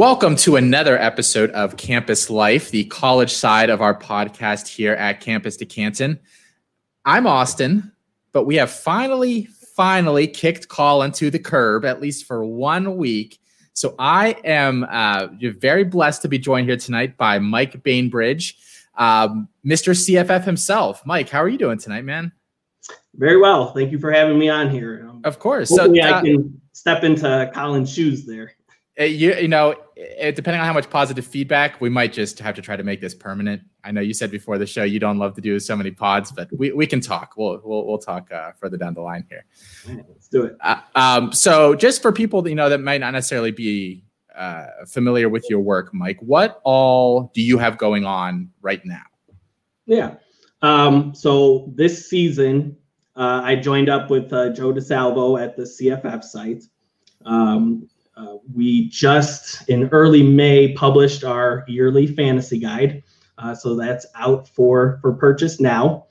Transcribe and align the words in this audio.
Welcome 0.00 0.34
to 0.36 0.56
another 0.56 0.98
episode 0.98 1.50
of 1.50 1.76
Campus 1.76 2.30
Life, 2.30 2.70
the 2.70 2.84
college 2.84 3.34
side 3.34 3.68
of 3.68 3.82
our 3.82 3.94
podcast 3.94 4.66
here 4.66 4.94
at 4.94 5.20
Campus 5.20 5.58
to 5.58 5.66
Canton. 5.66 6.18
I'm 7.04 7.26
Austin, 7.26 7.92
but 8.32 8.44
we 8.44 8.56
have 8.56 8.70
finally, 8.70 9.44
finally 9.76 10.26
kicked 10.26 10.68
Colin 10.68 11.12
to 11.12 11.30
the 11.30 11.38
curb, 11.38 11.84
at 11.84 12.00
least 12.00 12.24
for 12.24 12.46
one 12.46 12.96
week. 12.96 13.40
So 13.74 13.94
I 13.98 14.36
am 14.42 14.86
uh, 14.90 15.26
very 15.58 15.84
blessed 15.84 16.22
to 16.22 16.28
be 16.28 16.38
joined 16.38 16.66
here 16.66 16.78
tonight 16.78 17.18
by 17.18 17.38
Mike 17.38 17.82
Bainbridge, 17.82 18.56
um, 18.94 19.50
Mr. 19.66 19.94
CFF 19.94 20.44
himself. 20.44 21.04
Mike, 21.04 21.28
how 21.28 21.42
are 21.42 21.48
you 21.50 21.58
doing 21.58 21.76
tonight, 21.76 22.06
man? 22.06 22.32
Very 23.16 23.36
well. 23.36 23.74
Thank 23.74 23.92
you 23.92 23.98
for 23.98 24.10
having 24.10 24.38
me 24.38 24.48
on 24.48 24.70
here. 24.70 25.06
Um, 25.10 25.20
of 25.24 25.38
course. 25.38 25.68
Hopefully, 25.68 26.00
so, 26.00 26.08
uh, 26.08 26.20
I 26.20 26.22
can 26.22 26.58
step 26.72 27.04
into 27.04 27.50
Colin's 27.52 27.92
shoes 27.92 28.24
there. 28.24 28.54
You, 29.00 29.34
you 29.34 29.48
know, 29.48 29.74
it, 29.96 30.36
depending 30.36 30.60
on 30.60 30.66
how 30.66 30.74
much 30.74 30.90
positive 30.90 31.26
feedback, 31.26 31.80
we 31.80 31.88
might 31.88 32.12
just 32.12 32.38
have 32.38 32.54
to 32.56 32.62
try 32.62 32.76
to 32.76 32.82
make 32.82 33.00
this 33.00 33.14
permanent. 33.14 33.62
I 33.82 33.92
know 33.92 34.02
you 34.02 34.12
said 34.12 34.30
before 34.30 34.58
the 34.58 34.66
show 34.66 34.82
you 34.82 34.98
don't 34.98 35.18
love 35.18 35.34
to 35.36 35.40
do 35.40 35.58
so 35.58 35.74
many 35.74 35.90
pods, 35.90 36.30
but 36.30 36.48
we, 36.56 36.72
we 36.72 36.86
can 36.86 37.00
talk. 37.00 37.34
We'll 37.36 37.60
we'll, 37.64 37.86
we'll 37.86 37.98
talk 37.98 38.30
uh, 38.30 38.52
further 38.52 38.76
down 38.76 38.94
the 38.94 39.00
line 39.00 39.24
here. 39.30 39.44
let's 40.08 40.28
do 40.28 40.44
it. 40.44 40.56
Uh, 40.60 40.80
um, 40.94 41.32
so, 41.32 41.74
just 41.74 42.02
for 42.02 42.12
people 42.12 42.42
that 42.42 42.50
you 42.50 42.56
know 42.56 42.68
that 42.68 42.80
might 42.80 43.00
not 43.00 43.12
necessarily 43.12 43.52
be 43.52 44.04
uh, 44.36 44.66
familiar 44.86 45.28
with 45.28 45.46
your 45.48 45.60
work, 45.60 45.94
Mike, 45.94 46.18
what 46.20 46.60
all 46.64 47.30
do 47.34 47.40
you 47.40 47.58
have 47.58 47.78
going 47.78 48.04
on 48.04 48.50
right 48.60 48.84
now? 48.84 49.02
Yeah. 49.86 50.14
Um, 50.62 51.14
so 51.14 51.72
this 51.74 52.08
season, 52.08 52.76
uh, 53.16 53.40
I 53.44 53.56
joined 53.56 53.88
up 53.88 54.10
with 54.10 54.32
uh, 54.32 54.50
Joe 54.50 54.72
DeSalvo 54.72 55.42
at 55.42 55.56
the 55.56 55.62
CFF 55.62 56.22
site. 56.22 56.64
Um, 57.24 57.88
uh, 58.16 58.36
we 58.52 58.88
just 58.88 59.68
in 59.68 59.88
early 59.90 60.22
May 60.22 60.72
published 60.72 61.24
our 61.24 61.64
yearly 61.68 62.06
fantasy 62.06 62.58
guide, 62.58 63.02
uh, 63.38 63.54
so 63.54 63.76
that's 63.76 64.06
out 64.14 64.48
for 64.48 64.98
for 65.00 65.12
purchase 65.12 65.60
now. 65.60 66.06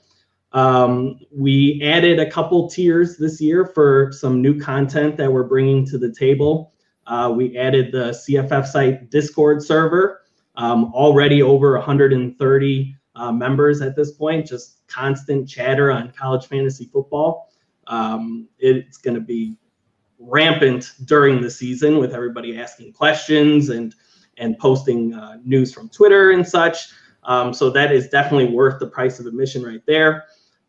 Um, 0.52 1.20
we 1.30 1.80
added 1.84 2.18
a 2.18 2.28
couple 2.28 2.68
tiers 2.68 3.16
this 3.16 3.40
year 3.40 3.66
for 3.66 4.10
some 4.12 4.42
new 4.42 4.58
content 4.58 5.16
that 5.16 5.32
we're 5.32 5.44
bringing 5.44 5.86
to 5.86 5.98
the 5.98 6.12
table. 6.12 6.72
Uh, 7.06 7.32
we 7.34 7.56
added 7.56 7.92
the 7.92 8.10
CFF 8.10 8.66
site 8.66 9.10
Discord 9.10 9.62
server, 9.62 10.22
um, 10.56 10.92
already 10.92 11.42
over 11.42 11.72
130 11.76 12.96
uh, 13.14 13.32
members 13.32 13.80
at 13.80 13.96
this 13.96 14.12
point, 14.12 14.46
just 14.46 14.86
constant 14.88 15.48
chatter 15.48 15.90
on 15.90 16.10
college 16.12 16.46
fantasy 16.46 16.88
football. 16.92 17.52
Um, 17.86 18.48
it's 18.58 18.96
going 18.98 19.14
to 19.14 19.20
be 19.20 19.56
rampant 20.20 20.92
during 21.04 21.40
the 21.40 21.50
season 21.50 21.98
with 21.98 22.14
everybody 22.14 22.58
asking 22.58 22.92
questions 22.92 23.70
and 23.70 23.94
and 24.36 24.58
posting 24.58 25.14
uh, 25.14 25.38
news 25.44 25.72
from 25.72 25.88
Twitter 25.88 26.30
and 26.30 26.46
such. 26.46 26.88
Um, 27.24 27.52
so 27.52 27.68
that 27.70 27.92
is 27.92 28.08
definitely 28.08 28.54
worth 28.54 28.78
the 28.80 28.86
price 28.86 29.18
of 29.20 29.26
admission 29.26 29.62
right 29.62 29.84
there. 29.86 30.24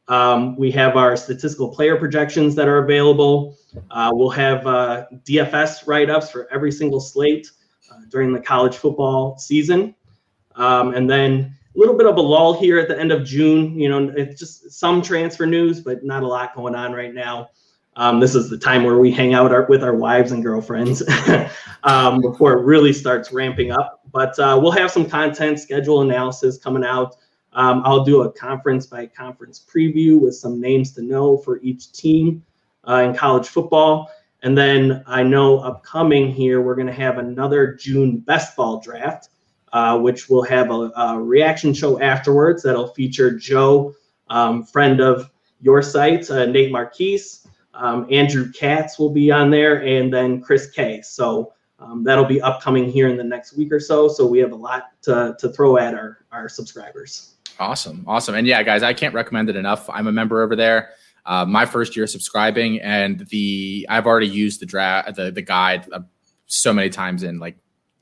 Um, 0.07 0.57
we 0.57 0.71
have 0.71 0.97
our 0.97 1.15
statistical 1.15 1.69
player 1.69 1.95
projections 1.95 2.53
that 2.55 2.67
are 2.67 2.79
available. 2.79 3.57
Uh, 3.89 4.11
we'll 4.13 4.29
have 4.29 4.67
uh, 4.67 5.05
DFS 5.23 5.87
write-ups 5.87 6.29
for 6.29 6.51
every 6.51 6.71
single 6.71 6.99
slate 6.99 7.49
uh, 7.89 8.01
during 8.09 8.33
the 8.33 8.39
college 8.41 8.75
football 8.75 9.37
season, 9.37 9.95
um, 10.55 10.93
and 10.95 11.09
then 11.09 11.55
a 11.73 11.79
little 11.79 11.95
bit 11.95 12.07
of 12.07 12.17
a 12.17 12.21
lull 12.21 12.53
here 12.53 12.77
at 12.77 12.89
the 12.89 12.99
end 12.99 13.13
of 13.13 13.23
June. 13.23 13.79
You 13.79 13.87
know, 13.87 14.13
it's 14.17 14.37
just 14.37 14.71
some 14.71 15.01
transfer 15.01 15.45
news, 15.45 15.79
but 15.79 16.03
not 16.03 16.23
a 16.23 16.27
lot 16.27 16.55
going 16.55 16.75
on 16.75 16.91
right 16.91 17.13
now. 17.13 17.49
Um, 17.95 18.19
this 18.19 18.35
is 18.35 18.49
the 18.49 18.57
time 18.57 18.83
where 18.83 18.97
we 18.97 19.11
hang 19.11 19.33
out 19.33 19.51
our, 19.51 19.65
with 19.65 19.83
our 19.83 19.93
wives 19.93 20.31
and 20.31 20.43
girlfriends 20.43 21.03
um, 21.83 22.21
before 22.21 22.53
it 22.53 22.63
really 22.63 22.93
starts 22.93 23.31
ramping 23.31 23.71
up. 23.71 24.01
But 24.11 24.37
uh, 24.39 24.59
we'll 24.61 24.71
have 24.71 24.91
some 24.91 25.09
content 25.09 25.59
schedule 25.59 26.01
analysis 26.01 26.57
coming 26.57 26.85
out. 26.85 27.15
Um, 27.53 27.81
I'll 27.83 28.05
do 28.05 28.21
a 28.21 28.31
conference 28.31 28.85
by 28.85 29.07
conference 29.07 29.59
preview 29.59 30.19
with 30.19 30.35
some 30.35 30.61
names 30.61 30.93
to 30.93 31.01
know 31.01 31.37
for 31.37 31.59
each 31.61 31.91
team 31.91 32.43
uh, 32.87 33.03
in 33.05 33.13
college 33.13 33.47
football. 33.47 34.09
And 34.43 34.57
then 34.57 35.03
I 35.05 35.21
know 35.21 35.59
upcoming 35.59 36.31
here, 36.31 36.61
we're 36.61 36.75
going 36.75 36.87
to 36.87 36.93
have 36.93 37.17
another 37.17 37.75
June 37.75 38.17
best 38.17 38.55
ball 38.55 38.79
draft, 38.79 39.29
uh, 39.73 39.99
which 39.99 40.29
will 40.29 40.43
have 40.43 40.71
a, 40.71 40.91
a, 40.95 41.21
reaction 41.21 41.73
show 41.73 42.01
afterwards 42.01 42.63
that'll 42.63 42.87
feature 42.87 43.37
Joe, 43.37 43.93
um, 44.29 44.63
friend 44.63 44.99
of 44.99 45.29
your 45.59 45.81
site, 45.83 46.29
uh, 46.31 46.45
Nate 46.45 46.71
Marquise, 46.71 47.40
um, 47.73 48.07
Andrew 48.11 48.51
Katz 48.51 48.99
will 48.99 49.09
be 49.09 49.31
on 49.31 49.49
there, 49.49 49.83
and 49.83 50.13
then 50.13 50.41
Chris 50.41 50.69
K. 50.69 51.01
So 51.01 51.53
um, 51.79 52.03
that'll 52.03 52.25
be 52.25 52.41
upcoming 52.41 52.89
here 52.89 53.07
in 53.07 53.17
the 53.17 53.23
next 53.23 53.55
week 53.57 53.71
or 53.71 53.79
so. 53.79 54.07
So 54.07 54.25
we 54.25 54.39
have 54.39 54.51
a 54.51 54.55
lot 54.55 54.89
to, 55.03 55.35
to 55.39 55.49
throw 55.49 55.77
at 55.77 55.93
our, 55.93 56.25
our 56.31 56.47
subscribers. 56.47 57.35
Awesome. 57.59 58.03
Awesome. 58.07 58.35
And 58.35 58.45
yeah, 58.47 58.61
guys, 58.63 58.83
I 58.83 58.93
can't 58.93 59.13
recommend 59.13 59.49
it 59.49 59.55
enough. 59.55 59.89
I'm 59.89 60.07
a 60.07 60.11
member 60.11 60.41
over 60.41 60.55
there. 60.55 60.91
Uh, 61.25 61.45
my 61.45 61.65
first 61.65 61.95
year 61.95 62.07
subscribing, 62.07 62.81
and 62.81 63.19
the 63.29 63.85
I've 63.89 64.07
already 64.07 64.27
used 64.27 64.59
the 64.59 64.65
draft 64.65 65.15
the 65.15 65.31
the 65.31 65.43
guide 65.43 65.87
uh, 65.93 65.99
so 66.47 66.73
many 66.73 66.89
times 66.89 67.21
in 67.21 67.37
like 67.37 67.57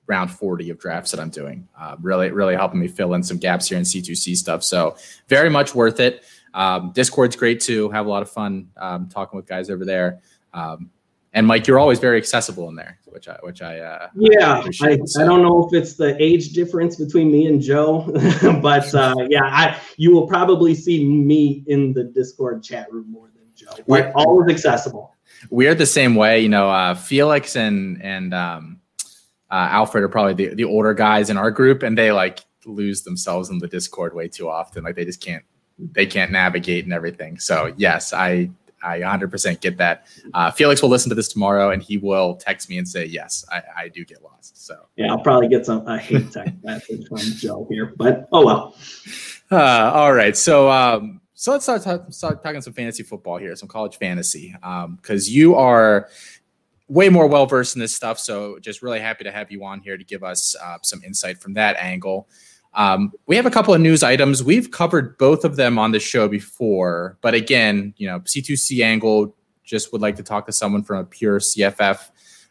round 0.07 0.31
40 0.31 0.71
of 0.71 0.79
drafts 0.79 1.11
that 1.11 1.19
I'm 1.19 1.29
doing. 1.29 1.67
Uh, 1.79 1.95
really, 2.01 2.31
really 2.31 2.55
helping 2.55 2.79
me 2.79 2.87
fill 2.87 3.13
in 3.13 3.23
some 3.23 3.37
gaps 3.37 3.69
here 3.69 3.77
in 3.77 3.83
C2C 3.83 4.35
stuff. 4.35 4.63
So 4.63 4.97
very 5.27 5.49
much 5.49 5.75
worth 5.75 5.99
it. 5.99 6.23
Um, 6.53 6.91
Discord's 6.93 7.35
great 7.35 7.59
too. 7.59 7.89
Have 7.89 8.05
a 8.05 8.09
lot 8.09 8.21
of 8.21 8.29
fun 8.29 8.69
um, 8.77 9.07
talking 9.09 9.37
with 9.37 9.47
guys 9.47 9.69
over 9.69 9.85
there. 9.85 10.21
Um, 10.53 10.89
and 11.33 11.45
Mike, 11.45 11.67
you're 11.67 11.77
always 11.77 11.99
very 11.99 12.17
accessible 12.17 12.69
in 12.69 12.75
there, 12.75 12.97
which 13.05 13.27
I, 13.27 13.37
which 13.43 13.61
I, 13.61 13.79
uh, 13.79 14.09
yeah, 14.15 14.63
I, 14.63 14.69
I, 14.81 14.91
I, 14.93 15.25
don't 15.25 15.43
know 15.43 15.67
if 15.67 15.73
it's 15.73 15.93
the 15.93 16.21
age 16.21 16.53
difference 16.53 16.95
between 16.95 17.31
me 17.31 17.45
and 17.45 17.61
Joe, 17.61 18.11
but 18.63 18.93
uh, 18.95 19.13
yeah, 19.29 19.43
I, 19.43 19.79
you 19.97 20.11
will 20.11 20.25
probably 20.25 20.73
see 20.73 21.05
me 21.07 21.63
in 21.67 21.93
the 21.93 22.05
Discord 22.05 22.63
chat 22.63 22.91
room 22.91 23.11
more 23.11 23.29
than 23.35 23.45
Joe. 23.53 23.71
We're 23.85 24.11
always 24.15 24.51
accessible. 24.51 25.15
We're 25.51 25.75
the 25.75 25.85
same 25.85 26.15
way, 26.15 26.39
you 26.39 26.49
know. 26.49 26.69
Uh, 26.69 26.95
Felix 26.95 27.55
and 27.55 28.01
and 28.01 28.33
um, 28.33 28.81
uh, 29.51 29.67
Alfred 29.71 30.03
are 30.03 30.09
probably 30.09 30.33
the, 30.33 30.55
the 30.55 30.63
older 30.63 30.93
guys 30.93 31.29
in 31.29 31.37
our 31.37 31.51
group, 31.51 31.83
and 31.83 31.97
they 31.97 32.11
like 32.11 32.39
lose 32.65 33.03
themselves 33.03 33.49
in 33.49 33.59
the 33.59 33.67
Discord 33.67 34.15
way 34.15 34.27
too 34.27 34.49
often. 34.49 34.83
Like 34.83 34.95
they 34.95 35.05
just 35.05 35.21
can't 35.21 35.43
they 35.91 36.05
can't 36.05 36.31
navigate 36.31 36.83
and 36.83 36.93
everything. 36.93 37.39
So 37.39 37.73
yes, 37.77 38.13
I 38.13 38.49
I 38.81 38.99
100% 38.99 39.59
get 39.59 39.77
that. 39.77 40.07
Uh, 40.33 40.51
Felix 40.51 40.81
will 40.81 40.89
listen 40.89 41.09
to 41.09 41.15
this 41.15 41.27
tomorrow 41.27 41.71
and 41.71 41.83
he 41.83 41.97
will 41.97 42.35
text 42.35 42.69
me 42.69 42.77
and 42.77 42.87
say, 42.87 43.03
yes, 43.03 43.45
I, 43.51 43.61
I 43.75 43.87
do 43.89 44.05
get 44.05 44.23
lost. 44.23 44.65
So 44.65 44.85
yeah, 44.95 45.07
I'll 45.07 45.19
probably 45.19 45.49
get 45.49 45.65
some 45.65 45.85
a 45.87 45.97
hate 45.97 46.31
text 46.31 46.53
message 46.63 47.07
from 47.07 47.17
Joe 47.17 47.67
here, 47.69 47.93
but 47.97 48.27
oh 48.31 48.45
well. 48.45 48.75
Uh, 49.51 49.91
all 49.93 50.13
right, 50.13 50.37
so 50.37 50.69
um, 50.69 51.19
so 51.33 51.51
let's 51.51 51.65
start, 51.65 51.81
talk, 51.81 52.05
start, 52.11 52.43
talking 52.43 52.61
some 52.61 52.73
fantasy 52.73 53.01
football 53.01 53.37
here, 53.37 53.55
some 53.55 53.69
college 53.69 53.97
fantasy, 53.97 54.55
Um, 54.61 54.97
because 54.97 55.27
um, 55.27 55.33
you 55.33 55.55
are 55.55 56.09
way 56.89 57.07
more 57.07 57.27
well 57.27 57.45
versed 57.45 57.75
in 57.75 57.79
this 57.79 57.95
stuff. 57.95 58.19
So 58.19 58.59
just 58.59 58.81
really 58.81 58.99
happy 58.99 59.23
to 59.23 59.31
have 59.31 59.51
you 59.51 59.63
on 59.63 59.79
here 59.79 59.95
to 59.95 60.03
give 60.03 60.23
us 60.23 60.55
uh, 60.61 60.77
some 60.81 61.01
insight 61.03 61.37
from 61.37 61.53
that 61.53 61.77
angle. 61.77 62.27
Um, 62.73 63.11
we 63.25 63.35
have 63.35 63.45
a 63.45 63.51
couple 63.51 63.73
of 63.73 63.81
news 63.81 64.03
items. 64.03 64.43
We've 64.43 64.69
covered 64.69 65.17
both 65.17 65.43
of 65.43 65.55
them 65.55 65.79
on 65.79 65.91
the 65.91 65.99
show 65.99 66.27
before, 66.27 67.17
but 67.21 67.33
again, 67.33 67.93
you 67.97 68.07
know, 68.07 68.19
C2C 68.21 68.83
angle 68.83 69.35
just 69.63 69.91
would 69.91 70.01
like 70.01 70.15
to 70.17 70.23
talk 70.23 70.45
to 70.47 70.51
someone 70.51 70.83
from 70.83 70.97
a 70.97 71.03
pure 71.05 71.39
CFF 71.39 72.09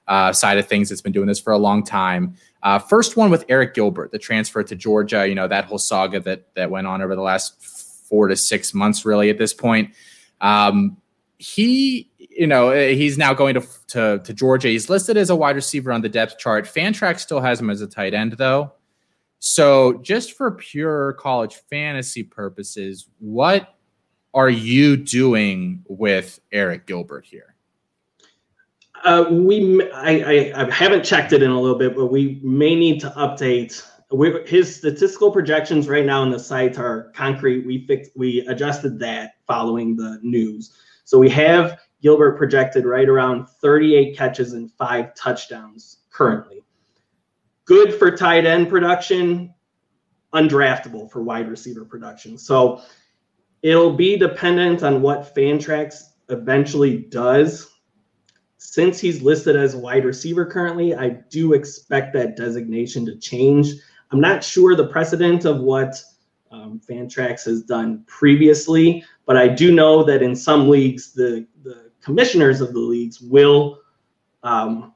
uh, 0.09 0.33
side 0.33 0.59
of 0.59 0.67
things 0.67 0.89
that's 0.89 1.01
been 1.03 1.13
doing 1.13 1.27
this 1.27 1.41
for 1.41 1.53
a 1.53 1.59
long 1.59 1.85
time. 1.85 2.35
Uh, 2.63 2.79
first 2.79 3.17
one 3.17 3.31
with 3.31 3.47
Arik 3.47 3.75
Gilbert, 3.75 4.11
the 4.11 4.19
transfer 4.19 4.63
to 4.63 4.75
Georgia. 4.75 5.29
You 5.29 5.35
know 5.35 5.47
that 5.47 5.67
whole 5.67 5.79
saga 5.79 6.19
that 6.21 6.55
that 6.55 6.71
went 6.71 6.87
on 6.87 7.03
over 7.03 7.15
the 7.15 7.23
last 7.23 7.63
four 8.09 8.27
to 8.29 8.37
six 8.37 8.75
months, 8.75 9.05
really. 9.05 9.31
At 9.31 9.39
this 9.39 9.55
point, 9.55 9.95
um, 10.41 10.97
he, 11.39 12.11
you 12.19 12.47
know, 12.47 12.73
he's 12.73 13.17
now 13.17 13.33
going 13.35 13.55
to, 13.55 13.63
to 13.89 14.19
to 14.25 14.35
Georgia. 14.35 14.69
He's 14.69 14.91
listed 14.91 15.17
as 15.17 15.31
a 15.31 15.37
wide 15.37 15.57
receiver 15.57 15.93
on 15.93 16.01
the 16.01 16.09
depth 16.09 16.39
chart. 16.39 16.65
Fantrax 16.65 17.21
still 17.21 17.41
has 17.41 17.61
him 17.61 17.71
as 17.71 17.81
a 17.81 17.87
tight 17.87 18.15
end, 18.15 18.33
though. 18.33 18.73
So, 19.41 19.95
just 20.03 20.33
for 20.33 20.51
pure 20.51 21.13
college 21.15 21.57
fantasy 21.71 22.25
purposes, 22.25 23.09
what 23.19 23.75
are 24.35 24.51
you 24.51 24.97
doing 24.97 25.85
with 25.89 26.41
Arik 26.53 26.87
Gilbert 26.87 27.25
here? 27.25 27.55
Uh, 29.05 29.27
we, 29.31 29.89
I, 29.93 30.19
I, 30.19 30.65
I, 30.67 30.71
haven't 30.73 31.05
checked 31.05 31.33
it 31.33 31.41
in 31.41 31.53
a 31.53 31.61
little 31.61 31.79
bit, 31.79 31.95
but 31.95 32.07
we 32.07 32.41
may 32.43 32.75
need 32.75 33.01
to 33.01 33.11
update. 33.11 33.87
We, 34.11 34.43
his 34.45 34.75
statistical 34.75 35.31
projections 35.31 35.89
right 35.89 36.05
now 36.05 36.23
on 36.23 36.31
the 36.31 36.39
site 36.39 36.79
are 36.79 37.13
concrete. 37.15 37.65
We 37.65 37.87
fixed, 37.87 38.11
we 38.17 38.41
adjusted 38.49 38.99
that 38.99 39.35
following 39.47 39.95
the 39.95 40.19
news. 40.23 40.75
So 41.05 41.17
we 41.17 41.31
have 41.31 41.79
Gilbert 42.03 42.37
projected 42.37 42.85
right 42.87 43.09
around 43.09 43.49
38 43.49 44.17
catches 44.17 44.53
and 44.53 44.73
five 44.73 45.15
touchdowns 45.15 45.99
currently 46.11 46.65
good 47.69 47.95
for 47.95 48.11
tight 48.11 48.47
end 48.47 48.71
production, 48.71 49.55
undraftable 50.33 51.11
for 51.13 51.23
wide 51.23 51.49
receiver 51.51 51.85
production. 51.85 52.39
So 52.39 52.81
it'll 53.61 53.93
be 53.93 54.17
dependent 54.17 54.83
on 54.83 55.03
what 55.03 55.35
Fantrax 55.35 56.03
eventually 56.31 56.97
does. 56.97 57.71
since 58.61 58.99
he's 58.99 59.23
listed 59.23 59.55
as 59.55 59.77
wide 59.77 60.05
receiver 60.05 60.45
currently, 60.45 60.95
I 60.95 61.11
do 61.31 61.53
expect 61.53 62.13
that 62.15 62.37
designation 62.37 63.07
to 63.07 63.17
change. 63.17 63.69
I'm 64.11 64.21
not 64.21 64.43
sure 64.43 64.75
the 64.75 64.89
precedent 64.89 65.45
of 65.45 65.61
what 65.61 65.95
um, 66.51 66.81
Fantrax 66.89 67.45
has 67.45 67.63
done 67.63 68.03
previously, 68.07 69.05
but 69.27 69.37
I 69.37 69.47
do 69.47 69.73
know 69.73 70.03
that 70.05 70.23
in 70.23 70.35
some 70.35 70.69
leagues, 70.69 71.13
the, 71.13 71.47
the 71.63 71.91
commissioners 72.03 72.61
of 72.61 72.73
the 72.73 72.81
leagues 72.81 73.21
will 73.21 73.81
um, 74.43 74.93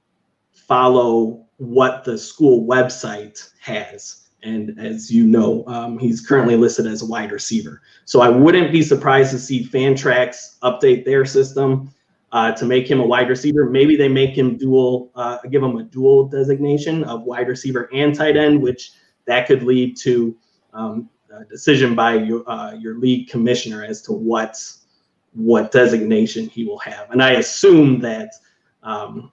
follow 0.52 1.46
what 1.62 2.02
the 2.02 2.18
school 2.18 2.66
website 2.66 3.50
has. 3.60 4.26
And 4.42 4.76
as 4.80 5.12
you 5.12 5.24
know, 5.24 5.64
um, 5.68 5.96
he's 5.98 6.26
currently 6.26 6.56
listed 6.56 6.86
as 6.86 7.02
a 7.02 7.06
wide 7.06 7.30
receiver. 7.30 7.80
So 8.04 8.20
I 8.20 8.28
wouldn't 8.28 8.72
be 8.72 8.82
surprised 8.82 9.30
to 9.30 9.38
see 9.38 9.64
Fantrax 9.64 10.58
update 10.64 11.04
their 11.04 11.24
system 11.24 11.94
uh, 12.32 12.50
to 12.52 12.64
make 12.64 12.90
him 12.90 12.98
a 12.98 13.06
wide 13.06 13.28
receiver. 13.28 13.70
Maybe 13.70 13.94
they 13.94 14.08
make 14.08 14.36
him 14.36 14.56
dual, 14.56 15.12
uh, 15.14 15.38
give 15.50 15.62
him 15.62 15.76
a 15.76 15.84
dual 15.84 16.26
designation 16.26 17.04
of 17.04 17.22
wide 17.22 17.46
receiver 17.46 17.88
and 17.94 18.12
tight 18.12 18.36
end, 18.36 18.60
which 18.60 18.90
that 19.26 19.46
could 19.46 19.62
lead 19.62 19.96
to 19.98 20.36
um, 20.72 21.08
a 21.32 21.44
decision 21.44 21.94
by 21.94 22.14
your, 22.14 22.48
uh, 22.50 22.72
your 22.72 22.98
league 22.98 23.28
commissioner 23.28 23.84
as 23.84 24.02
to 24.02 24.12
what 24.12 24.56
what 25.34 25.72
designation 25.72 26.46
he 26.46 26.64
will 26.64 26.78
have. 26.80 27.10
And 27.10 27.22
I 27.22 27.32
assume 27.32 28.00
that 28.00 28.34
um, 28.82 29.32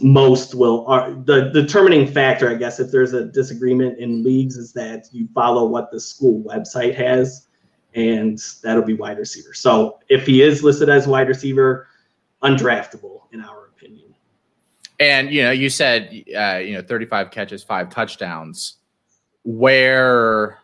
most 0.00 0.54
will 0.54 0.86
are 0.86 1.12
the 1.12 1.50
determining 1.50 2.06
factor 2.06 2.48
i 2.48 2.54
guess 2.54 2.80
if 2.80 2.90
there's 2.90 3.12
a 3.12 3.26
disagreement 3.26 3.98
in 3.98 4.22
leagues 4.24 4.56
is 4.56 4.72
that 4.72 5.04
you 5.12 5.28
follow 5.34 5.66
what 5.66 5.90
the 5.90 6.00
school 6.00 6.42
website 6.44 6.94
has 6.94 7.46
and 7.94 8.38
that'll 8.62 8.82
be 8.82 8.94
wide 8.94 9.18
receiver. 9.18 9.54
So 9.54 9.98
if 10.08 10.26
he 10.26 10.42
is 10.42 10.62
listed 10.62 10.88
as 10.88 11.06
wide 11.06 11.28
receiver 11.28 11.88
undraftable 12.42 13.22
in 13.32 13.42
our 13.42 13.66
opinion. 13.66 14.14
And 14.98 15.30
you 15.30 15.42
know 15.42 15.50
you 15.50 15.68
said 15.68 16.24
uh, 16.36 16.56
you 16.56 16.74
know 16.74 16.82
35 16.82 17.30
catches 17.30 17.62
five 17.62 17.90
touchdowns. 17.90 18.78
Where 19.44 20.58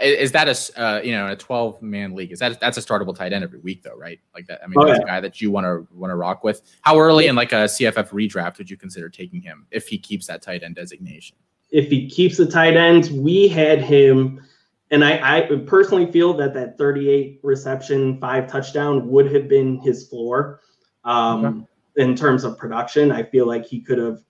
is 0.00 0.32
that 0.32 0.48
a 0.48 0.80
uh, 0.80 1.00
you 1.02 1.12
know 1.12 1.28
a 1.28 1.36
12 1.36 1.82
man 1.82 2.14
league? 2.14 2.32
Is 2.32 2.38
that 2.38 2.60
that's 2.60 2.76
a 2.76 2.80
startable 2.80 3.14
tight 3.14 3.32
end 3.32 3.44
every 3.44 3.58
week 3.58 3.82
though 3.82 3.96
right? 3.96 4.20
Like 4.34 4.46
that 4.46 4.60
i 4.62 4.66
mean 4.66 4.74
oh, 4.78 4.86
that's 4.86 4.98
yeah. 4.98 5.04
a 5.04 5.06
guy 5.06 5.20
that 5.20 5.40
you 5.40 5.50
want 5.50 5.64
to 5.64 5.86
want 5.94 6.10
to 6.10 6.16
rock 6.16 6.44
with. 6.44 6.62
How 6.82 6.98
early 6.98 7.26
in 7.26 7.36
like 7.36 7.52
a 7.52 7.64
cff 7.64 8.08
redraft 8.10 8.58
would 8.58 8.70
you 8.70 8.76
consider 8.76 9.08
taking 9.08 9.40
him 9.40 9.66
if 9.70 9.88
he 9.88 9.98
keeps 9.98 10.26
that 10.26 10.42
tight 10.42 10.62
end 10.62 10.76
designation? 10.76 11.36
If 11.70 11.90
he 11.90 12.08
keeps 12.08 12.36
the 12.36 12.46
tight 12.46 12.76
ends 12.76 13.10
we 13.10 13.48
had 13.48 13.80
him 13.80 14.42
and 14.90 15.04
I, 15.04 15.38
I 15.38 15.56
personally 15.66 16.10
feel 16.10 16.32
that 16.34 16.54
that 16.54 16.78
38 16.78 17.40
reception 17.42 18.18
five 18.20 18.50
touchdown 18.50 19.06
would 19.08 19.30
have 19.34 19.46
been 19.48 19.78
his 19.80 20.08
floor 20.08 20.60
um, 21.04 21.44
okay. 21.44 22.04
in 22.04 22.16
terms 22.16 22.42
of 22.42 22.56
production. 22.56 23.12
I 23.12 23.22
feel 23.22 23.46
like 23.46 23.66
he 23.66 23.80
could 23.82 23.98
have 23.98 24.20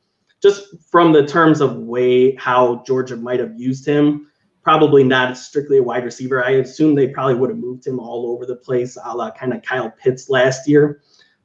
just 0.42 0.66
from 0.90 1.12
the 1.12 1.26
terms 1.26 1.60
of 1.60 1.76
way 1.76 2.34
how 2.36 2.82
georgia 2.86 3.16
might 3.16 3.40
have 3.40 3.58
used 3.58 3.86
him 3.86 4.27
probably 4.68 5.02
not 5.02 5.38
strictly 5.38 5.78
a 5.78 5.82
wide 5.82 6.04
receiver. 6.04 6.44
I 6.44 6.50
assume 6.50 6.94
they 6.94 7.08
probably 7.08 7.36
would 7.36 7.48
have 7.48 7.58
moved 7.58 7.86
him 7.86 7.98
all 7.98 8.30
over 8.30 8.44
the 8.44 8.56
place, 8.56 8.98
a 9.02 9.16
la 9.16 9.30
kind 9.30 9.54
of 9.54 9.62
Kyle 9.62 9.90
Pitts 9.90 10.28
last 10.28 10.68
year. 10.68 11.00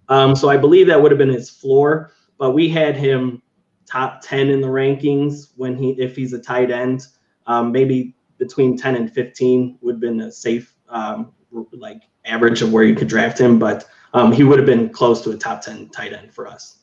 Um, 0.10 0.36
so 0.36 0.50
I 0.50 0.58
believe 0.58 0.88
that 0.88 1.02
would 1.02 1.10
have 1.10 1.18
been 1.18 1.30
his 1.30 1.50
floor. 1.50 2.12
But 2.38 2.52
we 2.52 2.68
had 2.68 2.98
him 2.98 3.42
top 3.86 4.20
10 4.24 4.50
in 4.50 4.60
the 4.60 4.68
rankings 4.68 5.54
when 5.56 5.78
he, 5.78 5.92
if 5.92 6.18
he's 6.18 6.34
a 6.34 6.38
tight 6.38 6.70
end, 6.70 7.08
um, 7.48 7.72
maybe 7.72 8.14
between 8.40 8.76
10 8.78 8.98
and 8.98 9.10
15 9.10 9.78
would 9.80 9.94
have 9.94 10.02
been 10.02 10.20
a 10.20 10.30
safe, 10.30 10.76
um, 10.90 11.32
like 11.72 12.02
average 12.26 12.62
of 12.62 12.74
where 12.74 12.84
you 12.84 12.94
could 12.94 13.08
draft 13.08 13.40
him. 13.40 13.58
But 13.58 13.86
um, 14.14 14.34
he 14.34 14.44
would 14.44 14.60
have 14.60 14.66
been 14.66 14.90
close 14.90 15.22
to 15.22 15.32
a 15.32 15.38
top 15.38 15.62
10 15.62 15.92
tight 15.92 16.12
end 16.12 16.34
for 16.34 16.46
us. 16.46 16.80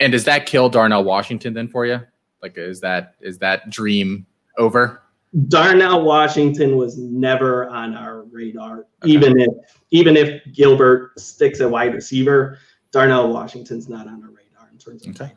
And 0.00 0.12
does 0.12 0.24
that 0.24 0.46
kill 0.46 0.70
Darnell 0.70 1.04
Washington 1.04 1.52
then 1.52 1.68
for 1.68 1.84
you? 1.84 2.00
Like, 2.40 2.56
is 2.56 2.80
that 2.80 3.16
is 3.20 3.36
that 3.40 3.68
dream 3.68 4.24
over? 4.56 5.02
Darnell 5.48 6.02
Washington 6.02 6.76
was 6.76 6.96
never 6.98 7.68
on 7.68 7.94
our 7.94 8.22
radar, 8.22 8.86
okay. 9.02 9.12
even 9.12 9.38
if 9.38 9.48
even 9.90 10.16
if 10.16 10.42
Gilbert 10.52 11.18
sticks 11.18 11.60
at 11.60 11.70
wide 11.70 11.94
receiver. 11.94 12.58
Darnell 12.92 13.32
Washington's 13.32 13.88
not 13.88 14.06
on 14.06 14.22
our 14.22 14.30
radar 14.30 14.70
in 14.72 14.78
terms 14.78 15.06
of. 15.06 15.20
Okay, 15.20 15.32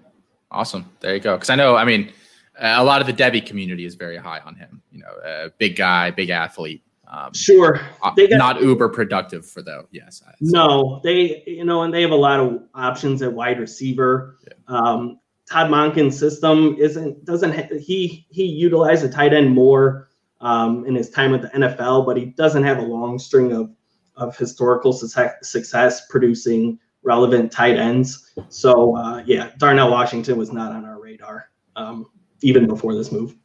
awesome. 0.51 0.89
There 1.01 1.13
you 1.13 1.19
go. 1.19 1.35
Because 1.35 1.49
I 1.49 1.55
know, 1.55 1.75
I 1.75 1.83
mean, 1.83 2.11
a 2.57 2.83
lot 2.83 3.01
of 3.01 3.07
the 3.07 3.13
Devy 3.13 3.45
community 3.45 3.85
is 3.85 3.95
very 3.95 4.17
high 4.17 4.39
on 4.39 4.55
him. 4.55 4.81
You 4.91 4.99
know, 4.99 5.29
uh, 5.29 5.49
big 5.57 5.75
guy, 5.75 6.11
big 6.11 6.29
athlete. 6.29 6.83
Um, 7.11 7.33
sure, 7.33 7.81
uh, 8.03 8.11
they 8.15 8.27
got, 8.27 8.37
not 8.37 8.61
uber 8.61 8.87
productive 8.87 9.45
for 9.45 9.61
though. 9.63 9.87
Yes. 9.91 10.21
No, 10.39 11.01
they 11.03 11.43
you 11.47 11.65
know, 11.65 11.81
and 11.81 11.93
they 11.93 12.03
have 12.03 12.11
a 12.11 12.15
lot 12.15 12.39
of 12.39 12.63
options 12.75 13.21
at 13.21 13.33
wide 13.33 13.59
receiver. 13.59 14.37
Yeah. 14.47 14.53
Um, 14.67 15.19
Todd 15.49 15.69
Monken's 15.69 16.17
system 16.17 16.75
isn't 16.77 17.25
doesn't 17.25 17.73
he 17.79 18.25
he 18.29 18.45
utilized 18.45 19.03
a 19.03 19.09
tight 19.09 19.33
end 19.33 19.51
more 19.51 20.09
um, 20.41 20.85
in 20.85 20.95
his 20.95 21.09
time 21.09 21.33
at 21.33 21.41
the 21.41 21.49
NFL, 21.49 22.05
but 22.05 22.15
he 22.15 22.25
doesn't 22.25 22.63
have 22.63 22.77
a 22.77 22.83
long 22.83 23.17
string 23.17 23.51
of 23.51 23.71
of 24.15 24.37
historical 24.37 24.93
success, 24.93 25.35
success 25.41 26.07
producing 26.07 26.77
relevant 27.01 27.51
tight 27.51 27.77
ends. 27.77 28.31
So 28.49 28.95
uh, 28.95 29.23
yeah, 29.25 29.51
Darnell 29.57 29.89
Washington 29.89 30.37
was 30.37 30.51
not 30.51 30.71
on 30.71 30.85
our 30.85 31.01
radar 31.01 31.49
um, 31.75 32.05
even 32.41 32.67
before 32.67 32.93
this 32.93 33.11
move. 33.11 33.35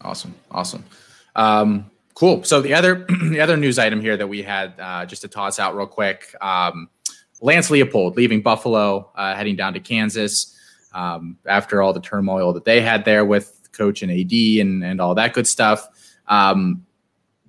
Awesome, 0.00 0.34
awesome, 0.50 0.84
um, 1.36 1.90
cool. 2.14 2.42
So 2.42 2.62
the 2.62 2.72
other 2.72 3.06
the 3.30 3.40
other 3.40 3.58
news 3.58 3.78
item 3.78 4.00
here 4.00 4.16
that 4.16 4.26
we 4.26 4.42
had 4.42 4.72
uh, 4.80 5.04
just 5.04 5.20
to 5.22 5.28
toss 5.28 5.58
out 5.58 5.76
real 5.76 5.86
quick. 5.86 6.34
Um, 6.40 6.88
Lance 7.42 7.70
Leipold 7.70 8.16
leaving 8.16 8.40
Buffalo, 8.42 9.10
uh, 9.14 9.34
heading 9.34 9.56
down 9.56 9.72
to 9.74 9.80
Kansas 9.80 10.56
um, 10.92 11.36
after 11.46 11.82
all 11.82 11.92
the 11.92 12.00
turmoil 12.00 12.52
that 12.52 12.64
they 12.64 12.80
had 12.80 13.04
there 13.04 13.24
with 13.24 13.68
coach 13.72 14.02
and 14.02 14.10
AD 14.10 14.32
and, 14.32 14.84
and 14.84 15.00
all 15.00 15.14
that 15.14 15.34
good 15.34 15.46
stuff. 15.46 15.86
Um, 16.26 16.86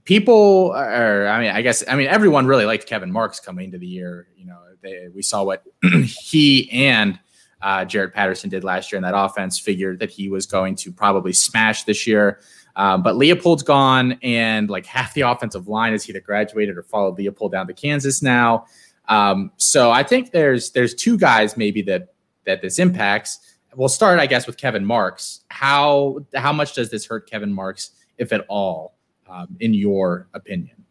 people 0.04 0.72
are, 0.72 1.28
I 1.28 1.40
mean, 1.40 1.52
I 1.52 1.62
guess, 1.62 1.84
I 1.88 1.96
mean, 1.96 2.08
everyone 2.08 2.46
really 2.46 2.66
liked 2.66 2.88
Kevin 2.88 3.12
Marks 3.12 3.40
coming 3.40 3.66
into 3.66 3.78
the 3.78 3.88
year. 3.88 4.28
You 4.36 4.46
know, 4.46 4.60
they, 4.82 5.08
we 5.14 5.22
saw 5.22 5.44
what 5.44 5.64
he 6.04 6.70
and 6.72 7.20
uh, 7.62 7.86
Jaret 7.86 8.14
Patterson 8.14 8.50
did 8.50 8.64
last 8.64 8.92
year 8.92 8.98
in 8.98 9.04
that 9.04 9.16
offense, 9.16 9.60
figured 9.60 10.00
that 10.00 10.10
he 10.10 10.30
was 10.30 10.46
going 10.46 10.76
to 10.78 10.92
probably 10.92 11.34
smash 11.34 11.84
this 11.84 12.08
year. 12.08 12.40
Um, 12.76 13.04
but 13.04 13.16
Leipold's 13.16 13.64
gone, 13.64 14.18
and 14.24 14.70
like 14.70 14.86
half 14.88 15.14
the 15.14 15.22
offensive 15.22 15.68
line 15.68 15.92
has 15.92 16.10
either 16.10 16.22
graduated 16.22 16.78
or 16.78 16.84
followed 16.84 17.18
Leipold 17.18 17.52
down 17.52 17.68
to 17.68 17.74
Kansas 17.74 18.22
now. 18.22 18.66
Um, 19.08 19.52
so 19.58 19.92
I 19.92 20.04
think 20.04 20.32
there's 20.32 20.72
there's 20.72 20.94
two 20.94 21.18
guys 21.18 21.58
maybe 21.58 21.82
that 21.84 22.14
that 22.46 22.62
this 22.62 22.80
impacts. 22.80 23.40
We'll 23.76 23.90
start, 23.90 24.20
I 24.20 24.26
guess, 24.26 24.48
with 24.48 24.58
Kevin 24.58 24.86
Marks. 24.86 25.42
How 25.50 26.26
how 26.36 26.52
much 26.52 26.74
does 26.76 26.90
this 26.90 27.06
hurt 27.06 27.30
Kevin 27.30 27.54
Marks, 27.54 27.92
if 28.18 28.34
at 28.34 28.46
all, 28.50 28.98
um, 29.28 29.56
in 29.60 29.74
your 29.74 30.28
opinion? 30.34 30.82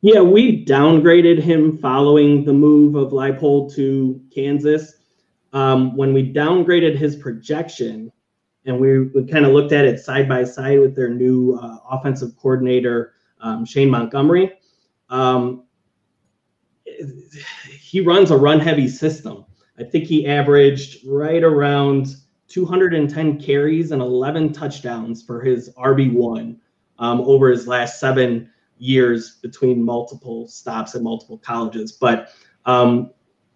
Yeah, 0.00 0.20
we 0.20 0.64
downgraded 0.64 1.40
him 1.40 1.78
following 1.78 2.44
the 2.44 2.52
move 2.52 2.96
of 2.96 3.12
Leipold 3.12 3.74
to 3.76 4.20
Kansas. 4.34 4.94
Um, 5.52 5.96
when 5.96 6.12
we 6.12 6.32
downgraded 6.32 6.96
his 6.96 7.14
projection, 7.14 8.10
and 8.64 8.80
we, 8.80 9.08
we 9.08 9.24
kind 9.26 9.44
of 9.44 9.52
looked 9.52 9.72
at 9.72 9.84
it 9.84 10.00
side 10.00 10.28
by 10.28 10.44
side 10.44 10.80
with 10.80 10.96
their 10.96 11.10
new 11.10 11.54
uh, 11.54 11.78
offensive 11.90 12.30
coordinator, 12.36 13.14
um, 13.40 13.64
Shane 13.64 13.90
Montgomery. 13.90 14.52
Um, 15.08 15.64
he 17.78 18.00
runs 18.00 18.30
a 18.30 18.36
run 18.36 18.60
heavy 18.60 18.88
system. 18.88 19.44
I 19.78 19.84
think 19.84 20.04
he 20.04 20.26
averaged 20.26 21.06
right 21.06 21.42
around 21.42 22.16
210 22.48 23.40
carries 23.40 23.90
and 23.90 24.02
11 24.02 24.52
touchdowns 24.52 25.22
for 25.22 25.40
his 25.40 25.70
RB1 25.70 26.56
um, 26.98 27.20
over 27.22 27.48
his 27.48 27.66
last 27.66 27.98
seven 27.98 28.50
years 28.78 29.38
between 29.42 29.82
multiple 29.82 30.46
stops 30.48 30.94
at 30.94 31.02
multiple 31.02 31.38
colleges. 31.38 31.92
But, 31.92 32.30
um, 32.66 33.10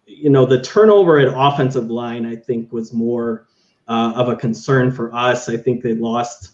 you 0.05 0.29
know, 0.29 0.45
the 0.45 0.61
turnover 0.61 1.19
at 1.19 1.31
offensive 1.35 1.89
line, 1.89 2.25
I 2.25 2.35
think, 2.35 2.71
was 2.71 2.93
more 2.93 3.47
uh, 3.87 4.13
of 4.15 4.29
a 4.29 4.35
concern 4.35 4.91
for 4.91 5.13
us. 5.13 5.49
I 5.49 5.57
think 5.57 5.83
they 5.83 5.93
lost, 5.93 6.53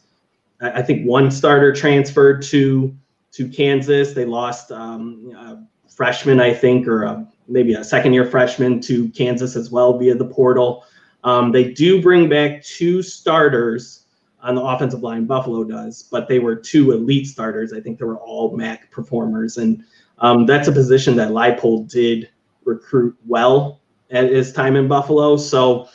I 0.60 0.82
think 0.82 1.08
one 1.08 1.32
starter 1.32 1.74
transferred 1.74 2.42
to 2.44 2.96
to 3.34 3.50
Kansas. 3.50 4.14
They 4.14 4.26
lost 4.26 4.72
um, 4.72 5.32
a 5.36 5.92
freshman, 5.92 6.40
I 6.40 6.54
think, 6.54 6.88
or 6.88 7.04
a 7.04 7.28
maybe 7.48 7.74
a 7.74 7.84
second 7.84 8.14
year 8.14 8.26
freshman 8.26 8.80
to 8.82 9.10
Kansas 9.10 9.56
as 9.56 9.70
well 9.70 9.98
via 9.98 10.16
the 10.16 10.26
portal. 10.26 10.86
Um, 11.24 11.52
they 11.52 11.72
do 11.72 12.02
bring 12.02 12.30
back 12.30 12.64
two 12.64 13.02
starters 13.02 14.04
on 14.42 14.56
the 14.56 14.62
offensive 14.62 15.02
line, 15.02 15.26
Buffalo 15.26 15.64
does, 15.64 16.04
but 16.04 16.28
they 16.28 16.40
were 16.40 16.56
two 16.56 16.92
elite 16.92 17.28
starters. 17.28 17.72
I 17.72 17.80
think 17.80 17.98
they 17.98 18.06
were 18.06 18.18
all 18.18 18.56
MAC 18.56 18.92
performers. 18.92 19.58
And 19.58 19.84
um, 20.20 20.46
that's 20.46 20.68
a 20.68 20.72
position 20.72 21.16
that 21.16 21.30
Leipold 21.30 21.90
did 21.90 22.30
recruit 22.66 23.16
well 23.26 23.80
at 24.12 24.30
his 24.30 24.52
time 24.52 24.76
in 24.76 24.88
Buffalo. 24.88 25.38
So 25.38 25.88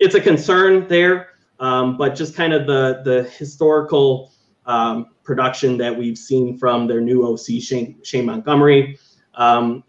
it's 0.00 0.16
a 0.16 0.20
concern 0.20 0.88
there. 0.88 1.28
Um, 1.60 1.96
but 1.96 2.16
just 2.16 2.34
kind 2.34 2.52
of 2.52 2.66
the, 2.66 3.02
the 3.04 3.30
historical 3.30 4.32
um, 4.66 5.10
production 5.22 5.78
that 5.78 5.96
we've 5.96 6.18
seen 6.18 6.58
from 6.58 6.88
their 6.88 7.00
new 7.00 7.24
OC, 7.24 7.62
Shane, 7.62 8.00
Shane 8.02 8.26
Montgomery. 8.26 8.98
Um, 9.34 9.84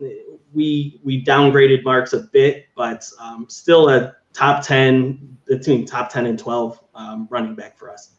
we 0.54 1.00
we 1.04 1.24
downgraded 1.24 1.84
Marks 1.84 2.14
a 2.14 2.20
bit, 2.20 2.68
but 2.76 3.08
um, 3.20 3.46
still 3.50 3.90
a 3.90 4.16
top 4.34 4.64
ten 4.64 5.38
between 5.46 5.86
top 5.86 6.10
ten 6.10 6.26
and 6.26 6.38
twelve 6.38 6.80
um, 6.96 7.28
running 7.30 7.56
back 7.56 7.78
for 7.78 7.92
us. 7.92 8.12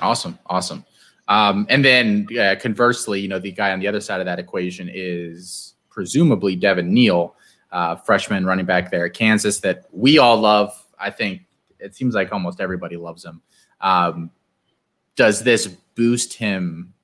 Awesome, 0.00 0.38
awesome. 0.46 0.84
Um, 1.28 1.66
and 1.68 1.84
then 1.84 2.26
uh, 2.38 2.56
conversely, 2.60 3.20
you 3.20 3.28
know, 3.28 3.38
the 3.38 3.52
guy 3.52 3.72
on 3.72 3.80
the 3.80 3.86
other 3.86 4.00
side 4.00 4.20
of 4.20 4.26
that 4.26 4.38
equation 4.38 4.90
is 4.92 5.74
presumably 5.88 6.56
Devin 6.56 6.92
Neal, 6.92 7.36
uh, 7.70 7.96
freshman 7.96 8.44
running 8.44 8.66
back 8.66 8.90
there 8.90 9.06
at 9.06 9.14
Kansas 9.14 9.60
that 9.60 9.86
we 9.92 10.18
all 10.18 10.38
love. 10.38 10.72
I 10.98 11.10
think 11.10 11.42
it 11.78 11.94
seems 11.94 12.14
like 12.14 12.32
almost 12.32 12.60
everybody 12.60 12.96
loves 12.96 13.24
him. 13.24 13.40
Um, 13.80 14.30
does 15.16 15.42
this 15.42 15.66
boost 15.94 16.34
him 16.34 16.94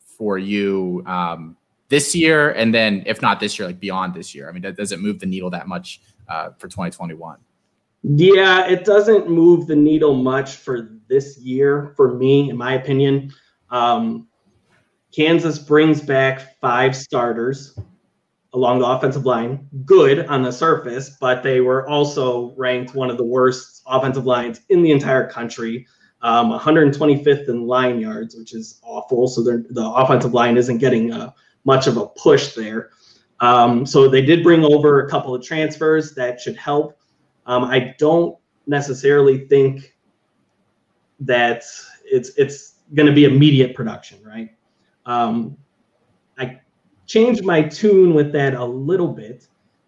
for 0.00 0.38
you 0.38 1.02
um, 1.06 1.56
this 1.88 2.14
year? 2.14 2.50
And 2.50 2.74
then, 2.74 3.02
if 3.06 3.22
not 3.22 3.40
this 3.40 3.58
year, 3.58 3.68
like 3.68 3.80
beyond 3.80 4.14
this 4.14 4.34
year? 4.34 4.48
I 4.48 4.52
mean, 4.52 4.62
does 4.74 4.92
it 4.92 5.00
move 5.00 5.20
the 5.20 5.26
needle 5.26 5.50
that 5.50 5.68
much 5.68 6.00
uh, 6.28 6.50
for 6.58 6.68
2021? 6.68 7.38
Yeah, 8.02 8.66
it 8.66 8.84
doesn't 8.84 9.28
move 9.28 9.66
the 9.66 9.76
needle 9.76 10.14
much 10.14 10.56
for 10.56 10.90
this 11.08 11.38
year, 11.38 11.92
for 11.96 12.14
me, 12.14 12.50
in 12.50 12.56
my 12.56 12.74
opinion. 12.74 13.32
Um, 13.70 14.28
Kansas 15.14 15.58
brings 15.58 16.00
back 16.00 16.60
five 16.60 16.94
starters 16.94 17.78
along 18.54 18.78
the 18.78 18.86
offensive 18.86 19.26
line, 19.26 19.68
good 19.84 20.26
on 20.26 20.42
the 20.42 20.52
surface, 20.52 21.10
but 21.20 21.42
they 21.42 21.60
were 21.60 21.88
also 21.88 22.54
ranked 22.56 22.94
one 22.94 23.10
of 23.10 23.16
the 23.16 23.24
worst 23.24 23.82
offensive 23.86 24.26
lines 24.26 24.60
in 24.68 24.82
the 24.82 24.90
entire 24.90 25.28
country. 25.28 25.86
Um, 26.22 26.50
125th 26.50 27.48
in 27.48 27.66
line 27.66 28.00
yards, 28.00 28.34
which 28.34 28.54
is 28.54 28.80
awful. 28.82 29.28
So 29.28 29.42
the 29.42 29.92
offensive 29.94 30.34
line 30.34 30.56
isn't 30.56 30.78
getting 30.78 31.12
uh, 31.12 31.30
much 31.64 31.86
of 31.86 31.96
a 31.96 32.06
push 32.06 32.54
there. 32.54 32.90
Um, 33.40 33.86
so 33.86 34.08
they 34.08 34.22
did 34.22 34.42
bring 34.42 34.64
over 34.64 35.04
a 35.04 35.10
couple 35.10 35.34
of 35.34 35.44
transfers 35.44 36.14
that 36.14 36.40
should 36.40 36.56
help. 36.56 36.98
Um, 37.46 37.64
I 37.64 37.94
don't 37.98 38.36
necessarily 38.66 39.46
think 39.46 39.94
that 41.20 41.64
it's 42.04 42.30
it's 42.36 42.74
going 42.94 43.06
to 43.06 43.12
be 43.12 43.24
immediate 43.24 43.74
production, 43.74 44.22
right? 44.24 44.50
Um, 45.06 45.56
I 46.38 46.60
changed 47.06 47.44
my 47.44 47.62
tune 47.62 48.14
with 48.14 48.32
that 48.32 48.54
a 48.54 48.64
little 48.64 49.08
bit. 49.08 49.46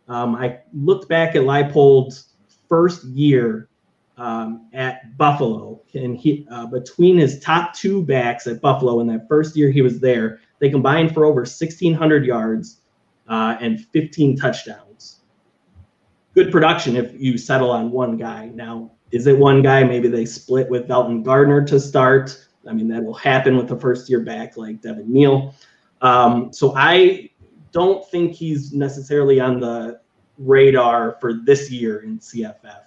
Um, 0.08 0.34
I 0.34 0.60
looked 0.72 1.08
back 1.08 1.36
at 1.36 1.42
Leipold's 1.42 2.34
first 2.68 3.04
year 3.04 3.68
um, 4.16 4.68
at 4.72 5.16
Buffalo, 5.16 5.82
and 5.94 6.16
he 6.16 6.46
uh, 6.50 6.66
between 6.66 7.16
his 7.18 7.40
top 7.40 7.74
two 7.74 8.02
backs 8.02 8.46
at 8.46 8.60
Buffalo 8.60 9.00
in 9.00 9.06
that 9.08 9.28
first 9.28 9.56
year 9.56 9.70
he 9.70 9.82
was 9.82 10.00
there, 10.00 10.40
they 10.60 10.70
combined 10.70 11.12
for 11.12 11.24
over 11.24 11.40
1,600 11.40 12.24
yards 12.24 12.82
uh, 13.28 13.56
and 13.60 13.84
15 13.86 14.36
touchdowns. 14.36 15.20
Good 16.34 16.52
production 16.52 16.96
if 16.96 17.12
you 17.20 17.36
settle 17.36 17.70
on 17.70 17.90
one 17.90 18.16
guy. 18.16 18.50
Now, 18.54 18.92
is 19.10 19.26
it 19.26 19.36
one 19.36 19.62
guy? 19.62 19.82
Maybe 19.82 20.06
they 20.06 20.24
split 20.24 20.70
with 20.70 20.86
Velton 20.86 21.24
Gardner 21.24 21.64
to 21.64 21.80
start. 21.80 22.46
I 22.68 22.72
mean, 22.72 22.88
that 22.88 23.02
will 23.02 23.14
happen 23.14 23.56
with 23.56 23.68
the 23.68 23.76
first 23.76 24.08
year 24.08 24.20
back 24.20 24.56
like 24.56 24.80
Devin 24.80 25.10
Neal. 25.12 25.54
Um, 26.02 26.52
so 26.52 26.74
I 26.76 27.30
don't 27.72 28.06
think 28.08 28.34
he's 28.34 28.72
necessarily 28.72 29.40
on 29.40 29.60
the 29.60 30.00
radar 30.38 31.16
for 31.20 31.34
this 31.34 31.70
year 31.70 32.00
in 32.00 32.18
CFF. 32.18 32.82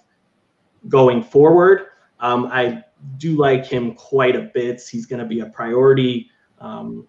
Going 0.88 1.22
forward, 1.22 1.86
um, 2.20 2.46
I 2.46 2.84
do 3.18 3.36
like 3.36 3.66
him 3.66 3.94
quite 3.94 4.36
a 4.36 4.50
bit. 4.54 4.82
He's 4.82 5.06
going 5.06 5.20
to 5.20 5.26
be 5.26 5.40
a 5.40 5.46
priority 5.46 6.30
um, 6.60 7.06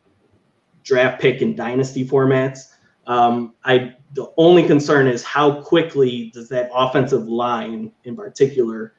draft 0.86 1.22
pick 1.22 1.42
in 1.42 1.56
dynasty 1.56 2.08
formats. 2.08 2.72
Um, 3.08 3.56
I 3.66 3.96
the 4.14 4.32
only 4.38 4.66
concern 4.66 5.08
is 5.08 5.24
how 5.24 5.62
quickly 5.62 6.32
does 6.34 6.48
that 6.50 6.70
offensive 6.74 7.28
line, 7.28 7.92
in 8.06 8.16
particular, 8.16 8.94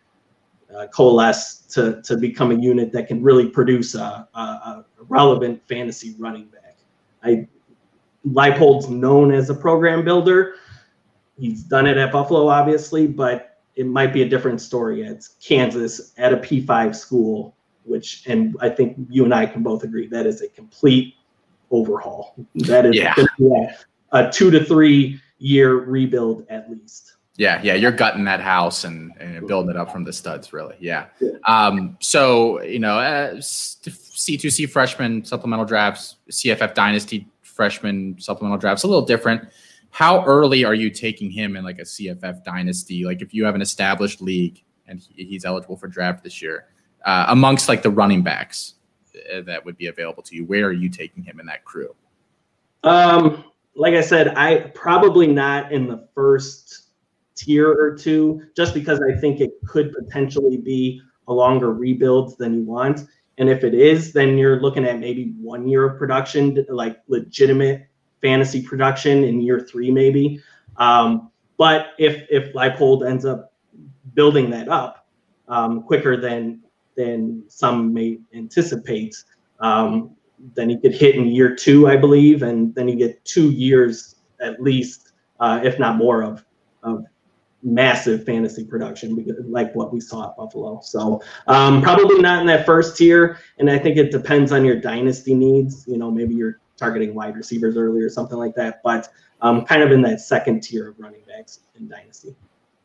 uh, 0.76 0.86
coalesce 0.88 1.62
to 1.70 2.02
to 2.02 2.18
become 2.18 2.50
a 2.50 2.54
unit 2.54 2.92
that 2.92 3.08
can 3.08 3.22
really 3.22 3.48
produce 3.48 3.94
a, 3.94 4.28
a, 4.34 4.38
a 4.38 4.84
relevant 5.08 5.66
fantasy 5.66 6.14
running 6.18 6.46
back. 6.46 6.76
I 7.22 7.48
Leipold's 8.26 8.88
known 8.88 9.32
as 9.32 9.50
a 9.50 9.54
program 9.54 10.04
builder. 10.04 10.54
He's 11.38 11.62
done 11.62 11.86
it 11.86 11.96
at 11.96 12.12
Buffalo, 12.12 12.48
obviously, 12.48 13.06
but 13.06 13.60
it 13.76 13.86
might 13.86 14.12
be 14.12 14.22
a 14.22 14.28
different 14.28 14.60
story 14.60 15.04
at 15.06 15.28
Kansas 15.40 16.12
at 16.16 16.32
a 16.32 16.38
P5 16.38 16.96
school, 16.96 17.54
which, 17.84 18.26
and 18.26 18.56
I 18.60 18.70
think 18.70 18.96
you 19.10 19.24
and 19.24 19.34
I 19.34 19.46
can 19.46 19.62
both 19.62 19.84
agree 19.84 20.08
that 20.08 20.26
is 20.26 20.40
a 20.40 20.48
complete 20.48 21.14
overhaul. 21.70 22.34
That 22.54 22.86
is 22.86 22.96
yeah. 22.96 23.14
a 24.12 24.30
two 24.30 24.50
to 24.50 24.64
three 24.64 25.20
year 25.38 25.76
rebuild 25.76 26.46
at 26.48 26.70
least. 26.70 27.16
Yeah, 27.38 27.60
yeah, 27.62 27.74
you're 27.74 27.92
gutting 27.92 28.24
that 28.24 28.40
house 28.40 28.84
and, 28.84 29.12
and 29.20 29.46
building 29.46 29.70
it 29.70 29.76
up 29.76 29.92
from 29.92 30.04
the 30.04 30.12
studs, 30.12 30.54
really. 30.54 30.74
Yeah. 30.80 31.06
Um, 31.44 31.98
so 32.00 32.62
you 32.62 32.78
know, 32.78 32.98
uh, 32.98 33.34
C2C 33.34 34.70
freshman 34.70 35.24
supplemental 35.24 35.66
drafts, 35.66 36.16
CFF 36.30 36.74
dynasty 36.74 37.28
freshman 37.42 38.16
supplemental 38.18 38.58
drafts, 38.58 38.84
a 38.84 38.86
little 38.86 39.04
different. 39.04 39.48
How 39.90 40.24
early 40.24 40.64
are 40.64 40.74
you 40.74 40.90
taking 40.90 41.30
him 41.30 41.56
in 41.56 41.64
like 41.64 41.78
a 41.78 41.82
CFF 41.82 42.44
dynasty? 42.44 43.04
Like 43.04 43.22
if 43.22 43.34
you 43.34 43.44
have 43.44 43.54
an 43.54 43.62
established 43.62 44.20
league 44.20 44.62
and 44.86 45.00
he, 45.00 45.24
he's 45.24 45.44
eligible 45.44 45.76
for 45.76 45.88
draft 45.88 46.24
this 46.24 46.40
year, 46.40 46.66
uh, 47.04 47.26
amongst 47.28 47.68
like 47.68 47.82
the 47.82 47.90
running 47.90 48.22
backs 48.22 48.74
that 49.46 49.64
would 49.64 49.76
be 49.76 49.86
available 49.86 50.22
to 50.24 50.36
you, 50.36 50.44
where 50.44 50.66
are 50.66 50.72
you 50.72 50.88
taking 50.88 51.22
him 51.22 51.40
in 51.40 51.46
that 51.46 51.64
crew? 51.64 51.94
Um, 52.84 53.44
like 53.74 53.94
I 53.94 54.00
said, 54.00 54.36
I 54.36 54.70
probably 54.74 55.26
not 55.26 55.72
in 55.72 55.86
the 55.86 56.08
first 56.14 56.88
tier 57.34 57.70
or 57.70 57.94
two, 57.94 58.42
just 58.56 58.74
because 58.74 59.00
I 59.00 59.18
think 59.18 59.40
it 59.40 59.52
could 59.66 59.92
potentially 59.92 60.56
be 60.56 61.02
a 61.28 61.32
longer 61.32 61.72
rebuild 61.72 62.38
than 62.38 62.54
you 62.54 62.62
want. 62.62 63.00
And 63.38 63.50
if 63.50 63.64
it 63.64 63.74
is, 63.74 64.12
then 64.12 64.38
you're 64.38 64.60
looking 64.60 64.84
at 64.84 64.98
maybe 64.98 65.34
one 65.38 65.68
year 65.68 65.84
of 65.84 65.98
production, 65.98 66.64
like 66.68 67.02
legitimate 67.08 67.86
fantasy 68.22 68.62
production 68.62 69.24
in 69.24 69.40
year 69.40 69.60
three, 69.60 69.90
maybe. 69.90 70.40
Um, 70.78 71.30
but 71.58 71.88
if 71.98 72.26
if 72.30 72.54
Leipold 72.54 73.08
ends 73.08 73.24
up 73.24 73.52
building 74.14 74.50
that 74.50 74.68
up 74.68 75.06
um, 75.48 75.82
quicker 75.82 76.16
than 76.16 76.62
than 76.96 77.44
some 77.48 77.92
may 77.92 78.18
anticipate, 78.34 79.16
um, 79.60 80.10
then 80.54 80.68
he 80.70 80.78
could 80.78 80.94
hit 80.94 81.16
in 81.16 81.26
year 81.26 81.54
two, 81.54 81.88
I 81.88 81.96
believe, 81.96 82.42
and 82.42 82.74
then 82.74 82.88
you 82.88 82.96
get 82.96 83.24
two 83.24 83.50
years 83.50 84.16
at 84.40 84.60
least, 84.60 85.12
uh, 85.40 85.60
if 85.62 85.78
not 85.78 85.96
more, 85.96 86.22
of 86.22 86.44
of 86.82 87.04
massive 87.62 88.24
fantasy 88.24 88.64
production 88.64 89.26
like 89.48 89.74
what 89.74 89.92
we 89.92 89.98
saw 89.98 90.28
at 90.28 90.36
Buffalo. 90.36 90.80
So 90.82 91.20
um, 91.48 91.82
probably 91.82 92.20
not 92.20 92.40
in 92.40 92.46
that 92.46 92.64
first 92.64 92.96
tier, 92.96 93.38
and 93.58 93.70
I 93.70 93.78
think 93.78 93.96
it 93.96 94.12
depends 94.12 94.52
on 94.52 94.64
your 94.64 94.76
dynasty 94.80 95.34
needs. 95.34 95.84
You 95.88 95.98
know, 95.98 96.10
maybe 96.10 96.34
you're 96.34 96.60
targeting 96.76 97.14
wide 97.14 97.36
receivers 97.36 97.76
early 97.76 98.02
or 98.02 98.10
something 98.10 98.38
like 98.38 98.54
that, 98.54 98.80
but 98.84 99.08
um, 99.40 99.64
kind 99.64 99.82
of 99.82 99.90
in 99.90 100.02
that 100.02 100.20
second 100.20 100.62
tier 100.62 100.90
of 100.90 100.98
running 100.98 101.22
backs 101.26 101.60
in 101.74 101.88
dynasty. 101.88 102.34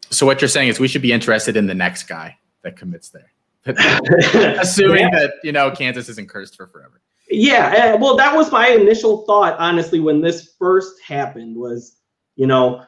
So 0.10 0.25
what 0.25 0.41
you're 0.41 0.50
saying 0.50 0.70
is 0.70 0.80
we 0.80 0.88
should 0.88 1.01
be 1.01 1.13
interested 1.13 1.56
in 1.56 1.68
the 1.68 1.74
next 1.74 2.03
guy 2.03 2.38
that 2.63 2.75
commits 2.75 3.10
there, 3.10 3.32
assuming 3.65 5.01
yeah. 5.01 5.10
that 5.12 5.34
you 5.44 5.51
know 5.51 5.70
Kansas 5.72 6.10
isn't 6.10 6.30
cursed 6.30 6.56
for 6.56 6.68
forever. 6.68 7.01
Yeah, 7.30 7.74
eh, 7.75 7.94
well, 7.94 8.18
that 8.18 8.36
was 8.36 8.51
my 8.51 8.68
initial 8.70 9.25
thought, 9.25 9.58
honestly, 9.58 10.00
when 10.00 10.20
this 10.20 10.53
first 10.58 11.01
happened. 11.01 11.56
Was 11.56 11.98
you 12.36 12.48
know 12.48 12.84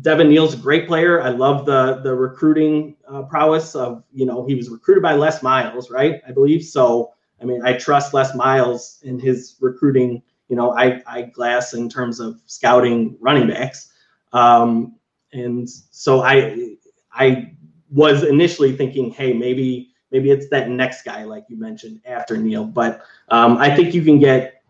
Devin 0.00 0.28
Neal's 0.28 0.54
a 0.54 0.58
great 0.58 0.86
player. 0.86 1.22
I 1.22 1.30
love 1.30 1.66
the 1.66 2.00
the 2.02 2.14
recruiting 2.14 2.96
uh, 3.08 3.22
prowess 3.22 3.74
of 3.74 4.04
you 4.12 4.26
know 4.26 4.44
he 4.46 4.54
was 4.54 4.68
recruited 4.68 5.02
by 5.02 5.14
Les 5.14 5.42
Miles, 5.42 5.90
right? 5.90 6.20
I 6.26 6.32
believe 6.32 6.64
so. 6.64 7.12
I 7.40 7.44
mean, 7.44 7.62
I 7.64 7.74
trust 7.74 8.14
Les 8.14 8.34
Miles 8.34 9.00
in 9.02 9.18
his 9.18 9.56
recruiting. 9.60 10.22
You 10.48 10.56
know, 10.56 10.76
I 10.76 11.02
I 11.06 11.22
glass 11.22 11.74
in 11.74 11.88
terms 11.88 12.20
of 12.20 12.40
scouting 12.46 13.16
running 13.20 13.48
backs, 13.48 13.92
um, 14.32 14.96
and 15.32 15.68
so 15.68 16.22
I 16.22 16.76
I 17.12 17.52
was 17.90 18.22
initially 18.22 18.76
thinking, 18.76 19.10
hey, 19.10 19.32
maybe 19.32 19.91
maybe 20.12 20.30
it's 20.30 20.48
that 20.50 20.68
next 20.68 21.02
guy 21.02 21.24
like 21.24 21.44
you 21.48 21.56
mentioned 21.56 22.00
after 22.04 22.36
Neal. 22.36 22.64
but 22.64 23.02
um, 23.30 23.56
I 23.56 23.74
think 23.74 23.94
you 23.94 24.02
can 24.02 24.18
get 24.18 24.62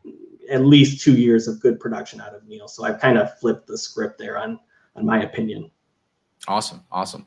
at 0.51 0.65
least 0.65 1.03
two 1.03 1.15
years 1.15 1.49
of 1.49 1.61
good 1.61 1.79
production 1.81 2.21
out 2.21 2.35
of 2.35 2.47
Neal. 2.47 2.69
So 2.69 2.85
I've 2.85 3.01
kind 3.01 3.19
of 3.19 3.39
flipped 3.39 3.67
the 3.67 3.77
script 3.77 4.19
there 4.19 4.39
on 4.39 4.59
in 4.97 5.05
my 5.05 5.23
opinion. 5.23 5.71
Awesome, 6.49 6.83
awesome, 6.91 7.27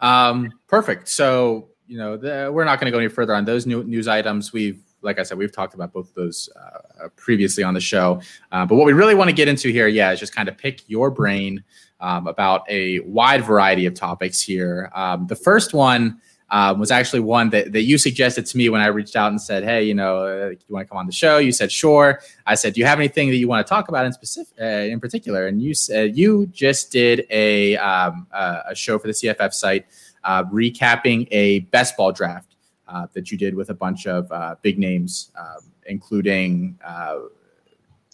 um, 0.00 0.52
perfect. 0.66 1.08
So 1.08 1.68
you 1.86 1.98
know, 1.98 2.16
the, 2.16 2.50
we're 2.52 2.64
not 2.64 2.80
going 2.80 2.90
to 2.90 2.90
go 2.90 2.98
any 2.98 3.08
further 3.08 3.34
on 3.34 3.44
those 3.44 3.66
new 3.66 3.84
news 3.84 4.08
items. 4.08 4.52
We've 4.52 4.82
like 5.02 5.18
I 5.18 5.22
said, 5.22 5.38
we've 5.38 5.52
talked 5.52 5.74
about 5.74 5.92
both 5.92 6.08
of 6.08 6.14
those 6.14 6.48
uh, 6.56 7.08
previously 7.16 7.62
on 7.62 7.74
the 7.74 7.80
show. 7.80 8.20
Uh, 8.50 8.66
but 8.66 8.74
what 8.74 8.86
we 8.86 8.92
really 8.92 9.14
want 9.14 9.30
to 9.30 9.34
get 9.34 9.46
into 9.46 9.68
here, 9.68 9.86
yeah, 9.86 10.10
is 10.12 10.18
just 10.18 10.34
kind 10.34 10.48
of 10.48 10.58
pick 10.58 10.88
your 10.88 11.10
brain 11.10 11.62
um, 12.00 12.26
about 12.26 12.68
a 12.68 13.00
wide 13.00 13.44
variety 13.44 13.86
of 13.86 13.94
topics 13.94 14.40
here. 14.40 14.90
Um, 14.94 15.26
the 15.26 15.36
first 15.36 15.74
one 15.74 16.20
um, 16.50 16.78
was 16.78 16.90
actually 16.90 17.20
one 17.20 17.50
that, 17.50 17.72
that 17.72 17.82
you 17.82 17.98
suggested 17.98 18.46
to 18.46 18.56
me 18.56 18.68
when 18.68 18.80
I 18.80 18.86
reached 18.86 19.16
out 19.16 19.30
and 19.30 19.40
said, 19.40 19.64
"Hey, 19.64 19.82
you 19.84 19.94
know, 19.94 20.26
uh, 20.26 20.50
you 20.50 20.58
want 20.68 20.86
to 20.86 20.88
come 20.88 20.98
on 20.98 21.06
the 21.06 21.12
show?" 21.12 21.38
You 21.38 21.50
said, 21.50 21.72
"Sure." 21.72 22.20
I 22.46 22.54
said, 22.54 22.74
"Do 22.74 22.80
you 22.80 22.86
have 22.86 22.98
anything 22.98 23.28
that 23.30 23.36
you 23.36 23.48
want 23.48 23.66
to 23.66 23.68
talk 23.68 23.88
about 23.88 24.06
in 24.06 24.12
specific, 24.12 24.54
uh, 24.60 24.64
in 24.64 25.00
particular?" 25.00 25.48
And 25.48 25.60
you 25.60 25.74
said 25.74 26.16
you 26.16 26.46
just 26.46 26.92
did 26.92 27.26
a 27.30 27.76
um, 27.78 28.28
uh, 28.32 28.60
a 28.68 28.74
show 28.74 28.98
for 28.98 29.08
the 29.08 29.12
CFF 29.12 29.52
site 29.52 29.86
uh, 30.22 30.44
recapping 30.44 31.26
a 31.32 31.60
best 31.60 31.96
ball 31.96 32.12
draft 32.12 32.54
uh, 32.86 33.06
that 33.12 33.32
you 33.32 33.38
did 33.38 33.54
with 33.54 33.70
a 33.70 33.74
bunch 33.74 34.06
of 34.06 34.30
uh, 34.30 34.54
big 34.62 34.78
names, 34.78 35.32
um, 35.38 35.70
including. 35.86 36.78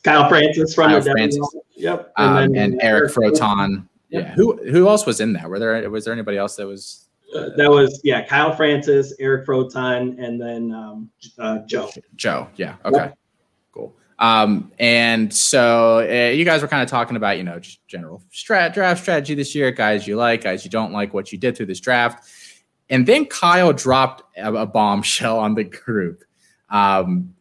Kyle 0.03 0.29
Francis 0.29 0.75
from 0.75 0.91
Kyle 0.91 1.01
the 1.01 1.13
Francis. 1.13 1.49
Yep. 1.77 2.13
Um, 2.17 2.53
then, 2.53 2.73
and, 2.73 2.83
Eric 2.83 3.13
Froton. 3.13 3.87
Yep. 4.09 4.25
Yeah. 4.25 4.35
Who 4.35 4.57
who 4.69 4.89
else 4.89 5.07
was 5.07 5.21
in 5.21 5.33
there? 5.33 5.49
Were 5.49 5.59
there 5.59 5.89
was 5.91 6.05
there 6.05 6.13
anybody 6.13 6.39
else 6.39 6.57
that 6.57 6.67
was 6.67 7.02
that 7.33 7.71
was 7.71 8.01
yeah, 8.05 8.25
Kyle 8.25 8.55
Francis, 8.55 9.15
Eric 9.19 9.47
Froton, 9.47 10.23
and 10.23 10.41
then 10.41 10.73
um, 10.73 11.11
uh, 11.39 11.59
Joe. 11.67 11.91
Joe. 12.17 12.49
Yeah. 12.57 12.77
Okay. 12.85 13.11
Cool. 13.73 13.95
Um, 14.19 14.73
and 14.79 15.35
so 15.35 15.99
uh, 15.99 16.31
you 16.31 16.45
guys 16.45 16.63
were 16.63 16.69
kind 16.69 16.83
of 16.83 16.89
talking 16.89 17.17
about 17.17 17.39
you 17.39 17.45
know 17.45 17.59
just 17.59 17.87
general 17.89 18.23
strat 18.33 18.75
draft 18.75 19.03
strategy 19.03 19.35
this 19.35 19.55
year, 19.55 19.71
guys 19.71 20.07
you 20.07 20.17
like, 20.17 20.43
guys 20.43 20.65
you 20.65 20.71
don't 20.71 20.93
like, 20.93 21.15
what 21.15 21.33
you 21.33 21.39
did 21.39 21.57
through 21.57 21.67
this 21.67 21.81
draft, 21.81 22.29
and 22.91 23.07
then 23.07 23.25
Kyle 23.27 23.73
dropped 23.73 24.23
a, 24.37 24.53
a 24.53 24.67
bombshell 24.67 25.39
on 25.39 25.55
the 25.55 25.65
group. 25.65 26.25
Um, 26.71 27.35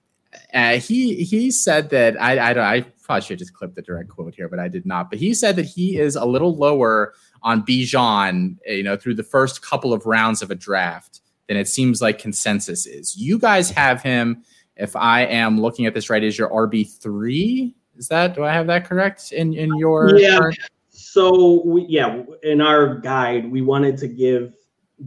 uh, 0.53 0.77
he 0.77 1.24
he 1.24 1.51
said 1.51 1.89
that 1.89 2.19
I 2.21 2.50
I, 2.50 2.53
don't, 2.53 2.63
I 2.63 2.81
probably 3.03 3.21
should 3.21 3.39
just 3.39 3.53
clip 3.53 3.75
the 3.75 3.81
direct 3.81 4.10
quote 4.10 4.33
here, 4.36 4.48
but 4.48 4.60
I 4.60 4.67
did 4.67 4.86
not. 4.86 5.10
But 5.10 5.19
he 5.19 5.33
said 5.33 5.57
that 5.57 5.65
he 5.65 5.98
is 5.98 6.15
a 6.15 6.25
little 6.25 6.55
lower 6.55 7.13
on 7.43 7.65
Bijan, 7.65 8.57
you 8.65 8.83
know, 8.83 8.98
through 8.98 9.15
the 9.15 9.24
first 9.24 9.62
couple 9.62 9.93
of 9.93 10.05
rounds 10.05 10.41
of 10.41 10.51
a 10.51 10.55
draft 10.55 11.21
than 11.48 11.57
it 11.57 11.67
seems 11.67 12.01
like 12.01 12.19
consensus 12.19 12.86
is. 12.86 13.15
You 13.15 13.39
guys 13.39 13.69
have 13.71 14.01
him, 14.01 14.43
if 14.75 14.95
I 14.95 15.25
am 15.25 15.60
looking 15.60 15.86
at 15.86 15.93
this 15.93 16.10
right, 16.10 16.24
is 16.24 16.38
your 16.38 16.50
RB 16.50 16.89
three? 17.00 17.75
Is 17.98 18.07
that 18.07 18.36
do 18.36 18.43
I 18.43 18.53
have 18.53 18.67
that 18.67 18.86
correct 18.86 19.31
in 19.31 19.53
in 19.53 19.75
your 19.77 20.17
yeah? 20.17 20.39
Current? 20.39 20.57
So 20.89 21.62
we, 21.65 21.86
yeah, 21.88 22.24
in 22.43 22.62
our 22.62 22.95
guide, 23.00 23.51
we 23.51 23.62
wanted 23.62 23.98
to 23.98 24.07
give 24.07 24.55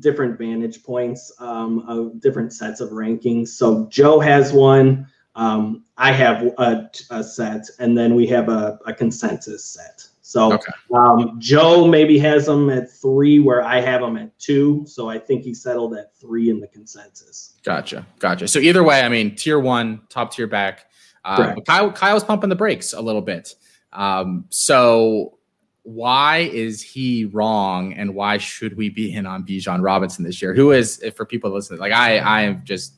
different 0.01 0.39
vantage 0.39 0.83
points 0.83 1.33
um, 1.39 1.81
of 1.89 2.21
different 2.21 2.53
sets 2.53 2.81
of 2.81 2.91
rankings. 2.91 3.49
So 3.49 3.87
Joe 3.87 4.21
has 4.21 4.53
one. 4.53 5.07
Um, 5.37 5.85
I 5.97 6.13
have 6.13 6.43
a, 6.59 6.91
a, 7.11 7.25
set, 7.25 7.67
and 7.79 7.97
then 7.97 8.15
we 8.15 8.27
have 8.29 8.49
a, 8.49 8.79
a 8.87 8.93
consensus 8.93 9.65
set. 9.65 10.07
So 10.35 10.55
okay. 10.55 10.73
um, 10.93 11.37
Joe 11.39 11.87
maybe 11.87 12.19
has 12.19 12.47
them 12.47 12.69
at 12.69 12.91
three, 12.91 13.39
where 13.39 13.63
I 13.63 13.81
have 13.81 14.01
them 14.01 14.17
at 14.17 14.37
two. 14.41 14.85
So 14.85 15.09
I 15.09 15.17
think 15.17 15.45
he 15.45 15.55
settled 15.55 15.95
at 15.95 16.13
three 16.17 16.51
in 16.51 16.59
the 16.59 16.67
consensus. 16.67 17.55
Gotcha, 17.63 18.05
gotcha. 18.19 18.49
So 18.49 18.59
either 18.59 18.83
way, 18.83 19.03
I 19.03 19.09
mean, 19.09 19.37
tier 19.37 19.61
one, 19.61 20.01
top 20.09 20.33
tier 20.33 20.49
back. 20.49 20.87
Uh, 21.25 21.55
Kyle, 21.61 21.93
Kyle's 21.93 22.25
pumping 22.25 22.49
the 22.49 22.57
brakes 22.57 22.93
a 22.95 23.01
little 23.01 23.23
bit. 23.23 23.55
Um, 23.93 24.47
so 24.49 25.39
why 25.85 26.39
is 26.39 26.83
he 26.83 27.27
wrong, 27.27 27.93
and 27.93 28.13
why 28.13 28.39
should 28.39 28.77
we 28.77 28.89
be 28.89 29.15
in 29.15 29.27
on 29.27 29.47
Bijan 29.47 29.85
Robinson 29.85 30.25
this 30.25 30.43
year? 30.43 30.53
Who 30.53 30.73
is, 30.73 31.01
for 31.15 31.25
people 31.25 31.53
listening, 31.53 31.79
like 31.79 31.93
I, 31.93 32.19
I 32.19 32.53
just 32.65 32.95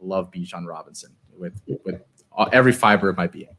love 0.00 0.30
Bijan 0.30 0.68
Robinson 0.68 1.10
with 1.36 1.60
with 1.84 2.00
every 2.52 2.72
fiber 2.72 3.08
of 3.08 3.16
my 3.16 3.26
being. 3.26 3.56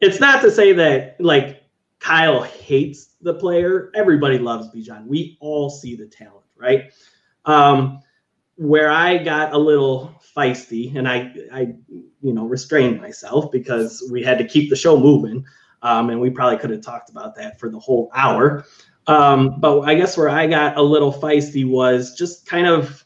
It's 0.00 0.20
not 0.20 0.40
to 0.42 0.52
say 0.52 0.72
that 0.74 1.16
like 1.20 1.57
Kyle 1.98 2.42
hates 2.42 3.16
the 3.20 3.34
player. 3.34 3.90
Everybody 3.94 4.38
loves 4.38 4.68
Bijan. 4.68 5.06
We 5.06 5.36
all 5.40 5.68
see 5.68 5.96
the 5.96 6.06
talent, 6.06 6.46
right? 6.56 6.92
Um, 7.44 8.00
where 8.56 8.90
I 8.90 9.18
got 9.18 9.52
a 9.52 9.58
little 9.58 10.20
feisty 10.36 10.96
and 10.96 11.08
I, 11.08 11.32
I, 11.52 11.74
you 12.20 12.32
know, 12.32 12.46
restrained 12.46 13.00
myself 13.00 13.50
because 13.52 14.08
we 14.10 14.22
had 14.22 14.38
to 14.38 14.44
keep 14.44 14.68
the 14.70 14.76
show 14.76 14.98
moving. 14.98 15.44
Um, 15.82 16.10
and 16.10 16.20
we 16.20 16.30
probably 16.30 16.58
could 16.58 16.70
have 16.70 16.82
talked 16.82 17.08
about 17.08 17.36
that 17.36 17.60
for 17.60 17.70
the 17.70 17.78
whole 17.78 18.10
hour. 18.14 18.64
Um, 19.06 19.60
but 19.60 19.82
I 19.82 19.94
guess 19.94 20.16
where 20.16 20.28
I 20.28 20.46
got 20.46 20.76
a 20.76 20.82
little 20.82 21.12
feisty 21.12 21.68
was 21.68 22.14
just 22.14 22.46
kind 22.46 22.66
of 22.66 23.04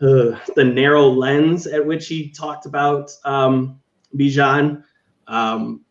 uh, 0.00 0.38
the 0.54 0.64
narrow 0.64 1.08
lens 1.08 1.66
at 1.66 1.84
which 1.84 2.06
he 2.06 2.30
talked 2.30 2.66
about 2.66 3.10
um, 3.24 3.80
Bijan, 4.14 4.84
um, 5.26 5.84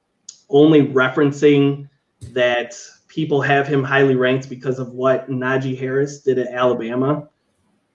only 0.49 0.88
referencing 0.88 1.89
that 2.21 2.75
people 3.08 3.41
have 3.41 3.67
him 3.67 3.84
highly 3.84 4.15
ranked 4.15 4.49
because 4.49 4.80
of 4.80 4.89
what 4.89 5.30
Najee 5.30 5.78
Harris 5.78 6.21
did 6.21 6.38
at 6.39 6.47
Alabama. 6.47 7.30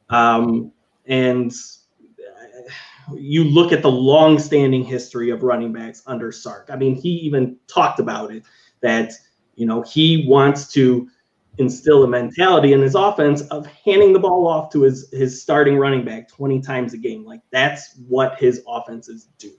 Um, 0.08 0.72
and 1.06 1.52
you 3.14 3.44
look 3.44 3.72
at 3.72 3.82
the 3.82 3.90
long-standing 3.90 4.84
history 4.84 5.30
of 5.30 5.42
running 5.42 5.72
backs 5.72 6.02
under 6.06 6.32
Sark. 6.32 6.68
I 6.72 6.76
mean, 6.76 6.94
he 6.94 7.10
even 7.10 7.56
talked 7.66 8.00
about 8.00 8.32
it 8.32 8.44
that 8.80 9.12
you 9.56 9.66
know 9.66 9.82
he 9.82 10.26
wants 10.28 10.72
to 10.72 11.08
instill 11.58 12.04
a 12.04 12.08
mentality 12.08 12.72
in 12.72 12.80
his 12.80 12.94
offense 12.94 13.42
of 13.48 13.66
handing 13.66 14.12
the 14.12 14.18
ball 14.18 14.46
off 14.46 14.72
to 14.72 14.82
his 14.82 15.10
his 15.12 15.42
starting 15.42 15.76
running 15.76 16.04
back 16.04 16.28
20 16.28 16.60
times 16.60 16.94
a 16.94 16.98
game. 16.98 17.24
Like 17.24 17.40
that's 17.50 17.98
what 18.08 18.38
his 18.38 18.62
offenses 18.66 19.28
do. 19.38 19.52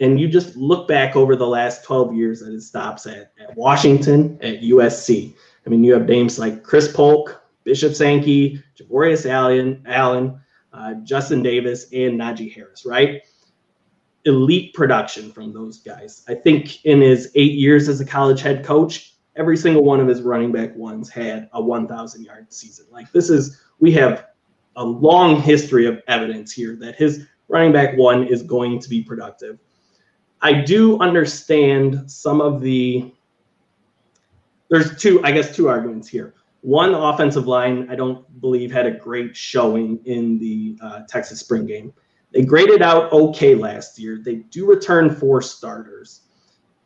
And 0.00 0.20
you 0.20 0.28
just 0.28 0.56
look 0.56 0.86
back 0.86 1.16
over 1.16 1.36
the 1.36 1.46
last 1.46 1.84
12 1.84 2.14
years 2.14 2.40
that 2.40 2.52
it 2.52 2.60
stops 2.62 3.06
at, 3.06 3.32
at 3.40 3.56
Washington, 3.56 4.38
at 4.42 4.60
USC. 4.60 5.34
I 5.64 5.70
mean, 5.70 5.82
you 5.82 5.92
have 5.94 6.06
names 6.06 6.38
like 6.38 6.62
Chris 6.62 6.92
Polk, 6.92 7.42
Bishop 7.64 7.94
Sankey, 7.94 8.62
Javorius 8.78 9.28
Allen, 9.28 9.82
Allen 9.86 10.40
uh, 10.76 10.94
Justin 11.02 11.42
Davis, 11.42 11.84
and 11.92 12.20
Najee 12.20 12.52
Harris, 12.52 12.84
right? 12.84 13.22
Elite 14.24 14.74
production 14.74 15.32
from 15.32 15.52
those 15.52 15.78
guys. 15.78 16.24
I 16.28 16.34
think 16.34 16.84
in 16.84 17.00
his 17.00 17.30
eight 17.34 17.52
years 17.52 17.88
as 17.88 18.00
a 18.00 18.04
college 18.04 18.42
head 18.42 18.64
coach, 18.64 19.14
every 19.36 19.56
single 19.56 19.84
one 19.84 20.00
of 20.00 20.08
his 20.08 20.22
running 20.22 20.52
back 20.52 20.74
ones 20.76 21.08
had 21.08 21.48
a 21.52 21.62
1,000 21.62 22.24
yard 22.24 22.52
season. 22.52 22.86
Like 22.90 23.10
this 23.12 23.30
is, 23.30 23.62
we 23.80 23.92
have 23.92 24.26
a 24.76 24.84
long 24.84 25.40
history 25.40 25.86
of 25.86 26.02
evidence 26.08 26.52
here 26.52 26.76
that 26.76 26.96
his 26.96 27.26
running 27.48 27.72
back 27.72 27.96
one 27.96 28.26
is 28.26 28.42
going 28.42 28.78
to 28.80 28.88
be 28.88 29.02
productive. 29.02 29.58
I 30.42 30.52
do 30.52 30.98
understand 31.00 32.10
some 32.10 32.40
of 32.40 32.60
the, 32.60 33.12
there's 34.68 34.96
two, 34.96 35.22
I 35.24 35.32
guess, 35.32 35.54
two 35.54 35.68
arguments 35.68 36.08
here. 36.08 36.34
One 36.60 36.94
offensive 36.94 37.46
line, 37.46 37.88
I 37.90 37.94
don't 37.94 38.40
believe 38.40 38.72
had 38.72 38.86
a 38.86 38.90
great 38.90 39.36
showing 39.36 40.00
in 40.04 40.38
the 40.38 40.78
uh, 40.82 41.00
Texas 41.08 41.40
spring 41.40 41.66
game. 41.66 41.92
They 42.32 42.42
graded 42.42 42.82
out 42.82 43.12
okay 43.12 43.54
last 43.54 43.98
year. 43.98 44.20
They 44.22 44.36
do 44.36 44.66
return 44.66 45.14
four 45.14 45.40
starters. 45.40 46.22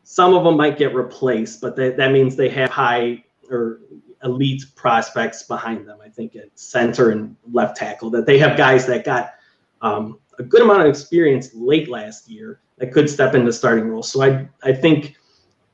Some 0.05 0.35
of 0.35 0.45
them 0.45 0.57
might 0.57 0.77
get 0.77 0.95
replaced, 0.95 1.61
but 1.61 1.77
that, 1.77 1.97
that 1.97 2.13
means 2.13 2.37
they 2.37 2.51
have 2.51 2.71
high 2.71 3.25
or 3.51 3.81
elite 4.23 4.65
prospects 4.77 5.45
behind 5.45 5.89
them. 5.89 5.99
I 6.05 6.09
think 6.09 6.37
at 6.37 6.57
center 6.59 7.11
and 7.11 7.37
left 7.51 7.77
tackle, 7.77 8.11
that 8.11 8.27
they 8.27 8.39
have 8.39 8.57
guys 8.57 8.87
that 8.87 9.05
got 9.05 9.35
um, 9.81 10.19
a 10.41 10.43
good 10.43 10.63
amount 10.63 10.81
of 10.81 10.89
experience 10.89 11.51
late 11.55 11.89
last 11.89 12.29
year 12.29 12.61
that 12.79 12.93
could 12.93 13.09
step 13.09 13.35
into 13.35 13.53
starting 13.53 13.89
roles. 13.89 14.11
So 14.11 14.23
I 14.23 14.49
I 14.63 14.73
think 14.73 15.17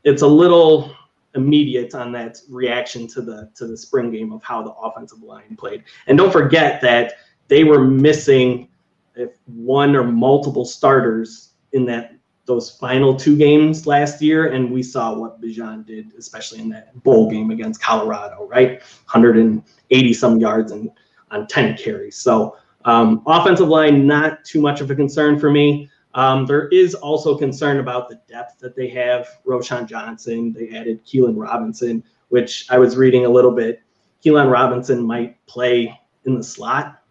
it's 0.05 0.23
a 0.23 0.27
little 0.27 0.95
immediate 1.37 1.95
on 1.95 2.11
that 2.13 2.39
reaction 2.49 3.07
to 3.09 3.23
the 3.23 3.51
to 3.55 3.67
the 3.67 3.77
spring 3.77 4.11
game 4.11 4.33
of 4.33 4.43
how 4.43 4.63
the 4.63 4.73
offensive 4.73 5.23
line 5.23 5.57
played. 5.57 5.85
And 6.09 6.19
don't 6.19 6.33
forget 6.33 6.81
that 6.81 7.15
they 7.49 7.63
were 7.63 7.85
missing 7.85 8.69
if 9.15 9.31
one 9.47 9.95
or 9.95 10.05
multiple 10.05 10.65
starters 10.65 11.51
in 11.73 11.87
that 11.87 12.13
those 12.47 12.71
final 12.71 13.15
two 13.15 13.37
games 13.37 13.87
last 13.87 14.23
year, 14.23 14.53
and 14.53 14.71
we 14.71 14.83
saw 14.83 15.15
what 15.15 15.41
Bijan 15.41 15.85
did, 15.85 16.13
especially 16.17 16.61
in 16.61 16.69
that 16.71 17.01
bowl 17.03 17.29
game 17.29 17.51
against 17.51 17.83
Colorado, 17.83 18.47
right? 18.47 18.81
180 19.11 20.13
some 20.13 20.39
yards 20.39 20.71
and 20.71 20.91
on 21.33 21.47
10 21.49 21.77
carries. 21.77 22.17
So 22.17 22.57
um, 22.87 23.23
offensive 23.27 23.69
line, 23.69 24.07
not 24.07 24.45
too 24.45 24.61
much 24.61 24.81
of 24.81 24.91
a 24.91 24.95
concern 24.95 25.39
for 25.39 25.51
me. 25.51 25.91
Um, 26.15 26.47
there 26.47 26.69
is 26.69 26.95
also 26.95 27.37
concern 27.37 27.79
about 27.79 28.09
the 28.09 28.19
depth 28.27 28.59
that 28.61 28.75
they 28.75 28.89
have. 28.89 29.29
Roschon 29.47 29.87
Johnson, 29.87 30.53
they 30.53 30.71
added 30.71 31.05
Keilan 31.05 31.35
Robinson, 31.37 32.03
which 32.29 32.67
I 32.71 32.79
was 32.79 32.97
reading 32.97 33.27
a 33.27 33.29
little 33.29 33.51
bit. 33.51 33.83
Keilan 34.25 34.51
Robinson 34.51 35.07
might 35.07 35.45
play 35.47 36.01
in 36.25 36.35
the 36.35 36.43
slot 36.43 37.03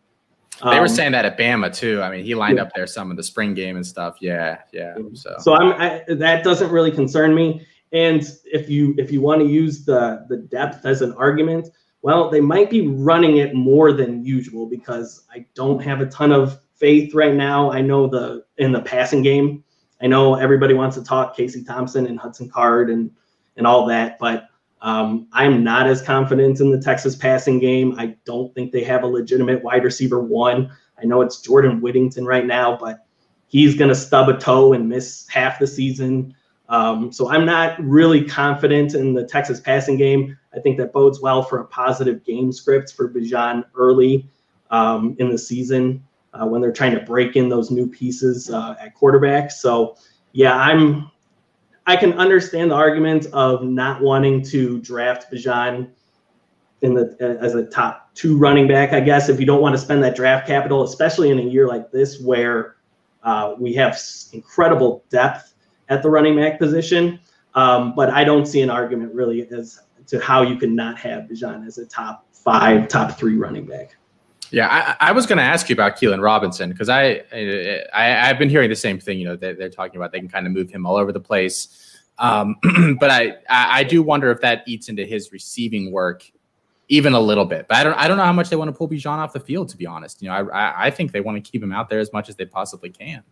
they 0.64 0.80
were 0.80 0.84
um, 0.84 0.88
saying 0.88 1.12
that 1.12 1.26
at 1.26 1.38
Bama 1.38 1.74
too. 1.74 2.02
I 2.02 2.10
mean, 2.10 2.24
he 2.24 2.36
lined 2.36 2.58
yeah. 2.58 2.64
up 2.64 2.74
there 2.74 2.88
some 2.88 3.12
of 3.12 3.18
the 3.18 3.24
spring 3.24 3.54
game 3.54 3.76
and 3.76 3.86
stuff. 3.86 4.18
Yeah, 4.22 4.60
yeah. 4.72 4.96
So, 5.14 5.36
so 5.40 5.54
I'm 5.54 5.74
I, 5.74 6.04
that 6.08 6.44
doesn't 6.44 6.72
really 6.72 6.92
concern 6.92 7.36
me. 7.36 7.66
And 7.92 8.24
if 8.46 8.70
you 8.70 8.96
if 8.98 9.12
you 9.12 9.22
want 9.22 9.42
to 9.42 9.48
use 9.48 9.84
the 9.84 10.26
the 10.30 10.38
depth 10.38 10.86
as 10.86 11.02
an 11.02 11.14
argument, 11.14 11.70
well, 12.06 12.30
they 12.30 12.40
might 12.40 12.70
be 12.70 12.88
running 12.88 13.38
it 13.38 13.56
more 13.56 13.92
than 13.92 14.24
usual 14.24 14.68
because 14.68 15.26
I 15.34 15.44
don't 15.56 15.82
have 15.82 16.02
a 16.02 16.06
ton 16.06 16.32
of 16.32 16.60
faith 16.76 17.16
right 17.16 17.34
now. 17.34 17.72
I 17.72 17.82
know 17.82 18.06
the 18.06 18.46
in 18.58 18.72
the 18.72 18.82
passing 18.82 19.24
game. 19.24 19.64
I 20.04 20.06
know 20.06 20.36
everybody 20.36 20.76
wants 20.76 20.96
to 20.98 21.04
talk 21.04 21.36
Casey 21.36 21.64
Thompson 21.64 22.06
and 22.06 22.20
Hudson 22.20 22.48
Card 22.48 22.92
and 22.92 23.10
and 23.58 23.66
all 23.66 23.88
that, 23.88 24.20
but 24.20 24.50
Um, 24.82 25.28
I'm 25.34 25.64
not 25.64 25.88
as 25.88 26.04
confident 26.04 26.60
in 26.60 26.70
the 26.70 26.80
Texas 26.80 27.16
passing 27.16 27.58
game. 27.60 27.96
I 27.98 28.16
don't 28.24 28.54
think 28.54 28.72
they 28.72 28.84
have 28.84 29.02
a 29.02 29.08
legitimate 29.08 29.64
wide 29.64 29.84
receiver 29.84 30.20
one. 30.22 30.70
I 31.02 31.06
know 31.06 31.24
it's 31.24 31.42
Jordan 31.42 31.82
Whittington 31.82 32.24
right 32.24 32.46
now, 32.46 32.78
but 32.78 33.08
he's 33.48 33.76
going 33.76 33.90
to 33.90 33.96
stub 33.96 34.30
a 34.30 34.38
toe 34.38 34.74
and 34.74 34.88
miss 34.88 35.28
half 35.28 35.58
the 35.58 35.66
season. 35.66 36.36
Um, 36.70 37.12
so 37.12 37.30
I'm 37.30 37.46
not 37.46 37.80
really 37.84 38.24
confident 38.24 38.96
in 38.96 39.14
the 39.14 39.24
Texas 39.24 39.60
passing 39.60 39.98
game. 39.98 40.38
I 40.56 40.60
think 40.60 40.78
that 40.78 40.94
bodes 40.94 41.22
well 41.22 41.44
for 41.44 41.60
a 41.60 41.66
positive 41.66 42.24
game 42.24 42.52
script 42.52 42.94
for 42.94 43.10
Bijan 43.10 43.64
early 43.76 44.28
um, 44.72 45.16
in 45.20 45.30
the 45.30 45.38
season 45.38 46.04
uh, 46.34 46.46
when 46.46 46.62
they're 46.62 46.72
trying 46.72 46.94
to 46.94 47.02
break 47.02 47.36
in 47.36 47.50
those 47.50 47.72
new 47.72 47.88
pieces 47.88 48.50
uh, 48.50 48.76
at 48.80 48.96
quarterback. 48.96 49.52
So 49.52 49.98
yeah, 50.32 50.56
I'm 50.56 51.12
I 51.88 51.96
can 51.96 52.14
understand 52.14 52.72
the 52.72 52.76
argument 52.76 53.28
of 53.28 53.64
not 53.64 54.02
wanting 54.02 54.42
to 54.46 54.80
draft 54.82 55.32
Bijan 55.32 55.90
in 56.82 56.94
the 56.94 57.38
as 57.42 57.54
a 57.56 57.66
top 57.66 58.14
two 58.16 58.38
running 58.38 58.68
back. 58.68 58.92
I 58.92 59.02
guess 59.02 59.30
if 59.30 59.40
you 59.40 59.46
don't 59.46 59.62
want 59.62 59.76
to 59.76 59.82
spend 59.82 60.04
that 60.04 60.16
draft 60.16 60.48
capital, 60.48 60.84
especially 60.84 61.30
in 61.30 61.40
a 61.40 61.44
year 61.44 61.68
like 61.68 61.92
this 61.92 62.20
where 62.20 62.78
uh, 63.24 63.56
we 63.58 63.74
have 63.74 64.00
incredible 64.34 65.04
depth 65.10 65.55
at 65.90 66.02
the 66.02 66.10
running 66.10 66.36
back 66.36 66.60
position. 66.60 67.20
Um, 67.54 67.94
but 67.96 68.10
I 68.10 68.24
don't 68.24 68.46
see 68.46 68.62
an 68.62 68.70
argument 68.70 69.14
really 69.14 69.48
as 69.50 69.82
to 70.08 70.20
how 70.20 70.42
you 70.42 70.58
can 70.58 70.76
not 70.76 70.98
have 71.00 71.24
Bijan 71.24 71.66
as 71.66 71.78
a 71.78 71.86
top 71.86 72.26
five, 72.32 72.88
top 72.88 73.18
three 73.18 73.38
running 73.38 73.66
back. 73.66 73.96
Yeah, 74.52 74.96
I, 75.02 75.10
I 75.10 75.12
was 75.12 75.26
going 75.26 75.38
to 75.38 75.44
ask 75.44 75.70
you 75.70 75.74
about 75.74 75.98
Keilan 75.98 76.22
Robinson 76.22 76.70
because 76.70 76.88
I, 76.88 77.24
I 77.94 78.04
have 78.04 78.38
been 78.38 78.50
hearing 78.50 78.70
the 78.70 78.76
same 78.76 79.00
thing. 79.00 79.18
You 79.18 79.26
know, 79.26 79.36
they, 79.36 79.54
they're 79.54 79.70
talking 79.70 79.96
about 79.98 80.12
they 80.12 80.20
can 80.20 80.30
kind 80.30 80.46
of 80.46 80.54
move 80.54 80.70
him 80.70 80.86
all 80.86 80.96
over 80.96 81.12
the 81.12 81.20
place, 81.20 82.00
um, 82.20 82.56
but 83.00 83.10
I 83.10 83.38
I 83.50 83.84
do 83.84 84.04
wonder 84.04 84.32
if 84.32 84.42
that 84.42 84.64
eats 84.68 84.88
into 84.88 85.04
his 85.04 85.32
receiving 85.32 85.92
work 85.92 86.30
even 86.88 87.14
a 87.14 87.20
little 87.20 87.46
bit. 87.46 87.68
But 87.68 87.78
I 87.78 87.84
don't 87.84 87.94
I 87.96 88.08
don't 88.08 88.18
know 88.18 88.24
how 88.24 88.34
much 88.34 88.50
they 88.50 88.56
want 88.56 88.70
to 88.70 88.78
pull 88.78 88.88
Bijan 88.88 89.18
off 89.18 89.34
the 89.34 89.40
field. 89.40 89.70
To 89.70 89.78
be 89.78 89.86
honest, 89.86 90.22
you 90.22 90.30
know, 90.30 90.36
I 90.36 90.88
I 90.88 90.92
think 90.92 91.12
they 91.12 91.22
want 91.22 91.44
to 91.44 91.52
keep 91.52 91.62
him 91.62 91.72
out 91.72 91.90
there 91.90 92.00
as 92.00 92.14
much 92.14 92.30
as 92.30 92.36
they 92.36 92.46
possibly 92.46 92.90
can. 92.90 93.24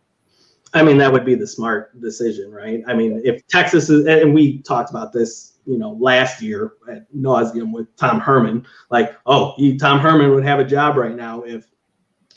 I 0.73 0.81
mean, 0.81 0.97
that 0.97 1.11
would 1.11 1.25
be 1.25 1.35
the 1.35 1.47
smart 1.47 1.99
decision, 2.01 2.51
right? 2.51 2.81
I 2.87 2.93
mean, 2.93 3.21
if 3.23 3.45
Texas 3.47 3.89
is, 3.89 4.07
and 4.07 4.33
we 4.33 4.61
talked 4.63 4.89
about 4.89 5.13
this, 5.13 5.59
you 5.65 5.77
know, 5.77 5.91
last 5.99 6.41
year 6.41 6.73
at 6.89 7.11
nauseum 7.13 7.71
with 7.71 7.95
Tom 7.95 8.19
Herman, 8.19 8.65
like, 8.89 9.15
oh, 9.25 9.53
he, 9.57 9.77
Tom 9.77 9.99
Herman 9.99 10.31
would 10.31 10.43
have 10.43 10.59
a 10.59 10.65
job 10.65 10.97
right 10.97 11.15
now 11.15 11.43
if 11.43 11.67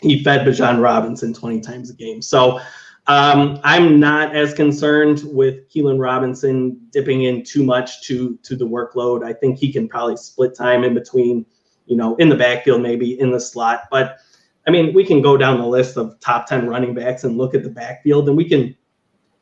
he 0.00 0.22
fed 0.22 0.46
Bijan 0.46 0.82
Robinson 0.82 1.32
20 1.32 1.60
times 1.60 1.90
a 1.90 1.94
game. 1.94 2.20
So 2.20 2.60
um, 3.06 3.60
I'm 3.62 4.00
not 4.00 4.34
as 4.34 4.52
concerned 4.52 5.22
with 5.24 5.68
Keilan 5.70 6.00
Robinson 6.00 6.80
dipping 6.90 7.22
in 7.22 7.44
too 7.44 7.64
much 7.64 8.02
to 8.02 8.36
to 8.42 8.56
the 8.56 8.66
workload. 8.66 9.24
I 9.24 9.32
think 9.32 9.58
he 9.58 9.72
can 9.72 9.88
probably 9.88 10.16
split 10.16 10.56
time 10.56 10.82
in 10.82 10.92
between, 10.92 11.46
you 11.86 11.96
know, 11.96 12.16
in 12.16 12.28
the 12.28 12.34
backfield, 12.34 12.82
maybe 12.82 13.18
in 13.18 13.30
the 13.30 13.40
slot, 13.40 13.84
but 13.90 14.18
I 14.66 14.70
mean, 14.70 14.92
we 14.92 15.04
can 15.04 15.22
go 15.22 15.36
down 15.36 15.58
the 15.58 15.66
list 15.66 15.96
of 15.96 16.18
top 16.20 16.46
10 16.48 16.66
running 16.66 16.94
backs 16.94 17.24
and 17.24 17.38
look 17.38 17.54
at 17.54 17.62
the 17.62 17.70
backfield 17.70 18.28
and 18.28 18.36
we 18.36 18.48
can 18.48 18.76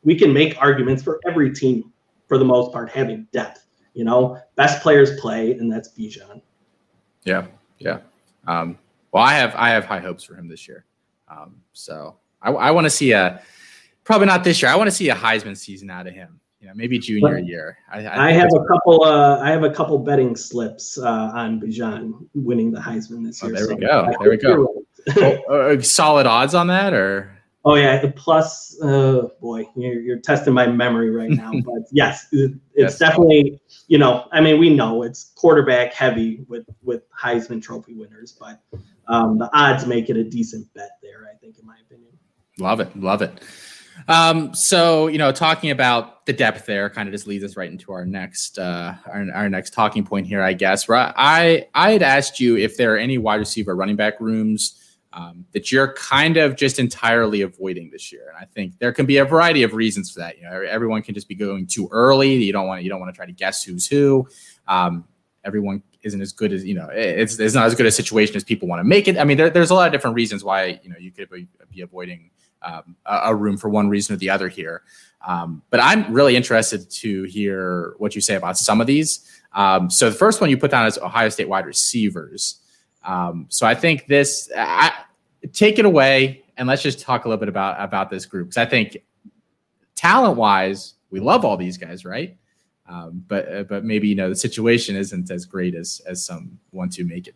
we 0.05 0.15
can 0.15 0.31
make 0.31 0.55
arguments 0.61 1.03
for 1.03 1.19
every 1.27 1.53
team 1.53 1.91
for 2.27 2.37
the 2.37 2.45
most 2.45 2.71
part 2.71 2.89
having 2.89 3.27
depth. 3.33 3.65
You 3.93 4.05
know, 4.05 4.37
best 4.55 4.81
players 4.81 5.19
play, 5.19 5.53
and 5.53 5.71
that's 5.71 5.89
Bijan. 5.89 6.41
Yeah, 7.23 7.47
yeah. 7.79 7.99
Um, 8.45 8.77
well, 9.11 9.23
I 9.23 9.33
have 9.33 9.55
I 9.55 9.69
have 9.69 9.85
high 9.85 9.99
hopes 9.99 10.23
for 10.23 10.35
him 10.35 10.47
this 10.47 10.67
year. 10.67 10.85
Um, 11.29 11.55
so 11.73 12.17
I, 12.41 12.51
I 12.51 12.71
want 12.71 12.85
to 12.85 12.89
see 12.89 13.13
a 13.13 13.41
probably 14.03 14.27
not 14.27 14.43
this 14.43 14.61
year. 14.61 14.69
I 14.69 14.75
want 14.75 14.87
to 14.89 14.95
see 14.95 15.09
a 15.09 15.15
Heisman 15.15 15.57
season 15.57 15.89
out 15.89 16.07
of 16.07 16.13
him. 16.13 16.39
You 16.59 16.67
know, 16.67 16.73
maybe 16.75 16.99
junior 16.99 17.35
but 17.35 17.45
year. 17.45 17.77
I, 17.89 18.05
I, 18.05 18.27
I 18.27 18.31
have 18.31 18.49
a 18.53 18.65
couple. 18.65 19.03
Uh, 19.03 19.39
I 19.39 19.49
have 19.49 19.63
a 19.63 19.71
couple 19.71 19.97
betting 19.97 20.35
slips 20.35 20.97
uh, 20.97 21.31
on 21.33 21.61
Bijan 21.61 22.27
winning 22.33 22.71
the 22.71 22.79
Heisman 22.79 23.25
this 23.25 23.41
oh, 23.43 23.47
year. 23.47 23.55
there 23.55 23.65
so 23.65 23.75
we 23.75 23.81
go. 23.81 24.13
There 24.19 24.29
we 24.29 24.37
go 24.37 24.84
oh, 25.17 25.37
uh, 25.49 25.81
solid 25.81 26.25
odds 26.25 26.53
on 26.53 26.67
that, 26.67 26.93
or 26.93 27.31
oh 27.63 27.75
yeah, 27.75 28.11
plus 28.15 28.79
uh, 28.81 29.27
boy, 29.41 29.67
you're, 29.75 30.01
you're 30.01 30.19
testing 30.19 30.53
my 30.53 30.67
memory 30.67 31.09
right 31.09 31.31
now, 31.31 31.51
but 31.65 31.83
yes, 31.91 32.27
it, 32.31 32.51
it's 32.73 32.93
yes. 32.93 32.99
definitely 32.99 33.59
you 33.87 33.97
know, 33.97 34.27
I 34.31 34.41
mean, 34.41 34.59
we 34.59 34.73
know 34.73 35.03
it's 35.03 35.31
quarterback 35.35 35.93
heavy 35.93 36.43
with 36.47 36.65
with 36.81 37.03
Heisman 37.11 37.61
Trophy 37.61 37.93
winners, 37.93 38.35
but 38.39 38.61
um, 39.07 39.37
the 39.37 39.49
odds 39.53 39.85
make 39.85 40.09
it 40.09 40.17
a 40.17 40.23
decent 40.23 40.71
bet 40.73 40.91
there. 41.01 41.29
I 41.31 41.37
think, 41.37 41.59
in 41.59 41.65
my 41.65 41.75
opinion. 41.85 42.11
Love 42.57 42.79
it, 42.79 42.95
love 42.99 43.21
it. 43.21 43.41
Um, 44.07 44.53
so 44.53 45.07
you 45.07 45.17
know, 45.17 45.31
talking 45.31 45.71
about 45.71 46.25
the 46.25 46.33
depth 46.33 46.65
there 46.65 46.89
kind 46.89 47.07
of 47.07 47.13
just 47.13 47.27
leads 47.27 47.43
us 47.43 47.55
right 47.55 47.71
into 47.71 47.91
our 47.91 48.05
next 48.05 48.57
uh, 48.57 48.95
our, 49.05 49.25
our 49.33 49.49
next 49.49 49.73
talking 49.73 50.03
point 50.03 50.25
here, 50.25 50.41
I 50.41 50.53
guess. 50.53 50.89
Right, 50.89 51.13
I 51.15 51.67
I 51.73 51.91
had 51.91 52.01
asked 52.01 52.39
you 52.39 52.57
if 52.57 52.77
there 52.77 52.95
are 52.95 52.97
any 52.97 53.17
wide 53.17 53.35
receiver 53.35 53.75
running 53.75 53.95
back 53.95 54.19
rooms 54.19 54.81
um, 55.15 55.45
that 55.53 55.71
you're 55.71 55.93
kind 55.93 56.35
of 56.35 56.57
just 56.57 56.77
entirely 56.77 57.41
avoiding 57.41 57.89
this 57.89 58.11
year. 58.11 58.27
And 58.27 58.37
I 58.37 58.45
think 58.53 58.77
there 58.79 58.91
can 58.91 59.05
be 59.05 59.17
a 59.17 59.25
variety 59.25 59.63
of 59.63 59.73
reasons 59.73 60.11
for 60.11 60.19
that. 60.19 60.37
You 60.37 60.43
know, 60.43 60.51
everyone 60.51 61.01
can 61.01 61.15
just 61.15 61.29
be 61.29 61.35
going 61.35 61.67
too 61.67 61.87
early. 61.91 62.35
You 62.35 62.51
don't 62.51 62.67
want 62.67 62.83
you 62.83 62.89
don't 62.89 62.99
want 62.99 63.13
to 63.13 63.17
try 63.17 63.25
to 63.25 63.31
guess 63.31 63.63
who's 63.63 63.87
who. 63.87 64.27
Um, 64.67 65.05
everyone 65.45 65.81
isn't 66.03 66.21
as 66.21 66.33
good 66.33 66.51
as 66.51 66.65
you 66.65 66.75
know. 66.75 66.89
It's, 66.91 67.39
it's 67.39 67.55
not 67.55 67.65
as 67.65 67.75
good 67.75 67.85
a 67.85 67.91
situation 67.91 68.35
as 68.35 68.43
people 68.43 68.67
want 68.67 68.81
to 68.81 68.83
make 68.83 69.07
it. 69.07 69.17
I 69.17 69.23
mean, 69.23 69.37
there, 69.37 69.49
there's 69.49 69.69
a 69.71 69.73
lot 69.73 69.87
of 69.87 69.93
different 69.93 70.15
reasons 70.15 70.43
why 70.43 70.79
you 70.83 70.89
know 70.89 70.97
you 70.99 71.11
could 71.11 71.29
be, 71.29 71.47
be 71.71 71.81
avoiding 71.81 72.29
um, 72.61 72.97
a, 73.05 73.21
a, 73.25 73.35
room 73.35 73.57
for 73.57 73.69
one 73.69 73.87
reason 73.87 74.15
or 74.15 74.17
the 74.17 74.29
other 74.29 74.49
here. 74.49 74.81
Um, 75.25 75.63
but 75.69 75.79
I'm 75.79 76.13
really 76.13 76.35
interested 76.35 76.89
to 76.89 77.23
hear 77.23 77.95
what 77.99 78.15
you 78.15 78.21
say 78.21 78.35
about 78.35 78.57
some 78.57 78.81
of 78.81 78.87
these. 78.87 79.25
Um, 79.53 79.89
so 79.89 80.09
the 80.09 80.15
first 80.15 80.41
one 80.41 80.49
you 80.49 80.57
put 80.57 80.71
down 80.71 80.85
is 80.87 80.97
Ohio 80.97 81.29
State 81.29 81.47
wide 81.47 81.65
receivers. 81.65 82.59
Um, 83.03 83.45
so 83.49 83.65
I 83.65 83.75
think 83.75 84.07
this, 84.07 84.49
take 85.53 85.79
it 85.79 85.85
away 85.85 86.43
and 86.57 86.67
let's 86.67 86.81
just 86.81 86.99
talk 86.99 87.25
a 87.25 87.29
little 87.29 87.39
bit 87.39 87.49
about 87.49 87.81
about 87.81 88.09
this 88.09 88.25
group 88.25 88.47
because 88.47 88.57
I 88.57 88.65
think 88.65 88.97
talent 89.95 90.37
wise, 90.37 90.95
we 91.09 91.19
love 91.19 91.45
all 91.45 91.57
these 91.57 91.77
guys, 91.77 92.05
right? 92.05 92.37
Um, 92.87 93.23
but 93.27 93.51
uh, 93.51 93.63
but 93.63 93.83
maybe 93.83 94.07
you 94.07 94.15
know 94.15 94.29
the 94.29 94.35
situation 94.35 94.95
isn't 94.95 95.31
as 95.31 95.45
great 95.45 95.75
as 95.75 96.01
as 96.05 96.23
some 96.23 96.59
want 96.71 96.93
to 96.93 97.03
make 97.03 97.27
it. 97.27 97.35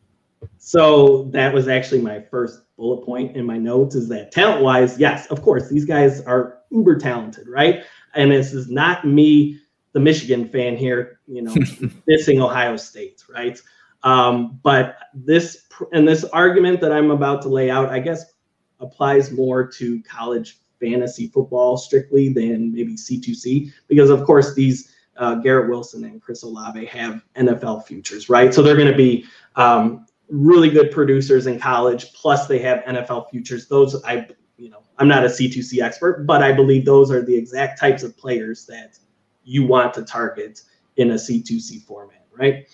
So 0.58 1.24
that 1.32 1.54
was 1.54 1.68
actually 1.68 2.02
my 2.02 2.22
first 2.22 2.62
bullet 2.78 3.06
point 3.06 3.36
in 3.36 3.46
my 3.46 3.58
notes 3.58 3.96
is 3.96 4.08
that 4.10 4.32
talent 4.32 4.64
wise, 4.64 4.98
yes, 4.98 5.28
of 5.28 5.42
course, 5.42 5.70
these 5.70 5.86
guys 5.86 6.22
are 6.22 6.60
uber 6.70 6.98
talented, 6.98 7.48
right? 7.48 7.84
And 8.16 8.32
this 8.32 8.54
is 8.54 8.70
not 8.70 9.06
me, 9.06 9.60
the 9.92 10.00
Michigan 10.00 10.48
fan 10.48 10.78
here, 10.78 11.20
you 11.28 11.42
know, 11.42 11.52
dissing 12.10 12.42
Ohio 12.42 12.78
State, 12.78 13.24
right? 13.30 13.60
Um, 14.04 14.60
but 14.64 14.98
this 15.14 15.68
and 15.92 16.08
this 16.08 16.24
argument 16.26 16.82
that 16.82 16.92
I'm 16.92 17.12
about 17.12 17.42
to 17.44 17.50
lay 17.50 17.70
out, 17.70 17.90
I 17.90 18.00
guess, 18.00 18.34
applies 18.80 19.32
more 19.32 19.68
to 19.68 20.02
college 20.04 20.60
fantasy 20.80 21.28
football 21.28 21.78
strictly 21.78 22.30
than 22.30 22.74
maybe 22.74 22.96
C2C, 22.96 23.72
because 23.88 24.10
of 24.10 24.24
course 24.24 24.54
these 24.54 24.96
uh, 25.18 25.36
Garrett 25.36 25.70
Wilson 25.70 26.06
and 26.06 26.22
Chris 26.22 26.44
Olave 26.44 26.86
have 26.86 27.22
NFL 27.36 27.86
futures, 27.86 28.30
right? 28.30 28.54
So 28.54 28.62
they're 28.62 28.78
going 28.78 28.92
to 28.92 28.98
be 28.98 29.26
um, 29.58 30.06
really 30.30 30.70
good 30.70 30.92
producers 30.92 31.46
in 31.46 31.60
college. 31.60 32.14
Plus, 32.14 32.48
they 32.48 32.60
have 32.60 32.80
NFL 32.86 33.30
futures. 33.30 33.68
Those 33.68 34.02
I, 34.06 34.28
you 34.58 34.70
know, 34.70 34.82
I'm 34.98 35.08
not 35.08 35.26
a 35.26 35.28
C2C 35.28 35.82
expert, 35.82 36.26
but 36.26 36.42
I 36.42 36.54
believe 36.54 36.86
those 36.86 37.12
are 37.12 37.22
the 37.22 37.36
exact 37.36 37.80
types 37.80 38.04
of 38.04 38.18
players 38.18 38.66
that 38.68 38.98
you 39.44 39.66
want 39.66 39.94
to 39.96 40.04
target 40.04 40.62
in 40.96 41.12
a 41.12 41.16
C2C 41.16 41.84
format, 41.84 42.26
right? 42.32 42.68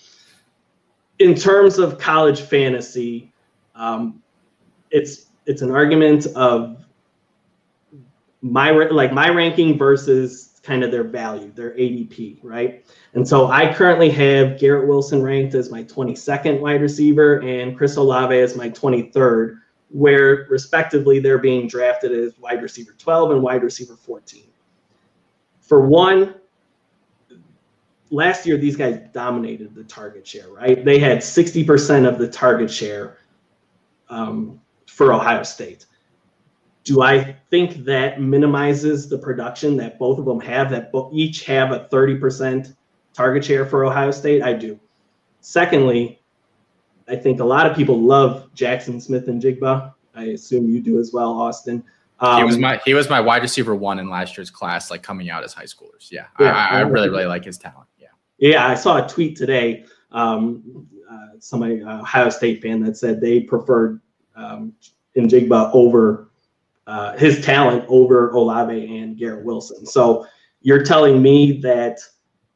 In 1.26 1.34
terms 1.34 1.80
of 1.80 1.98
college 1.98 2.42
fantasy, 2.42 3.34
um, 3.74 4.22
it's 4.92 5.26
it's 5.48 5.64
an 5.64 5.72
argument 5.72 6.28
of 6.36 6.86
my 8.42 8.70
like 8.70 9.12
my 9.12 9.30
ranking 9.30 9.76
versus 9.76 10.60
kind 10.62 10.84
of 10.84 10.92
their 10.92 11.04
value, 11.04 11.52
their 11.52 11.72
ADP, 11.72 12.38
right? 12.44 12.86
And 13.16 13.28
so 13.28 13.48
I 13.48 13.74
currently 13.74 14.12
have 14.12 14.60
Garrett 14.60 14.88
Wilson 14.88 15.24
ranked 15.24 15.56
as 15.56 15.72
my 15.72 15.84
22nd 15.84 16.60
wide 16.60 16.82
receiver 16.82 17.42
and 17.42 17.76
Chris 17.76 17.96
Olave 17.96 18.38
as 18.38 18.56
my 18.56 18.70
23rd, 18.70 19.58
where 19.90 20.46
respectively 20.50 21.20
they're 21.20 21.40
being 21.40 21.68
drafted 21.68 22.12
as 22.12 22.38
wide 22.38 22.62
receiver 22.62 22.94
12 22.98 23.32
and 23.32 23.42
wide 23.42 23.64
receiver 23.64 23.96
14. 23.96 24.44
For 25.62 25.82
one, 25.82 26.36
last 28.16 28.46
year 28.46 28.58
these 28.58 28.78
guys 28.78 29.00
dominated 29.14 29.76
the 29.76 29.84
target 29.84 30.26
share, 30.26 30.50
right? 30.50 30.84
They 30.86 31.00
had 31.00 31.18
60% 31.20 32.08
of 32.08 32.18
the 32.18 32.28
target 32.28 32.72
share 32.72 33.18
um, 34.10 34.62
for 34.88 35.14
Ohio 35.14 35.44
State. 35.44 35.86
Do 36.86 37.02
I 37.02 37.36
think 37.50 37.84
that 37.86 38.22
minimizes 38.22 39.10
the 39.10 39.18
production 39.18 39.76
that 39.78 40.00
both 40.00 40.18
of 40.18 40.26
them 40.26 40.40
have, 40.40 40.70
that 40.70 40.92
both 40.92 41.12
each 41.14 41.44
have 41.46 41.72
a 41.72 41.90
30% 41.92 42.74
target 43.14 43.44
share 43.44 43.66
for 43.66 43.84
Ohio 43.84 44.12
State? 44.12 44.42
I 44.42 44.54
do. 44.54 44.80
Secondly, 45.42 46.22
I 47.10 47.16
think 47.18 47.42
a 47.42 47.46
lot 47.46 47.70
of 47.70 47.76
people 47.76 48.00
love 48.00 48.54
Jackson 48.54 49.02
Smith-Njigba. 49.02 49.94
I 50.16 50.24
assume 50.26 50.70
you 50.70 50.80
do 50.80 51.00
as 51.00 51.12
well, 51.12 51.34
Austin. 51.34 51.84
Um, 52.20 52.38
he 52.38 52.44
was 52.46 52.58
my 52.58 52.80
he 52.86 52.94
was 52.94 53.10
my 53.10 53.20
wide 53.20 53.42
receiver 53.42 53.76
one 53.76 54.00
in 54.00 54.10
last 54.10 54.38
year's 54.38 54.50
class, 54.50 54.90
like 54.90 55.04
coming 55.04 55.30
out 55.30 55.44
as 55.44 55.54
high 55.54 55.66
schoolers. 55.66 56.10
Yeah, 56.10 56.28
yeah 56.40 56.56
I, 56.56 56.78
I, 56.78 56.82
really 56.82 57.10
really 57.10 57.26
like 57.26 57.44
his 57.44 57.58
talent. 57.58 57.90
Yeah, 58.38 58.68
I 58.68 58.76
saw 58.76 59.04
a 59.04 59.08
tweet 59.08 59.36
today. 59.36 59.86
Um, 60.12 60.88
uh, 61.10 61.40
somebody, 61.40 61.82
uh, 61.82 62.02
Ohio 62.02 62.30
State 62.30 62.62
fan, 62.62 62.82
that 62.82 62.98
said 62.98 63.22
they 63.22 63.42
preferred 63.42 64.02
um, 64.36 64.74
Njigba 65.16 65.72
over 65.74 66.30
uh, 66.88 67.18
his 67.18 67.44
talent 67.44 67.86
over 67.88 68.32
Olave 68.32 68.98
and 68.98 69.18
Garrett 69.18 69.46
Wilson. 69.46 69.86
So 69.86 70.28
you're 70.62 70.84
telling 70.84 71.22
me 71.22 71.60
that 71.62 72.00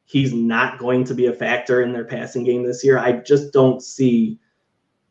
he's 0.04 0.32
not 0.32 0.78
going 0.78 1.04
to 1.04 1.14
be 1.14 1.26
a 1.26 1.32
factor 1.32 1.82
in 1.82 1.92
their 1.92 2.04
passing 2.04 2.44
game 2.44 2.62
this 2.62 2.84
year. 2.84 2.98
I 2.98 3.12
just 3.12 3.52
don't 3.52 3.82
see 3.82 4.38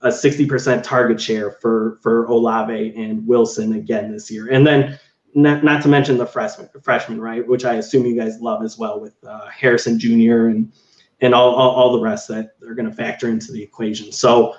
a 0.02 0.10
60% 0.10 0.84
target 0.84 1.20
share 1.20 1.52
for 1.52 2.00
for 2.02 2.26
Olave 2.26 2.94
and 2.96 3.26
Wilson 3.28 3.74
again 3.74 4.12
this 4.12 4.32
year. 4.32 4.50
And 4.50 4.66
then 4.66 4.98
not, 5.36 5.64
not 5.64 5.82
to 5.84 5.88
mention 5.88 6.18
the 6.18 6.26
freshman, 6.26 6.70
freshman, 6.82 7.22
right, 7.22 7.48
which 7.48 7.66
I 7.66 7.76
assume 7.76 8.06
you 8.06 8.16
guys 8.16 8.40
love 8.42 8.64
as 8.64 8.78
well 8.78 9.00
with 9.00 9.16
uh, 9.26 9.48
Harrison 9.48 10.00
Jr. 10.00 10.48
and 10.48 10.72
and 11.22 11.36
all, 11.36 11.54
all, 11.54 11.72
all 11.72 11.92
the 11.94 12.00
rest 12.00 12.30
that 12.30 12.54
are 12.66 12.74
going 12.74 12.90
to 12.90 12.96
factor 12.96 13.28
into 13.28 13.52
the 13.52 13.62
equation. 13.62 14.10
So 14.10 14.56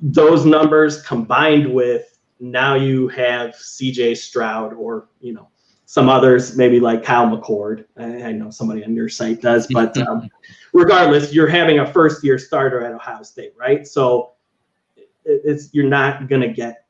those 0.00 0.44
numbers 0.44 1.02
combined 1.02 1.72
with 1.72 2.18
now 2.40 2.74
you 2.74 3.06
have 3.08 3.50
CJ 3.50 4.16
Stroud 4.16 4.72
or 4.74 5.08
you 5.20 5.32
know 5.32 5.48
some 5.86 6.08
others 6.08 6.56
maybe 6.56 6.80
like 6.80 7.04
Kyle 7.04 7.26
McCord. 7.26 7.84
I, 7.96 8.24
I 8.24 8.32
know 8.32 8.50
somebody 8.50 8.84
on 8.84 8.94
your 8.96 9.08
site 9.08 9.40
does, 9.40 9.66
but 9.68 9.96
um, 10.08 10.28
regardless, 10.72 11.32
you're 11.32 11.46
having 11.46 11.78
a 11.78 11.92
first 11.92 12.24
year 12.24 12.38
starter 12.38 12.84
at 12.84 12.92
Ohio 12.92 13.22
State, 13.22 13.52
right? 13.56 13.86
So 13.86 14.32
it's 15.24 15.72
you're 15.72 15.88
not 15.88 16.28
going 16.28 16.42
to 16.42 16.48
get 16.48 16.81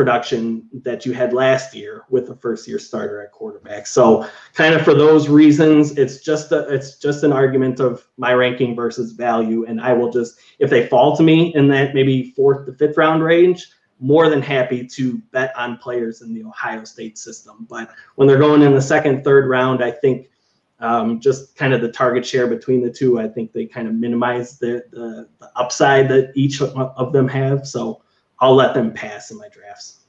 production 0.00 0.66
that 0.72 1.04
you 1.04 1.12
had 1.12 1.34
last 1.34 1.74
year 1.74 2.04
with 2.08 2.30
a 2.30 2.34
first 2.34 2.66
year 2.66 2.78
starter 2.78 3.20
at 3.20 3.32
quarterback. 3.32 3.86
So 3.86 4.26
kind 4.54 4.74
of 4.74 4.80
for 4.80 4.94
those 4.94 5.28
reasons, 5.28 5.98
it's 5.98 6.22
just 6.22 6.52
a 6.52 6.60
it's 6.72 6.96
just 6.96 7.22
an 7.22 7.34
argument 7.34 7.80
of 7.80 8.06
my 8.16 8.32
ranking 8.32 8.74
versus 8.74 9.12
value. 9.12 9.66
And 9.66 9.78
I 9.78 9.92
will 9.92 10.10
just 10.10 10.38
if 10.58 10.70
they 10.70 10.86
fall 10.86 11.14
to 11.18 11.22
me 11.22 11.54
in 11.54 11.68
that 11.68 11.92
maybe 11.92 12.30
fourth 12.34 12.64
to 12.64 12.72
fifth 12.72 12.96
round 12.96 13.22
range, 13.22 13.68
more 13.98 14.30
than 14.30 14.40
happy 14.40 14.86
to 14.86 15.18
bet 15.32 15.54
on 15.54 15.76
players 15.76 16.22
in 16.22 16.32
the 16.32 16.44
Ohio 16.44 16.84
State 16.84 17.18
system. 17.18 17.66
But 17.68 17.90
when 18.14 18.26
they're 18.26 18.38
going 18.38 18.62
in 18.62 18.74
the 18.74 18.80
second, 18.80 19.22
third 19.22 19.50
round, 19.50 19.84
I 19.84 19.90
think 19.90 20.30
um, 20.78 21.20
just 21.20 21.56
kind 21.56 21.74
of 21.74 21.82
the 21.82 21.92
target 21.92 22.24
share 22.24 22.46
between 22.46 22.80
the 22.80 22.90
two, 22.90 23.20
I 23.20 23.28
think 23.28 23.52
they 23.52 23.66
kind 23.66 23.86
of 23.86 23.92
minimize 23.92 24.58
the, 24.58 24.82
the, 24.92 25.28
the 25.40 25.50
upside 25.56 26.08
that 26.08 26.32
each 26.34 26.62
of 26.62 27.12
them 27.12 27.28
have. 27.28 27.68
So 27.68 28.00
I'll 28.40 28.54
let 28.54 28.74
them 28.74 28.92
pass 28.92 29.30
in 29.30 29.38
my 29.38 29.48
drafts. 29.48 30.00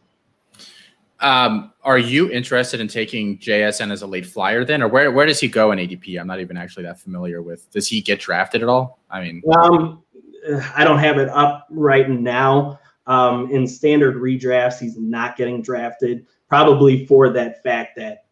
Um, 1.20 1.72
are 1.84 2.00
you 2.00 2.32
interested 2.32 2.80
in 2.80 2.88
taking 2.88 3.38
JSN 3.38 3.92
as 3.92 4.02
a 4.02 4.08
late 4.08 4.26
flyer 4.26 4.66
then, 4.66 4.82
or 4.82 4.88
where, 4.88 5.12
where 5.12 5.28
does 5.28 5.40
he 5.40 5.48
go 5.48 5.72
in 5.72 5.78
ADP? 5.78 6.20
I'm 6.20 6.26
not 6.26 6.40
even 6.40 6.58
actually 6.58 6.84
that 6.84 7.00
familiar 7.00 7.42
with. 7.44 7.70
Does 7.72 7.88
he 7.88 8.02
get 8.02 8.20
drafted 8.20 8.64
at 8.64 8.70
all? 8.70 9.00
I 9.10 9.22
mean, 9.22 9.44
um, 9.56 10.04
I 10.76 10.84
don't 10.84 10.98
have 10.98 11.20
it 11.20 11.30
up 11.30 11.68
right 11.70 12.10
now. 12.10 12.80
Um, 13.06 13.52
in 13.52 13.68
standard 13.68 14.16
redrafts, 14.16 14.80
he's 14.80 14.98
not 14.98 15.36
getting 15.36 15.62
drafted, 15.62 16.26
probably 16.48 17.06
for 17.06 17.30
that 17.30 17.62
fact 17.62 17.98
that 17.98 18.26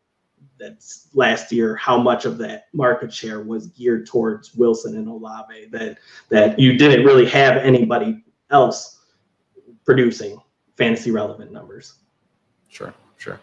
that's 0.59 1.07
last 1.13 1.51
year 1.51 1.75
how 1.75 1.97
much 1.97 2.25
of 2.25 2.37
that 2.37 2.65
market 2.73 3.13
share 3.13 3.41
was 3.41 3.67
geared 3.67 4.05
towards 4.05 4.53
Wilson 4.55 4.97
and 4.97 5.07
Olave 5.07 5.67
that 5.71 5.97
that 6.27 6.59
you 6.59 6.77
didn't 6.77 7.05
really 7.05 7.25
have 7.27 7.57
anybody 7.57 8.23
else 8.51 8.98
producing 9.89 10.39
fantasy 10.77 11.09
relevant 11.09 11.51
numbers. 11.51 11.95
Sure, 12.67 12.93
sure. 13.17 13.39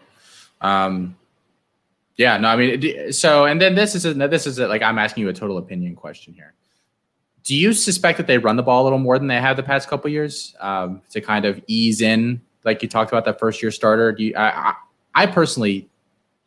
Um, 0.61 1.17
yeah, 2.15 2.37
no, 2.37 2.47
I 2.47 2.55
mean, 2.55 3.11
so 3.11 3.43
and 3.43 3.61
then 3.61 3.75
this 3.75 3.95
is 3.95 4.05
a, 4.05 4.13
this 4.13 4.47
is 4.47 4.57
a, 4.57 4.65
like 4.65 4.81
I'm 4.81 4.97
asking 4.97 5.23
you 5.23 5.29
a 5.29 5.33
total 5.33 5.57
opinion 5.57 5.93
question 5.93 6.33
here. 6.33 6.53
Do 7.43 7.53
you 7.53 7.73
suspect 7.73 8.17
that 8.17 8.27
they 8.27 8.37
run 8.37 8.55
the 8.55 8.63
ball 8.63 8.83
a 8.83 8.85
little 8.85 8.97
more 8.97 9.19
than 9.19 9.27
they 9.27 9.41
have 9.41 9.57
the 9.57 9.63
past 9.63 9.89
couple 9.89 10.09
years 10.09 10.55
um, 10.61 11.01
to 11.09 11.19
kind 11.19 11.43
of 11.43 11.61
ease 11.67 11.99
in, 11.99 12.39
like 12.63 12.81
you 12.81 12.87
talked 12.87 13.11
about 13.11 13.25
that 13.25 13.39
first 13.39 13.61
year 13.61 13.69
starter? 13.69 14.13
Do 14.13 14.23
you? 14.23 14.33
I, 14.35 14.69
I, 14.69 14.73
I 15.15 15.25
personally 15.25 15.89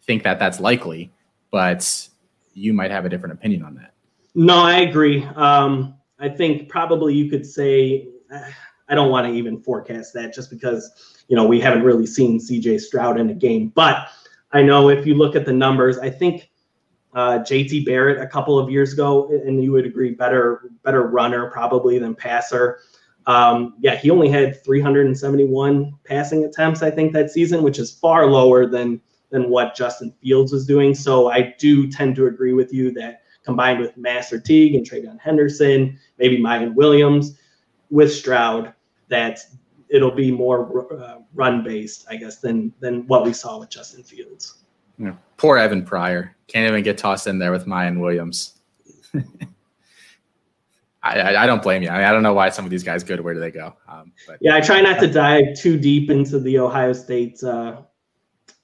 think 0.05 0.23
that 0.23 0.39
that's 0.39 0.61
likely, 0.61 1.11
but 1.51 2.09
you 2.55 2.73
might 2.73 2.91
have 2.91 3.05
a 3.05 3.11
different 3.11 3.35
opinion 3.35 3.65
on 3.65 3.75
that. 3.75 3.93
No, 4.35 4.61
I 4.61 4.79
agree. 4.81 5.25
Um, 5.37 5.95
I 6.19 6.31
think 6.31 6.71
probably 6.71 7.15
you 7.15 7.29
could 7.29 7.45
say 7.45 8.09
I 8.91 8.95
don't 8.95 9.11
want 9.11 9.27
to 9.27 9.33
even 9.33 9.63
forecast 9.63 10.13
that 10.15 10.35
just 10.35 10.51
because, 10.51 11.25
you 11.29 11.37
know, 11.37 11.47
we 11.47 11.61
haven't 11.61 11.85
really 11.85 12.07
seen 12.07 12.41
CJ 12.41 12.81
Stroud 12.81 13.19
in 13.19 13.31
a 13.31 13.35
game. 13.35 13.69
But 13.69 14.09
I 14.53 14.63
know 14.63 14.91
if 14.91 15.07
you 15.07 15.15
look 15.15 15.37
at 15.37 15.47
the 15.47 15.53
numbers, 15.53 15.99
I 15.99 16.11
think 16.11 16.51
uh, 17.15 17.39
JT 17.39 17.87
Barrett 17.87 18.21
a 18.21 18.27
couple 18.27 18.59
of 18.59 18.69
years 18.69 18.93
ago, 18.93 19.29
and 19.29 19.63
you 19.63 19.73
would 19.73 19.87
agree, 19.87 20.11
better 20.11 20.71
better 20.85 21.07
runner 21.07 21.51
probably 21.51 21.99
than 21.99 22.15
passer. 22.15 22.81
Um, 23.27 23.75
yeah, 23.81 23.97
he 23.97 24.11
only 24.11 24.29
had 24.29 24.63
371 24.65 25.93
passing 26.05 26.45
attempts, 26.45 26.83
I 26.83 26.91
think, 26.91 27.13
that 27.13 27.31
season, 27.31 27.63
which 27.63 27.79
is 27.79 27.93
far 27.93 28.27
lower 28.27 28.67
than 28.67 29.01
than 29.31 29.49
what 29.49 29.77
Justin 29.77 30.13
Fields 30.21 30.53
was 30.53 30.67
doing. 30.67 30.95
So 30.95 31.31
I 31.31 31.55
do 31.59 31.89
tend 31.89 32.17
to 32.17 32.27
agree 32.27 32.53
with 32.53 32.73
you 32.73 32.91
that 32.93 33.23
combined 33.45 33.81
with 33.81 33.97
Master 33.97 34.41
Teague 34.41 34.75
and 34.75 34.89
TreVeyon 34.89 35.21
Henderson, 35.21 35.99
maybe 36.19 36.39
Miyan 36.39 36.75
Williams 36.75 37.39
with 37.91 38.13
Stroud, 38.13 38.73
that 39.11 39.41
it'll 39.89 40.11
be 40.11 40.31
more 40.31 40.93
uh, 40.93 41.19
run 41.35 41.63
based, 41.63 42.07
I 42.09 42.17
guess, 42.17 42.39
than 42.39 42.73
than 42.81 43.07
what 43.07 43.25
we 43.25 43.33
saw 43.33 43.59
with 43.59 43.71
Justin 43.71 44.03
Fields. 44.03 44.59
Yeah. 44.99 45.15
Poor 45.37 45.59
Evan 45.59 45.85
Pryor 45.85 46.37
can't 46.47 46.69
even 46.69 46.83
get 46.83 46.99
tossed 46.99 47.27
in 47.27 47.39
there 47.39 47.53
with 47.53 47.67
Miyan 47.67 48.01
Williams. 48.01 48.61
I, 51.03 51.19
I, 51.19 51.43
I, 51.43 51.47
don't 51.47 51.63
blame 51.63 51.83
you. 51.83 51.89
I, 51.89 51.97
mean, 51.97 52.05
I, 52.05 52.13
don't 52.13 52.23
know 52.23 52.35
why 52.35 52.51
some 52.51 52.67
of 52.67 52.71
these 52.71 52.85
guys 52.85 53.03
go 53.03 53.17
to 53.17 53.23
where 53.23 53.33
do 53.33 53.41
they 53.41 53.51
go. 53.51 53.75
Um, 53.89 54.13
but 54.27 54.37
yeah, 54.43 54.55
I 54.55 54.61
try 54.61 54.83
not 54.83 55.01
to 55.01 55.07
dive 55.07 55.55
too 55.57 55.79
deep 55.79 56.11
into 56.11 56.39
the 56.39 56.59
Ohio 56.59 56.93
State 56.93 57.43
uh, 57.43 57.81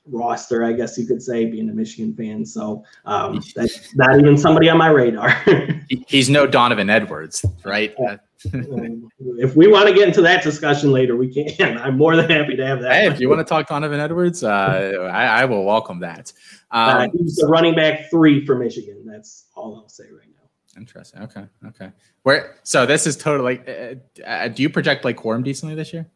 roster, 0.07 0.65
I 0.65 0.73
guess 0.73 0.99
you 0.99 1.07
could 1.07 1.23
say, 1.23 1.47
being 1.47 1.71
a 1.71 1.73
Michigan 1.73 2.15
fan. 2.15 2.45
So 2.45 2.85
um, 3.07 3.43
that's 3.55 3.95
not 3.97 4.19
even 4.19 4.37
somebody 4.37 4.69
on 4.69 4.79
my 4.79 4.89
radar. 4.89 5.31
He's 6.07 6.29
no 6.29 6.47
Donovan 6.47 6.91
Edwards, 6.91 7.45
right? 7.65 7.95
Yeah. 7.99 8.17
If 8.53 9.57
we 9.57 9.67
want 9.69 9.89
to 9.89 9.95
get 9.95 10.09
into 10.09 10.23
that 10.23 10.43
discussion 10.43 10.93
later, 10.93 11.17
we 11.17 11.33
can. 11.33 11.79
I'm 11.79 11.97
more 11.97 12.17
than 12.17 12.31
happy 12.31 12.57
to 12.57 12.67
have 12.67 12.81
that. 12.83 12.93
Hey, 12.93 13.07
if 13.07 13.21
you 13.21 13.29
want 13.29 13.41
to 13.41 13.45
talk 13.45 13.69
Donovan 13.69 14.01
Edwards, 14.01 14.43
uh, 14.43 15.09
I, 15.13 15.43
I, 15.43 15.45
will 15.45 15.65
welcome 15.65 16.01
that. 16.01 16.33
Um, 16.71 16.97
uh, 16.97 17.09
he's 17.17 17.37
the 17.37 17.47
running 17.47 17.75
back 17.75 18.11
three 18.11 18.45
for 18.45 18.57
Michigan. 18.57 19.05
That's 19.07 19.47
all 19.55 19.77
I'll 19.77 19.89
say 19.89 20.05
right 20.05 20.29
now. 20.29 20.81
Interesting. 20.81 21.23
Okay. 21.23 21.47
Okay. 21.67 21.91
Where? 22.23 22.57
So 22.63 22.87
this 22.87 23.07
is 23.07 23.17
totally. 23.17 23.61
Uh, 23.67 23.95
uh, 24.27 24.49
do 24.49 24.63
you 24.63 24.71
project 24.71 25.03
Blake 25.03 25.17
Corum 25.17 25.43
decently 25.43 25.75
this 25.75 25.93
year, 25.93 26.07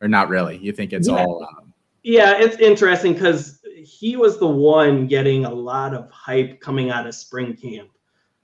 or 0.00 0.08
not 0.08 0.28
really? 0.28 0.56
You 0.58 0.72
think 0.72 0.92
it's 0.92 1.08
yeah. 1.08 1.24
all? 1.24 1.44
Um, 1.44 1.72
yeah, 2.02 2.38
it's 2.38 2.56
interesting 2.56 3.12
because 3.12 3.60
he 3.76 4.16
was 4.16 4.38
the 4.38 4.46
one 4.46 5.06
getting 5.06 5.44
a 5.44 5.52
lot 5.52 5.94
of 5.94 6.10
hype 6.10 6.60
coming 6.60 6.90
out 6.90 7.06
of 7.06 7.14
spring 7.14 7.54
camp. 7.54 7.90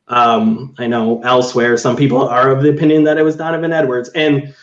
Um, 0.08 0.74
I 0.78 0.86
know 0.86 1.22
elsewhere 1.22 1.76
some 1.76 1.96
people 1.96 2.28
are 2.28 2.50
of 2.50 2.62
the 2.62 2.70
opinion 2.70 3.04
that 3.04 3.16
it 3.16 3.22
was 3.22 3.36
Donovan 3.36 3.72
Edwards, 3.72 4.10
and 4.14 4.54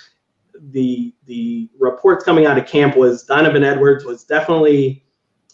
the 0.69 1.13
the 1.25 1.69
reports 1.79 2.23
coming 2.23 2.45
out 2.45 2.57
of 2.57 2.67
camp 2.67 2.95
was 2.95 3.23
Donovan 3.23 3.63
Edwards 3.63 4.05
was 4.05 4.23
definitely, 4.23 5.03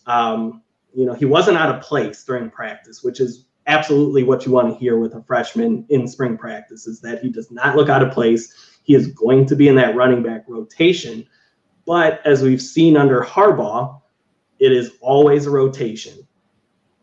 um, 0.06 0.62
you 0.93 1.06
know, 1.06 1.13
he 1.13 1.26
wasn't 1.26 1.58
out 1.58 1.73
of 1.73 1.82
place 1.82 2.23
during 2.23 2.50
practice, 2.50 3.04
which 3.04 3.21
is 3.21 3.45
absolutely 3.67 4.23
what 4.23 4.45
you 4.45 4.52
want 4.52 4.69
to 4.69 4.80
hear 4.80 4.97
with 4.97 5.13
a 5.15 5.23
freshman 5.23 5.86
in 5.89 6.08
spring 6.08 6.38
practice 6.38 6.88
is 6.88 7.00
that 7.02 7.21
he 7.21 7.30
does 7.30 7.52
not 7.52 7.76
look 7.76 7.89
out 7.89 8.02
of 8.02 8.12
place. 8.12 8.80
He 8.84 8.95
is 8.95 9.08
going 9.08 9.45
to 9.47 9.56
be 9.56 9.67
in 9.67 9.76
that 9.76 9.95
running 9.95 10.23
back 10.23 10.45
rotation, 10.47 11.26
but 11.86 12.26
as 12.26 12.41
we've 12.41 12.62
seen 12.62 12.97
under 12.97 13.21
Harbaugh, 13.21 14.02
it 14.60 14.71
is 14.71 14.91
always 15.02 15.45
a 15.45 15.50
rotation. 15.52 16.26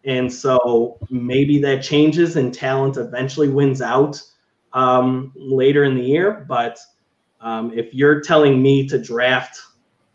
And 0.05 0.33
so 0.33 0.99
maybe 1.11 1.59
that 1.63 1.83
changes 1.83 2.37
and 2.37 2.53
talent 2.53 2.97
eventually 2.97 3.49
wins 3.49 3.81
out 3.81 4.21
um, 4.73 5.33
later 5.35 5.85
in 5.85 5.95
the 5.95 6.03
year. 6.03 6.45
But 6.49 6.79
um, 7.41 7.73
if 7.77 7.95
you're 7.95 8.21
telling 8.21 8.63
me 8.63 8.87
to 8.89 8.99
draft 8.99 9.61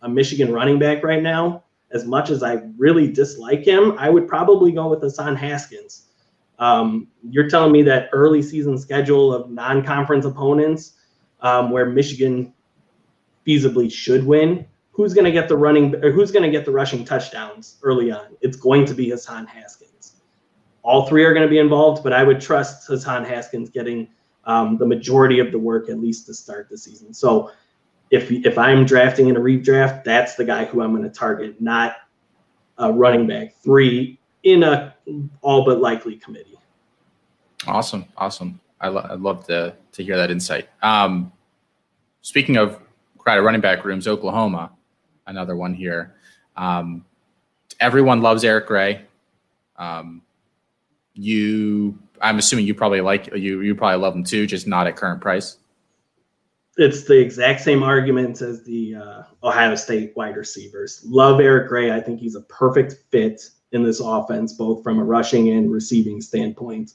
a 0.01 0.09
Michigan 0.09 0.53
running 0.53 0.79
back 0.79 1.03
right 1.03 1.21
now, 1.21 1.63
as 1.91 2.05
much 2.05 2.29
as 2.29 2.43
I 2.43 2.61
really 2.77 3.11
dislike 3.11 3.65
him, 3.65 3.95
I 3.97 4.09
would 4.09 4.27
probably 4.27 4.71
go 4.71 4.89
with 4.89 5.01
Hassan 5.01 5.35
Haskins. 5.35 6.05
Um, 6.59 7.07
you're 7.27 7.49
telling 7.49 7.71
me 7.71 7.81
that 7.83 8.09
early 8.11 8.41
season 8.41 8.77
schedule 8.77 9.33
of 9.33 9.49
non 9.49 9.83
conference 9.83 10.25
opponents 10.25 10.93
um, 11.41 11.71
where 11.71 11.85
Michigan 11.87 12.53
feasibly 13.47 13.91
should 13.91 14.25
win 14.25 14.67
who's 14.99 15.13
going 15.13 15.23
to 15.23 15.31
get 15.31 15.47
the 15.47 15.55
running 15.55 15.93
who's 16.01 16.29
going 16.29 16.43
to 16.43 16.51
get 16.51 16.65
the 16.65 16.71
rushing 16.71 17.05
touchdowns 17.05 17.77
early 17.83 18.11
on? 18.11 18.35
It's 18.41 18.57
going 18.57 18.85
to 18.85 18.93
be 18.93 19.09
Hassan 19.11 19.47
Haskins. 19.47 20.17
All 20.83 21.07
three 21.07 21.23
are 21.23 21.33
going 21.33 21.45
to 21.45 21.49
be 21.49 21.59
involved, 21.59 22.03
but 22.03 22.11
I 22.11 22.21
would 22.21 22.41
trust 22.41 22.85
Hassan 22.85 23.23
Haskins 23.23 23.69
getting 23.69 24.09
um, 24.43 24.77
the 24.77 24.85
majority 24.85 25.39
of 25.39 25.53
the 25.53 25.57
work 25.57 25.89
at 25.89 26.01
least 26.01 26.25
to 26.25 26.33
start 26.33 26.67
the 26.69 26.77
season. 26.77 27.13
So 27.13 27.51
if 28.11 28.29
if 28.29 28.57
I'm 28.57 28.83
drafting 28.83 29.29
in 29.29 29.37
a 29.37 29.39
redraft, 29.39 30.03
that's 30.03 30.35
the 30.35 30.43
guy 30.43 30.65
who 30.65 30.81
I'm 30.81 30.93
going 30.93 31.09
to 31.09 31.17
target, 31.17 31.61
not 31.61 31.95
a 32.77 32.91
running 32.91 33.25
back 33.25 33.55
three 33.63 34.19
in 34.43 34.63
a 34.63 34.93
all 35.41 35.63
but 35.63 35.79
likely 35.79 36.17
committee. 36.17 36.59
Awesome, 37.67 38.03
awesome. 38.17 38.59
I 38.81 38.89
lo- 38.89 39.07
I'd 39.09 39.21
love 39.21 39.47
to 39.47 39.77
to 39.93 40.03
hear 40.03 40.17
that 40.17 40.29
insight. 40.29 40.67
Um, 40.81 41.31
speaking 42.21 42.57
of 42.57 42.81
crowded 43.17 43.43
running 43.43 43.61
back 43.61 43.85
rooms, 43.85 44.05
Oklahoma, 44.05 44.71
another 45.29 45.55
one 45.55 45.73
here. 45.73 46.15
Um, 46.57 47.05
everyone 47.79 48.21
loves 48.21 48.43
Eric 48.43 48.67
Gray. 48.67 49.05
Um, 49.77 50.21
you, 51.13 51.97
I'm 52.21 52.37
assuming 52.37 52.65
you 52.65 52.75
probably 52.75 53.01
like 53.01 53.27
you. 53.27 53.61
You 53.61 53.75
probably 53.75 54.01
love 54.01 54.15
him 54.15 54.23
too, 54.23 54.45
just 54.45 54.67
not 54.67 54.87
at 54.87 54.95
current 54.95 55.21
price. 55.21 55.57
It's 56.77 57.03
the 57.03 57.19
exact 57.19 57.61
same 57.61 57.83
arguments 57.83 58.41
as 58.41 58.63
the 58.63 58.95
uh, 58.95 59.23
Ohio 59.43 59.75
State 59.75 60.13
wide 60.15 60.37
receivers. 60.37 61.03
Love 61.05 61.39
Eric 61.39 61.67
Gray. 61.67 61.91
I 61.91 61.99
think 61.99 62.19
he's 62.19 62.35
a 62.35 62.41
perfect 62.41 62.95
fit 63.11 63.49
in 63.71 63.83
this 63.83 63.99
offense, 63.99 64.53
both 64.53 64.83
from 64.83 64.99
a 64.99 65.03
rushing 65.03 65.49
and 65.49 65.71
receiving 65.71 66.21
standpoint. 66.21 66.93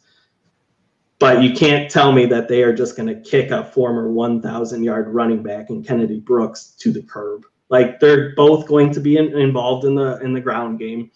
But 1.19 1.43
you 1.43 1.55
can't 1.55 1.91
tell 1.91 2.13
me 2.13 2.27
that 2.27 2.49
they 2.49 2.63
are 2.63 2.75
just 2.75 2.97
going 2.97 3.09
to 3.09 3.21
kick 3.29 3.51
a 3.51 3.65
former 3.65 4.11
1,000 4.11 4.83
yard 4.83 5.09
running 5.09 5.43
back 5.43 5.71
in 5.71 5.85
Kennedy 5.85 6.19
Brooks 6.19 6.75
to 6.81 6.93
the 6.93 7.03
curb. 7.03 7.45
Like 7.75 7.99
they're 7.99 8.37
both 8.37 8.69
going 8.69 8.93
to 8.93 9.01
be 9.01 9.17
in, 9.17 9.37
involved 9.37 9.85
in 9.85 9.97
the 9.97 10.21
in 10.21 10.33
the 10.33 10.41
ground 10.41 10.79
game. 10.79 11.11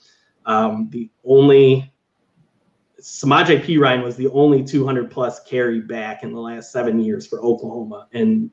Um, 0.44 0.88
the 0.90 1.09
only 1.25 1.92
Samaje 3.01 3.62
Perine 3.62 4.03
was 4.03 4.16
the 4.16 4.27
only 4.31 4.64
200 4.64 5.09
plus 5.09 5.38
carry 5.44 5.81
back 5.81 6.25
in 6.25 6.33
the 6.33 6.40
last 6.40 6.73
seven 6.73 6.99
years 6.99 7.29
for 7.29 7.38
Oklahoma, 7.44 8.09
and 8.12 8.51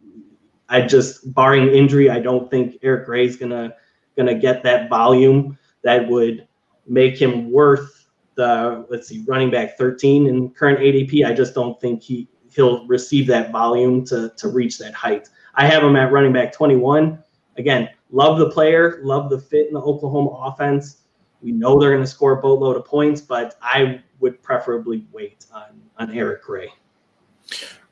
I 0.70 0.82
just 0.82 1.34
barring 1.34 1.70
injury, 1.70 2.12
I 2.12 2.20
don't 2.20 2.48
think 2.52 2.78
Eric 2.84 3.08
Gray's 3.08 3.38
gonna 3.38 3.74
gonna 4.16 4.36
get 4.36 4.62
that 4.62 4.88
volume 4.88 5.58
that 5.82 6.08
would 6.08 6.48
make 6.86 7.20
him 7.20 7.52
worth 7.52 8.06
the 8.36 8.86
let's 8.88 9.08
see 9.08 9.24
running 9.28 9.50
back 9.50 9.80
13 9.80 10.28
in 10.28 10.52
current 10.52 10.78
ADP. 10.78 11.26
I 11.26 11.34
just 11.34 11.56
don't 11.56 11.82
think 11.82 12.04
he 12.04 12.28
he'll 12.52 12.86
receive 12.86 13.26
that 13.28 13.52
volume 13.52 14.06
to 14.06 14.32
to 14.38 14.50
reach 14.50 14.78
that 14.78 14.94
height. 14.94 15.28
I 15.56 15.66
have 15.66 15.82
him 15.82 15.96
at 15.96 16.12
running 16.12 16.34
back 16.34 16.54
21. 16.54 17.24
Again, 17.58 17.90
love 18.12 18.38
the 18.40 18.50
player, 18.50 19.00
love 19.04 19.30
the 19.30 19.40
fit 19.40 19.68
in 19.68 19.74
the 19.74 19.82
Oklahoma 19.82 20.32
offense. 20.32 21.02
We 21.42 21.52
know 21.52 21.80
they're 21.80 21.92
going 21.92 22.04
to 22.04 22.10
score 22.10 22.34
a 22.34 22.42
boatload 22.42 22.76
of 22.76 22.86
points, 22.86 23.22
but 23.22 23.56
I 23.62 24.02
would 24.20 24.42
preferably 24.42 25.06
wait 25.12 25.46
on 25.54 25.82
on 25.98 26.12
Eric 26.12 26.44
Gray. 26.44 26.70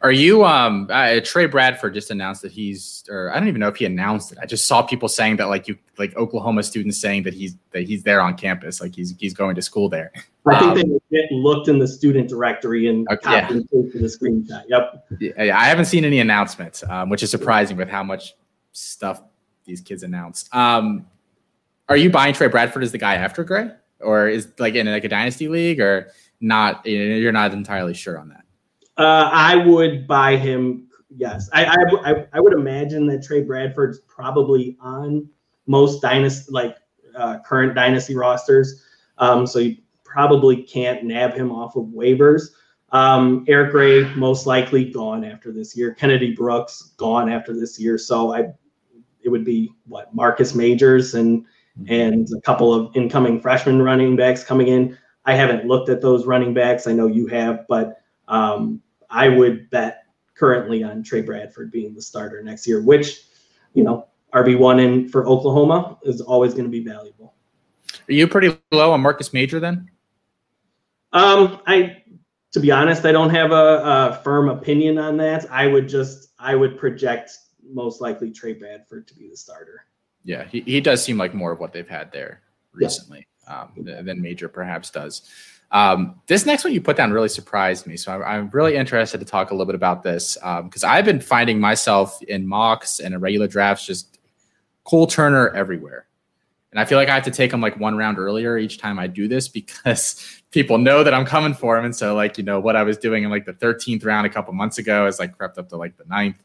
Are 0.01 0.11
you 0.11 0.43
um 0.43 0.87
uh, 0.91 1.21
Trey 1.23 1.45
Bradford 1.45 1.93
just 1.93 2.11
announced 2.11 2.41
that 2.41 2.51
he's 2.51 3.05
or 3.09 3.31
I 3.31 3.39
don't 3.39 3.47
even 3.47 3.61
know 3.61 3.69
if 3.69 3.77
he 3.77 3.85
announced 3.85 4.33
it. 4.33 4.37
I 4.41 4.45
just 4.45 4.67
saw 4.67 4.81
people 4.81 5.07
saying 5.07 5.37
that 5.37 5.45
like 5.45 5.67
you 5.67 5.77
like 5.97 6.15
Oklahoma 6.17 6.63
students 6.63 6.99
saying 6.99 7.23
that 7.23 7.33
he's 7.33 7.55
that 7.71 7.83
he's 7.83 8.03
there 8.03 8.19
on 8.19 8.35
campus, 8.35 8.81
like 8.81 8.93
he's 8.93 9.15
he's 9.17 9.33
going 9.33 9.55
to 9.55 9.61
school 9.61 9.87
there. 9.87 10.11
I 10.45 10.73
think 10.73 10.91
um, 10.91 10.99
they 11.09 11.27
looked 11.31 11.69
in 11.69 11.79
the 11.79 11.87
student 11.87 12.27
directory 12.27 12.87
and 12.87 13.07
okay, 13.09 13.31
yeah. 13.31 13.47
the 13.47 14.19
screenshot. 14.19 14.63
Yep. 14.67 15.07
Yeah, 15.19 15.57
I 15.57 15.65
haven't 15.65 15.85
seen 15.85 16.03
any 16.03 16.19
announcements, 16.19 16.83
um, 16.83 17.09
which 17.09 17.23
is 17.23 17.31
surprising 17.31 17.77
with 17.77 17.87
how 17.87 18.03
much 18.03 18.35
stuff 18.73 19.21
these 19.65 19.81
kids 19.81 20.03
announce. 20.03 20.49
Um, 20.51 21.07
are 21.89 21.97
you 21.97 22.09
buying 22.09 22.33
Trey 22.33 22.47
Bradford 22.47 22.83
as 22.83 22.91
the 22.91 22.97
guy 22.97 23.15
after 23.15 23.43
Gray, 23.43 23.69
or 23.99 24.27
is 24.27 24.47
like 24.59 24.75
in 24.75 24.87
like 24.87 25.03
a 25.03 25.09
dynasty 25.09 25.47
league, 25.47 25.79
or 25.79 26.11
not? 26.39 26.85
You're 26.85 27.31
not 27.31 27.53
entirely 27.53 27.93
sure 27.93 28.17
on 28.17 28.29
that. 28.29 28.43
Uh, 28.97 29.29
I 29.31 29.55
would 29.55 30.07
buy 30.07 30.37
him. 30.37 30.87
Yes, 31.15 31.49
I, 31.53 31.65
I, 32.05 32.25
I 32.33 32.39
would 32.39 32.53
imagine 32.53 33.05
that 33.07 33.23
Trey 33.23 33.43
Bradford's 33.43 33.99
probably 34.07 34.77
on 34.81 35.29
most 35.67 36.01
dynasty 36.01 36.51
like 36.51 36.77
uh, 37.15 37.39
current 37.45 37.75
dynasty 37.75 38.15
rosters. 38.15 38.83
Um, 39.19 39.45
so 39.45 39.59
you 39.59 39.77
probably 40.03 40.63
can't 40.63 41.03
nab 41.03 41.33
him 41.33 41.51
off 41.51 41.75
of 41.75 41.85
waivers. 41.85 42.49
Um, 42.91 43.43
Eric 43.47 43.71
Gray 43.71 44.03
most 44.15 44.45
likely 44.45 44.91
gone 44.91 45.23
after 45.23 45.51
this 45.51 45.75
year. 45.75 45.93
Kennedy 45.93 46.33
Brooks 46.33 46.93
gone 46.97 47.31
after 47.31 47.53
this 47.53 47.79
year. 47.79 47.97
So 47.97 48.33
I, 48.33 48.53
it 49.23 49.29
would 49.29 49.45
be 49.45 49.73
what 49.87 50.13
Marcus 50.13 50.53
Majors 50.53 51.13
and 51.13 51.45
and 51.87 52.27
a 52.35 52.41
couple 52.41 52.73
of 52.73 52.95
incoming 52.95 53.39
freshman 53.41 53.81
running 53.81 54.15
backs 54.15 54.43
coming 54.43 54.67
in. 54.67 54.97
I 55.25 55.33
haven't 55.33 55.65
looked 55.65 55.89
at 55.89 56.01
those 56.01 56.25
running 56.25 56.53
backs. 56.53 56.85
I 56.85 56.91
know 56.91 57.07
you 57.07 57.27
have, 57.27 57.65
but 57.67 58.01
um, 58.27 58.81
I 59.09 59.29
would 59.29 59.69
bet 59.69 60.03
currently 60.35 60.83
on 60.83 61.03
Trey 61.03 61.21
Bradford 61.21 61.71
being 61.71 61.93
the 61.93 62.01
starter 62.01 62.43
next 62.43 62.67
year, 62.67 62.81
which, 62.81 63.21
you 63.73 63.83
know, 63.83 64.07
RB1 64.33 64.81
in 64.81 65.09
for 65.09 65.27
Oklahoma 65.27 65.97
is 66.03 66.21
always 66.21 66.53
going 66.53 66.65
to 66.65 66.69
be 66.69 66.83
valuable. 66.83 67.33
Are 68.09 68.13
you 68.13 68.27
pretty 68.27 68.57
low 68.71 68.91
on 68.91 69.01
Marcus 69.01 69.33
Major 69.33 69.59
then? 69.59 69.89
Um, 71.13 71.61
I, 71.67 72.03
to 72.51 72.59
be 72.59 72.71
honest, 72.71 73.05
I 73.05 73.11
don't 73.11 73.29
have 73.29 73.51
a, 73.51 74.15
a 74.15 74.21
firm 74.23 74.49
opinion 74.49 74.97
on 74.97 75.17
that. 75.17 75.49
I 75.51 75.67
would 75.67 75.87
just, 75.87 76.29
I 76.39 76.55
would 76.55 76.77
project 76.77 77.31
most 77.73 78.01
likely 78.01 78.31
Trey 78.31 78.53
Bradford 78.53 79.07
to 79.07 79.15
be 79.15 79.29
the 79.29 79.37
starter. 79.37 79.85
Yeah, 80.23 80.45
he, 80.45 80.61
he 80.61 80.79
does 80.79 81.03
seem 81.03 81.17
like 81.17 81.33
more 81.33 81.51
of 81.51 81.59
what 81.59 81.73
they've 81.73 81.87
had 81.87 82.11
there 82.11 82.41
recently 82.71 83.27
yeah. 83.47 83.61
um, 83.61 84.05
than 84.05 84.21
Major 84.21 84.47
perhaps 84.47 84.89
does. 84.89 85.29
Um, 85.71 86.21
this 86.27 86.45
next 86.45 86.63
one 86.63 86.71
you 86.71 86.81
put 86.81 86.97
down 86.97 87.11
really 87.11 87.29
surprised 87.29 87.87
me. 87.87 87.97
So 87.97 88.13
I'm, 88.13 88.23
I'm 88.23 88.49
really 88.51 88.75
interested 88.75 89.17
to 89.19 89.25
talk 89.25 89.49
a 89.49 89.53
little 89.53 89.65
bit 89.65 89.75
about 89.75 90.03
this 90.03 90.35
because 90.35 90.83
um, 90.83 90.89
I've 90.89 91.03
been 91.03 91.19
finding 91.19 91.59
myself 91.59 92.21
in 92.23 92.47
mocks 92.47 92.99
and 92.99 93.13
in 93.13 93.19
regular 93.19 93.47
drafts 93.47 93.85
just 93.85 94.19
Cole 94.83 95.07
Turner 95.07 95.49
everywhere. 95.49 96.05
And 96.71 96.79
I 96.79 96.85
feel 96.85 96.97
like 96.97 97.09
I 97.09 97.15
have 97.15 97.23
to 97.25 97.31
take 97.31 97.53
him 97.53 97.61
like 97.61 97.79
one 97.79 97.97
round 97.97 98.17
earlier 98.17 98.57
each 98.57 98.79
time 98.79 98.97
I 98.97 99.07
do 99.07 99.27
this 99.27 99.47
because 99.59 100.41
people 100.51 100.77
know 100.77 101.03
that 101.03 101.13
I'm 101.13 101.25
coming 101.25 101.53
for 101.53 101.77
him. 101.77 101.85
And 101.85 101.95
so, 101.95 102.15
like, 102.15 102.37
you 102.37 102.43
know, 102.43 102.59
what 102.59 102.75
I 102.75 102.83
was 102.83 102.97
doing 102.97 103.23
in 103.23 103.31
like 103.31 103.45
the 103.45 103.53
13th 103.53 104.05
round 104.05 104.27
a 104.27 104.29
couple 104.29 104.53
months 104.53 104.77
ago 104.77 105.07
is 105.07 105.19
like 105.19 105.35
crept 105.37 105.57
up 105.57 105.69
to 105.69 105.77
like 105.77 105.97
the 105.97 106.05
ninth. 106.05 106.37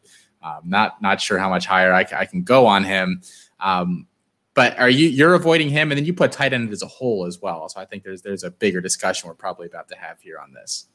Um, 0.42 0.60
not 0.64 1.00
not 1.02 1.20
sure 1.20 1.38
how 1.38 1.48
much 1.48 1.66
higher 1.66 1.92
I, 1.92 2.06
I 2.12 2.24
can 2.24 2.42
go 2.42 2.66
on 2.66 2.84
him. 2.84 3.22
Um, 3.60 4.06
but 4.54 4.78
are 4.78 4.90
you 4.90 5.08
you're 5.08 5.34
avoiding 5.34 5.68
him, 5.68 5.90
and 5.90 5.98
then 5.98 6.04
you 6.04 6.12
put 6.12 6.32
tight 6.32 6.52
end 6.52 6.72
as 6.72 6.82
a 6.82 6.86
whole 6.86 7.26
as 7.26 7.40
well. 7.40 7.68
So 7.68 7.80
I 7.80 7.84
think 7.84 8.02
there's 8.02 8.22
there's 8.22 8.44
a 8.44 8.50
bigger 8.50 8.80
discussion 8.80 9.28
we're 9.28 9.34
probably 9.34 9.66
about 9.66 9.88
to 9.88 9.96
have 9.96 10.20
here 10.20 10.38
on 10.38 10.52
this. 10.52 10.86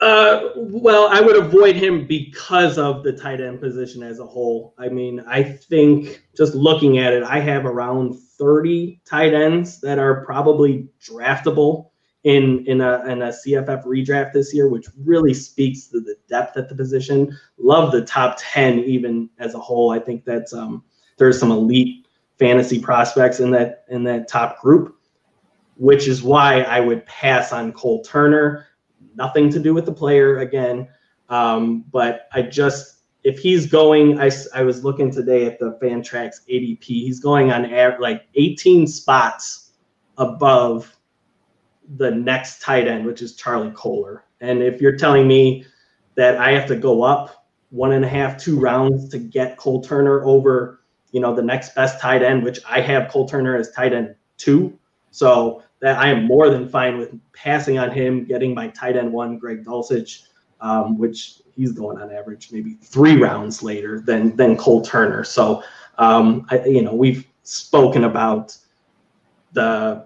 Uh, 0.00 0.50
well, 0.56 1.08
I 1.08 1.20
would 1.20 1.36
avoid 1.36 1.74
him 1.74 2.06
because 2.06 2.78
of 2.78 3.02
the 3.02 3.12
tight 3.12 3.40
end 3.40 3.60
position 3.60 4.02
as 4.02 4.20
a 4.20 4.26
whole. 4.26 4.74
I 4.78 4.88
mean, 4.88 5.20
I 5.26 5.42
think 5.42 6.22
just 6.36 6.54
looking 6.54 6.98
at 6.98 7.12
it, 7.12 7.24
I 7.24 7.40
have 7.40 7.66
around 7.66 8.14
30 8.38 9.00
tight 9.04 9.34
ends 9.34 9.80
that 9.80 9.98
are 9.98 10.24
probably 10.24 10.88
draftable 11.02 11.90
in 12.24 12.64
in 12.66 12.80
a 12.80 13.04
in 13.06 13.22
a 13.22 13.28
CFF 13.28 13.84
redraft 13.84 14.32
this 14.32 14.54
year, 14.54 14.68
which 14.68 14.86
really 15.04 15.34
speaks 15.34 15.86
to 15.86 16.00
the 16.00 16.16
depth 16.28 16.56
at 16.56 16.68
the 16.68 16.74
position. 16.74 17.36
Love 17.58 17.92
the 17.92 18.02
top 18.02 18.36
10 18.38 18.80
even 18.80 19.30
as 19.38 19.54
a 19.54 19.58
whole. 19.58 19.90
I 19.90 19.98
think 19.98 20.24
that's 20.24 20.52
um 20.52 20.84
there's 21.16 21.38
some 21.38 21.50
elite 21.50 22.06
fantasy 22.38 22.80
prospects 22.80 23.40
in 23.40 23.50
that 23.52 23.84
in 23.88 24.04
that 24.04 24.28
top 24.28 24.60
group, 24.60 24.96
which 25.76 26.08
is 26.08 26.22
why 26.22 26.62
I 26.62 26.80
would 26.80 27.06
pass 27.06 27.52
on 27.52 27.72
Cole 27.72 28.02
Turner. 28.02 28.66
Nothing 29.14 29.50
to 29.50 29.58
do 29.58 29.74
with 29.74 29.86
the 29.86 29.92
player 29.92 30.38
again, 30.38 30.88
um, 31.28 31.84
but 31.90 32.28
I 32.32 32.42
just 32.42 32.98
if 33.24 33.38
he's 33.38 33.66
going, 33.66 34.20
I, 34.20 34.30
I 34.54 34.62
was 34.62 34.84
looking 34.84 35.10
today 35.10 35.44
at 35.46 35.58
the 35.58 35.78
Fantrax 35.82 36.48
ADP. 36.48 36.84
He's 36.84 37.20
going 37.20 37.52
on 37.52 37.66
air, 37.66 37.98
like 38.00 38.26
18 38.36 38.86
spots 38.86 39.72
above 40.18 40.97
the 41.96 42.10
next 42.10 42.60
tight 42.60 42.86
end, 42.86 43.06
which 43.06 43.22
is 43.22 43.34
Charlie 43.34 43.72
Kolar. 43.74 44.24
And 44.40 44.62
if 44.62 44.80
you're 44.80 44.96
telling 44.96 45.26
me 45.26 45.64
that 46.14 46.36
I 46.36 46.52
have 46.52 46.66
to 46.68 46.76
go 46.76 47.02
up 47.02 47.46
one 47.70 47.92
and 47.92 48.04
a 48.04 48.08
half, 48.08 48.36
two 48.36 48.58
rounds 48.58 49.08
to 49.10 49.18
get 49.18 49.56
Cole 49.56 49.82
Turner 49.82 50.24
over 50.24 50.78
you 51.12 51.20
know, 51.20 51.34
the 51.34 51.42
next 51.42 51.74
best 51.74 52.00
tight 52.00 52.22
end, 52.22 52.42
which 52.42 52.60
I 52.68 52.80
have 52.80 53.08
Cole 53.08 53.28
Turner 53.28 53.56
as 53.56 53.70
tight 53.70 53.92
end 53.92 54.14
two. 54.36 54.78
So 55.10 55.62
that 55.80 55.98
I 55.98 56.08
am 56.08 56.26
more 56.26 56.50
than 56.50 56.68
fine 56.68 56.98
with 56.98 57.18
passing 57.32 57.78
on 57.78 57.90
him, 57.90 58.24
getting 58.24 58.54
my 58.54 58.68
tight 58.68 58.96
end 58.96 59.12
one, 59.12 59.38
Greg 59.38 59.64
Dulcich, 59.64 60.24
um, 60.60 60.98
which 60.98 61.40
he's 61.54 61.72
going 61.72 61.98
on 61.98 62.12
average 62.12 62.50
maybe 62.52 62.74
three 62.82 63.16
rounds 63.16 63.62
later 63.62 64.00
than 64.00 64.36
than 64.36 64.56
Cole 64.56 64.82
Turner. 64.82 65.24
So 65.24 65.62
um, 65.98 66.46
I, 66.50 66.64
you 66.64 66.82
know, 66.82 66.94
we've 66.94 67.26
spoken 67.42 68.04
about 68.04 68.56
the 69.52 70.04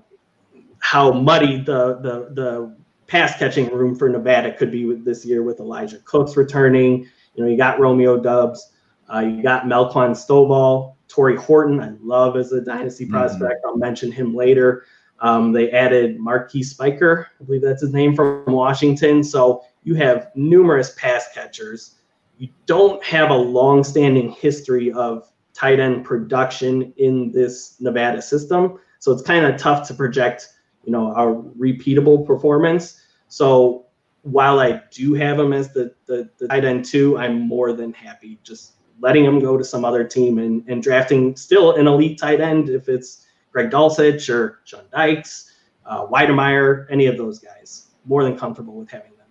how 0.82 1.12
muddy 1.12 1.56
the 1.56 1.98
the 2.02 2.28
the 2.34 2.76
pass 3.06 3.38
catching 3.38 3.72
room 3.72 3.94
for 3.94 4.08
Nevada 4.08 4.52
could 4.52 4.70
be 4.70 4.84
with 4.84 5.04
this 5.04 5.24
year 5.24 5.42
with 5.42 5.60
Elijah 5.60 6.00
Cooks 6.04 6.36
returning. 6.36 7.06
You 7.34 7.44
know, 7.44 7.50
you 7.50 7.56
got 7.56 7.78
Romeo 7.78 8.18
Doubs, 8.18 8.72
Uh, 9.12 9.20
you 9.20 9.42
got 9.42 9.64
Melquan 9.64 10.12
Stovall, 10.12 10.94
Tory 11.08 11.36
Horton, 11.36 11.80
I 11.80 11.92
love 12.02 12.36
as 12.36 12.52
a 12.52 12.60
dynasty 12.60 13.04
mm-hmm. 13.04 13.14
prospect. 13.14 13.64
I'll 13.64 13.76
mention 13.76 14.10
him 14.10 14.34
later. 14.34 14.84
Um, 15.20 15.52
they 15.52 15.70
added 15.70 16.18
Marquis 16.18 16.62
Spiker, 16.64 17.28
I 17.40 17.44
believe 17.44 17.62
that's 17.62 17.82
his 17.82 17.92
name 17.92 18.16
from 18.16 18.44
Washington. 18.46 19.22
So 19.22 19.62
you 19.84 19.94
have 19.96 20.30
numerous 20.34 20.94
pass 20.94 21.28
catchers. 21.34 21.96
You 22.38 22.48
don't 22.66 23.02
have 23.04 23.30
a 23.30 23.36
long-standing 23.36 24.30
history 24.30 24.90
of 24.92 25.30
tight 25.52 25.78
end 25.78 26.04
production 26.04 26.92
in 26.96 27.30
this 27.30 27.76
Nevada 27.80 28.22
system, 28.22 28.78
so 28.98 29.12
it's 29.12 29.22
kind 29.22 29.44
of 29.44 29.60
tough 29.60 29.86
to 29.88 29.94
project, 29.94 30.48
you 30.84 30.92
know, 30.92 31.12
a 31.12 31.34
repeatable 31.58 32.26
performance. 32.26 33.00
So 33.28 33.86
while 34.22 34.60
I 34.60 34.82
do 34.90 35.14
have 35.14 35.38
him 35.38 35.52
as 35.52 35.72
the, 35.72 35.94
the, 36.06 36.28
the 36.38 36.48
tight 36.48 36.64
end 36.64 36.84
two, 36.84 37.18
I'm 37.18 37.40
more 37.40 37.72
than 37.72 37.92
happy 37.92 38.38
just 38.42 38.74
letting 39.00 39.24
him 39.24 39.40
go 39.40 39.56
to 39.56 39.64
some 39.64 39.84
other 39.84 40.04
team 40.04 40.38
and, 40.38 40.64
and 40.68 40.82
drafting 40.82 41.34
still 41.36 41.76
an 41.76 41.86
elite 41.88 42.18
tight 42.18 42.40
end 42.40 42.68
if 42.68 42.88
it's 42.88 43.26
Greg 43.52 43.70
Dulcich 43.70 44.32
or 44.32 44.60
Sean 44.64 44.84
Dykes, 44.92 45.52
uh, 45.84 46.06
Wydermyer, 46.06 46.86
any 46.90 47.06
of 47.06 47.16
those 47.16 47.38
guys. 47.38 47.88
More 48.04 48.24
than 48.24 48.36
comfortable 48.36 48.74
with 48.74 48.90
having 48.90 49.12
them. 49.16 49.26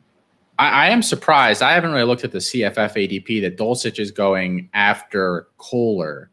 I, 0.57 0.85
I 0.85 0.89
am 0.89 1.01
surprised. 1.01 1.61
I 1.61 1.73
haven't 1.73 1.91
really 1.91 2.05
looked 2.05 2.23
at 2.23 2.31
the 2.31 2.37
CFF 2.37 2.75
ADP 2.75 3.41
that 3.41 3.57
Dulcich 3.57 3.99
is 3.99 4.11
going 4.11 4.69
after 4.73 5.47
Kolar. 5.57 6.30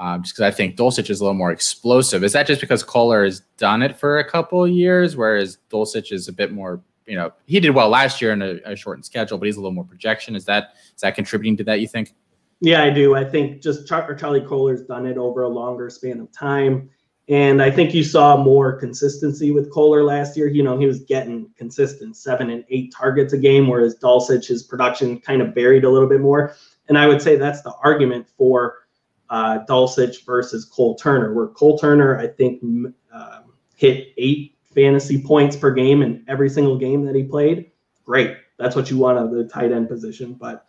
Um, 0.00 0.22
just 0.22 0.36
because 0.36 0.52
I 0.52 0.54
think 0.54 0.76
Dulcich 0.76 1.10
is 1.10 1.20
a 1.20 1.24
little 1.24 1.34
more 1.34 1.50
explosive. 1.50 2.22
Is 2.22 2.32
that 2.32 2.46
just 2.46 2.60
because 2.60 2.84
Kolar 2.84 3.24
has 3.24 3.40
done 3.56 3.82
it 3.82 3.98
for 3.98 4.18
a 4.18 4.24
couple 4.24 4.62
of 4.64 4.70
years, 4.70 5.16
whereas 5.16 5.58
Dulcich 5.70 6.12
is 6.12 6.28
a 6.28 6.32
bit 6.32 6.52
more, 6.52 6.80
you 7.06 7.16
know, 7.16 7.32
he 7.46 7.58
did 7.58 7.70
well 7.70 7.88
last 7.88 8.22
year 8.22 8.32
in 8.32 8.40
a, 8.40 8.60
a 8.64 8.76
shortened 8.76 9.04
schedule, 9.04 9.38
but 9.38 9.46
he's 9.46 9.56
a 9.56 9.60
little 9.60 9.72
more 9.72 9.84
projection. 9.84 10.36
Is 10.36 10.44
that 10.44 10.74
is 10.94 11.00
that 11.00 11.16
contributing 11.16 11.56
to 11.56 11.64
that? 11.64 11.80
You 11.80 11.88
think? 11.88 12.14
Yeah, 12.60 12.84
I 12.84 12.90
do. 12.90 13.14
I 13.14 13.24
think 13.24 13.60
just 13.60 13.88
Char- 13.88 14.14
Charlie 14.14 14.40
Kolar's 14.40 14.82
done 14.82 15.06
it 15.06 15.16
over 15.16 15.42
a 15.42 15.48
longer 15.48 15.90
span 15.90 16.20
of 16.20 16.30
time. 16.32 16.90
And 17.28 17.60
I 17.60 17.70
think 17.70 17.92
you 17.92 18.02
saw 18.04 18.42
more 18.42 18.72
consistency 18.72 19.50
with 19.50 19.70
Kolar 19.70 20.02
last 20.02 20.36
year. 20.36 20.46
You 20.46 20.62
know, 20.62 20.78
he 20.78 20.86
was 20.86 21.00
getting 21.00 21.50
consistent 21.56 22.16
seven 22.16 22.48
and 22.50 22.64
eight 22.70 22.92
targets 22.92 23.34
a 23.34 23.38
game, 23.38 23.68
whereas 23.68 23.96
Dulcich, 23.96 24.46
his 24.46 24.62
production 24.62 25.20
kind 25.20 25.42
of 25.42 25.54
buried 25.54 25.84
a 25.84 25.90
little 25.90 26.08
bit 26.08 26.20
more. 26.20 26.54
And 26.88 26.96
I 26.96 27.06
would 27.06 27.20
say 27.20 27.36
that's 27.36 27.60
the 27.60 27.74
argument 27.84 28.28
for 28.38 28.87
uh, 29.30 29.60
Dulcich 29.68 30.24
versus 30.24 30.64
Cole 30.64 30.94
Turner, 30.96 31.34
where 31.34 31.48
Cole 31.48 31.78
Turner, 31.78 32.18
I 32.18 32.26
think, 32.28 32.62
um, 32.62 33.52
hit 33.76 34.12
eight 34.16 34.56
fantasy 34.74 35.22
points 35.22 35.56
per 35.56 35.72
game 35.72 36.02
in 36.02 36.24
every 36.28 36.48
single 36.48 36.78
game 36.78 37.04
that 37.04 37.14
he 37.14 37.24
played. 37.24 37.70
Great. 38.04 38.36
That's 38.58 38.74
what 38.74 38.90
you 38.90 38.98
want 38.98 39.18
of 39.18 39.30
the 39.30 39.44
tight 39.44 39.72
end 39.72 39.88
position. 39.88 40.34
But 40.34 40.66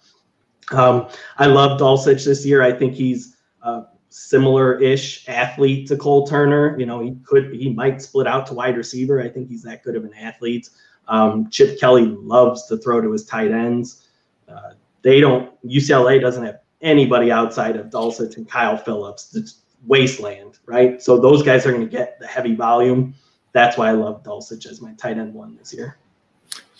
um, 0.71 1.07
I 1.37 1.47
love 1.47 1.79
Dulcich 1.79 2.25
this 2.25 2.45
year. 2.45 2.61
I 2.61 2.71
think 2.71 2.93
he's 2.93 3.37
uh, 3.63 3.83
similar-ish 4.09 5.27
athlete 5.27 5.87
to 5.87 5.97
Cole 5.97 6.27
Turner. 6.27 6.77
You 6.79 6.85
know, 6.85 6.99
he 6.99 7.15
could 7.25 7.53
he 7.53 7.73
might 7.73 8.01
split 8.01 8.27
out 8.27 8.45
to 8.47 8.53
wide 8.53 8.77
receiver. 8.77 9.21
I 9.21 9.29
think 9.29 9.47
he's 9.47 9.63
that 9.63 9.83
good 9.83 9.95
of 9.95 10.03
an 10.03 10.13
athlete. 10.13 10.69
Um, 11.07 11.49
Chip 11.49 11.79
Kelly 11.79 12.05
loves 12.05 12.67
to 12.67 12.77
throw 12.77 13.01
to 13.01 13.11
his 13.11 13.25
tight 13.25 13.51
ends. 13.51 14.07
Uh, 14.47 14.73
they 15.01 15.19
don't. 15.19 15.51
UCLA 15.65 16.21
doesn't 16.21 16.45
have 16.45 16.59
anybody 16.81 17.31
outside 17.31 17.75
of 17.75 17.87
Dulcich 17.87 18.37
and 18.37 18.49
Kyle 18.49 18.77
Phillips. 18.77 19.35
It's 19.35 19.61
wasteland, 19.85 20.59
right? 20.65 21.01
So 21.01 21.19
those 21.19 21.43
guys 21.43 21.65
are 21.65 21.71
going 21.71 21.87
to 21.87 21.91
get 21.91 22.19
the 22.19 22.27
heavy 22.27 22.55
volume. 22.55 23.13
That's 23.53 23.77
why 23.77 23.89
I 23.89 23.93
love 23.93 24.23
Dulcich 24.23 24.65
as 24.65 24.81
my 24.81 24.93
tight 24.93 25.17
end 25.17 25.33
one 25.33 25.55
this 25.57 25.73
year. 25.73 25.97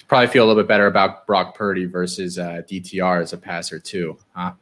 probably 0.07 0.27
feel 0.27 0.45
a 0.45 0.47
little 0.47 0.61
bit 0.61 0.67
better 0.67 0.87
about 0.87 1.25
Brock 1.25 1.55
Purdy 1.55 1.85
versus 1.85 2.37
uh, 2.37 2.61
DTR 2.69 3.21
as 3.21 3.33
a 3.33 3.37
passer 3.37 3.79
too, 3.79 4.17
huh? 4.33 4.53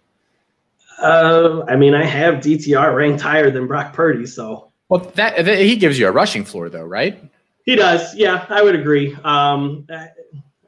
Uh, 0.99 1.63
I 1.67 1.75
mean, 1.75 1.93
I 1.93 2.03
have 2.03 2.35
DTR 2.35 2.95
ranked 2.95 3.21
higher 3.21 3.51
than 3.51 3.67
Brock 3.67 3.93
Purdy, 3.93 4.25
so. 4.25 4.71
Well, 4.89 5.11
that, 5.15 5.45
that 5.45 5.59
he 5.59 5.75
gives 5.75 5.99
you 5.99 6.07
a 6.07 6.11
rushing 6.11 6.43
floor, 6.43 6.69
though, 6.69 6.85
right? 6.85 7.21
He 7.65 7.75
does. 7.75 8.15
Yeah, 8.15 8.45
I 8.49 8.63
would 8.63 8.75
agree. 8.75 9.15
Um, 9.23 9.85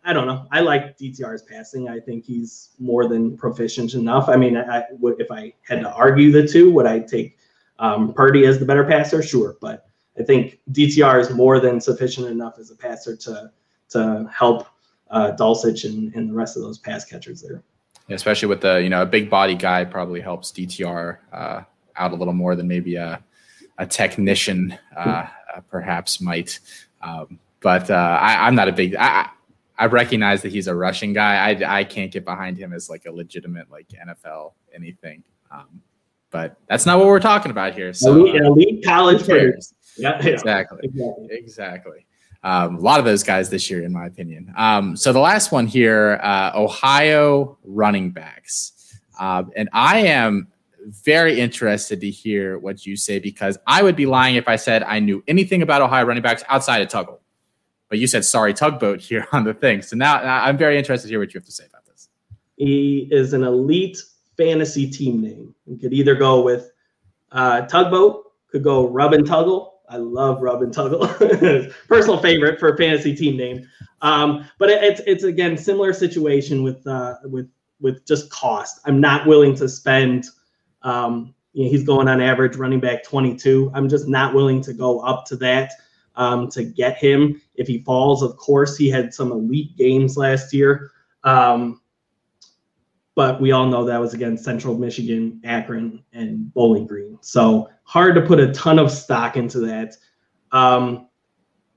I, 0.04 0.14
don't 0.14 0.28
know. 0.28 0.46
I 0.52 0.62
like 0.62 0.98
DTR's 0.98 1.42
passing. 1.44 1.90
I 1.90 2.00
think 2.00 2.26
he's 2.26 2.70
more 2.80 3.08
than 3.08 3.38
proficient 3.38 3.94
enough. 3.94 4.30
I 4.30 4.36
mean, 4.36 4.58
I, 4.58 4.80
I 4.80 4.84
would, 5.00 5.20
if 5.20 5.32
I 5.32 5.54
had 5.68 5.82
to 5.82 5.92
argue 5.94 6.32
the 6.32 6.48
two, 6.48 6.72
would 6.72 6.86
I 6.86 7.00
take 7.00 7.38
um, 7.80 8.14
Purdy 8.14 8.46
as 8.46 8.60
the 8.60 8.66
better 8.66 8.84
passer? 8.84 9.22
Sure, 9.22 9.58
but 9.62 9.88
I 10.18 10.24
think 10.24 10.60
DTR 10.72 11.20
is 11.22 11.30
more 11.30 11.60
than 11.60 11.80
sufficient 11.80 12.28
enough 12.28 12.60
as 12.60 12.72
a 12.72 12.76
passer 12.76 13.16
to 13.18 13.52
to 13.90 14.30
help 14.32 14.68
uh, 15.10 15.32
Dulcich 15.40 15.86
and, 15.86 16.14
and 16.14 16.30
the 16.30 16.34
rest 16.34 16.56
of 16.56 16.62
those 16.62 16.78
pass 16.78 17.04
catchers 17.06 17.42
there 17.42 17.64
especially 18.12 18.48
with 18.48 18.62
the 18.62 18.82
you 18.82 18.90
know 18.90 19.02
a 19.02 19.06
big 19.06 19.30
body 19.30 19.56
guy 19.56 19.86
probably 19.86 20.22
helps 20.22 20.52
DTR 20.52 21.18
uh, 21.32 21.62
out 21.96 22.12
a 22.12 22.16
little 22.16 22.34
more 22.34 22.56
than 22.56 22.68
maybe 22.68 22.96
a 22.96 23.24
a 23.80 23.86
technician 23.88 24.78
uh, 24.96 25.26
uh, 25.56 25.62
perhaps 25.72 26.22
might. 26.22 26.60
Um, 27.02 27.40
but 27.62 27.90
uh, 27.90 28.18
I, 28.22 28.48
am 28.48 28.56
not 28.56 28.68
a 28.68 28.74
big. 28.74 28.96
I, 28.96 29.30
I 29.80 29.86
recognize 29.86 30.42
that 30.42 30.52
he's 30.52 30.68
a 30.68 30.76
rushing 30.76 31.14
guy. 31.14 31.52
I, 31.52 31.80
I 31.80 31.84
can't 31.86 32.12
get 32.12 32.26
behind 32.26 32.58
him 32.58 32.74
as 32.74 32.90
like 32.90 33.06
a 33.06 33.12
legitimate 33.12 33.72
like 33.72 33.88
NFL 33.88 34.52
anything. 34.76 35.24
Um, 35.50 35.82
but 36.32 36.58
that's 36.68 36.86
not 36.86 37.00
what 37.00 37.08
we're 37.08 37.22
talking 37.22 37.50
about 37.50 37.74
here. 37.74 37.94
So 37.94 38.12
elite, 38.12 38.36
elite 38.36 38.86
college 38.86 39.24
players. 39.24 39.74
Yeah, 39.98 40.20
exactly. 40.22 40.80
exactly. 40.84 41.28
Exactly. 41.32 42.06
Um, 42.44 42.76
a 42.76 42.80
lot 42.80 43.00
of 43.00 43.06
those 43.06 43.24
guys 43.24 43.50
this 43.50 43.70
year, 43.70 43.84
in 43.84 43.92
my 43.92 44.06
opinion. 44.06 44.54
Um, 44.58 44.96
so 44.96 45.12
the 45.12 45.20
last 45.20 45.52
one 45.52 45.66
here, 45.66 46.20
uh, 46.22 46.52
Ohio 46.56 47.58
running 47.64 48.12
backs, 48.12 49.00
um, 49.20 49.52
and 49.56 49.70
I 49.74 50.00
am 50.00 50.48
very 51.04 51.40
interested 51.40 52.00
to 52.02 52.10
hear 52.10 52.58
what 52.58 52.86
you 52.86 52.96
say 52.96 53.20
because 53.20 53.58
I 53.68 53.84
would 53.84 53.96
be 53.96 54.06
lying 54.06 54.36
if 54.36 54.48
I 54.48 54.56
said 54.56 54.84
I 54.84 55.00
knew 55.00 55.24
anything 55.28 55.62
about 55.62 55.82
Ohio 55.82 56.06
running 56.06 56.24
backs 56.24 56.44
outside 56.48 56.82
of 56.82 56.88
Tuggle. 56.88 57.20
But 57.90 58.00
you 58.00 58.08
said 58.08 58.24
sorry 58.24 58.54
tugboat 58.54 59.02
here 59.02 59.28
on 59.32 59.44
the 59.44 59.54
thing, 59.54 59.82
so 59.82 59.96
now 59.96 60.22
I'm 60.22 60.58
very 60.58 60.78
interested 60.78 61.08
to 61.08 61.12
hear 61.12 61.20
what 61.20 61.34
you 61.34 61.40
have 61.40 61.46
to 61.46 61.52
say 61.52 61.66
about 61.66 61.86
this. 61.86 62.10
He 62.58 63.08
is 63.12 63.34
an 63.34 63.44
elite 63.44 63.98
fantasy 64.38 64.90
team 64.90 65.22
name. 65.22 65.56
You 65.66 65.78
could 65.78 65.94
either 65.94 66.16
go 66.16 66.42
with 66.42 66.72
uh, 67.32 67.62
tugboat, 67.62 68.32
could 68.52 68.64
go 68.64 68.88
rub 68.88 69.14
and 69.14 69.26
tuggle, 69.26 69.70
I 69.90 69.98
love 69.98 70.42
Rub 70.42 70.62
and 70.62 70.74
Tuggle. 70.74 71.74
Personal 71.88 72.20
favorite 72.20 72.60
for 72.60 72.70
a 72.70 72.78
fantasy 72.78 73.16
team 73.16 73.36
name. 73.36 73.68
Um, 74.02 74.48
but 74.60 74.70
it, 74.70 74.84
it's 74.84 75.02
it's 75.08 75.24
again 75.24 75.58
similar 75.58 75.94
situation 75.94 76.64
with 76.64 76.86
uh, 76.86 77.16
with 77.24 77.50
with 77.82 78.06
just 78.06 78.30
cost. 78.30 78.80
I'm 78.86 79.02
not 79.02 79.28
willing 79.28 79.56
to 79.56 79.68
spend. 79.68 80.26
Um, 80.84 81.34
you 81.54 81.66
know, 81.66 81.72
he's 81.72 81.84
going 81.84 82.08
on 82.08 82.22
average 82.22 82.56
running 82.56 82.80
back 82.80 83.04
22. 83.04 83.72
I'm 83.74 83.90
just 83.90 84.08
not 84.08 84.36
willing 84.36 84.62
to 84.62 84.72
go 84.72 85.00
up 85.00 85.26
to 85.26 85.36
that 85.38 85.74
um, 86.20 86.50
to 86.50 86.64
get 86.64 86.98
him. 86.98 87.42
If 87.56 87.68
he 87.68 87.80
falls, 87.80 88.22
of 88.22 88.38
course, 88.38 88.78
he 88.78 88.90
had 88.90 89.14
some 89.14 89.32
elite 89.32 89.76
games 89.78 90.18
last 90.18 90.54
year. 90.54 90.92
Um, 91.24 91.82
but 93.16 93.42
we 93.42 93.52
all 93.52 93.66
know 93.66 93.86
that 93.86 94.00
was 94.00 94.14
against 94.14 94.44
Central 94.44 94.78
Michigan, 94.78 95.42
Akron, 95.44 96.04
and 96.14 96.54
Bowling 96.54 96.86
Green. 96.86 97.18
So 97.22 97.70
hard 97.84 98.16
to 98.16 98.22
put 98.22 98.40
a 98.40 98.52
ton 98.54 98.80
of 98.80 98.92
stock 98.92 99.38
into 99.38 99.60
that. 99.62 99.96
Um, 100.52 101.08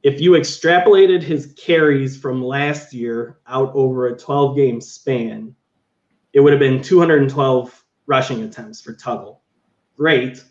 if 0.03 0.21
you 0.21 0.33
extrapolated 0.33 1.23
his 1.23 1.55
carries 1.57 2.21
from 2.21 2.43
last 2.43 2.93
year 2.93 3.39
out 3.47 3.71
over 3.75 4.09
a 4.09 4.19
12 4.19 4.57
game 4.57 4.81
span, 4.81 5.55
it 6.33 6.41
would 6.41 6.53
have 6.53 6.61
been 6.61 6.83
212 6.83 7.85
rushing 8.07 8.43
attempts 8.43 8.81
for 8.81 8.95
Tuggle. 8.95 9.39
Great. 9.97 10.43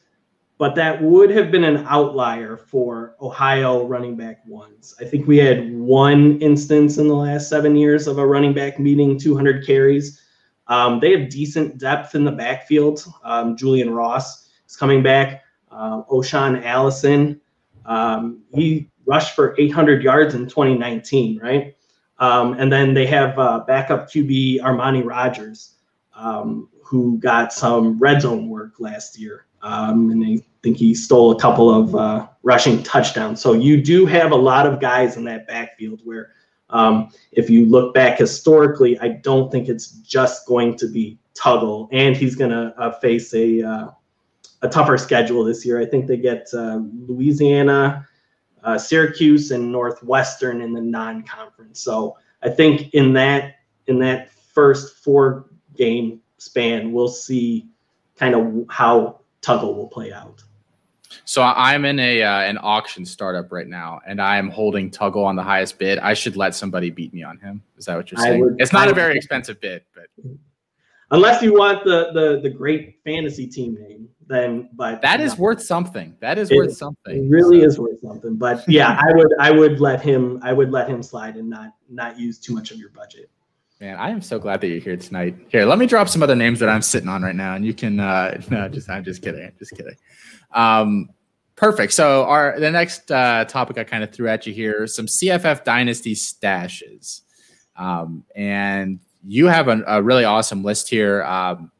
But 0.61 0.75
that 0.75 1.01
would 1.01 1.31
have 1.31 1.49
been 1.49 1.63
an 1.63 1.87
outlier 1.87 2.55
for 2.55 3.15
Ohio 3.19 3.87
running 3.87 4.15
back 4.15 4.45
ones. 4.45 4.93
I 5.01 5.05
think 5.05 5.25
we 5.25 5.39
had 5.39 5.73
one 5.73 6.39
instance 6.39 6.99
in 6.99 7.07
the 7.07 7.15
last 7.15 7.49
seven 7.49 7.75
years 7.75 8.05
of 8.05 8.19
a 8.19 8.27
running 8.27 8.53
back 8.53 8.77
meeting 8.77 9.17
200 9.17 9.65
carries. 9.65 10.21
Um, 10.67 10.99
they 10.99 11.19
have 11.19 11.29
decent 11.29 11.79
depth 11.79 12.13
in 12.13 12.23
the 12.23 12.31
backfield. 12.31 13.03
Um, 13.23 13.57
Julian 13.57 13.89
Ross 13.89 14.49
is 14.67 14.75
coming 14.75 15.01
back. 15.01 15.41
Uh, 15.71 16.03
O'Shaan 16.11 16.63
Allison, 16.63 17.41
um, 17.87 18.43
he 18.53 18.87
rushed 19.07 19.33
for 19.33 19.55
800 19.57 20.03
yards 20.03 20.35
in 20.35 20.47
2019, 20.47 21.39
right? 21.39 21.75
Um, 22.19 22.53
and 22.53 22.71
then 22.71 22.93
they 22.93 23.07
have 23.07 23.39
uh, 23.39 23.63
backup 23.65 24.11
QB 24.11 24.59
Armani 24.59 25.03
Rogers, 25.03 25.77
um, 26.15 26.69
who 26.83 27.17
got 27.17 27.51
some 27.51 27.97
red 27.97 28.21
zone 28.21 28.47
work 28.47 28.79
last 28.79 29.17
year. 29.17 29.47
Um, 29.63 30.09
and 30.11 30.25
I 30.25 30.43
think 30.63 30.77
he 30.77 30.93
stole 30.95 31.31
a 31.31 31.39
couple 31.39 31.73
of 31.73 31.95
uh, 31.95 32.27
rushing 32.43 32.83
touchdowns. 32.83 33.41
So 33.41 33.53
you 33.53 33.81
do 33.81 34.05
have 34.05 34.31
a 34.31 34.35
lot 34.35 34.65
of 34.65 34.79
guys 34.79 35.17
in 35.17 35.23
that 35.25 35.47
backfield 35.47 36.01
where 36.03 36.31
um, 36.69 37.11
if 37.31 37.49
you 37.49 37.65
look 37.65 37.93
back 37.93 38.17
historically, 38.17 38.97
I 38.99 39.09
don't 39.09 39.51
think 39.51 39.67
it's 39.67 39.91
just 39.99 40.47
going 40.47 40.77
to 40.77 40.87
be 40.87 41.19
Tuggle, 41.33 41.87
and 41.91 42.15
he's 42.15 42.35
going 42.35 42.51
to 42.51 42.73
uh, 42.77 42.91
face 42.99 43.33
a 43.33 43.61
uh, 43.61 43.87
a 44.61 44.69
tougher 44.69 44.97
schedule 44.97 45.43
this 45.43 45.65
year. 45.65 45.79
I 45.79 45.85
think 45.85 46.05
they 46.05 46.17
get 46.17 46.47
uh, 46.53 46.81
Louisiana, 47.07 48.07
uh, 48.63 48.77
Syracuse, 48.77 49.51
and 49.51 49.71
Northwestern 49.71 50.61
in 50.61 50.73
the 50.73 50.81
non-conference. 50.81 51.79
So 51.79 52.17
I 52.43 52.49
think 52.49 52.93
in 52.93 53.13
that 53.13 53.55
in 53.87 53.97
that 53.99 54.29
first 54.29 54.97
four 54.97 55.49
game 55.75 56.21
span, 56.37 56.91
we'll 56.91 57.07
see 57.07 57.69
kind 58.17 58.35
of 58.35 58.65
how 58.69 59.20
Tuggle 59.41 59.75
will 59.75 59.87
play 59.87 60.13
out. 60.13 60.43
So 61.25 61.41
I'm 61.43 61.85
in 61.85 61.99
a 61.99 62.23
uh, 62.23 62.41
an 62.41 62.57
auction 62.61 63.05
startup 63.05 63.51
right 63.51 63.67
now, 63.67 64.01
and 64.07 64.21
I 64.21 64.37
am 64.37 64.49
holding 64.49 64.89
Tuggle 64.89 65.23
on 65.23 65.35
the 65.35 65.43
highest 65.43 65.77
bid. 65.77 65.99
I 65.99 66.13
should 66.13 66.35
let 66.35 66.55
somebody 66.55 66.89
beat 66.89 67.13
me 67.13 67.23
on 67.23 67.37
him. 67.37 67.61
Is 67.77 67.85
that 67.85 67.97
what 67.97 68.11
you're 68.11 68.19
saying? 68.19 68.41
Would, 68.41 68.61
it's 68.61 68.73
not 68.73 68.87
a 68.87 68.93
very 68.93 69.15
expensive 69.17 69.59
bid, 69.59 69.83
but 69.93 70.07
unless 71.11 71.41
you 71.41 71.53
want 71.53 71.83
the 71.83 72.11
the 72.13 72.39
the 72.41 72.49
great 72.49 72.99
fantasy 73.03 73.47
team 73.47 73.75
name, 73.75 74.09
then 74.27 74.69
but 74.73 75.01
that 75.01 75.19
is 75.19 75.37
worth 75.37 75.61
something. 75.61 76.15
That 76.21 76.37
is 76.37 76.49
it, 76.49 76.55
worth 76.55 76.75
something. 76.75 77.25
It 77.25 77.29
really 77.29 77.61
so. 77.61 77.67
is 77.67 77.79
worth 77.79 77.99
something. 78.01 78.35
But 78.35 78.63
yeah, 78.67 78.99
I 78.99 79.13
would 79.13 79.33
I 79.39 79.51
would 79.51 79.79
let 79.79 80.01
him 80.01 80.39
I 80.41 80.53
would 80.53 80.71
let 80.71 80.89
him 80.89 81.03
slide 81.03 81.35
and 81.35 81.49
not 81.49 81.73
not 81.89 82.17
use 82.17 82.39
too 82.39 82.53
much 82.53 82.71
of 82.71 82.77
your 82.77 82.89
budget. 82.89 83.29
Man, 83.81 83.97
I 83.97 84.11
am 84.11 84.21
so 84.21 84.37
glad 84.37 84.61
that 84.61 84.67
you're 84.67 84.79
here 84.79 84.95
tonight. 84.95 85.35
Here, 85.49 85.65
let 85.65 85.79
me 85.79 85.87
drop 85.87 86.07
some 86.07 86.21
other 86.21 86.35
names 86.35 86.59
that 86.59 86.69
I'm 86.69 86.83
sitting 86.83 87.09
on 87.09 87.23
right 87.23 87.35
now, 87.35 87.55
and 87.55 87.65
you 87.65 87.73
can. 87.73 87.99
Uh, 87.99 88.39
no, 88.51 88.69
just 88.69 88.87
I'm 88.87 89.03
just 89.03 89.23
kidding. 89.23 89.43
I'm 89.43 89.55
just 89.57 89.71
kidding. 89.71 89.95
Um, 90.53 91.09
perfect. 91.55 91.91
So, 91.93 92.25
our 92.25 92.59
the 92.59 92.69
next 92.69 93.11
uh, 93.11 93.43
topic 93.45 93.79
I 93.79 93.83
kind 93.83 94.03
of 94.03 94.13
threw 94.13 94.27
at 94.27 94.45
you 94.45 94.53
here 94.53 94.85
some 94.85 95.07
CFF 95.07 95.63
dynasty 95.63 96.13
stashes, 96.13 97.21
um, 97.75 98.23
and 98.35 98.99
you 99.25 99.47
have 99.47 99.67
a, 99.67 99.81
a, 99.87 100.03
really 100.03 100.25
awesome 100.25 100.63
list 100.63 100.87
here. 100.87 101.23
Um, 101.23 101.71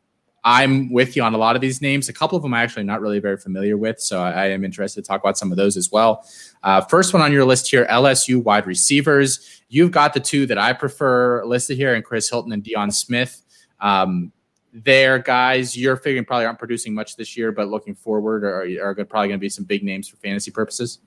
I'm 0.44 0.92
with 0.92 1.16
you 1.16 1.24
on 1.24 1.34
a 1.34 1.38
lot 1.38 1.56
of 1.56 1.62
these 1.62 1.82
names. 1.82 2.10
A 2.10 2.14
couple 2.14 2.36
of 2.36 2.42
them 2.42 2.54
I'm 2.54 2.64
actually 2.64 2.84
not 2.84 3.02
really 3.02 3.20
very 3.20 3.38
familiar 3.38 3.78
with, 3.78 4.00
so 4.00 4.22
I, 4.22 4.32
I 4.32 4.46
am 4.48 4.66
interested 4.66 5.04
to 5.04 5.08
talk 5.08 5.22
about 5.22 5.38
some 5.38 5.52
of 5.52 5.58
those 5.58 5.78
as 5.78 5.92
well. 5.92 6.26
Uh, 6.64 6.82
first 6.82 7.14
one 7.14 7.22
on 7.22 7.32
your 7.32 7.46
list 7.46 7.70
here 7.70 7.86
LSU 7.90 8.42
wide 8.44 8.66
receivers. 8.66 9.62
You've 9.70 9.92
got 9.92 10.14
the 10.14 10.20
two 10.20 10.46
that 10.48 10.58
I 10.58 10.74
prefer 10.74 11.46
listed 11.46 11.78
here, 11.78 11.94
and 11.94 12.04
Chris 12.04 12.30
Hilton 12.30 12.52
and 12.52 12.64
Deion 12.64 12.92
Smith. 12.92 13.44
Um, 13.80 14.32
there, 14.74 15.20
guys, 15.20 15.78
you're 15.78 15.98
figuring 15.98 16.26
probably 16.26 16.46
aren't 16.46 16.60
producing 16.60 16.94
much 16.94 17.18
this 17.18 17.36
year, 17.38 17.52
but 17.52 17.68
looking 17.68 17.94
forward 17.94 18.44
are, 18.44 18.64
are 18.82 18.96
probably 18.96 19.28
going 19.28 19.32
to 19.32 19.38
be 19.38 19.50
some 19.50 19.66
big 19.66 19.84
names 19.84 20.08
for 20.08 20.16
fantasy 20.18 20.50
purposes. 20.50 21.00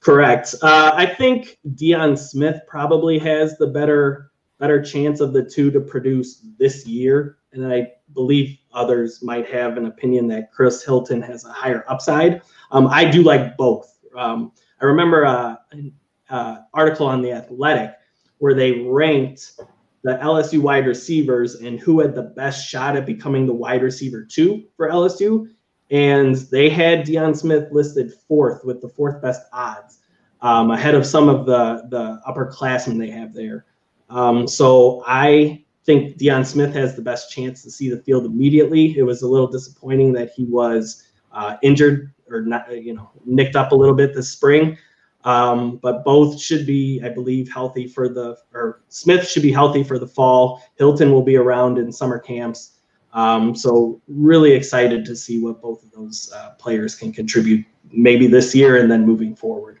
Correct. 0.00 0.54
Uh, 0.62 0.92
I 0.94 1.06
think 1.06 1.58
Deion 1.74 2.18
Smith 2.18 2.60
probably 2.66 3.18
has 3.18 3.56
the 3.58 3.66
better 3.66 4.32
better 4.58 4.82
chance 4.82 5.20
of 5.20 5.32
the 5.32 5.42
two 5.42 5.70
to 5.70 5.80
produce 5.80 6.46
this 6.58 6.86
year, 6.86 7.38
and 7.52 7.72
I 7.72 7.92
believe 8.12 8.58
others 8.72 9.22
might 9.22 9.48
have 9.48 9.76
an 9.76 9.86
opinion 9.86 10.26
that 10.28 10.52
Chris 10.52 10.84
Hilton 10.84 11.22
has 11.22 11.44
a 11.44 11.52
higher 11.52 11.84
upside. 11.88 12.42
Um, 12.70 12.86
I 12.86 13.04
do 13.10 13.22
like 13.22 13.56
both. 13.56 13.98
Um, 14.16 14.52
I 14.80 14.84
remember 14.84 15.26
uh, 15.26 15.56
an 15.72 15.92
uh, 16.28 16.58
article 16.72 17.06
on 17.06 17.22
the 17.22 17.32
Athletic 17.32 17.94
where 18.38 18.54
they 18.54 18.80
ranked 18.82 19.60
the 20.02 20.18
LSU 20.22 20.60
wide 20.60 20.86
receivers 20.86 21.56
and 21.56 21.78
who 21.78 22.00
had 22.00 22.14
the 22.14 22.22
best 22.22 22.66
shot 22.66 22.96
at 22.96 23.04
becoming 23.04 23.46
the 23.46 23.52
wide 23.52 23.82
receiver 23.82 24.24
two 24.24 24.64
for 24.76 24.88
LSU. 24.88 25.48
And 25.90 26.36
they 26.36 26.70
had 26.70 27.04
Deion 27.04 27.36
Smith 27.36 27.68
listed 27.70 28.12
fourth 28.28 28.64
with 28.64 28.80
the 28.80 28.88
fourth 28.88 29.20
best 29.20 29.42
odds, 29.52 29.98
um, 30.40 30.70
ahead 30.70 30.94
of 30.94 31.04
some 31.04 31.28
of 31.28 31.46
the 31.46 31.82
the 31.90 32.20
upperclassmen 32.26 32.98
they 32.98 33.10
have 33.10 33.34
there. 33.34 33.66
Um, 34.08 34.46
so 34.46 35.02
I 35.06 35.64
think 35.84 36.18
Deion 36.18 36.44
Smith 36.44 36.74
has 36.74 36.94
the 36.94 37.02
best 37.02 37.30
chance 37.30 37.62
to 37.62 37.70
see 37.70 37.90
the 37.90 37.98
field 37.98 38.26
immediately. 38.26 38.96
It 38.98 39.02
was 39.02 39.22
a 39.22 39.28
little 39.28 39.46
disappointing 39.46 40.12
that 40.12 40.30
he 40.30 40.44
was 40.44 41.04
uh, 41.32 41.56
injured 41.62 42.12
or 42.28 42.42
not, 42.42 42.70
you 42.70 42.94
know, 42.94 43.10
nicked 43.24 43.56
up 43.56 43.72
a 43.72 43.74
little 43.74 43.94
bit 43.94 44.14
this 44.14 44.30
spring. 44.30 44.76
Um, 45.24 45.76
but 45.76 46.02
both 46.04 46.40
should 46.40 46.66
be, 46.66 47.00
I 47.04 47.10
believe, 47.10 47.50
healthy 47.52 47.86
for 47.86 48.08
the, 48.08 48.38
or 48.54 48.82
Smith 48.88 49.28
should 49.28 49.42
be 49.42 49.52
healthy 49.52 49.82
for 49.82 49.98
the 49.98 50.06
fall. 50.06 50.62
Hilton 50.76 51.12
will 51.12 51.22
be 51.22 51.36
around 51.36 51.76
in 51.78 51.92
summer 51.92 52.18
camps. 52.18 52.78
Um, 53.12 53.54
so 53.54 54.00
really 54.08 54.52
excited 54.52 55.04
to 55.04 55.16
see 55.16 55.40
what 55.40 55.60
both 55.60 55.82
of 55.82 55.90
those 55.90 56.32
uh, 56.34 56.50
players 56.58 56.94
can 56.94 57.12
contribute 57.12 57.66
maybe 57.92 58.26
this 58.28 58.54
year 58.54 58.80
and 58.80 58.90
then 58.90 59.04
moving 59.04 59.34
forward. 59.34 59.80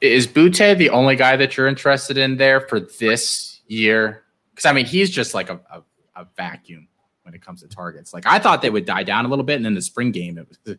Is 0.00 0.26
Boutte 0.26 0.78
the 0.78 0.90
only 0.90 1.16
guy 1.16 1.36
that 1.36 1.56
you're 1.56 1.66
interested 1.66 2.16
in 2.16 2.36
there 2.36 2.60
for 2.60 2.80
this 2.80 3.60
year? 3.66 4.22
Because 4.62 4.70
I 4.70 4.74
mean, 4.74 4.86
he's 4.86 5.10
just 5.10 5.34
like 5.34 5.50
a, 5.50 5.60
a, 5.70 5.82
a 6.22 6.26
vacuum 6.36 6.86
when 7.22 7.34
it 7.34 7.42
comes 7.42 7.62
to 7.62 7.68
targets. 7.68 8.14
Like 8.14 8.26
I 8.26 8.38
thought 8.38 8.62
they 8.62 8.70
would 8.70 8.84
die 8.84 9.02
down 9.02 9.24
a 9.24 9.28
little 9.28 9.44
bit, 9.44 9.56
and 9.56 9.64
then 9.64 9.74
the 9.74 9.82
spring 9.82 10.12
game 10.12 10.38
it 10.38 10.48
was 10.48 10.76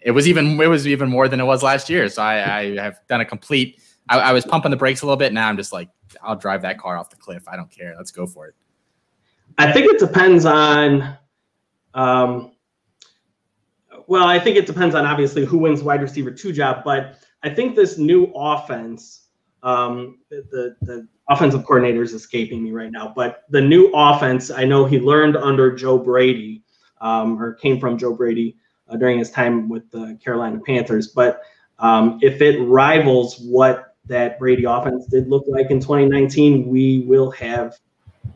it 0.00 0.10
was 0.12 0.28
even 0.28 0.60
it 0.60 0.68
was 0.68 0.86
even 0.86 1.10
more 1.10 1.28
than 1.28 1.40
it 1.40 1.44
was 1.44 1.62
last 1.62 1.90
year. 1.90 2.08
So 2.08 2.22
I, 2.22 2.60
I 2.60 2.76
have 2.76 3.00
done 3.08 3.20
a 3.20 3.24
complete. 3.24 3.80
I, 4.08 4.18
I, 4.20 4.32
was 4.32 4.44
pumping 4.44 4.70
the 4.70 4.76
brakes 4.76 5.02
a 5.02 5.06
little 5.06 5.16
bit. 5.16 5.32
Now 5.32 5.48
I'm 5.48 5.56
just 5.56 5.72
like 5.72 5.90
I'll 6.22 6.36
drive 6.36 6.62
that 6.62 6.78
car 6.78 6.96
off 6.96 7.10
the 7.10 7.16
cliff. 7.16 7.46
I 7.48 7.56
don't 7.56 7.70
care. 7.70 7.94
Let's 7.96 8.10
go 8.10 8.26
for 8.26 8.46
it. 8.46 8.54
I 9.58 9.72
think 9.72 9.92
it 9.92 9.98
depends 9.98 10.44
on. 10.46 11.16
Um, 11.94 12.52
well, 14.06 14.26
I 14.26 14.38
think 14.38 14.56
it 14.56 14.66
depends 14.66 14.94
on 14.94 15.04
obviously 15.04 15.44
who 15.44 15.58
wins 15.58 15.82
wide 15.82 16.00
receiver 16.00 16.30
two 16.30 16.52
job, 16.52 16.84
but 16.84 17.18
I 17.42 17.50
think 17.50 17.76
this 17.76 17.98
new 17.98 18.32
offense. 18.34 19.25
Um, 19.66 20.18
the 20.30 20.76
the 20.80 21.08
offensive 21.28 21.64
coordinator 21.64 22.00
is 22.00 22.12
escaping 22.12 22.62
me 22.62 22.70
right 22.70 22.92
now, 22.92 23.12
but 23.16 23.42
the 23.50 23.60
new 23.60 23.90
offense, 23.94 24.48
I 24.48 24.64
know 24.64 24.84
he 24.84 25.00
learned 25.00 25.36
under 25.36 25.74
Joe 25.74 25.98
Brady, 25.98 26.62
um, 27.00 27.42
or 27.42 27.54
came 27.54 27.80
from 27.80 27.98
Joe 27.98 28.14
Brady 28.14 28.56
uh, 28.88 28.96
during 28.96 29.18
his 29.18 29.32
time 29.32 29.68
with 29.68 29.90
the 29.90 30.16
Carolina 30.22 30.60
Panthers. 30.64 31.08
But 31.08 31.40
um, 31.80 32.20
if 32.22 32.40
it 32.42 32.60
rivals 32.62 33.40
what 33.40 33.96
that 34.04 34.38
Brady 34.38 34.66
offense 34.66 35.06
did 35.06 35.28
look 35.28 35.44
like 35.48 35.72
in 35.72 35.80
2019, 35.80 36.68
we 36.68 37.00
will 37.00 37.32
have 37.32 37.76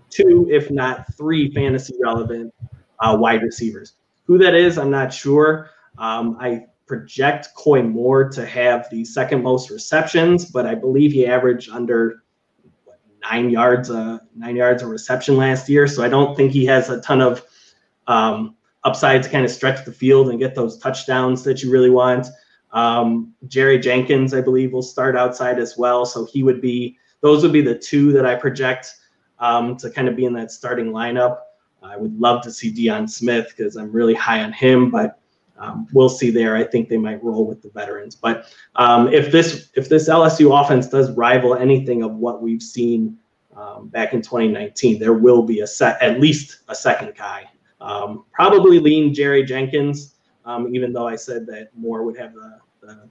two, 0.09 0.49
if 0.51 0.69
not 0.69 1.15
three, 1.17 1.53
fantasy 1.53 1.95
relevant 2.03 2.53
uh, 2.99 3.17
wide 3.17 3.43
receivers. 3.43 3.95
Who 4.25 4.37
that 4.39 4.57
is, 4.57 4.79
I'm 4.79 4.91
not 4.91 5.15
sure. 5.15 5.71
Um, 5.97 6.37
I 6.41 6.67
project 6.91 7.51
Koy 7.55 7.83
Moore 7.83 8.29
to 8.31 8.45
have 8.45 8.91
the 8.91 9.05
second 9.05 9.45
most 9.45 9.71
receptions, 9.71 10.47
but 10.47 10.67
I 10.67 10.75
believe 10.75 11.13
he 11.13 11.25
averaged 11.25 11.71
under 11.71 12.25
nine 13.23 13.49
yards, 13.49 13.93
uh, 13.93 14.19
nine 14.35 14.57
yards 14.57 14.83
of 14.83 14.89
reception 14.89 15.37
last 15.37 15.69
year. 15.69 15.87
So 15.87 16.03
I 16.03 16.09
don't 16.09 16.37
think 16.37 16.51
he 16.51 16.67
has 16.67 16.91
a 16.91 17.01
ton 17.01 17.21
of 17.21 17.45
um, 18.09 18.57
upside 18.83 19.23
to 19.23 19.29
kind 19.29 19.45
of 19.45 19.53
stretch 19.53 19.85
the 19.85 19.93
field 19.93 20.31
and 20.31 20.41
get 20.41 20.57
those 20.57 20.79
touchdowns 20.79 21.45
that 21.45 21.63
you 21.63 21.71
really 21.71 21.91
want. 21.91 22.27
Um, 22.73 23.35
Jerry 23.47 23.79
Jenkins, 23.79 24.35
I 24.35 24.41
believe, 24.41 24.73
will 24.73 24.83
start 24.83 25.17
outside 25.17 25.61
as 25.61 25.79
well. 25.79 26.05
So 26.05 26.25
he 26.25 26.43
would 26.43 26.61
be, 26.61 26.99
those 27.21 27.45
would 27.45 27.53
be 27.53 27.63
the 27.63 27.79
two 27.79 28.11
that 28.15 28.27
I 28.27 28.35
project 28.35 28.97
um, 29.39 29.77
to 29.77 29.91
kind 29.91 30.09
of 30.09 30.17
be 30.17 30.25
in 30.25 30.33
that 30.33 30.51
starting 30.51 30.91
lineup. 30.91 31.39
I 31.85 31.97
would 31.97 32.19
love 32.19 32.43
to 32.43 32.51
see 32.51 32.73
Deion 32.73 33.09
Smith 33.09 33.55
because 33.57 33.77
I'm 33.77 33.93
really 33.93 34.15
high 34.15 34.43
on 34.43 34.53
him, 34.53 34.91
but 34.91 35.20
um, 35.61 35.87
we'll 35.93 36.09
see 36.09 36.31
there. 36.31 36.57
I 36.57 36.65
think 36.65 36.89
they 36.89 36.97
might 36.97 37.23
roll 37.23 37.47
with 37.47 37.63
the 37.63 37.69
veterans. 37.69 38.17
But 38.17 38.47
um, 38.77 39.13
if 39.13 39.31
this 39.31 39.71
if 39.75 39.89
this 39.89 40.09
LSU 40.09 40.59
offense 40.59 40.89
does 40.89 41.11
rival 41.13 41.55
anything 41.55 42.03
of 42.03 42.15
what 42.15 42.43
we've 42.43 42.63
seen 42.63 43.19
um, 43.55 43.89
back 43.89 44.15
in 44.15 44.23
2019, 44.23 44.99
there 44.99 45.13
will 45.13 45.43
be 45.43 45.61
a 45.61 45.67
set 45.67 46.01
at 46.03 46.19
least 46.19 46.61
a 46.69 46.75
second 46.75 47.15
guy. 47.17 47.45
Um, 47.81 48.25
probably 48.33 48.79
lean 48.79 49.13
Jerry 49.13 49.45
Jenkins, 49.45 50.15
um, 50.47 50.75
even 50.75 50.93
though 50.93 51.07
I 51.07 51.17
said 51.17 51.47
that 51.47 51.69
Moore 51.77 52.05
would 52.05 52.17
have 52.17 52.35
the, 52.35 52.59
the 52.81 53.09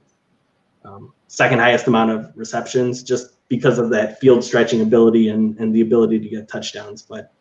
um, 0.86 1.14
second 1.28 1.60
highest 1.60 1.88
amount 1.88 2.12
of 2.12 2.32
receptions, 2.36 3.04
just 3.04 3.47
because 3.47 3.78
of 3.78 3.89
that 3.91 4.20
field 4.20 4.43
stretching 4.43 4.82
ability 4.82 5.30
and, 5.30 5.58
and 5.60 5.74
the 5.74 5.82
ability 5.82 6.20
to 6.20 6.30
get 6.30 6.47
touchdowns. 6.47 7.04
But 7.04 7.32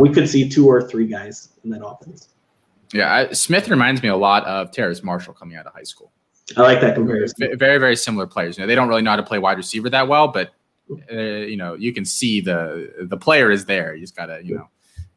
we 0.00 0.08
could 0.12 0.28
see 0.28 0.48
two 0.48 0.68
or 0.68 0.82
three 0.82 1.06
guys 1.06 1.50
in 1.64 1.70
that 1.70 1.84
offense. 1.84 2.32
Yeah, 2.92 3.12
I, 3.12 3.32
Smith 3.32 3.68
reminds 3.68 4.02
me 4.02 4.08
a 4.08 4.16
lot 4.16 4.44
of 4.44 4.70
Terrace 4.70 5.02
Marshall 5.02 5.34
coming 5.34 5.56
out 5.56 5.66
of 5.66 5.72
high 5.72 5.82
school. 5.82 6.12
I 6.56 6.62
like 6.62 6.80
that 6.80 6.94
comparison. 6.94 7.56
Very, 7.58 7.78
very 7.78 7.96
similar 7.96 8.26
players. 8.26 8.58
You 8.58 8.62
know, 8.62 8.66
they 8.66 8.74
don't 8.74 8.88
really 8.88 9.02
know 9.02 9.10
how 9.10 9.16
to 9.16 9.22
play 9.22 9.38
wide 9.38 9.56
receiver 9.56 9.88
that 9.90 10.08
well, 10.08 10.28
but 10.28 10.52
uh, 11.10 11.16
you 11.16 11.56
know, 11.56 11.74
you 11.74 11.92
can 11.92 12.04
see 12.04 12.40
the 12.40 13.06
the 13.08 13.16
player 13.16 13.50
is 13.50 13.64
there. 13.64 13.94
You 13.94 14.02
just 14.02 14.16
gotta, 14.16 14.44
you 14.44 14.56
know, 14.56 14.68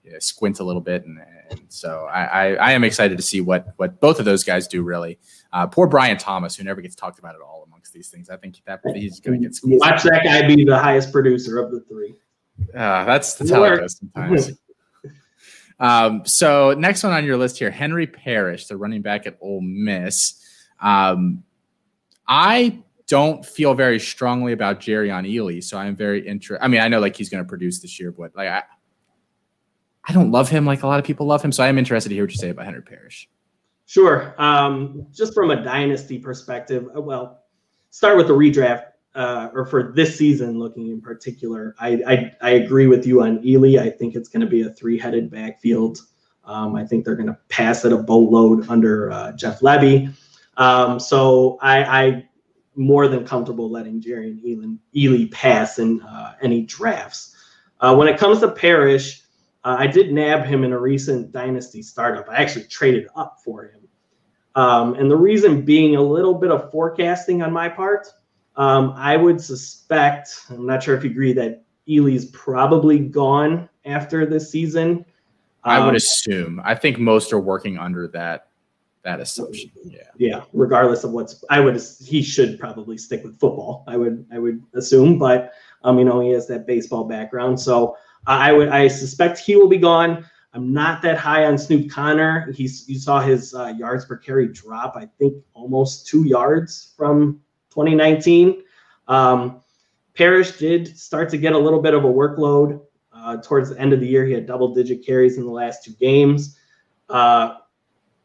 yeah, 0.03 0.17
squint 0.19 0.59
a 0.59 0.63
little 0.63 0.81
bit, 0.81 1.05
and, 1.05 1.19
and 1.49 1.61
so 1.67 2.07
I, 2.11 2.23
I, 2.23 2.53
I 2.53 2.71
am 2.71 2.83
excited 2.83 3.17
to 3.17 3.23
see 3.23 3.41
what 3.41 3.73
what 3.77 3.99
both 3.99 4.19
of 4.19 4.25
those 4.25 4.43
guys 4.43 4.67
do. 4.67 4.83
Really, 4.83 5.19
uh, 5.51 5.67
poor 5.67 5.87
Brian 5.87 6.17
Thomas, 6.17 6.55
who 6.55 6.63
never 6.63 6.79
gets 6.81 6.95
talked 6.95 7.19
about 7.19 7.35
at 7.35 7.41
all 7.41 7.63
amongst 7.67 7.91
these 7.91 8.09
things. 8.09 8.29
I 8.29 8.37
think 8.37 8.61
that 8.65 8.81
he's 8.95 9.19
going 9.19 9.41
to 9.41 9.47
get 9.47 9.55
squeezed. 9.55 9.81
Watch 9.81 10.03
that 10.03 10.21
guy 10.23 10.47
be 10.47 10.63
the 10.63 10.77
highest 10.77 11.11
producer 11.11 11.57
of 11.57 11.71
the 11.71 11.81
three. 11.81 12.15
Uh, 12.73 13.03
that's 13.03 13.33
that's 13.33 13.51
how 13.51 13.63
it 13.63 13.79
goes 13.79 13.97
sometimes. 13.97 14.53
Um, 15.79 16.21
so 16.25 16.73
next 16.73 17.03
one 17.03 17.13
on 17.13 17.25
your 17.25 17.37
list 17.37 17.57
here, 17.59 17.71
Henry 17.71 18.07
Parrish, 18.07 18.67
the 18.67 18.77
running 18.77 19.01
back 19.01 19.27
at 19.27 19.37
Ole 19.41 19.61
Miss. 19.61 20.41
Um, 20.81 21.43
I 22.27 22.79
don't 23.07 23.45
feel 23.45 23.73
very 23.73 23.99
strongly 23.99 24.53
about 24.53 24.79
Jerrion 24.79 25.29
Ealy, 25.29 25.63
so 25.63 25.77
I'm 25.77 25.95
very 25.95 26.25
interested. 26.25 26.63
I 26.63 26.67
mean, 26.67 26.81
I 26.81 26.87
know 26.87 26.99
like 26.99 27.15
he's 27.15 27.29
going 27.29 27.43
to 27.43 27.47
produce 27.47 27.79
this 27.81 27.99
year, 27.99 28.11
but 28.11 28.35
like 28.35 28.47
I, 28.47 28.63
I 30.07 30.13
don't 30.13 30.31
love 30.31 30.49
him 30.49 30.65
like 30.65 30.83
a 30.83 30.87
lot 30.87 30.99
of 30.99 31.05
people 31.05 31.25
love 31.25 31.43
him. 31.43 31.51
So 31.51 31.63
I 31.63 31.67
am 31.67 31.77
interested 31.77 32.09
to 32.09 32.15
hear 32.15 32.23
what 32.23 32.31
you 32.31 32.37
say 32.37 32.49
about 32.49 32.65
Henry 32.65 32.81
Parrish. 32.81 33.29
Sure. 33.85 34.33
Um, 34.39 35.07
just 35.13 35.33
from 35.33 35.51
a 35.51 35.63
dynasty 35.63 36.17
perspective, 36.17 36.87
uh, 36.95 37.01
well, 37.01 37.43
start 37.91 38.17
with 38.17 38.27
the 38.27 38.33
redraft 38.33 38.85
uh, 39.15 39.49
or 39.53 39.65
for 39.65 39.91
this 39.93 40.17
season, 40.17 40.59
looking 40.59 40.87
in 40.89 41.01
particular, 41.01 41.75
I, 41.79 42.01
I, 42.07 42.31
I 42.41 42.49
agree 42.51 42.87
with 42.87 43.07
you 43.07 43.23
on 43.23 43.39
Ealy. 43.39 43.79
I 43.79 43.89
think 43.89 44.15
it's 44.15 44.29
going 44.29 44.41
to 44.41 44.47
be 44.47 44.61
a 44.61 44.69
three 44.69 44.99
headed 44.99 45.31
backfield. 45.31 45.99
Um, 46.43 46.75
I 46.75 46.85
think 46.85 47.05
they're 47.05 47.15
going 47.15 47.27
to 47.27 47.37
pass 47.49 47.85
at 47.85 47.93
a 47.93 47.97
boatload 47.97 48.69
under 48.69 49.11
uh, 49.11 49.31
Jeff 49.31 49.61
Lebby. 49.61 50.13
Um, 50.57 50.99
so 50.99 51.57
I, 51.61 51.83
I 51.83 52.29
more 52.75 53.07
than 53.07 53.25
comfortable 53.25 53.69
letting 53.69 54.01
Jerry 54.01 54.31
and 54.31 54.39
Elin, 54.41 54.79
Ealy 54.93 55.31
pass 55.31 55.79
in 55.79 56.01
uh, 56.01 56.35
any 56.41 56.63
drafts. 56.63 57.35
Uh, 57.79 57.95
when 57.95 58.07
it 58.07 58.19
comes 58.19 58.41
to 58.41 58.51
Parrish, 58.51 59.21
uh, 59.63 59.77
I 59.79 59.87
did 59.87 60.11
nab 60.11 60.45
him 60.45 60.63
in 60.63 60.73
a 60.73 60.79
recent 60.79 61.31
dynasty 61.31 61.81
startup. 61.81 62.29
I 62.29 62.35
actually 62.35 62.65
traded 62.65 63.07
up 63.15 63.39
for 63.43 63.63
him. 63.63 63.81
Um, 64.55 64.93
and 64.95 65.09
the 65.09 65.17
reason 65.17 65.63
being 65.63 65.95
a 65.95 66.01
little 66.01 66.33
bit 66.33 66.51
of 66.51 66.71
forecasting 66.71 67.41
on 67.41 67.51
my 67.51 67.67
part. 67.67 68.07
Um, 68.57 68.93
I 68.95 69.17
would 69.17 69.41
suspect, 69.41 70.45
I'm 70.49 70.65
not 70.65 70.81
sure 70.81 70.95
if 70.95 71.03
you 71.03 71.11
agree, 71.11 71.33
that 71.33 71.63
Ealy's 71.87 72.25
probably 72.25 72.99
gone 72.99 73.69
after 73.85 74.25
this 74.25 74.49
season. 74.49 75.05
I 75.63 75.79
would 75.79 75.89
um, 75.89 75.95
assume. 75.95 76.61
I 76.63 76.75
think 76.75 76.99
most 76.99 77.33
are 77.33 77.39
working 77.39 77.77
under 77.77 78.07
that 78.09 78.47
that 79.03 79.19
assumption. 79.19 79.71
Yeah. 79.83 79.99
Yeah. 80.17 80.43
Regardless 80.51 81.03
of 81.03 81.11
what's, 81.11 81.43
I 81.49 81.59
would. 81.59 81.81
He 82.03 82.21
should 82.21 82.59
probably 82.59 82.97
stick 82.97 83.23
with 83.23 83.39
football. 83.39 83.83
I 83.87 83.97
would. 83.97 84.25
I 84.31 84.39
would 84.39 84.63
assume, 84.73 85.19
but 85.19 85.53
um, 85.83 85.99
you 85.99 86.05
know, 86.05 86.19
he 86.19 86.31
has 86.31 86.47
that 86.47 86.65
baseball 86.65 87.03
background, 87.03 87.59
so 87.59 87.97
I 88.25 88.51
would. 88.51 88.69
I 88.69 88.87
suspect 88.87 89.39
he 89.39 89.55
will 89.55 89.67
be 89.67 89.77
gone. 89.77 90.25
I'm 90.53 90.73
not 90.73 91.01
that 91.01 91.17
high 91.17 91.45
on 91.45 91.57
Snoop 91.57 91.89
Conner. 91.89 92.51
He's 92.53 92.87
you 92.89 92.97
saw 92.97 93.19
his 93.19 93.53
uh, 93.53 93.73
yards 93.77 94.05
per 94.05 94.17
carry 94.17 94.47
drop. 94.47 94.95
I 94.95 95.07
think 95.19 95.35
almost 95.53 96.07
two 96.07 96.23
yards 96.23 96.93
from 96.97 97.41
2019. 97.75 98.63
Um, 99.07 99.61
Parrish 100.15 100.57
did 100.57 100.97
start 100.97 101.29
to 101.29 101.37
get 101.37 101.53
a 101.53 101.57
little 101.57 101.81
bit 101.81 101.93
of 101.93 102.05
a 102.05 102.07
workload 102.07 102.81
uh, 103.13 103.37
towards 103.37 103.69
the 103.69 103.79
end 103.79 103.91
of 103.91 103.99
the 103.99 104.07
year. 104.07 104.25
He 104.25 104.33
had 104.33 104.45
double 104.45 104.73
digit 104.73 105.05
carries 105.05 105.37
in 105.37 105.45
the 105.45 105.51
last 105.51 105.83
two 105.83 105.91
games. 105.91 106.57
Uh, 107.09 107.55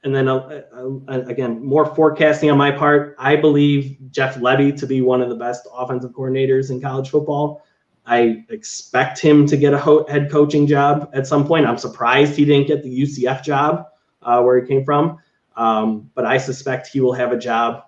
and 0.05 0.15
then 0.15 0.29
uh, 0.29 0.63
uh, 0.73 1.23
again, 1.27 1.65
more 1.65 1.95
forecasting 1.95 2.51
on 2.51 2.57
my 2.57 2.71
part. 2.71 3.17
I 3.19 3.37
believe 3.37 3.99
Jeff 4.11 4.37
Lebby 4.37 4.79
to 4.79 4.87
be 4.87 5.03
one 5.03 5.21
of 5.21 5.29
the 5.29 5.35
best 5.35 5.67
offensive 5.75 6.13
coordinators 6.13 6.71
in 6.71 6.81
college 6.81 7.11
football. 7.11 7.63
I 8.07 8.45
expect 8.49 9.19
him 9.19 9.47
to 9.47 9.57
get 9.57 9.75
a 9.75 10.05
head 10.09 10.31
coaching 10.31 10.67
job 10.67 11.11
at 11.13 11.27
some 11.27 11.47
point. 11.47 11.67
I'm 11.67 11.77
surprised 11.77 12.35
he 12.35 12.45
didn't 12.45 12.67
get 12.67 12.83
the 12.83 13.03
UCF 13.03 13.45
job 13.45 13.87
uh, 14.23 14.41
where 14.43 14.61
he 14.61 14.67
came 14.67 14.85
from, 14.85 15.19
um, 15.57 16.11
but 16.15 16.25
I 16.25 16.39
suspect 16.39 16.89
he 16.89 17.01
will 17.01 17.13
have 17.13 17.33
a 17.33 17.39
job 17.39 17.85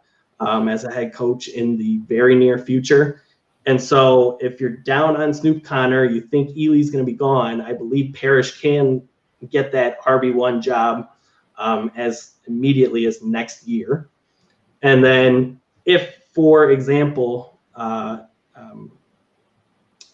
um, 0.47 0.69
as 0.69 0.85
a 0.85 0.93
head 0.93 1.13
coach 1.13 1.49
in 1.49 1.77
the 1.77 1.99
very 2.09 2.35
near 2.35 2.59
future. 2.59 3.23
And 3.67 3.81
so, 3.81 4.39
if 4.41 4.61
you're 4.61 4.77
down 4.77 5.17
on 5.17 5.33
Snoop 5.33 5.63
Conner, 5.63 6.05
you 6.05 6.21
think 6.21 6.51
Ealy's 6.51 6.91
going 6.91 7.05
to 7.05 7.11
be 7.11 7.17
gone. 7.17 7.61
I 7.61 7.73
believe 7.73 8.15
Parrish 8.15 8.61
can 8.61 9.07
get 9.51 9.71
that 9.73 10.01
RB1 10.03 10.61
job 10.63 11.09
um, 11.59 11.93
as 11.97 12.35
immediately 12.47 13.07
as 13.07 13.23
next 13.23 13.67
year. 13.67 14.09
And 14.83 15.05
then, 15.05 15.61
if, 15.85 16.17
for 16.35 16.73
example, 16.73 17.61
uh, 17.77 18.25
um, 18.57 18.91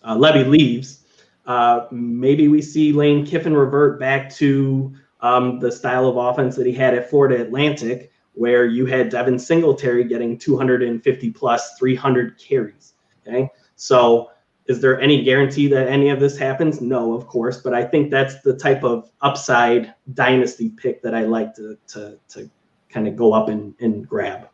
uh, 0.03 0.15
Lebby 0.15 0.47
leaves, 0.47 1.05
uh, 1.47 1.87
maybe 1.91 2.49
we 2.49 2.61
see 2.61 2.93
Lane 2.93 3.25
Kiffin 3.25 3.55
revert 3.55 3.99
back 3.99 4.31
to 4.35 4.95
um, 5.21 5.59
the 5.59 5.73
style 5.73 6.07
of 6.07 6.17
offense 6.17 6.55
that 6.57 6.67
he 6.67 6.73
had 6.73 6.95
at 6.95 7.09
Florida 7.09 7.43
Atlantic, 7.43 8.13
where 8.39 8.67
you 8.67 8.87
had 8.87 9.09
Devin 9.09 9.39
Singletary 9.39 10.05
getting 10.05 10.39
250 10.39 11.31
plus 11.33 11.77
300 11.79 12.39
carries. 12.39 12.95
Okay. 13.27 13.51
So 13.77 14.31
is 14.67 14.81
there 14.81 15.01
any 15.01 15.25
guarantee 15.25 15.67
that 15.69 15.89
any 15.89 16.11
of 16.11 16.21
this 16.21 16.39
happens? 16.39 16.81
No, 16.81 17.15
of 17.15 17.27
course, 17.27 17.61
but 17.63 17.75
I 17.75 17.85
think 17.85 18.11
that's 18.11 18.41
the 18.43 18.57
type 18.57 18.85
of 18.85 19.11
upside 19.23 19.95
dynasty 20.15 20.69
pick 20.69 21.03
that 21.03 21.15
I 21.15 21.23
like 21.23 21.55
to 21.57 21.77
to 21.89 22.19
to 22.29 22.51
kind 22.91 23.09
of 23.09 23.17
go 23.17 23.33
up 23.33 23.49
and, 23.49 23.75
and 23.81 24.07
grab. 24.07 24.49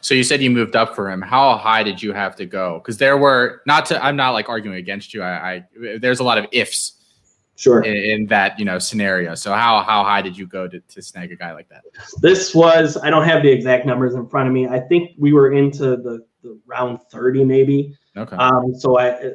So 0.00 0.14
you 0.14 0.24
said 0.24 0.42
you 0.42 0.50
moved 0.50 0.74
up 0.74 0.94
for 0.96 1.10
him. 1.10 1.22
How 1.22 1.56
high 1.56 1.82
did 1.82 2.02
you 2.02 2.12
have 2.12 2.34
to 2.36 2.46
go? 2.46 2.78
Because 2.78 2.98
there 2.98 3.16
were 3.16 3.62
not 3.66 3.86
to. 3.86 4.04
I'm 4.04 4.16
not 4.16 4.30
like 4.30 4.48
arguing 4.48 4.76
against 4.76 5.14
you. 5.14 5.22
I, 5.22 5.64
I 5.80 5.98
there's 5.98 6.20
a 6.20 6.24
lot 6.24 6.38
of 6.38 6.46
ifs. 6.52 6.94
Sure. 7.62 7.80
In, 7.84 7.94
in, 7.94 8.26
that 8.26 8.58
you 8.58 8.64
know 8.64 8.80
scenario. 8.80 9.36
So 9.36 9.52
how 9.52 9.84
how 9.84 10.02
high 10.02 10.20
did 10.20 10.36
you 10.36 10.48
go 10.48 10.66
to, 10.66 10.80
to 10.80 11.00
snag 11.00 11.30
a 11.30 11.36
guy 11.36 11.52
like 11.52 11.68
that? 11.68 11.84
This 12.20 12.56
was 12.56 12.96
I 12.96 13.08
don't 13.08 13.22
have 13.22 13.44
the 13.44 13.52
exact 13.52 13.86
numbers 13.86 14.16
in 14.16 14.28
front 14.28 14.48
of 14.48 14.52
me. 14.52 14.66
I 14.66 14.80
think 14.80 15.12
we 15.16 15.32
were 15.32 15.52
into 15.52 15.96
the, 15.96 16.26
the 16.42 16.58
round 16.66 16.98
30 17.12 17.44
maybe. 17.44 17.96
Okay. 18.16 18.34
Um, 18.34 18.74
so 18.74 18.98
I 18.98 19.34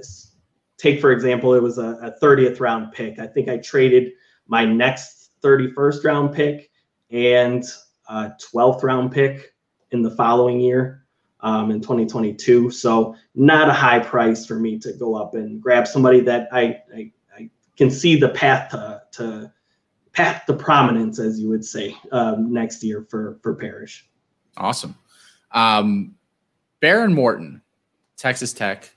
take 0.77 0.99
for 0.99 1.13
example, 1.13 1.53
it 1.53 1.63
was 1.63 1.77
a, 1.77 1.91
a 2.01 2.19
30th 2.21 2.59
round 2.59 2.91
pick. 2.91 3.17
I 3.17 3.27
think 3.27 3.47
I 3.47 3.59
traded 3.59 4.11
my 4.45 4.65
next 4.65 5.31
31st 5.41 6.03
round 6.03 6.35
pick 6.35 6.69
and 7.09 7.63
a 8.09 8.33
12th 8.53 8.83
round 8.83 9.13
pick 9.13 9.53
in 9.91 10.01
the 10.01 10.11
following 10.11 10.59
year 10.59 11.05
um, 11.39 11.71
in 11.71 11.79
2022. 11.79 12.71
So 12.71 13.15
not 13.35 13.69
a 13.69 13.73
high 13.73 13.99
price 13.99 14.45
for 14.45 14.59
me 14.59 14.77
to 14.79 14.91
go 14.91 15.15
up 15.15 15.33
and 15.33 15.61
grab 15.61 15.87
somebody 15.87 16.19
that 16.21 16.49
I, 16.51 16.81
I, 16.93 16.97
I 16.97 17.11
can 17.77 17.91
see 17.91 18.15
the 18.15 18.29
path 18.29 18.71
to, 18.71 19.01
to 19.13 19.51
path 20.11 20.45
to 20.47 20.53
prominence, 20.53 21.19
as 21.19 21.39
you 21.39 21.47
would 21.49 21.63
say, 21.63 21.95
um, 22.11 22.51
next 22.51 22.83
year 22.83 23.05
for 23.09 23.39
for 23.41 23.53
Parrish. 23.53 24.09
Awesome. 24.57 24.95
Um, 25.51 26.15
Behren 26.81 27.13
Morton, 27.13 27.61
Texas 28.17 28.51
Tech, 28.53 28.89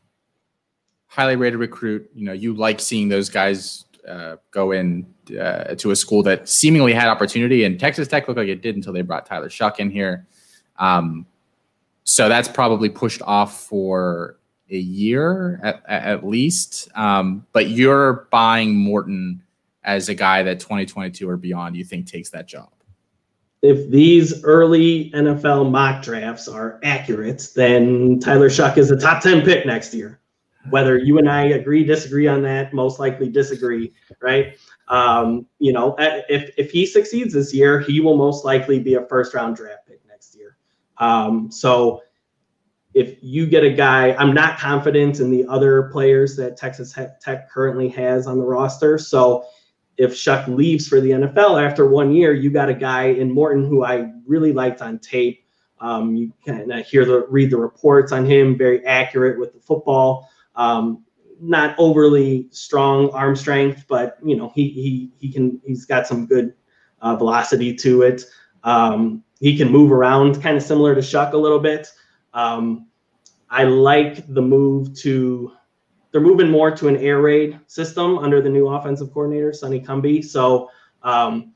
highly 1.06 1.36
rated 1.36 1.60
recruit. 1.60 2.10
You 2.14 2.24
know, 2.24 2.32
you 2.32 2.54
like 2.54 2.80
seeing 2.80 3.08
those 3.08 3.28
guys 3.28 3.84
uh, 4.08 4.36
go 4.50 4.72
in 4.72 5.06
uh, 5.38 5.74
to 5.76 5.90
a 5.90 5.96
school 5.96 6.22
that 6.24 6.48
seemingly 6.48 6.94
had 6.94 7.08
opportunity, 7.08 7.64
and 7.64 7.78
Texas 7.78 8.08
Tech 8.08 8.26
looked 8.26 8.38
like 8.38 8.48
it 8.48 8.62
did 8.62 8.76
until 8.76 8.92
they 8.92 9.02
brought 9.02 9.26
Tyler 9.26 9.48
Shough 9.48 9.78
in 9.78 9.90
here. 9.90 10.26
Um, 10.78 11.26
so 12.04 12.28
that's 12.28 12.48
probably 12.48 12.88
pushed 12.88 13.22
off 13.22 13.66
for 13.66 14.39
a 14.70 14.78
year 14.78 15.60
at, 15.62 15.82
at 15.86 16.26
least. 16.26 16.88
Um, 16.94 17.46
but 17.52 17.68
you're 17.68 18.28
buying 18.30 18.76
Morton 18.76 19.42
as 19.82 20.08
a 20.08 20.14
guy 20.14 20.42
that 20.42 20.60
2022 20.60 21.28
or 21.28 21.36
beyond 21.36 21.76
you 21.76 21.84
think 21.84 22.06
takes 22.06 22.30
that 22.30 22.46
job 22.46 22.70
if 23.62 23.90
these 23.90 24.42
early 24.44 25.10
NFL 25.10 25.70
mock 25.70 26.02
drafts 26.02 26.48
are 26.48 26.80
accurate, 26.82 27.48
then 27.54 28.18
Tyler 28.18 28.48
Shough 28.48 28.76
is 28.78 28.90
a 28.90 28.96
top 28.96 29.22
10 29.22 29.42
pick 29.42 29.66
next 29.66 29.92
year. 29.92 30.20
Whether 30.70 30.98
you 30.98 31.18
and 31.18 31.28
I 31.28 31.44
agree, 31.44 31.84
disagree 31.84 32.26
on 32.26 32.42
that, 32.42 32.74
most 32.74 32.98
likely 32.98 33.28
disagree, 33.28 33.92
right? 34.20 34.56
Um, 34.88 35.46
you 35.58 35.72
know, 35.72 35.94
if, 35.98 36.52
if 36.58 36.70
he 36.70 36.84
succeeds 36.84 37.32
this 37.32 37.54
year, 37.54 37.80
he 37.80 38.00
will 38.00 38.16
most 38.16 38.44
likely 38.44 38.78
be 38.78 38.94
a 38.94 39.06
first 39.06 39.32
round 39.34 39.56
draft 39.56 39.86
pick 39.88 40.00
next 40.06 40.36
year. 40.36 40.56
Um, 40.98 41.50
so 41.50 42.02
if 42.94 43.18
you 43.22 43.46
get 43.46 43.62
a 43.62 43.70
guy, 43.70 44.12
I'm 44.14 44.34
not 44.34 44.58
confident 44.58 45.20
in 45.20 45.30
the 45.30 45.46
other 45.46 45.84
players 45.84 46.36
that 46.36 46.56
Texas 46.56 46.96
Tech 47.20 47.50
currently 47.50 47.88
has 47.90 48.26
on 48.26 48.38
the 48.38 48.44
roster. 48.44 48.98
So 48.98 49.44
if 49.96 50.12
Shough 50.12 50.48
leaves 50.48 50.88
for 50.88 51.00
the 51.00 51.10
NFL 51.10 51.64
after 51.64 51.86
one 51.86 52.12
year, 52.12 52.32
you 52.32 52.50
got 52.50 52.68
a 52.68 52.74
guy 52.74 53.04
in 53.04 53.30
Morton 53.30 53.64
who 53.64 53.84
I 53.84 54.10
really 54.26 54.52
liked 54.52 54.82
on 54.82 54.98
tape. 54.98 55.44
Um, 55.80 56.16
you 56.16 56.32
can 56.44 56.70
hear 56.82 57.04
the 57.04 57.26
read 57.28 57.50
the 57.50 57.58
reports 57.58 58.12
on 58.12 58.24
him, 58.24 58.58
very 58.58 58.84
accurate 58.86 59.38
with 59.38 59.52
the 59.52 59.60
football. 59.60 60.28
Um, 60.56 61.04
not 61.40 61.74
overly 61.78 62.48
strong 62.50 63.10
arm 63.10 63.34
strength, 63.36 63.84
but 63.88 64.18
you 64.22 64.36
know 64.36 64.52
he 64.54 64.68
he 64.70 65.10
he 65.18 65.32
can 65.32 65.60
he's 65.64 65.86
got 65.86 66.06
some 66.06 66.26
good 66.26 66.54
uh, 67.00 67.16
velocity 67.16 67.74
to 67.76 68.02
it. 68.02 68.24
Um, 68.64 69.22
he 69.40 69.56
can 69.56 69.70
move 69.70 69.90
around, 69.90 70.42
kind 70.42 70.56
of 70.56 70.62
similar 70.62 70.94
to 70.94 71.00
Shough 71.00 71.32
a 71.32 71.36
little 71.36 71.60
bit. 71.60 71.88
Um, 72.34 72.86
I 73.50 73.64
like 73.64 74.32
the 74.32 74.42
move 74.42 74.94
to 74.98 75.52
they're 76.12 76.20
moving 76.20 76.50
more 76.50 76.70
to 76.72 76.88
an 76.88 76.96
air 76.96 77.20
raid 77.20 77.58
system 77.66 78.18
under 78.18 78.40
the 78.40 78.48
new 78.48 78.68
offensive 78.68 79.12
coordinator, 79.12 79.52
Sonny 79.52 79.80
Cumbie. 79.80 80.24
So, 80.24 80.68
um, 81.02 81.52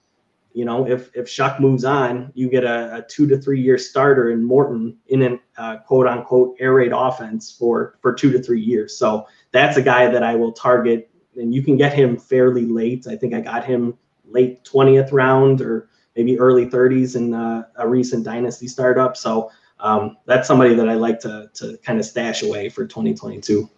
you 0.52 0.64
know, 0.64 0.86
if 0.86 1.10
if 1.14 1.26
Shough 1.26 1.58
moves 1.58 1.84
on, 1.84 2.30
you 2.34 2.48
get 2.48 2.62
a, 2.62 2.98
a, 2.98 3.02
two 3.02 3.26
to 3.26 3.36
three 3.36 3.60
year 3.60 3.76
starter 3.76 4.30
in 4.30 4.44
Morton 4.44 4.96
in 5.08 5.22
a 5.22 5.40
uh, 5.60 5.78
quote 5.78 6.06
unquote 6.06 6.56
air 6.60 6.74
raid 6.74 6.92
offense 6.92 7.50
for 7.50 7.98
for 8.00 8.12
two 8.12 8.30
to 8.30 8.40
three 8.40 8.60
years. 8.60 8.96
So 8.96 9.26
that's 9.50 9.76
a 9.76 9.82
guy 9.82 10.08
that 10.08 10.22
I 10.22 10.36
will 10.36 10.52
target, 10.52 11.10
and 11.36 11.52
you 11.52 11.62
can 11.62 11.76
get 11.76 11.92
him 11.92 12.16
fairly 12.16 12.66
late. 12.66 13.08
I 13.08 13.16
think 13.16 13.34
I 13.34 13.40
got 13.40 13.64
him 13.64 13.98
late 14.24 14.64
twentieth 14.64 15.10
round 15.10 15.60
or 15.60 15.88
maybe 16.16 16.38
early 16.38 16.66
30s 16.66 17.16
in 17.16 17.34
uh, 17.34 17.64
a 17.76 17.88
recent 17.88 18.24
dynasty 18.24 18.68
startup. 18.68 19.16
So 19.16 19.50
um, 19.80 20.16
that's 20.26 20.48
somebody 20.48 20.74
that 20.74 20.88
I 20.88 20.94
like 20.94 21.20
to 21.20 21.50
to 21.54 21.76
kind 21.78 21.98
of 21.98 22.04
stash 22.04 22.42
away 22.42 22.68
for 22.68 22.86
2022. 22.86 23.68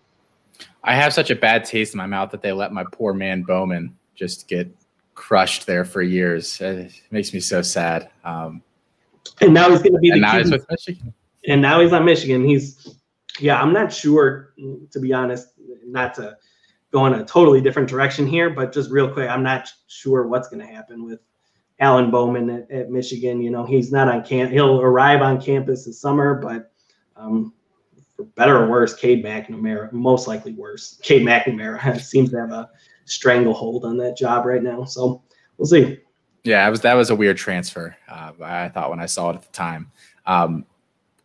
I 0.84 0.94
have 0.94 1.12
such 1.12 1.30
a 1.30 1.36
bad 1.36 1.64
taste 1.64 1.94
in 1.94 1.98
my 1.98 2.06
mouth 2.06 2.30
that 2.30 2.42
they 2.42 2.52
let 2.52 2.72
my 2.72 2.84
poor 2.92 3.12
man 3.12 3.42
Bowman 3.42 3.96
just 4.14 4.48
get 4.48 4.74
crushed 5.14 5.66
there 5.66 5.84
for 5.84 6.02
years. 6.02 6.60
It 6.60 6.92
makes 7.10 7.34
me 7.34 7.40
so 7.40 7.62
sad. 7.62 8.10
Um, 8.24 8.62
and 9.40 9.52
now 9.52 9.70
he's 9.70 9.82
going 9.82 9.94
to 9.94 9.98
be 9.98 10.10
the 10.10 10.20
now 10.20 10.38
he's 10.38 10.50
with 10.50 10.66
Michigan. 10.70 11.12
And 11.48 11.60
now 11.60 11.80
he's 11.80 11.92
on 11.92 12.04
Michigan. 12.04 12.44
He's 12.44 12.96
yeah. 13.40 13.60
I'm 13.60 13.72
not 13.72 13.92
sure 13.92 14.54
to 14.90 15.00
be 15.00 15.12
honest. 15.12 15.48
Not 15.84 16.14
to 16.14 16.36
go 16.92 17.06
in 17.06 17.14
a 17.14 17.24
totally 17.24 17.60
different 17.60 17.88
direction 17.88 18.26
here, 18.26 18.50
but 18.50 18.72
just 18.72 18.90
real 18.90 19.10
quick, 19.10 19.28
I'm 19.28 19.42
not 19.42 19.68
sure 19.86 20.26
what's 20.26 20.48
going 20.48 20.60
to 20.60 20.72
happen 20.72 21.04
with 21.04 21.20
Alan 21.78 22.10
Bowman 22.10 22.50
at, 22.50 22.70
at, 22.70 22.90
Michigan. 22.90 23.42
You 23.42 23.50
know, 23.50 23.64
he's 23.64 23.92
not 23.92 24.08
on 24.08 24.24
camp. 24.24 24.50
He'll 24.50 24.80
arrive 24.80 25.22
on 25.22 25.40
campus 25.40 25.84
this 25.84 26.00
summer, 26.00 26.34
but 26.34 26.72
um, 27.16 27.52
for 28.16 28.24
better 28.24 28.56
or 28.56 28.68
worse, 28.68 28.94
Cade 28.94 29.24
McNamara, 29.24 29.92
most 29.92 30.26
likely 30.26 30.52
worse. 30.52 30.98
Cade 31.02 31.26
McNamara 31.26 32.00
seems 32.00 32.30
to 32.30 32.40
have 32.40 32.52
a 32.52 32.70
stranglehold 33.04 33.84
on 33.84 33.96
that 33.98 34.16
job 34.16 34.46
right 34.46 34.62
now. 34.62 34.84
So 34.84 35.22
we'll 35.58 35.66
see. 35.66 35.98
Yeah, 36.44 36.68
was 36.68 36.80
that 36.82 36.94
was 36.94 37.10
a 37.10 37.16
weird 37.16 37.36
transfer. 37.36 37.96
Uh, 38.08 38.32
I 38.40 38.68
thought 38.68 38.90
when 38.90 39.00
I 39.00 39.06
saw 39.06 39.30
it 39.30 39.36
at 39.36 39.42
the 39.42 39.52
time. 39.52 39.90
Um, 40.26 40.64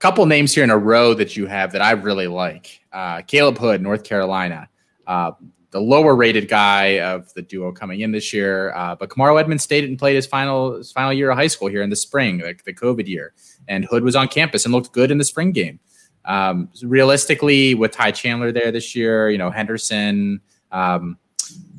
couple 0.01 0.25
names 0.25 0.53
here 0.53 0.63
in 0.63 0.71
a 0.71 0.77
row 0.77 1.13
that 1.13 1.37
you 1.37 1.45
have 1.45 1.71
that 1.71 1.81
I 1.81 1.91
really 1.91 2.27
like. 2.27 2.81
Uh, 2.91 3.21
Caleb 3.21 3.59
Hood, 3.59 3.83
North 3.83 4.03
Carolina, 4.03 4.67
uh, 5.05 5.31
the 5.71 5.79
lower 5.79 6.15
rated 6.15 6.47
guy 6.47 6.99
of 6.99 7.33
the 7.33 7.41
duo 7.41 7.71
coming 7.71 8.01
in 8.01 8.11
this 8.11 8.33
year. 8.33 8.73
Uh, 8.75 8.95
but 8.95 9.09
Kamarro 9.09 9.39
Edmonds 9.39 9.63
stayed 9.63 9.85
and 9.85 9.97
played 9.97 10.15
his 10.15 10.27
final 10.27 10.75
his 10.75 10.91
final 10.91 11.13
year 11.13 11.31
of 11.31 11.37
high 11.37 11.47
school 11.47 11.69
here 11.69 11.81
in 11.81 11.89
the 11.89 11.95
spring, 11.95 12.39
like 12.39 12.63
the 12.65 12.73
COVID 12.73 13.07
year, 13.07 13.33
and 13.67 13.85
Hood 13.85 14.03
was 14.03 14.15
on 14.15 14.27
campus 14.27 14.65
and 14.65 14.73
looked 14.73 14.91
good 14.91 15.11
in 15.11 15.17
the 15.17 15.23
spring 15.23 15.51
game. 15.51 15.79
Um, 16.25 16.69
realistically, 16.83 17.73
with 17.73 17.91
Ty 17.91 18.11
Chandler 18.11 18.51
there 18.51 18.71
this 18.71 18.95
year, 18.95 19.29
you 19.29 19.37
know 19.37 19.49
Henderson. 19.49 20.41
Um, 20.71 21.17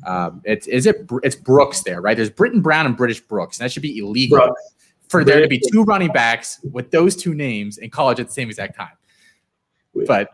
um, 0.05 0.41
it's 0.43 0.67
is 0.67 0.85
it 0.85 1.07
it's 1.23 1.35
Brooks 1.35 1.83
there, 1.83 2.01
right? 2.01 2.17
There's 2.17 2.31
Brittain 2.31 2.61
Brown 2.61 2.85
and 2.85 2.97
British 2.97 3.21
Brooks, 3.21 3.59
and 3.59 3.65
that 3.65 3.71
should 3.71 3.83
be 3.83 3.99
illegal 3.99 4.39
Brooks. 4.39 4.61
for 5.07 5.23
there 5.23 5.41
to 5.41 5.47
be 5.47 5.61
two 5.71 5.83
running 5.83 6.11
backs 6.11 6.59
with 6.71 6.91
those 6.91 7.15
two 7.15 7.33
names 7.33 7.77
in 7.77 7.89
college 7.89 8.19
at 8.19 8.27
the 8.27 8.33
same 8.33 8.49
exact 8.49 8.75
time. 8.75 8.97
But 10.07 10.29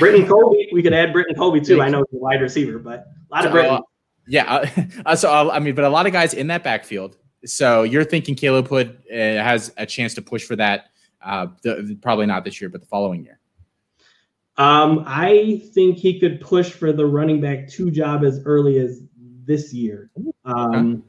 Britton 0.00 0.26
Colby, 0.26 0.68
we 0.72 0.82
could 0.82 0.92
add 0.92 1.12
Britton 1.12 1.36
Colby 1.36 1.60
too. 1.60 1.80
I 1.80 1.88
know 1.88 2.04
he's 2.10 2.18
a 2.18 2.22
wide 2.22 2.40
receiver, 2.40 2.78
but 2.78 3.06
a 3.30 3.34
lot 3.34 3.46
of 3.46 3.52
Britton. 3.52 3.74
Uh, 3.76 3.80
yeah, 4.26 4.70
uh, 5.06 5.14
so 5.14 5.30
uh, 5.30 5.50
I 5.52 5.60
mean, 5.60 5.76
but 5.76 5.84
a 5.84 5.88
lot 5.88 6.06
of 6.06 6.12
guys 6.12 6.34
in 6.34 6.48
that 6.48 6.64
backfield. 6.64 7.16
So 7.44 7.84
you're 7.84 8.04
thinking 8.04 8.34
Caleb 8.34 8.68
Hood 8.68 8.98
uh, 9.10 9.14
has 9.14 9.72
a 9.76 9.86
chance 9.86 10.14
to 10.14 10.22
push 10.22 10.44
for 10.44 10.56
that? 10.56 10.86
Uh, 11.22 11.48
the, 11.62 11.98
probably 12.02 12.26
not 12.26 12.44
this 12.44 12.60
year, 12.60 12.68
but 12.68 12.80
the 12.80 12.86
following 12.86 13.24
year. 13.24 13.38
Um, 14.56 15.04
I 15.06 15.62
think 15.72 15.96
he 15.96 16.18
could 16.20 16.40
push 16.40 16.70
for 16.70 16.92
the 16.92 17.06
running 17.06 17.40
back 17.40 17.68
two 17.68 17.90
job 17.90 18.24
as 18.24 18.42
early 18.44 18.78
as 18.78 19.02
this 19.44 19.72
year. 19.72 20.10
Um, 20.44 21.04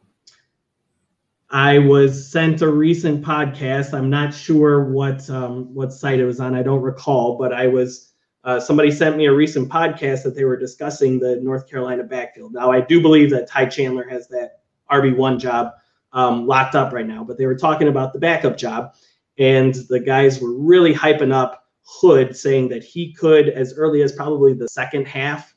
I 1.50 1.80
was 1.80 2.32
sent 2.32 2.62
a 2.62 2.70
recent 2.70 3.26
podcast. 3.26 3.94
I'm 3.94 4.10
not 4.10 4.34
sure 4.34 4.86
what 4.86 5.30
um, 5.30 5.74
what 5.74 5.92
site 5.92 6.20
it 6.20 6.26
was 6.26 6.40
on. 6.40 6.56
I 6.56 6.64
don't 6.64 6.82
recall, 6.82 7.38
but 7.38 7.54
I 7.54 7.68
was 7.68 8.11
uh, 8.44 8.60
somebody 8.60 8.90
sent 8.90 9.18
me 9.18 9.26
a 9.26 9.34
recent 9.34 9.70
podcast 9.70 10.24
that 10.24 10.36
they 10.36 10.44
were 10.44 10.58
discussing 10.58 11.20
the 11.20 11.38
North 11.38 11.70
Carolina 11.70 12.04
backfield. 12.04 12.54
Now, 12.54 12.72
I 12.72 12.82
do 12.82 13.02
believe 13.02 13.30
that 13.32 13.48
Ty 13.48 13.68
Chandler 13.68 14.08
has 14.10 14.28
that 14.30 14.62
RB 14.92 15.16
one 15.16 15.38
job 15.38 15.74
um, 16.14 16.48
locked 16.48 16.76
up 16.76 16.92
right 16.92 17.06
now, 17.06 17.24
but 17.24 17.38
they 17.38 17.46
were 17.46 17.56
talking 17.56 17.88
about 17.88 18.14
the 18.14 18.20
backup 18.20 18.58
job, 18.58 18.96
and 19.38 19.76
the 19.90 20.00
guys 20.00 20.42
were 20.42 20.54
really 20.54 20.94
hyping 20.94 21.34
up 21.34 21.60
Hood, 21.84 22.36
saying 22.38 22.70
that 22.70 22.84
he 22.84 23.12
could, 23.12 23.50
as 23.50 23.74
early 23.74 24.02
as 24.02 24.12
probably 24.12 24.54
the 24.54 24.68
second 24.70 25.08
half 25.08 25.54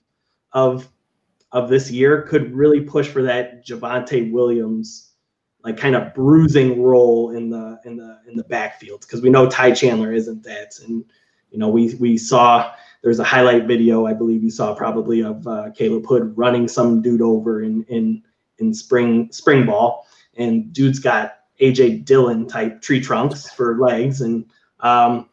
of 0.52 0.88
of 1.52 1.68
this 1.68 1.90
year 1.90 2.22
could 2.22 2.52
really 2.52 2.80
push 2.80 3.06
for 3.06 3.22
that 3.22 3.64
Javonte 3.64 4.32
Williams 4.32 5.12
like 5.62 5.76
kind 5.76 5.94
of 5.94 6.12
bruising 6.12 6.82
role 6.82 7.30
in 7.30 7.48
the 7.48 7.78
in 7.84 7.96
the 7.96 8.18
in 8.28 8.36
the 8.36 8.44
backfield 8.44 9.02
because 9.02 9.22
we 9.22 9.30
know 9.30 9.48
Ty 9.48 9.72
Chandler 9.72 10.12
isn't 10.12 10.42
that 10.42 10.72
and 10.84 11.04
you 11.54 11.60
know 11.60 11.68
we 11.68 11.94
we 11.94 12.18
saw 12.18 12.72
there's 13.02 13.20
a 13.20 13.24
highlight 13.24 13.66
video 13.66 14.06
I 14.06 14.12
believe 14.12 14.42
you 14.42 14.50
saw 14.50 14.74
probably 14.74 15.22
of 15.22 15.46
uh, 15.46 15.70
Caleb 15.70 16.04
Hood 16.04 16.36
running 16.36 16.66
some 16.66 17.00
dude 17.00 17.22
over 17.22 17.62
in 17.62 17.84
in 17.84 18.22
in 18.58 18.74
spring 18.74 19.30
spring 19.30 19.64
ball 19.64 20.06
and 20.36 20.72
dude's 20.72 20.98
got 20.98 21.36
AJ 21.60 22.04
Dillon 22.04 22.48
type 22.48 22.82
tree 22.82 23.00
trunks 23.00 23.48
for 23.50 23.78
legs 23.78 24.20
and 24.20 24.44
um, 24.80 25.28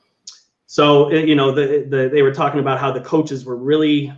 so 0.68 1.12
you 1.12 1.34
know 1.34 1.52
the, 1.52 1.88
the 1.90 2.08
they 2.14 2.22
were 2.22 2.34
talking 2.34 2.60
about 2.60 2.80
how 2.80 2.92
the 2.92 3.02
coaches 3.02 3.44
were 3.44 3.58
really 3.58 4.14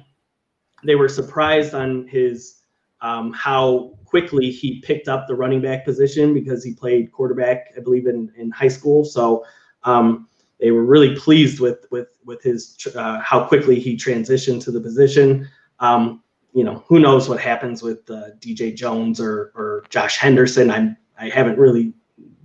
they 0.83 0.95
were 0.95 1.07
surprised 1.07 1.73
on 1.73 2.05
his 2.07 2.59
um, 2.99 3.31
how 3.31 3.93
quickly 4.03 4.51
he 4.51 4.81
picked 4.81 5.07
up 5.07 5.25
the 5.27 5.35
running 5.35 5.61
back 5.61 5.85
position 5.85 6.33
because 6.33 6.63
he 6.63 6.73
played 6.73 7.11
quarterback, 7.11 7.73
I 7.75 7.79
believe, 7.79 8.07
in, 8.07 8.31
in 8.37 8.51
high 8.51 8.67
school. 8.67 9.03
So 9.03 9.43
um, 9.83 10.29
they 10.63 10.71
were 10.71 10.85
really 10.85 11.13
pleased 11.13 11.59
with 11.59 11.85
with 11.91 12.17
with 12.23 12.41
his 12.41 12.77
uh, 12.95 13.19
how 13.19 13.45
quickly 13.45 13.81
he 13.81 13.97
transitioned 13.97 14.63
to 14.63 14.71
the 14.71 14.79
position. 14.79 15.45
Um, 15.81 16.23
you 16.53 16.63
know, 16.63 16.85
who 16.87 16.99
knows 16.99 17.27
what 17.27 17.41
happens 17.41 17.83
with 17.83 18.09
uh, 18.09 18.29
DJ 18.39 18.73
Jones 18.73 19.19
or 19.19 19.51
or 19.55 19.83
Josh 19.89 20.17
Henderson? 20.17 20.71
I'm 20.71 20.95
I 21.19 21.27
haven't 21.27 21.59
really 21.59 21.93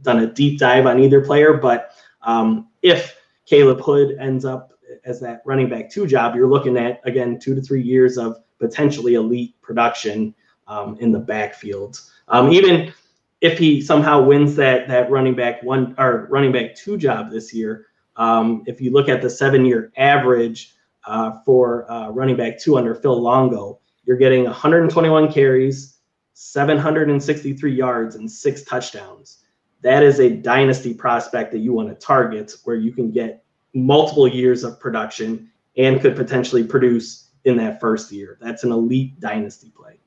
done 0.02 0.18
a 0.18 0.26
deep 0.26 0.58
dive 0.58 0.86
on 0.86 0.98
either 0.98 1.24
player, 1.24 1.54
but 1.54 1.92
um, 2.22 2.66
if 2.82 3.16
Caleb 3.46 3.80
Hood 3.80 4.16
ends 4.18 4.44
up 4.44 4.72
as 5.04 5.20
that 5.20 5.42
running 5.46 5.68
back 5.68 5.88
two 5.88 6.04
job, 6.04 6.34
you're 6.34 6.50
looking 6.50 6.76
at 6.76 7.00
again 7.04 7.38
two 7.38 7.54
to 7.54 7.60
three 7.62 7.82
years 7.82 8.18
of 8.18 8.38
potentially 8.58 9.14
elite 9.14 9.54
production 9.62 10.34
um, 10.66 10.96
in 10.98 11.12
the 11.12 11.20
backfield. 11.20 12.00
Um, 12.26 12.52
even 12.52 12.92
if 13.40 13.60
he 13.60 13.80
somehow 13.80 14.20
wins 14.20 14.56
that 14.56 14.88
that 14.88 15.08
running 15.08 15.36
back 15.36 15.62
one 15.62 15.94
or 15.98 16.26
running 16.32 16.50
back 16.50 16.74
two 16.74 16.96
job 16.96 17.30
this 17.30 17.54
year, 17.54 17.86
um, 18.18 18.64
if 18.66 18.80
you 18.80 18.90
look 18.90 19.08
at 19.08 19.22
the 19.22 19.30
seven 19.30 19.64
year 19.64 19.92
average 19.96 20.74
uh, 21.06 21.40
for 21.46 21.90
uh, 21.90 22.10
running 22.10 22.36
back 22.36 22.58
two 22.58 22.76
under 22.76 22.94
Phil 22.94 23.20
Longo, 23.20 23.78
you're 24.04 24.16
getting 24.16 24.44
121 24.44 25.32
carries, 25.32 25.98
763 26.34 27.74
yards, 27.74 28.16
and 28.16 28.30
six 28.30 28.62
touchdowns. 28.64 29.44
That 29.82 30.02
is 30.02 30.18
a 30.18 30.28
dynasty 30.28 30.92
prospect 30.92 31.52
that 31.52 31.58
you 31.58 31.72
want 31.72 31.88
to 31.88 31.94
target 31.94 32.52
where 32.64 32.76
you 32.76 32.92
can 32.92 33.10
get 33.10 33.44
multiple 33.74 34.26
years 34.26 34.64
of 34.64 34.80
production 34.80 35.50
and 35.76 36.00
could 36.00 36.16
potentially 36.16 36.64
produce 36.64 37.28
in 37.44 37.56
that 37.58 37.80
first 37.80 38.10
year. 38.10 38.38
That's 38.40 38.64
an 38.64 38.72
elite 38.72 39.20
dynasty 39.20 39.70
play. 39.70 40.00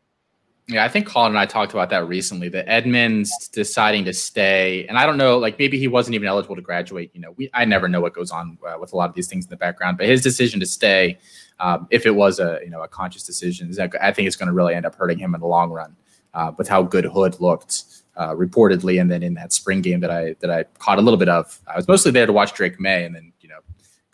Yeah, 0.71 0.85
I 0.85 0.87
think 0.87 1.05
Colin 1.05 1.33
and 1.33 1.39
I 1.39 1.45
talked 1.45 1.73
about 1.73 1.89
that 1.89 2.07
recently. 2.07 2.47
That 2.47 2.65
Edmonds 2.69 3.49
deciding 3.49 4.05
to 4.05 4.13
stay, 4.13 4.85
and 4.87 4.97
I 4.97 5.05
don't 5.05 5.17
know, 5.17 5.37
like 5.37 5.59
maybe 5.59 5.77
he 5.77 5.89
wasn't 5.89 6.15
even 6.15 6.29
eligible 6.29 6.55
to 6.55 6.61
graduate. 6.61 7.11
You 7.13 7.19
know, 7.19 7.31
we 7.31 7.49
I 7.53 7.65
never 7.65 7.89
know 7.89 7.99
what 7.99 8.13
goes 8.13 8.31
on 8.31 8.57
uh, 8.65 8.77
with 8.79 8.93
a 8.93 8.95
lot 8.95 9.09
of 9.09 9.15
these 9.15 9.27
things 9.27 9.43
in 9.43 9.49
the 9.49 9.57
background. 9.57 9.97
But 9.97 10.07
his 10.07 10.21
decision 10.21 10.61
to 10.61 10.65
stay, 10.65 11.17
um, 11.59 11.87
if 11.91 12.05
it 12.05 12.11
was 12.11 12.39
a 12.39 12.59
you 12.63 12.69
know 12.69 12.83
a 12.83 12.87
conscious 12.87 13.23
decision, 13.23 13.69
I 14.01 14.11
think 14.11 14.27
it's 14.27 14.37
going 14.37 14.47
to 14.47 14.53
really 14.53 14.73
end 14.73 14.85
up 14.85 14.95
hurting 14.95 15.17
him 15.17 15.35
in 15.35 15.41
the 15.41 15.47
long 15.47 15.71
run. 15.71 15.95
Uh, 16.33 16.53
with 16.57 16.69
how 16.69 16.81
good 16.81 17.03
Hood 17.03 17.41
looked 17.41 17.83
uh, 18.15 18.33
reportedly, 18.33 19.01
and 19.01 19.11
then 19.11 19.21
in 19.23 19.33
that 19.33 19.51
spring 19.51 19.81
game 19.81 19.99
that 19.99 20.11
I 20.11 20.37
that 20.39 20.49
I 20.49 20.63
caught 20.79 20.99
a 20.99 21.01
little 21.01 21.19
bit 21.19 21.27
of, 21.27 21.59
I 21.67 21.75
was 21.75 21.85
mostly 21.89 22.13
there 22.13 22.25
to 22.25 22.31
watch 22.31 22.53
Drake 22.53 22.79
Maye, 22.79 23.03
and 23.03 23.13
then 23.13 23.33
you 23.41 23.49
know 23.49 23.59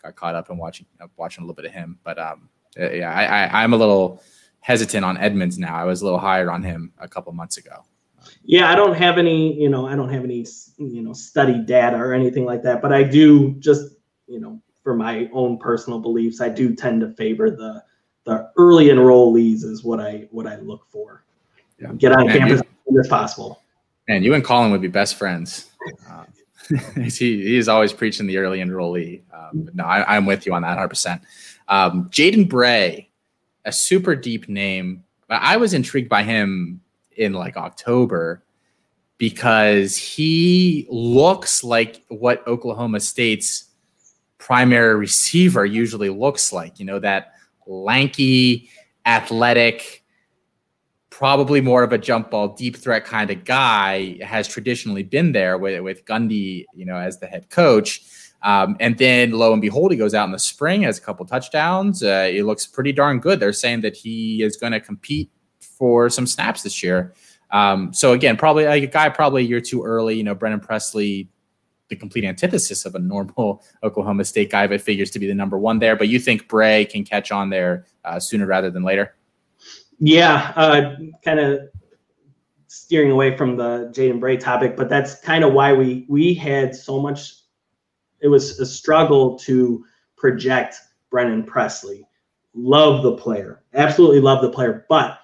got 0.02 0.16
caught 0.16 0.34
up 0.34 0.50
in 0.50 0.56
watching 0.56 0.86
uh, 1.00 1.06
watching 1.16 1.44
a 1.44 1.46
little 1.46 1.54
bit 1.54 1.66
of 1.66 1.72
him. 1.72 2.00
But 2.02 2.18
um, 2.18 2.48
uh, 2.76 2.90
yeah, 2.90 3.12
I, 3.12 3.46
I 3.46 3.62
I'm 3.62 3.72
a 3.72 3.76
little 3.76 4.20
hesitant 4.60 5.04
on 5.04 5.16
Edmonds 5.16 5.58
now. 5.58 5.76
I 5.76 5.84
was 5.84 6.02
a 6.02 6.04
little 6.04 6.18
higher 6.18 6.50
on 6.50 6.62
him 6.62 6.92
a 6.98 7.08
couple 7.08 7.32
months 7.32 7.56
ago. 7.56 7.84
Yeah, 8.44 8.70
I 8.70 8.74
don't 8.74 8.94
have 8.94 9.18
any, 9.18 9.58
you 9.60 9.68
know, 9.68 9.86
I 9.86 9.94
don't 9.94 10.10
have 10.10 10.24
any, 10.24 10.46
you 10.78 11.02
know, 11.02 11.12
study 11.12 11.58
data 11.58 11.96
or 11.96 12.12
anything 12.12 12.44
like 12.44 12.62
that, 12.62 12.82
but 12.82 12.92
I 12.92 13.02
do 13.02 13.52
just, 13.54 13.94
you 14.26 14.40
know, 14.40 14.60
for 14.82 14.94
my 14.94 15.28
own 15.32 15.58
personal 15.58 15.98
beliefs, 15.98 16.40
I 16.40 16.48
do 16.48 16.74
tend 16.74 17.00
to 17.02 17.10
favor 17.12 17.50
the 17.50 17.82
the 18.24 18.50
early 18.58 18.86
enrollees 18.86 19.64
is 19.64 19.82
what 19.82 20.00
I 20.00 20.28
what 20.30 20.46
I 20.46 20.56
look 20.56 20.86
for. 20.90 21.24
Yeah. 21.78 21.92
Get 21.96 22.12
on 22.12 22.22
and 22.22 22.30
campus 22.30 22.62
you, 22.88 23.00
as 23.00 23.08
possible. 23.08 23.62
And 24.08 24.24
you 24.24 24.34
and 24.34 24.44
Colin 24.44 24.70
would 24.70 24.82
be 24.82 24.88
best 24.88 25.14
friends. 25.16 25.70
Uh, 26.10 26.24
he, 26.94 27.08
he 27.08 27.56
is 27.56 27.68
always 27.68 27.92
preaching 27.92 28.26
the 28.26 28.36
early 28.36 28.58
enrollee. 28.58 29.22
Um, 29.32 29.70
no, 29.74 29.84
I, 29.84 30.16
am 30.16 30.26
with 30.26 30.46
you 30.46 30.54
on 30.54 30.62
that 30.62 30.76
100%. 30.76 31.20
Um, 31.68 32.08
Jaden 32.10 32.48
Bray, 32.48 33.07
a 33.68 33.72
super 33.72 34.16
deep 34.16 34.48
name. 34.48 35.04
I 35.28 35.58
was 35.58 35.74
intrigued 35.74 36.08
by 36.08 36.22
him 36.22 36.80
in 37.16 37.34
like 37.34 37.56
October 37.56 38.42
because 39.18 39.96
he 39.96 40.86
looks 40.88 41.62
like 41.62 42.02
what 42.08 42.46
Oklahoma 42.46 43.00
State's 43.00 43.66
primary 44.38 44.96
receiver 44.96 45.66
usually 45.66 46.08
looks 46.08 46.50
like. 46.50 46.80
You 46.80 46.86
know, 46.86 46.98
that 47.00 47.34
lanky, 47.66 48.70
athletic, 49.04 50.02
probably 51.10 51.60
more 51.60 51.82
of 51.82 51.92
a 51.92 51.98
jump 51.98 52.30
ball 52.30 52.54
deep 52.54 52.76
threat 52.76 53.04
kind 53.04 53.30
of 53.30 53.44
guy 53.44 54.16
has 54.22 54.48
traditionally 54.48 55.02
been 55.02 55.32
there 55.32 55.58
with, 55.58 55.82
with 55.82 56.06
Gundy, 56.06 56.64
you 56.72 56.86
know, 56.86 56.96
as 56.96 57.18
the 57.18 57.26
head 57.26 57.50
coach. 57.50 58.00
Um, 58.42 58.76
and 58.78 58.96
then 58.98 59.32
lo 59.32 59.52
and 59.52 59.60
behold, 59.60 59.90
he 59.90 59.96
goes 59.96 60.14
out 60.14 60.24
in 60.26 60.32
the 60.32 60.38
spring, 60.38 60.82
has 60.82 60.98
a 60.98 61.00
couple 61.00 61.26
touchdowns. 61.26 62.02
Uh, 62.02 62.26
he 62.26 62.42
looks 62.42 62.66
pretty 62.66 62.92
darn 62.92 63.18
good. 63.18 63.40
They're 63.40 63.52
saying 63.52 63.80
that 63.80 63.96
he 63.96 64.42
is 64.42 64.56
going 64.56 64.72
to 64.72 64.80
compete 64.80 65.30
for 65.60 66.08
some 66.08 66.26
snaps 66.26 66.62
this 66.62 66.82
year. 66.82 67.14
Um, 67.50 67.92
so 67.92 68.12
again, 68.12 68.36
probably 68.36 68.64
a 68.64 68.86
guy 68.86 69.08
probably 69.08 69.42
a 69.42 69.46
year 69.46 69.60
too 69.60 69.82
early. 69.82 70.16
You 70.16 70.24
know, 70.24 70.34
Brennan 70.34 70.60
Presley, 70.60 71.28
the 71.88 71.96
complete 71.96 72.24
antithesis 72.24 72.84
of 72.84 72.94
a 72.94 72.98
normal 72.98 73.64
Oklahoma 73.82 74.24
State 74.24 74.50
guy, 74.50 74.66
but 74.66 74.80
figures 74.80 75.10
to 75.12 75.18
be 75.18 75.26
the 75.26 75.34
number 75.34 75.58
one 75.58 75.78
there. 75.78 75.96
But 75.96 76.08
you 76.08 76.18
think 76.18 76.48
Bray 76.48 76.84
can 76.84 77.04
catch 77.04 77.32
on 77.32 77.50
there 77.50 77.86
uh, 78.04 78.20
sooner 78.20 78.46
rather 78.46 78.70
than 78.70 78.84
later? 78.84 79.14
Yeah, 79.98 80.52
uh, 80.54 80.96
kind 81.24 81.40
of 81.40 81.60
steering 82.68 83.10
away 83.10 83.36
from 83.36 83.56
the 83.56 83.90
Jaden 83.92 84.20
Bray 84.20 84.36
topic, 84.36 84.76
but 84.76 84.88
that's 84.88 85.16
kind 85.20 85.42
of 85.42 85.52
why 85.52 85.72
we 85.72 86.06
we 86.08 86.34
had 86.34 86.74
so 86.74 87.00
much. 87.00 87.34
It 88.20 88.28
was 88.28 88.58
a 88.60 88.66
struggle 88.66 89.38
to 89.40 89.84
project 90.16 90.76
Brennan 91.10 91.44
Presley. 91.44 92.06
Love 92.54 93.02
the 93.02 93.16
player, 93.16 93.62
absolutely 93.74 94.20
love 94.20 94.42
the 94.42 94.50
player, 94.50 94.84
but 94.88 95.20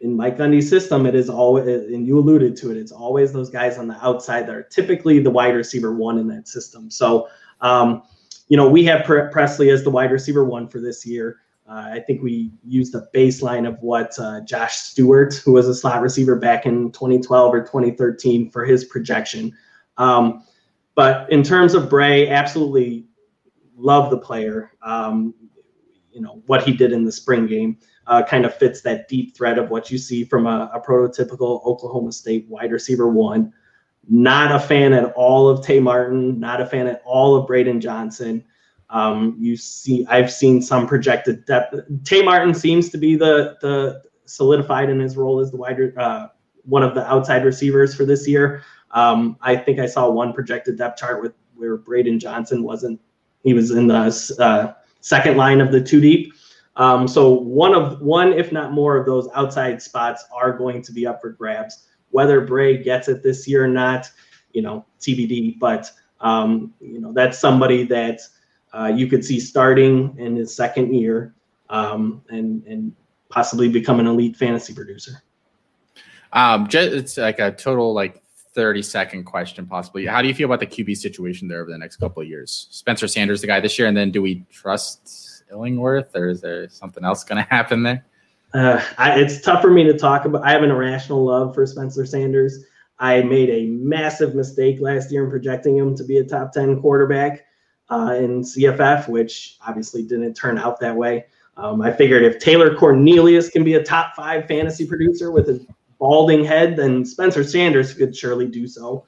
in 0.00 0.16
Mike 0.16 0.36
Gundy's 0.36 0.68
system, 0.68 1.06
it 1.06 1.14
is 1.14 1.30
always, 1.30 1.66
and 1.66 2.06
you 2.06 2.18
alluded 2.18 2.56
to 2.58 2.70
it, 2.70 2.76
it's 2.76 2.92
always 2.92 3.32
those 3.32 3.48
guys 3.48 3.78
on 3.78 3.88
the 3.88 3.96
outside 4.04 4.46
that 4.46 4.54
are 4.54 4.62
typically 4.62 5.18
the 5.20 5.30
wide 5.30 5.54
receiver 5.54 5.94
one 5.94 6.18
in 6.18 6.26
that 6.28 6.48
system. 6.48 6.90
So, 6.90 7.28
um, 7.62 8.02
you 8.48 8.56
know, 8.56 8.68
we 8.68 8.84
have 8.84 9.04
Presley 9.04 9.70
as 9.70 9.82
the 9.82 9.90
wide 9.90 10.12
receiver 10.12 10.44
one 10.44 10.68
for 10.68 10.80
this 10.80 11.06
year. 11.06 11.38
Uh, 11.68 11.90
I 11.94 12.00
think 12.06 12.22
we 12.22 12.52
used 12.64 12.92
the 12.92 13.08
baseline 13.12 13.66
of 13.66 13.80
what 13.80 14.16
uh, 14.20 14.40
Josh 14.42 14.76
Stewart, 14.76 15.34
who 15.44 15.52
was 15.52 15.66
a 15.66 15.74
slot 15.74 16.00
receiver 16.00 16.36
back 16.36 16.64
in 16.64 16.92
2012 16.92 17.54
or 17.54 17.60
2013, 17.62 18.50
for 18.50 18.64
his 18.64 18.84
projection. 18.84 19.52
Um, 19.96 20.44
but 20.96 21.30
in 21.30 21.44
terms 21.44 21.74
of 21.74 21.88
Bray, 21.88 22.28
absolutely 22.28 23.06
love 23.76 24.10
the 24.10 24.18
player. 24.18 24.72
Um, 24.82 25.34
you 26.10 26.22
know 26.22 26.42
what 26.46 26.64
he 26.64 26.72
did 26.72 26.92
in 26.92 27.04
the 27.04 27.12
spring 27.12 27.46
game 27.46 27.78
uh, 28.06 28.22
kind 28.22 28.44
of 28.44 28.54
fits 28.54 28.80
that 28.80 29.06
deep 29.06 29.36
threat 29.36 29.58
of 29.58 29.70
what 29.70 29.90
you 29.90 29.98
see 29.98 30.24
from 30.24 30.46
a, 30.46 30.70
a 30.72 30.80
prototypical 30.80 31.64
Oklahoma 31.64 32.10
State 32.10 32.46
wide 32.48 32.72
receiver 32.72 33.08
one. 33.08 33.52
Not 34.08 34.52
a 34.52 34.58
fan 34.58 34.92
at 34.92 35.12
all 35.12 35.48
of 35.48 35.64
Tay 35.64 35.80
Martin. 35.80 36.38
Not 36.40 36.60
a 36.60 36.66
fan 36.66 36.86
at 36.86 37.02
all 37.04 37.36
of 37.36 37.46
Braydon 37.46 37.80
Johnson. 37.80 38.44
Um, 38.88 39.36
you 39.38 39.56
see, 39.56 40.06
I've 40.08 40.32
seen 40.32 40.62
some 40.62 40.86
projected 40.86 41.44
depth. 41.44 41.74
Tay 42.04 42.22
Martin 42.22 42.54
seems 42.54 42.88
to 42.90 42.98
be 42.98 43.16
the 43.16 43.56
the 43.60 44.02
solidified 44.24 44.88
in 44.90 45.00
his 45.00 45.16
role 45.16 45.40
as 45.40 45.50
the 45.50 45.56
wide 45.56 45.96
uh, 45.98 46.28
one 46.62 46.82
of 46.82 46.94
the 46.94 47.04
outside 47.06 47.44
receivers 47.44 47.94
for 47.94 48.04
this 48.04 48.26
year. 48.28 48.62
Um, 48.92 49.36
I 49.40 49.56
think 49.56 49.78
I 49.78 49.86
saw 49.86 50.08
one 50.08 50.32
projected 50.32 50.78
depth 50.78 50.98
chart 50.98 51.22
with 51.22 51.32
where 51.54 51.76
Braydon 51.76 52.18
Johnson 52.18 52.62
wasn't. 52.62 53.00
He 53.42 53.54
was 53.54 53.70
in 53.70 53.86
the 53.86 54.36
uh, 54.38 54.74
second 55.00 55.36
line 55.36 55.60
of 55.60 55.72
the 55.72 55.80
two 55.80 56.00
deep. 56.00 56.32
Um, 56.76 57.08
so 57.08 57.32
one 57.32 57.74
of 57.74 58.00
one, 58.00 58.32
if 58.32 58.52
not 58.52 58.72
more, 58.72 58.96
of 58.96 59.06
those 59.06 59.28
outside 59.34 59.80
spots 59.80 60.24
are 60.32 60.52
going 60.52 60.82
to 60.82 60.92
be 60.92 61.06
up 61.06 61.20
for 61.20 61.30
grabs. 61.30 61.86
Whether 62.10 62.42
Bray 62.42 62.82
gets 62.82 63.08
it 63.08 63.22
this 63.22 63.48
year 63.48 63.64
or 63.64 63.68
not, 63.68 64.10
you 64.52 64.62
know, 64.62 64.84
TBD. 65.00 65.58
But 65.58 65.90
um, 66.20 66.74
you 66.80 67.00
know, 67.00 67.12
that's 67.12 67.38
somebody 67.38 67.84
that 67.84 68.20
uh, 68.72 68.92
you 68.94 69.06
could 69.06 69.24
see 69.24 69.40
starting 69.40 70.14
in 70.18 70.36
his 70.36 70.54
second 70.54 70.94
year 70.94 71.34
um, 71.70 72.22
and 72.28 72.62
and 72.66 72.94
possibly 73.28 73.68
become 73.68 74.00
an 74.00 74.06
elite 74.06 74.36
fantasy 74.36 74.74
producer. 74.74 75.22
Um, 76.32 76.68
just, 76.68 76.92
it's 76.92 77.16
like 77.16 77.38
a 77.38 77.52
total 77.52 77.94
like 77.94 78.22
30 78.56 78.82
second 78.82 79.24
question 79.24 79.66
possibly. 79.66 80.06
How 80.06 80.22
do 80.22 80.28
you 80.28 80.34
feel 80.34 80.46
about 80.52 80.60
the 80.60 80.66
QB 80.66 80.96
situation 80.96 81.46
there 81.46 81.60
over 81.60 81.70
the 81.70 81.78
next 81.78 81.96
couple 81.98 82.22
of 82.22 82.28
years? 82.28 82.66
Spencer 82.70 83.06
Sanders, 83.06 83.42
the 83.42 83.46
guy 83.46 83.60
this 83.60 83.78
year, 83.78 83.86
and 83.86 83.96
then 83.96 84.10
do 84.10 84.20
we 84.22 84.44
trust 84.50 85.44
Illingworth 85.52 86.16
or 86.16 86.30
is 86.30 86.40
there 86.40 86.68
something 86.68 87.04
else 87.04 87.22
going 87.22 87.36
to 87.44 87.48
happen 87.48 87.84
there? 87.84 88.04
Uh, 88.54 88.82
I, 88.96 89.20
it's 89.20 89.42
tough 89.42 89.60
for 89.60 89.70
me 89.70 89.84
to 89.84 89.96
talk 89.96 90.24
about. 90.24 90.44
I 90.44 90.50
have 90.50 90.62
an 90.62 90.70
irrational 90.70 91.24
love 91.24 91.54
for 91.54 91.66
Spencer 91.66 92.06
Sanders. 92.06 92.64
I 92.98 93.20
made 93.22 93.50
a 93.50 93.66
massive 93.66 94.34
mistake 94.34 94.80
last 94.80 95.12
year 95.12 95.24
in 95.24 95.30
projecting 95.30 95.76
him 95.76 95.94
to 95.94 96.02
be 96.02 96.16
a 96.16 96.24
top 96.24 96.52
10 96.52 96.80
quarterback 96.80 97.44
uh, 97.90 98.14
in 98.16 98.40
CFF, 98.40 99.06
which 99.08 99.58
obviously 99.66 100.02
didn't 100.02 100.32
turn 100.32 100.56
out 100.56 100.80
that 100.80 100.96
way. 100.96 101.26
Um, 101.58 101.82
I 101.82 101.92
figured 101.92 102.22
if 102.22 102.38
Taylor 102.38 102.74
Cornelius 102.74 103.50
can 103.50 103.64
be 103.64 103.74
a 103.74 103.82
top 103.82 104.14
five 104.14 104.46
fantasy 104.46 104.86
producer 104.86 105.30
with 105.30 105.50
a 105.50 105.66
balding 105.98 106.44
head, 106.44 106.76
then 106.76 107.04
Spencer 107.04 107.44
Sanders 107.44 107.94
could 107.94 108.14
surely 108.14 108.46
do 108.46 108.66
so. 108.66 109.04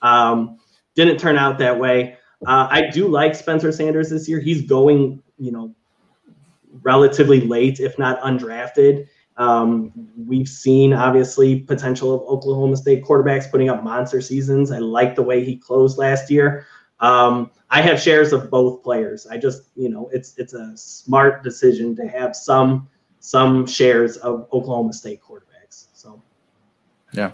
Um, 0.00 0.58
didn't 0.94 1.18
turn 1.18 1.36
out 1.36 1.58
that 1.58 1.78
way. 1.78 2.16
Uh, 2.46 2.66
I 2.70 2.88
do 2.90 3.08
like 3.08 3.34
Spencer 3.34 3.72
Sanders 3.72 4.10
this 4.10 4.28
year. 4.28 4.40
He's 4.40 4.62
going, 4.62 5.22
you 5.38 5.52
know, 5.52 5.74
relatively 6.82 7.40
late, 7.40 7.80
if 7.80 7.98
not 7.98 8.20
undrafted. 8.20 9.06
Um, 9.36 9.92
we've 10.26 10.48
seen 10.48 10.92
obviously 10.92 11.60
potential 11.60 12.14
of 12.14 12.22
Oklahoma 12.22 12.76
State 12.76 13.04
quarterbacks 13.04 13.50
putting 13.50 13.68
up 13.68 13.82
monster 13.82 14.20
seasons. 14.20 14.70
I 14.70 14.78
like 14.78 15.14
the 15.14 15.22
way 15.22 15.44
he 15.44 15.56
closed 15.56 15.98
last 15.98 16.30
year. 16.30 16.66
Um, 17.00 17.50
I 17.70 17.80
have 17.80 18.00
shares 18.00 18.32
of 18.32 18.50
both 18.50 18.82
players. 18.82 19.26
I 19.26 19.38
just, 19.38 19.62
you 19.74 19.88
know, 19.88 20.10
it's 20.12 20.36
it's 20.36 20.52
a 20.52 20.76
smart 20.76 21.42
decision 21.42 21.96
to 21.96 22.06
have 22.06 22.36
some 22.36 22.88
some 23.20 23.66
shares 23.66 24.16
of 24.18 24.48
Oklahoma 24.52 24.92
State 24.92 25.20
quarterbacks. 25.22 25.86
So, 25.94 26.22
yeah. 27.12 27.32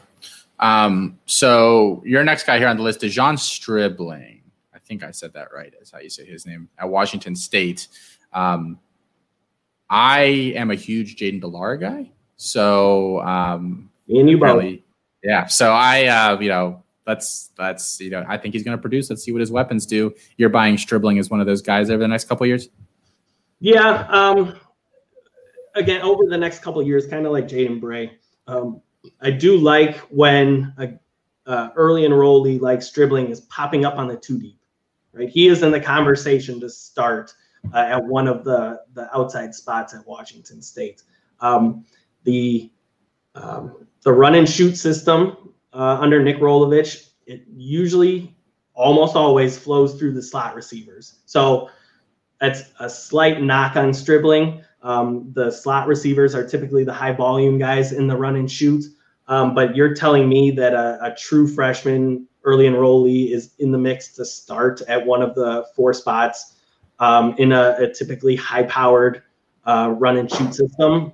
Um, 0.60 1.18
so 1.26 2.02
your 2.04 2.24
next 2.24 2.44
guy 2.44 2.58
here 2.58 2.68
on 2.68 2.76
the 2.76 2.82
list 2.82 3.04
is 3.04 3.14
John 3.14 3.36
Stribling. 3.36 4.42
I 4.74 4.78
think 4.78 5.04
I 5.04 5.10
said 5.10 5.32
that 5.34 5.48
right. 5.54 5.72
Is 5.80 5.90
how 5.90 5.98
you 5.98 6.10
say 6.10 6.24
his 6.24 6.46
name 6.46 6.68
at 6.78 6.88
Washington 6.88 7.36
State. 7.36 7.88
Um, 8.32 8.78
I 9.90 10.20
am 10.56 10.70
a 10.70 10.74
huge 10.74 11.16
Jayden 11.16 11.40
de 11.40 11.46
Laura 11.46 11.78
guy. 11.78 12.10
So, 12.36 13.20
um, 13.20 13.90
and 14.08 14.28
you 14.28 14.38
probably, 14.38 14.84
yeah. 15.22 15.46
So 15.46 15.72
I, 15.72 16.06
uh, 16.06 16.40
you 16.40 16.48
know, 16.48 16.82
let's 17.06 17.50
let's 17.58 18.00
you 18.00 18.10
know 18.10 18.24
I 18.28 18.36
think 18.36 18.54
he's 18.54 18.62
going 18.62 18.76
to 18.76 18.80
produce. 18.80 19.10
Let's 19.10 19.22
see 19.22 19.32
what 19.32 19.40
his 19.40 19.50
weapons 19.50 19.86
do. 19.86 20.14
You're 20.36 20.50
buying 20.50 20.78
Stribling 20.78 21.18
as 21.18 21.30
one 21.30 21.40
of 21.40 21.46
those 21.46 21.62
guys 21.62 21.90
over 21.90 22.02
the 22.02 22.08
next 22.08 22.28
couple 22.28 22.46
years. 22.46 22.68
Yeah. 23.60 24.06
Um, 24.08 24.54
again, 25.74 26.02
over 26.02 26.24
the 26.28 26.38
next 26.38 26.60
couple 26.62 26.82
years, 26.82 27.06
kind 27.06 27.26
of 27.26 27.32
like 27.32 27.48
Jaden 27.48 27.80
Bray. 27.80 28.12
Um, 28.46 28.82
I 29.20 29.30
do 29.30 29.56
like 29.56 29.98
when 30.10 30.72
a 30.78 30.98
uh, 31.50 31.70
early 31.76 32.02
enrollee 32.02 32.60
like 32.60 32.82
Stribling 32.82 33.28
is 33.28 33.40
popping 33.42 33.84
up 33.84 33.96
on 33.96 34.06
the 34.06 34.16
two 34.16 34.38
deep. 34.38 34.60
Right, 35.12 35.28
he 35.28 35.48
is 35.48 35.62
in 35.62 35.70
the 35.70 35.80
conversation 35.80 36.60
to 36.60 36.68
start 36.68 37.32
uh, 37.72 37.78
at 37.78 38.04
one 38.04 38.28
of 38.28 38.44
the 38.44 38.82
the 38.94 39.14
outside 39.16 39.54
spots 39.54 39.94
at 39.94 40.06
Washington 40.06 40.60
State. 40.60 41.02
Um, 41.40 41.84
the 42.24 42.70
um, 43.34 43.86
the 44.02 44.12
run 44.12 44.34
and 44.34 44.48
shoot 44.48 44.76
system 44.76 45.54
uh, 45.72 45.98
under 46.00 46.22
Nick 46.22 46.38
Rolovich, 46.38 47.10
it 47.26 47.44
usually 47.56 48.34
almost 48.74 49.16
always 49.16 49.58
flows 49.58 49.98
through 49.98 50.12
the 50.12 50.22
slot 50.22 50.54
receivers. 50.54 51.20
So 51.26 51.70
that's 52.40 52.64
a 52.78 52.88
slight 52.88 53.42
knock 53.42 53.76
on 53.76 53.92
Stribling. 53.92 54.62
Um, 54.82 55.32
the 55.34 55.50
slot 55.50 55.88
receivers 55.88 56.34
are 56.34 56.46
typically 56.46 56.84
the 56.84 56.92
high 56.92 57.12
volume 57.12 57.58
guys 57.58 57.92
in 57.92 58.06
the 58.06 58.16
run 58.16 58.36
and 58.36 58.50
shoot. 58.50 58.84
Um, 59.28 59.54
but 59.54 59.76
you're 59.76 59.94
telling 59.94 60.28
me 60.28 60.50
that 60.52 60.72
a, 60.72 60.98
a, 61.04 61.14
true 61.14 61.46
freshman 61.46 62.26
early 62.44 62.64
enrollee 62.64 63.30
is 63.30 63.52
in 63.58 63.70
the 63.70 63.76
mix 63.78 64.08
to 64.14 64.24
start 64.24 64.80
at 64.88 65.04
one 65.04 65.20
of 65.20 65.34
the 65.34 65.66
four 65.76 65.92
spots 65.92 66.56
um, 66.98 67.34
in 67.36 67.52
a, 67.52 67.76
a, 67.78 67.92
typically 67.92 68.36
high 68.36 68.62
powered 68.62 69.22
uh, 69.66 69.94
run 69.98 70.16
and 70.16 70.30
shoot 70.32 70.54
system. 70.54 71.12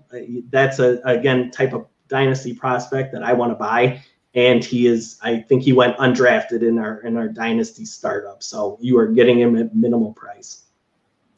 That's 0.50 0.78
a 0.78 1.00
again 1.04 1.50
type 1.50 1.72
of 1.72 1.86
dynasty 2.08 2.54
prospect 2.54 3.12
that 3.12 3.24
I 3.24 3.32
want 3.32 3.50
to 3.50 3.56
buy 3.56 4.00
and 4.34 4.64
he 4.64 4.86
is 4.86 5.18
I 5.22 5.38
think 5.38 5.62
he 5.62 5.72
went 5.72 5.96
undrafted 5.98 6.62
in 6.62 6.78
our 6.78 7.00
in 7.00 7.16
our 7.16 7.28
dynasty 7.28 7.84
startup. 7.84 8.42
So 8.42 8.78
you 8.80 8.98
are 8.98 9.06
getting 9.06 9.38
him 9.38 9.56
at 9.56 9.74
minimal 9.74 10.12
price. 10.12 10.64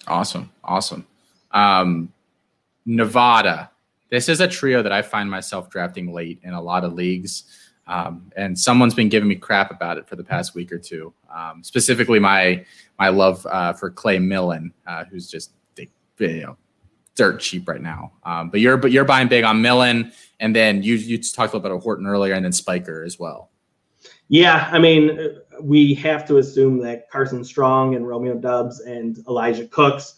Awesome, 0.06 0.50
awesome. 0.64 1.06
Um, 1.50 2.12
Nevada. 2.84 3.70
This 4.08 4.28
is 4.28 4.40
a 4.40 4.48
trio 4.48 4.82
that 4.82 4.92
I 4.92 5.02
find 5.02 5.30
myself 5.30 5.70
drafting 5.70 6.12
late 6.12 6.40
in 6.42 6.52
a 6.52 6.60
lot 6.60 6.84
of 6.84 6.92
leagues. 6.92 7.44
Um, 7.88 8.32
and 8.36 8.58
someone's 8.58 8.94
been 8.94 9.08
giving 9.08 9.28
me 9.28 9.36
crap 9.36 9.70
about 9.70 9.96
it 9.96 10.08
for 10.08 10.16
the 10.16 10.24
past 10.24 10.54
week 10.54 10.72
or 10.72 10.78
two. 10.78 11.12
Um, 11.32 11.62
specifically, 11.62 12.18
my 12.18 12.64
my 12.98 13.08
love 13.08 13.46
uh, 13.46 13.72
for 13.72 13.90
Clay 13.90 14.18
Millen, 14.18 14.72
uh, 14.86 15.04
who's 15.04 15.30
just 15.30 15.52
you 16.18 16.42
know 16.42 16.56
dirt 17.14 17.40
cheap 17.40 17.68
right 17.68 17.80
now. 17.80 18.12
Um, 18.24 18.50
but 18.50 18.60
you're 18.60 18.76
but 18.76 18.92
you're 18.92 19.04
buying 19.04 19.28
big 19.28 19.44
on 19.44 19.62
Millen, 19.62 20.12
and 20.40 20.54
then 20.54 20.82
you 20.82 20.94
you 20.94 21.18
talked 21.18 21.52
a 21.52 21.56
little 21.56 21.60
bit 21.60 21.72
about 21.72 21.82
Horton 21.82 22.06
earlier, 22.06 22.34
and 22.34 22.44
then 22.44 22.52
Spiker 22.52 23.02
as 23.04 23.18
well. 23.18 23.50
Yeah, 24.28 24.68
I 24.72 24.78
mean, 24.78 25.38
we 25.60 25.94
have 25.94 26.26
to 26.26 26.38
assume 26.38 26.78
that 26.78 27.08
Carson 27.10 27.44
Strong 27.44 27.94
and 27.94 28.06
Romeo 28.06 28.34
Doubs 28.34 28.80
and 28.80 29.18
Elijah 29.28 29.66
Cooks, 29.68 30.16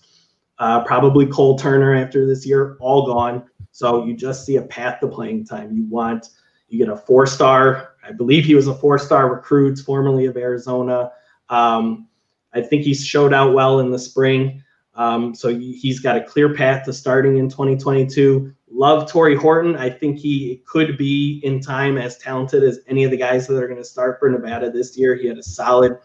uh, 0.58 0.82
probably 0.84 1.26
Cole 1.26 1.58
Turner 1.58 1.94
after 1.94 2.26
this 2.26 2.46
year, 2.46 2.76
all 2.80 3.06
gone. 3.06 3.44
So 3.78 4.04
you 4.04 4.12
just 4.12 4.44
see 4.44 4.56
a 4.56 4.62
path 4.62 4.98
to 4.98 5.06
playing 5.06 5.44
time. 5.44 5.72
You 5.72 5.84
want 5.84 6.30
you 6.68 6.84
get 6.84 6.92
a 6.92 6.96
four 6.96 7.28
star. 7.28 7.90
I 8.04 8.10
believe 8.10 8.44
he 8.44 8.56
was 8.56 8.66
a 8.66 8.74
four 8.74 8.98
star 8.98 9.32
recruit, 9.32 9.78
formerly 9.78 10.26
of 10.26 10.36
Arizona. 10.36 11.12
Um, 11.48 12.08
I 12.52 12.60
think 12.60 12.82
he 12.82 12.92
showed 12.92 13.32
out 13.32 13.54
well 13.54 13.78
in 13.78 13.92
the 13.92 13.98
spring. 13.98 14.64
Um, 14.96 15.32
so 15.32 15.56
he's 15.56 16.00
got 16.00 16.16
a 16.16 16.24
clear 16.24 16.52
path 16.56 16.86
to 16.86 16.92
starting 16.92 17.36
in 17.36 17.48
2022. 17.48 18.52
Love 18.68 19.08
Tory 19.08 19.36
Horton. 19.36 19.76
I 19.76 19.90
think 19.90 20.18
he 20.18 20.60
could 20.66 20.98
be 20.98 21.40
in 21.44 21.60
time 21.60 21.98
as 21.98 22.18
talented 22.18 22.64
as 22.64 22.80
any 22.88 23.04
of 23.04 23.12
the 23.12 23.16
guys 23.16 23.46
that 23.46 23.62
are 23.62 23.68
going 23.68 23.78
to 23.78 23.84
start 23.84 24.18
for 24.18 24.28
Nevada 24.28 24.72
this 24.72 24.98
year. 24.98 25.14
He 25.14 25.28
had 25.28 25.38
a 25.38 25.42
solid 25.42 25.98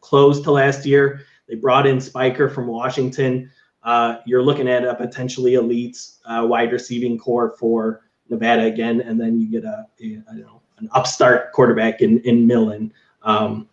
close 0.00 0.40
to 0.42 0.52
last 0.52 0.86
year. 0.86 1.22
They 1.48 1.56
brought 1.56 1.88
in 1.88 2.00
Spiker 2.00 2.48
from 2.48 2.68
Washington. 2.68 3.50
Uh, 3.84 4.18
you're 4.24 4.42
looking 4.42 4.68
at 4.68 4.84
a 4.84 4.94
potentially 4.94 5.54
elite 5.54 5.98
uh, 6.24 6.44
wide 6.48 6.72
receiving 6.72 7.18
core 7.18 7.54
for 7.58 8.02
Nevada 8.30 8.64
again, 8.64 9.02
and 9.02 9.20
then 9.20 9.38
you 9.38 9.46
get 9.46 9.64
a, 9.64 9.86
a, 10.00 10.22
a 10.28 10.34
know, 10.34 10.62
an 10.78 10.88
upstart 10.92 11.52
quarterback 11.52 12.00
in 12.00 12.20
in 12.20 12.46
Millen. 12.46 12.92
Um, 13.22 13.68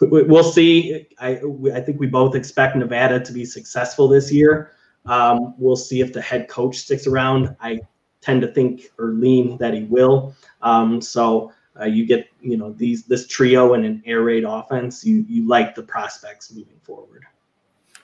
we'll 0.00 0.44
see. 0.44 1.06
I, 1.20 1.40
I 1.74 1.80
think 1.80 2.00
we 2.00 2.06
both 2.06 2.34
expect 2.34 2.76
Nevada 2.76 3.20
to 3.20 3.32
be 3.32 3.44
successful 3.44 4.08
this 4.08 4.32
year. 4.32 4.72
Um, 5.06 5.54
we'll 5.58 5.76
see 5.76 6.00
if 6.00 6.12
the 6.12 6.22
head 6.22 6.48
coach 6.48 6.76
sticks 6.76 7.06
around. 7.06 7.56
I 7.60 7.80
tend 8.20 8.40
to 8.42 8.48
think 8.48 8.90
or 8.98 9.08
lean 9.08 9.58
that 9.58 9.74
he 9.74 9.84
will. 9.84 10.34
Um, 10.62 11.00
so 11.00 11.52
uh, 11.78 11.84
you 11.84 12.06
get 12.06 12.28
you 12.40 12.56
know 12.56 12.72
these 12.72 13.04
this 13.04 13.26
trio 13.26 13.74
and 13.74 13.84
an 13.84 14.02
air 14.06 14.22
raid 14.22 14.44
offense. 14.44 15.04
You 15.04 15.24
you 15.28 15.46
like 15.46 15.74
the 15.74 15.82
prospects 15.82 16.52
moving 16.52 16.80
forward. 16.82 17.24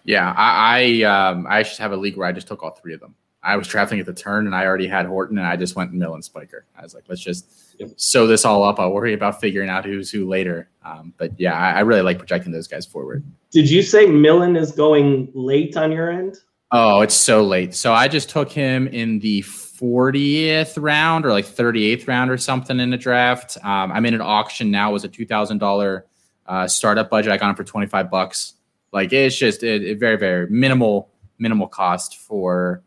Yeah, 0.04 0.32
I 0.36 1.02
I, 1.02 1.02
um, 1.02 1.46
I 1.48 1.60
actually 1.60 1.82
have 1.82 1.92
a 1.92 1.96
league 1.96 2.16
where 2.16 2.26
I 2.26 2.32
just 2.32 2.48
took 2.48 2.62
all 2.62 2.70
three 2.70 2.94
of 2.94 3.00
them. 3.00 3.14
I 3.42 3.56
was 3.56 3.68
drafting 3.68 4.00
at 4.00 4.06
the 4.06 4.12
turn 4.12 4.46
and 4.46 4.54
I 4.54 4.66
already 4.66 4.86
had 4.88 5.06
Horton 5.06 5.38
and 5.38 5.46
I 5.46 5.56
just 5.56 5.76
went 5.76 5.92
Millen 5.92 6.22
Spiker. 6.22 6.66
I 6.76 6.82
was 6.82 6.94
like, 6.94 7.04
let's 7.08 7.20
just 7.20 7.76
yep. 7.78 7.90
sew 7.96 8.26
this 8.26 8.44
all 8.44 8.64
up. 8.64 8.80
I'll 8.80 8.90
worry 8.90 9.14
about 9.14 9.40
figuring 9.40 9.70
out 9.70 9.84
who's 9.84 10.10
who 10.10 10.28
later. 10.28 10.68
Um, 10.84 11.14
but 11.16 11.38
yeah, 11.38 11.54
I, 11.54 11.74
I, 11.74 11.80
really 11.80 12.02
like 12.02 12.18
projecting 12.18 12.52
those 12.52 12.66
guys 12.66 12.84
forward. 12.84 13.24
Did 13.50 13.70
you 13.70 13.82
say 13.82 14.06
Millen 14.06 14.56
is 14.56 14.72
going 14.72 15.30
late 15.34 15.76
on 15.76 15.92
your 15.92 16.10
end? 16.10 16.36
Oh, 16.72 17.00
it's 17.00 17.14
so 17.14 17.42
late. 17.42 17.74
So 17.74 17.92
I 17.92 18.08
just 18.08 18.28
took 18.28 18.50
him 18.50 18.88
in 18.88 19.20
the 19.20 19.42
40th 19.42 20.80
round 20.82 21.24
or 21.24 21.32
like 21.32 21.46
38th 21.46 22.08
round 22.08 22.30
or 22.30 22.36
something 22.36 22.80
in 22.80 22.90
the 22.90 22.96
draft. 22.96 23.56
Um, 23.62 23.92
I'm 23.92 24.04
in 24.04 24.14
an 24.14 24.20
auction 24.20 24.70
now. 24.70 24.90
It 24.90 24.92
was 24.92 25.04
a 25.04 25.08
$2,000 25.08 26.02
uh, 26.46 26.66
startup 26.66 27.08
budget. 27.08 27.32
I 27.32 27.36
got 27.36 27.50
him 27.50 27.56
for 27.56 27.64
25 27.64 28.10
bucks. 28.10 28.54
Like 28.92 29.12
it's 29.12 29.36
just 29.36 29.62
a, 29.62 29.90
a 29.90 29.94
very, 29.94 30.16
very 30.16 30.48
minimal, 30.48 31.10
minimal 31.38 31.68
cost 31.68 32.16
for 32.18 32.82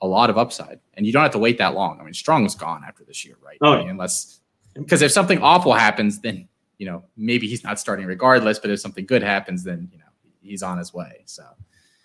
a 0.00 0.06
lot 0.06 0.30
of 0.30 0.36
upside, 0.36 0.80
and 0.94 1.06
you 1.06 1.12
don't 1.12 1.22
have 1.22 1.32
to 1.32 1.38
wait 1.38 1.58
that 1.58 1.74
long. 1.74 2.00
I 2.00 2.04
mean, 2.04 2.14
Strong 2.14 2.46
is 2.46 2.54
gone 2.54 2.82
after 2.86 3.04
this 3.04 3.24
year, 3.24 3.36
right? 3.42 3.58
Oh, 3.62 3.72
I 3.72 3.78
mean, 3.78 3.90
unless 3.90 4.40
because 4.74 5.02
if 5.02 5.12
something 5.12 5.40
awful 5.40 5.72
happens, 5.72 6.20
then 6.20 6.48
you 6.78 6.86
know 6.86 7.04
maybe 7.16 7.46
he's 7.46 7.64
not 7.64 7.78
starting 7.78 8.06
regardless. 8.06 8.58
But 8.58 8.70
if 8.70 8.80
something 8.80 9.06
good 9.06 9.22
happens, 9.22 9.64
then 9.64 9.88
you 9.92 9.98
know 9.98 10.04
he's 10.42 10.62
on 10.62 10.78
his 10.78 10.92
way. 10.92 11.22
So 11.26 11.44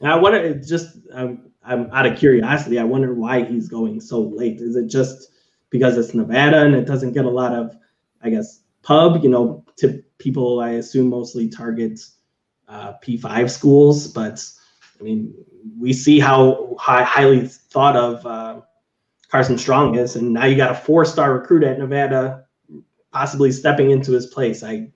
I 0.03 0.15
wonder, 0.15 0.53
just 0.55 0.97
um, 1.13 1.51
I'm 1.63 1.89
out 1.91 2.05
of 2.05 2.17
curiosity. 2.17 2.79
I 2.79 2.83
wonder 2.83 3.13
why 3.13 3.43
he's 3.43 3.67
going 3.67 3.99
so 4.01 4.21
late. 4.21 4.59
Is 4.59 4.75
it 4.75 4.87
just 4.87 5.31
because 5.69 5.97
it's 5.97 6.13
Nevada 6.13 6.63
and 6.63 6.75
it 6.75 6.85
doesn't 6.85 7.13
get 7.13 7.25
a 7.25 7.29
lot 7.29 7.53
of, 7.53 7.75
I 8.21 8.29
guess, 8.29 8.61
pub? 8.81 9.23
You 9.23 9.29
know, 9.29 9.65
to 9.77 10.03
people 10.17 10.59
I 10.59 10.71
assume 10.71 11.09
mostly 11.09 11.49
target 11.49 11.99
uh, 12.71 12.93
P5 13.03 13.49
schools, 13.49 14.07
but 14.07 14.43
I 14.99 15.03
mean, 15.03 15.33
we 15.77 15.93
see 15.93 16.19
how 16.19 16.75
high, 16.79 17.03
highly 17.03 17.47
thought 17.47 17.95
of 17.95 18.25
uh, 18.25 18.61
Carson 19.29 19.57
Strong 19.57 19.95
is, 19.95 20.15
and 20.15 20.33
now 20.33 20.45
you 20.45 20.55
got 20.55 20.71
a 20.71 20.75
four-star 20.75 21.33
recruit 21.33 21.63
at 21.63 21.77
Nevada, 21.77 22.45
possibly 23.11 23.51
stepping 23.51 23.91
into 23.91 24.11
his 24.13 24.27
place. 24.27 24.63
I 24.63 24.89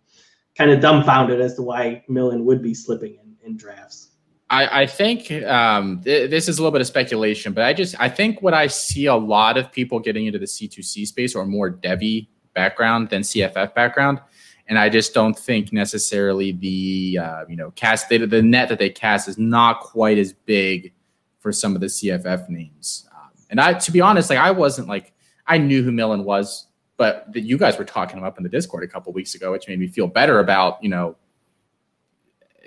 kind 0.57 0.71
of 0.71 0.79
dumbfounded 0.79 1.41
as 1.41 1.55
to 1.55 1.63
why 1.63 2.03
Millen 2.07 2.45
would 2.45 2.61
be 2.61 2.73
slipping 2.73 3.17
in, 3.21 3.35
in 3.45 3.57
drafts. 3.57 4.11
I, 4.49 4.83
I 4.83 4.85
think 4.85 5.31
um, 5.43 6.01
th- 6.03 6.29
this 6.29 6.47
is 6.47 6.59
a 6.59 6.61
little 6.61 6.71
bit 6.71 6.81
of 6.81 6.87
speculation, 6.87 7.51
but 7.51 7.63
I 7.63 7.73
just 7.73 7.95
I 7.99 8.09
think 8.09 8.41
what 8.41 8.53
I 8.53 8.67
see 8.67 9.07
a 9.07 9.15
lot 9.15 9.57
of 9.57 9.71
people 9.71 9.99
getting 9.99 10.27
into 10.27 10.39
the 10.39 10.45
C2C 10.45 11.07
space 11.07 11.35
or 11.35 11.45
more 11.45 11.71
Devy 11.71 12.27
background 12.53 13.09
than 13.09 13.21
CFF 13.21 13.73
background 13.73 14.21
and 14.67 14.79
I 14.79 14.89
just 14.89 15.13
don't 15.13 15.37
think 15.37 15.71
necessarily 15.71 16.51
the 16.51 17.19
uh, 17.21 17.45
you 17.47 17.55
know 17.55 17.71
cast 17.71 18.09
the, 18.09 18.25
the 18.25 18.41
net 18.41 18.69
that 18.69 18.79
they 18.79 18.89
cast 18.89 19.27
is 19.27 19.37
not 19.37 19.81
quite 19.81 20.17
as 20.17 20.33
big 20.33 20.93
for 21.39 21.51
some 21.51 21.75
of 21.75 21.81
the 21.81 21.87
CFF 21.87 22.49
names. 22.49 23.07
Um, 23.13 23.29
and 23.51 23.61
I, 23.61 23.73
to 23.73 23.91
be 23.91 24.01
honest, 24.01 24.29
like 24.29 24.39
I 24.39 24.51
wasn't 24.51 24.87
like 24.87 25.13
I 25.47 25.57
knew 25.57 25.83
who 25.83 25.91
Millen 25.91 26.23
was, 26.23 26.67
but 26.97 27.31
that 27.33 27.41
you 27.41 27.57
guys 27.57 27.77
were 27.77 27.85
talking 27.85 28.17
him 28.17 28.23
up 28.23 28.37
in 28.37 28.43
the 28.43 28.49
Discord 28.49 28.83
a 28.83 28.87
couple 28.87 29.13
weeks 29.13 29.35
ago, 29.35 29.51
which 29.51 29.67
made 29.67 29.79
me 29.79 29.87
feel 29.87 30.07
better 30.07 30.39
about 30.39 30.83
you 30.83 30.89
know 30.89 31.15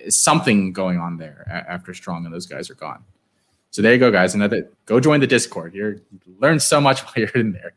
something 0.09 0.73
going 0.73 0.99
on 0.99 1.17
there 1.17 1.45
after 1.69 1.93
Strong 1.93 2.25
and 2.25 2.33
those 2.33 2.47
guys 2.47 2.71
are 2.71 2.75
gone. 2.75 3.05
So 3.71 3.83
there 3.83 3.93
you 3.93 3.99
go, 3.99 4.11
guys. 4.11 4.35
Another 4.35 4.71
go 4.87 5.01
join 5.01 5.21
the 5.21 5.27
Discord. 5.27 5.75
You 5.75 6.01
learn 6.39 6.61
so 6.61 6.81
much 6.81 7.01
while 7.05 7.15
you're 7.17 7.29
in 7.31 7.53
there. 7.53 7.75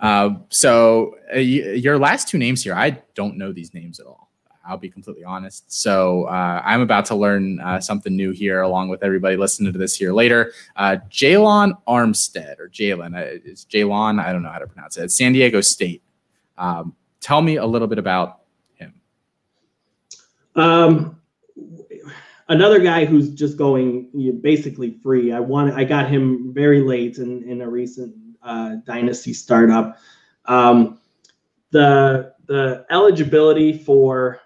Uh, 0.00 0.30
so 0.48 1.14
uh, 1.34 1.38
your 1.38 1.98
last 1.98 2.28
two 2.28 2.38
names 2.38 2.64
here, 2.64 2.74
I 2.74 3.02
don't 3.14 3.36
know 3.36 3.52
these 3.52 3.74
names 3.74 4.00
at 4.00 4.06
all. 4.06 4.30
I'll 4.66 4.76
be 4.76 4.88
completely 4.88 5.24
honest. 5.24 5.70
So 5.72 6.24
uh, 6.24 6.62
I'm 6.64 6.80
about 6.80 7.04
to 7.06 7.14
learn 7.14 7.60
uh, 7.60 7.80
something 7.80 8.14
new 8.14 8.30
here, 8.30 8.62
along 8.62 8.88
with 8.88 9.02
everybody 9.02 9.36
listening 9.36 9.72
to 9.72 9.78
this 9.78 9.96
here 9.96 10.12
later. 10.12 10.52
Uh, 10.76 10.96
Jalon 11.10 11.72
Armstead 11.88 12.58
or 12.58 12.68
Jalen 12.68 13.44
is 13.44 13.66
Jalon. 13.70 14.22
I 14.22 14.32
don't 14.32 14.42
know 14.42 14.50
how 14.50 14.58
to 14.58 14.66
pronounce 14.66 14.96
it. 14.96 15.04
It's 15.04 15.16
San 15.16 15.32
Diego 15.32 15.60
State. 15.60 16.02
Um, 16.56 16.94
tell 17.20 17.42
me 17.42 17.56
a 17.56 17.66
little 17.66 17.88
bit 17.88 17.98
about 17.98 18.40
him. 18.74 18.94
Um, 20.54 21.20
another 22.48 22.78
guy 22.78 23.06
who's 23.06 23.30
just 23.30 23.56
going 23.56 24.38
basically 24.40 24.98
free. 25.02 25.32
I 25.32 25.40
want. 25.40 25.74
I 25.74 25.84
got 25.84 26.08
him 26.08 26.52
very 26.52 26.80
late 26.80 27.18
in 27.18 27.42
in 27.44 27.62
a 27.62 27.68
recent 27.68 28.14
uh, 28.42 28.76
dynasty 28.86 29.32
startup. 29.32 29.98
Um, 30.46 30.98
the 31.70 32.34
the 32.46 32.84
eligibility 32.90 33.72
for 33.72 34.40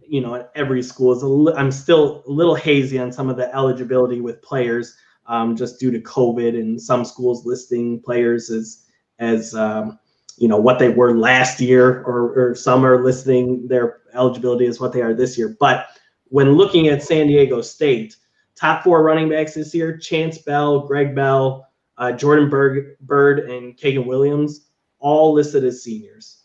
you 0.00 0.20
know 0.20 0.34
at 0.34 0.50
every 0.54 0.82
school 0.82 1.12
is 1.12 1.22
a 1.22 1.26
li- 1.26 1.54
I'm 1.56 1.70
still 1.70 2.24
a 2.26 2.30
little 2.30 2.54
hazy 2.54 2.98
on 2.98 3.12
some 3.12 3.28
of 3.28 3.36
the 3.36 3.54
eligibility 3.54 4.20
with 4.20 4.42
players 4.42 4.96
um, 5.26 5.56
just 5.56 5.78
due 5.78 5.90
to 5.90 6.00
COVID 6.00 6.58
and 6.58 6.80
some 6.80 7.04
schools 7.04 7.46
listing 7.46 8.00
players 8.00 8.50
as 8.50 8.86
as 9.18 9.54
um, 9.54 9.98
you 10.38 10.48
know 10.48 10.56
what 10.56 10.78
they 10.78 10.88
were 10.88 11.16
last 11.16 11.60
year 11.60 12.02
or, 12.02 12.32
or 12.32 12.54
some 12.54 12.84
are 12.84 13.04
listing 13.04 13.68
their 13.68 14.00
eligibility 14.14 14.66
as 14.66 14.80
what 14.80 14.92
they 14.92 15.02
are 15.02 15.14
this 15.14 15.38
year. 15.38 15.56
But 15.60 15.86
when 16.24 16.52
looking 16.52 16.88
at 16.88 17.02
San 17.02 17.26
Diego 17.26 17.60
State, 17.60 18.16
top 18.56 18.82
four 18.82 19.02
running 19.02 19.28
backs 19.28 19.54
this 19.54 19.74
year: 19.74 19.96
Chance 19.96 20.38
Bell, 20.38 20.80
Greg 20.80 21.14
Bell, 21.14 21.69
uh, 22.00 22.12
Jordan 22.12 22.48
Berg, 22.48 22.96
Byrd, 23.02 23.40
and 23.50 23.76
Kaegun 23.76 24.06
Williams, 24.06 24.70
all 24.98 25.32
listed 25.34 25.64
as 25.64 25.82
seniors. 25.82 26.44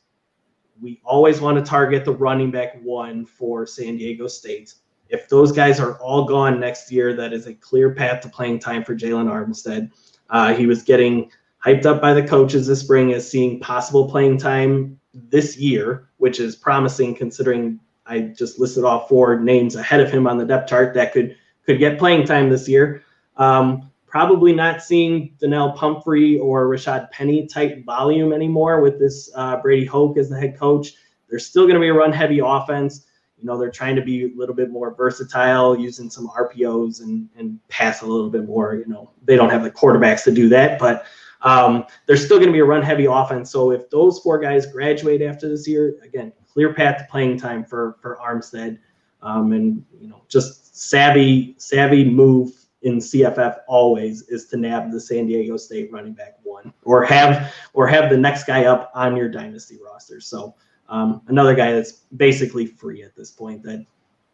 We 0.82 1.02
always 1.06 1.40
want 1.40 1.58
to 1.58 1.64
target 1.64 2.04
the 2.04 2.12
running 2.12 2.52
back 2.52 2.80
one 2.84 3.26
for 3.26 3.66
San 3.66 3.98
Diego 3.98 4.28
State. 4.28 4.74
If 5.08 5.30
those 5.30 5.54
guys 5.54 5.80
are 5.80 5.98
all 6.00 6.26
gone 6.26 6.60
next 6.60 6.92
year, 6.92 7.14
that 7.16 7.32
is 7.32 7.48
a 7.48 7.54
clear 7.54 7.94
path 7.94 8.22
to 8.22 8.30
playing 8.30 8.60
time 8.60 8.84
for 8.84 8.94
Jalen 8.96 9.30
Armstead. 9.30 9.92
Uh, 10.30 10.54
he 10.54 10.68
was 10.68 10.84
getting 10.84 11.32
hyped 11.66 11.86
up 11.86 12.02
by 12.02 12.14
the 12.14 12.28
coaches 12.28 12.68
this 12.68 12.82
spring 12.82 13.14
as 13.14 13.30
seeing 13.30 13.60
possible 13.62 14.10
playing 14.10 14.38
time 14.38 15.00
this 15.14 15.58
year, 15.58 16.10
which 16.18 16.42
is 16.42 16.56
promising 16.56 17.16
considering 17.16 17.80
I 18.06 18.20
just 18.20 18.60
listed 18.60 18.84
off 18.84 19.08
four 19.08 19.40
names 19.40 19.76
ahead 19.76 20.02
of 20.02 20.12
him 20.12 20.28
on 20.28 20.38
the 20.38 20.46
depth 20.46 20.70
chart 20.70 20.94
that 20.96 21.14
could 21.14 21.38
could 21.66 21.80
get 21.80 21.98
playing 21.98 22.28
time 22.28 22.50
this 22.50 22.68
year. 22.68 23.04
Um, 23.38 23.90
probably 24.16 24.54
not 24.54 24.82
seeing 24.82 25.36
Donnel 25.42 25.74
Pumphrey 25.74 26.40
or 26.40 26.68
Rashaad 26.68 27.12
Penny 27.12 27.48
type 27.48 27.84
volume 27.84 28.32
anymore 28.32 28.80
with 28.80 28.98
this 28.98 29.30
uh, 29.36 29.58
Brady 29.58 29.84
Hoke 29.84 30.18
as 30.18 30.30
the 30.30 30.40
head 30.40 30.58
coach. 30.58 30.94
They're 31.30 31.38
still 31.38 31.64
going 31.64 31.74
to 31.74 31.82
be 31.82 31.90
a 31.90 31.94
run 31.94 32.14
heavy 32.14 32.40
offense. 32.40 33.08
You 33.38 33.44
know, 33.44 33.58
they're 33.58 33.70
trying 33.70 33.98
to 33.98 34.02
be 34.02 34.24
a 34.24 34.30
little 34.34 34.56
bit 34.56 34.72
more 34.72 34.96
versatile, 34.96 35.78
using 35.78 36.10
some 36.10 36.30
RPOs 36.30 37.02
and, 37.02 37.28
and 37.36 37.60
pass 37.68 38.04
a 38.04 38.06
little 38.06 38.30
bit 38.30 38.46
more. 38.46 38.76
You 38.76 38.88
know, 38.88 39.12
they 39.26 39.36
don't 39.36 39.50
have 39.50 39.64
the 39.64 39.72
quarterbacks 39.72 40.24
to 40.24 40.32
do 40.32 40.48
that, 40.48 40.80
but 40.80 41.08
um, 41.42 41.84
they're 42.06 42.16
still 42.16 42.38
going 42.38 42.48
to 42.48 42.54
be 42.54 42.60
a 42.60 42.66
run 42.66 42.84
heavy 42.84 43.08
offense. 43.08 43.52
So 43.52 43.72
if 43.72 43.90
those 43.90 44.20
four 44.20 44.40
guys 44.40 44.66
graduate 44.66 45.24
after 45.24 45.50
this 45.50 45.68
year, 45.68 45.98
again, 46.02 46.32
clear 46.54 46.74
path 46.74 47.00
to 47.00 47.08
playing 47.12 47.38
time 47.38 47.66
for 47.66 47.98
for 48.02 48.18
Armstead, 48.26 48.80
um, 49.22 49.52
and 49.52 49.84
you 50.00 50.08
know, 50.08 50.22
just 50.30 50.78
savvy 50.78 51.56
savvy 51.58 52.06
move 52.06 52.65
in 52.86 53.00
CFF 53.00 53.58
always 53.68 54.22
is 54.30 54.46
to 54.46 54.58
nab 54.58 54.92
the 54.92 55.02
San 55.02 55.26
Diego 55.26 55.58
State 55.58 55.92
running 55.92 56.14
back 56.14 56.38
one, 56.44 56.72
or 56.84 57.04
have 57.04 57.52
or 57.74 57.88
have 57.88 58.12
the 58.12 58.18
next 58.18 58.46
guy 58.46 58.66
up 58.66 58.92
on 58.94 59.18
your 59.18 59.28
dynasty 59.28 59.80
roster. 59.84 60.22
So 60.22 60.54
um, 60.88 61.22
another 61.28 61.56
guy 61.56 61.72
that's 61.72 62.04
basically 62.16 62.68
free 62.68 63.02
at 63.02 63.16
this 63.16 63.32
point. 63.32 63.64
That 63.64 63.84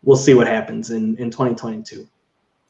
we'll 0.03 0.17
see 0.17 0.33
what 0.33 0.47
happens 0.47 0.91
in 0.91 1.15
in 1.17 1.31
2022. 1.31 2.07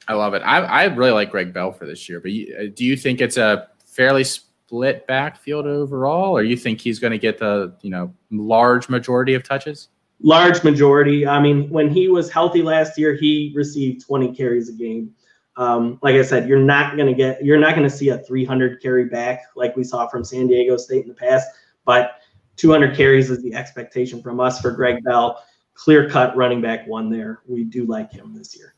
I 0.08 0.14
love 0.14 0.36
it. 0.36 0.44
I, 0.44 0.60
I 0.60 0.84
really 0.86 1.12
like 1.12 1.32
Greg 1.32 1.52
Bell 1.52 1.72
for 1.72 1.86
this 1.86 2.08
year, 2.08 2.20
but 2.20 2.32
you, 2.32 2.56
uh, 2.56 2.64
do 2.76 2.86
you 2.86 2.96
think 2.96 3.22
it's 3.22 3.38
a 3.38 3.68
fairly 3.86 4.24
split 4.24 5.08
backfield 5.08 5.66
overall, 5.66 6.38
or 6.38 6.44
you 6.44 6.58
think 6.58 6.80
he's 6.80 7.00
going 7.00 7.12
to 7.12 7.18
get 7.18 7.40
the 7.40 7.76
you 7.82 7.90
know 7.90 8.14
large 8.30 8.88
majority 8.88 9.34
of 9.34 9.42
touches? 9.42 9.90
Large 10.22 10.64
majority. 10.64 11.26
I 11.26 11.42
mean, 11.42 11.68
when 11.72 11.90
he 11.90 12.08
was 12.08 12.32
healthy 12.32 12.62
last 12.62 13.00
year, 13.00 13.16
he 13.16 13.52
received 13.56 14.06
20 14.06 14.36
carries 14.36 14.70
a 14.70 14.74
game. 14.74 15.16
Um, 15.62 16.00
like 16.02 16.16
I 16.16 16.24
said, 16.24 16.50
you're 16.50 16.58
not 16.58 16.96
going 16.96 17.06
to 17.06 17.14
get, 17.14 17.46
you're 17.46 17.60
not 17.60 17.76
going 17.76 17.88
to 17.88 17.96
see 17.96 18.10
a 18.10 18.18
300 18.18 18.82
carry 18.82 19.06
back 19.06 19.44
like 19.56 19.76
we 19.76 19.84
saw 19.84 20.08
from 20.08 20.24
San 20.24 20.48
Diego 20.48 20.76
State 20.76 21.04
in 21.04 21.08
the 21.08 21.14
past, 21.14 21.48
but 21.86 22.14
200 22.56 22.98
carries 22.98 23.30
is 23.30 23.44
the 23.44 23.54
expectation 23.54 24.24
from 24.24 24.40
us 24.40 24.60
for 24.60 24.72
Greg 24.72 25.04
Bell. 25.04 25.44
Clear 25.76 26.10
cut 26.10 26.36
running 26.36 26.62
back 26.62 26.88
one 26.88 27.12
there. 27.12 27.42
We 27.48 27.64
do 27.64 27.86
like 27.86 28.12
him 28.12 28.34
this 28.34 28.58
year. 28.58 28.74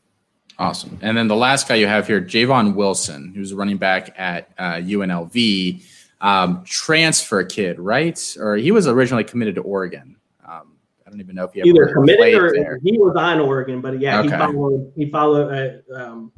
Awesome. 0.58 0.98
And 1.00 1.16
then 1.16 1.26
the 1.26 1.34
last 1.34 1.68
guy 1.68 1.76
you 1.76 1.86
have 1.86 2.06
here, 2.06 2.20
Javon 2.20 2.74
Wilson, 2.74 3.32
who's 3.34 3.52
a 3.52 3.56
running 3.56 3.78
back 3.78 4.14
at 4.18 4.50
uh, 4.58 4.74
UNLV, 4.74 5.82
um, 6.20 6.64
transfer 6.64 7.44
kid, 7.44 7.80
right? 7.80 8.36
Or 8.38 8.56
he 8.56 8.72
was 8.72 8.86
originally 8.86 9.24
committed 9.24 9.54
to 9.54 9.62
Oregon. 9.62 10.16
Um, 10.46 10.76
I 11.06 11.10
don't 11.10 11.20
even 11.20 11.34
know 11.34 11.44
if 11.44 11.54
he 11.54 11.62
either 11.62 11.94
committed 11.94 12.34
or 12.34 12.52
there. 12.52 12.78
he 12.82 12.98
was 12.98 13.16
on 13.16 13.40
Oregon, 13.40 13.80
but 13.80 13.98
yeah, 14.00 14.20
okay. 14.20 14.28
he 14.28 14.36
followed. 14.36 14.92
He 14.94 15.10
followed. 15.10 15.82
Uh, 15.90 15.98
um, 15.98 16.32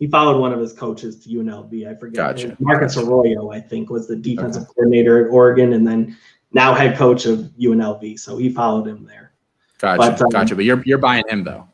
he 0.00 0.08
followed 0.08 0.40
one 0.40 0.52
of 0.52 0.58
his 0.58 0.72
coaches 0.72 1.22
to 1.22 1.28
UNLV. 1.28 1.86
I 1.86 1.94
forget. 1.94 2.16
Gotcha. 2.16 2.56
Marcus 2.58 2.96
Arroyo, 2.96 3.52
I 3.52 3.60
think, 3.60 3.90
was 3.90 4.08
the 4.08 4.16
defensive 4.16 4.62
okay. 4.62 4.72
coordinator 4.74 5.26
at 5.26 5.30
Oregon, 5.30 5.74
and 5.74 5.86
then 5.86 6.16
now 6.52 6.74
head 6.74 6.96
coach 6.96 7.26
of 7.26 7.38
UNLV. 7.60 8.18
So 8.18 8.38
he 8.38 8.48
followed 8.48 8.88
him 8.88 9.04
there. 9.04 9.32
Gotcha. 9.78 9.98
But, 9.98 10.22
um, 10.22 10.30
gotcha. 10.30 10.56
But 10.56 10.64
you're 10.64 10.82
you're 10.86 10.98
buying 10.98 11.24
him 11.28 11.44
though. 11.44 11.68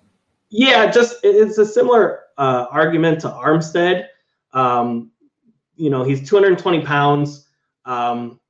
Yeah, 0.50 0.90
just 0.90 1.18
it's 1.22 1.56
a 1.58 1.64
similar 1.64 2.24
uh, 2.36 2.66
argument 2.70 3.20
to 3.20 3.28
Armstead. 3.28 4.08
Um, 4.52 5.12
you 5.76 5.88
know, 5.88 6.02
he's 6.02 6.28
220 6.28 6.82
pounds. 6.82 7.46
Um, 7.84 8.40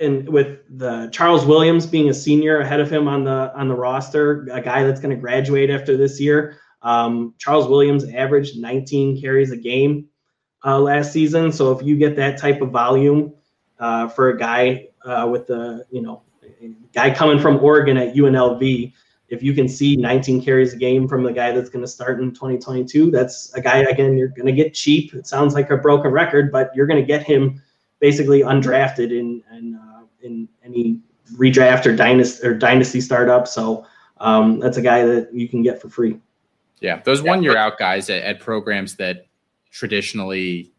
and 0.00 0.28
with 0.28 0.58
the 0.68 1.08
Charles 1.12 1.46
Williams 1.46 1.86
being 1.86 2.10
a 2.10 2.14
senior 2.14 2.60
ahead 2.60 2.80
of 2.80 2.90
him 2.90 3.08
on 3.08 3.24
the 3.24 3.52
on 3.56 3.68
the 3.68 3.74
roster, 3.74 4.46
a 4.52 4.60
guy 4.60 4.82
that's 4.82 5.00
going 5.00 5.14
to 5.14 5.20
graduate 5.20 5.70
after 5.70 5.96
this 5.96 6.20
year. 6.20 6.58
Um, 6.84 7.34
Charles 7.38 7.66
Williams 7.66 8.04
averaged 8.04 8.58
19 8.58 9.20
carries 9.20 9.50
a 9.50 9.56
game 9.56 10.06
uh, 10.64 10.78
last 10.78 11.12
season. 11.12 11.50
So 11.50 11.72
if 11.72 11.84
you 11.84 11.96
get 11.96 12.14
that 12.16 12.38
type 12.38 12.60
of 12.60 12.70
volume 12.70 13.32
uh, 13.80 14.08
for 14.08 14.28
a 14.28 14.38
guy 14.38 14.88
uh, 15.04 15.28
with 15.30 15.46
the 15.46 15.84
you 15.90 16.02
know 16.02 16.22
guy 16.92 17.12
coming 17.12 17.38
from 17.38 17.62
Oregon 17.62 17.96
at 17.96 18.14
UNLV, 18.14 18.92
if 19.28 19.42
you 19.42 19.54
can 19.54 19.66
see 19.66 19.96
19 19.96 20.42
carries 20.42 20.74
a 20.74 20.76
game 20.76 21.08
from 21.08 21.22
the 21.22 21.32
guy 21.32 21.50
that's 21.52 21.70
going 21.70 21.84
to 21.84 21.90
start 21.90 22.20
in 22.20 22.32
2022, 22.32 23.10
that's 23.10 23.52
a 23.54 23.60
guy 23.60 23.78
again 23.78 24.16
you're 24.16 24.28
going 24.28 24.46
to 24.46 24.52
get 24.52 24.74
cheap. 24.74 25.14
It 25.14 25.26
sounds 25.26 25.54
like 25.54 25.70
a 25.70 25.76
broken 25.78 26.12
record, 26.12 26.52
but 26.52 26.70
you're 26.74 26.86
going 26.86 27.00
to 27.00 27.06
get 27.06 27.22
him 27.22 27.62
basically 27.98 28.40
undrafted 28.40 29.10
in 29.10 29.42
in, 29.52 29.74
uh, 29.74 30.02
in 30.22 30.48
any 30.62 31.00
redraft 31.36 31.86
or 31.86 31.96
dynasty 31.96 32.46
or 32.46 32.54
dynasty 32.54 33.00
startup. 33.00 33.48
So 33.48 33.86
um, 34.18 34.60
that's 34.60 34.76
a 34.76 34.82
guy 34.82 35.04
that 35.04 35.32
you 35.32 35.48
can 35.48 35.62
get 35.62 35.80
for 35.80 35.88
free. 35.88 36.20
Yeah, 36.80 37.00
those 37.04 37.22
one 37.22 37.42
year 37.42 37.56
out 37.56 37.78
guys 37.78 38.10
at, 38.10 38.22
at, 38.22 38.40
programs 38.40 38.96
that 38.96 39.26
traditionally 39.70 40.72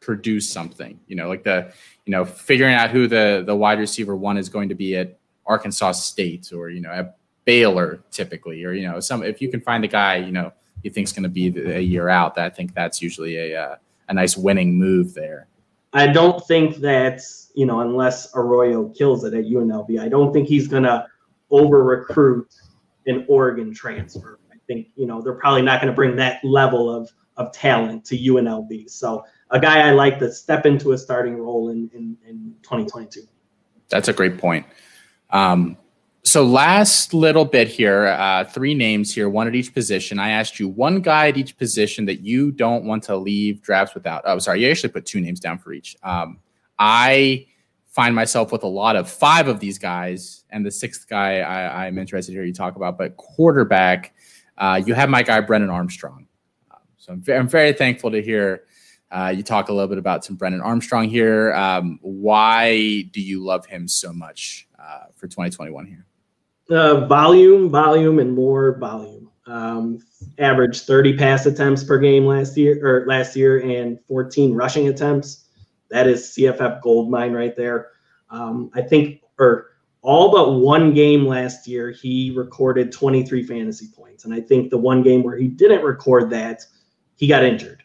produce 0.00 0.48
something, 0.48 1.00
you 1.08 1.16
know, 1.16 1.28
like 1.28 1.42
the, 1.42 1.72
you 2.06 2.12
know, 2.12 2.24
figuring 2.24 2.74
out 2.74 2.90
who 2.90 3.08
the 3.08 3.42
the 3.44 3.56
wide 3.56 3.78
receiver 3.78 4.14
one 4.14 4.36
is 4.36 4.48
going 4.48 4.68
to 4.68 4.74
be 4.74 4.96
at 4.96 5.18
Arkansas 5.46 5.92
State 5.92 6.52
or 6.52 6.68
you 6.68 6.80
know 6.80 6.90
at 6.90 7.16
Baylor 7.44 8.04
typically, 8.10 8.64
or 8.64 8.72
you 8.72 8.86
know, 8.86 9.00
some 9.00 9.22
if 9.22 9.40
you 9.40 9.50
can 9.50 9.60
find 9.60 9.84
a 9.84 9.88
guy, 9.88 10.16
you 10.16 10.30
know, 10.30 10.52
you 10.82 10.90
think's 10.90 11.12
going 11.12 11.24
to 11.24 11.28
be 11.28 11.48
a 11.58 11.80
year 11.80 12.08
out, 12.08 12.38
I 12.38 12.50
think 12.50 12.74
that's 12.74 13.02
usually 13.02 13.36
a 13.36 13.60
uh, 13.60 13.76
a 14.08 14.14
nice 14.14 14.36
winning 14.36 14.78
move 14.78 15.14
there. 15.14 15.48
I 15.92 16.06
don't 16.06 16.46
think 16.46 16.76
that 16.76 17.22
you 17.54 17.66
know 17.66 17.80
unless 17.80 18.34
Arroyo 18.34 18.90
kills 18.90 19.24
it 19.24 19.34
at 19.34 19.44
UNLV, 19.44 19.98
I 19.98 20.08
don't 20.08 20.32
think 20.32 20.48
he's 20.48 20.68
going 20.68 20.84
to 20.84 21.06
over 21.50 21.82
recruit 21.82 22.54
an 23.06 23.24
Oregon 23.28 23.72
transfer. 23.72 24.37
Think 24.68 24.88
you 24.94 25.06
know 25.06 25.20
they're 25.20 25.34
probably 25.34 25.62
not 25.62 25.80
going 25.80 25.90
to 25.90 25.96
bring 25.96 26.14
that 26.16 26.44
level 26.44 26.94
of 26.94 27.10
of 27.36 27.52
talent 27.52 28.04
to 28.04 28.16
UNLV. 28.16 28.88
So 28.90 29.24
a 29.50 29.58
guy 29.58 29.88
I 29.88 29.92
like 29.92 30.18
to 30.20 30.30
step 30.30 30.66
into 30.66 30.92
a 30.92 30.98
starting 30.98 31.36
role 31.36 31.70
in 31.70 31.90
in, 31.92 32.16
in 32.26 32.54
2022. 32.62 33.22
That's 33.88 34.08
a 34.08 34.12
great 34.12 34.38
point. 34.38 34.66
Um, 35.30 35.76
so 36.28 36.44
last 36.44 37.14
little 37.14 37.44
bit 37.44 37.68
here, 37.68 38.08
uh, 38.08 38.44
three 38.44 38.74
names 38.74 39.14
here, 39.14 39.30
one 39.30 39.46
at 39.46 39.54
each 39.54 39.72
position. 39.72 40.18
I 40.18 40.30
asked 40.30 40.60
you 40.60 40.68
one 40.68 41.00
guy 41.00 41.28
at 41.28 41.38
each 41.38 41.56
position 41.56 42.04
that 42.06 42.20
you 42.20 42.50
don't 42.50 42.84
want 42.84 43.02
to 43.04 43.16
leave 43.16 43.62
drafts 43.62 43.94
without. 43.94 44.22
Oh, 44.26 44.38
sorry, 44.38 44.62
you 44.62 44.70
actually 44.70 44.90
put 44.90 45.06
two 45.06 45.20
names 45.20 45.40
down 45.40 45.58
for 45.58 45.72
each. 45.72 45.96
Um, 46.02 46.38
I 46.78 47.46
find 47.86 48.14
myself 48.14 48.52
with 48.52 48.62
a 48.62 48.68
lot 48.68 48.94
of 48.94 49.10
five 49.10 49.48
of 49.48 49.58
these 49.58 49.78
guys, 49.78 50.44
and 50.50 50.64
the 50.66 50.70
sixth 50.70 51.08
guy 51.08 51.38
I, 51.40 51.86
am 51.86 51.98
interested 51.98 52.32
to 52.32 52.36
hear 52.36 52.44
you 52.44 52.52
talk 52.52 52.76
about. 52.76 52.98
But 52.98 53.16
quarterback, 53.16 54.14
uh, 54.58 54.80
you 54.84 54.94
have 54.94 55.08
my 55.08 55.22
guy 55.22 55.40
Brennan 55.40 55.70
Armstrong. 55.70 56.26
Um, 56.70 56.78
so 56.98 57.12
I'm, 57.12 57.20
very, 57.20 57.38
I'm 57.38 57.48
very 57.48 57.72
thankful 57.72 58.10
to 58.10 58.22
hear 58.22 58.64
uh, 59.10 59.32
you 59.34 59.42
talk 59.42 59.68
a 59.68 59.72
little 59.72 59.88
bit 59.88 59.98
about 59.98 60.24
some 60.24 60.36
Brennan 60.36 60.60
Armstrong 60.60 61.08
here. 61.08 61.54
Um, 61.54 61.98
why 62.02 63.02
do 63.12 63.22
you 63.22 63.42
love 63.42 63.64
him 63.64 63.88
so 63.88 64.12
much 64.12 64.68
uh, 64.78 65.04
for 65.16 65.28
2021 65.28 65.86
here? 65.86 66.04
Uh, 66.70 67.06
volume, 67.06 67.70
volume, 67.70 68.18
and 68.18 68.34
more 68.34 68.76
volume. 68.78 69.30
Um, 69.46 70.00
averaged 70.38 70.82
30 70.82 71.16
pass 71.16 71.46
attempts 71.46 71.82
per 71.82 71.98
game 71.98 72.26
last 72.26 72.54
year, 72.58 72.78
or 72.86 73.06
last 73.06 73.34
year, 73.34 73.60
and 73.60 73.98
14 74.06 74.52
rushing 74.52 74.88
attempts. 74.88 75.46
That 75.88 76.06
is 76.06 76.34
CFF 76.36 76.82
gold 76.82 77.10
mine 77.10 77.32
right 77.32 77.56
there. 77.56 77.92
Um, 78.28 78.70
I 78.74 78.82
think, 78.82 79.22
or 79.38 79.67
all 80.02 80.30
but 80.30 80.52
one 80.52 80.94
game 80.94 81.26
last 81.26 81.66
year, 81.66 81.90
he 81.90 82.32
recorded 82.36 82.92
23 82.92 83.42
fantasy 83.42 83.88
points, 83.94 84.24
and 84.24 84.32
I 84.32 84.40
think 84.40 84.70
the 84.70 84.78
one 84.78 85.02
game 85.02 85.22
where 85.22 85.36
he 85.36 85.48
didn't 85.48 85.84
record 85.84 86.30
that, 86.30 86.64
he 87.16 87.26
got 87.26 87.44
injured. 87.44 87.82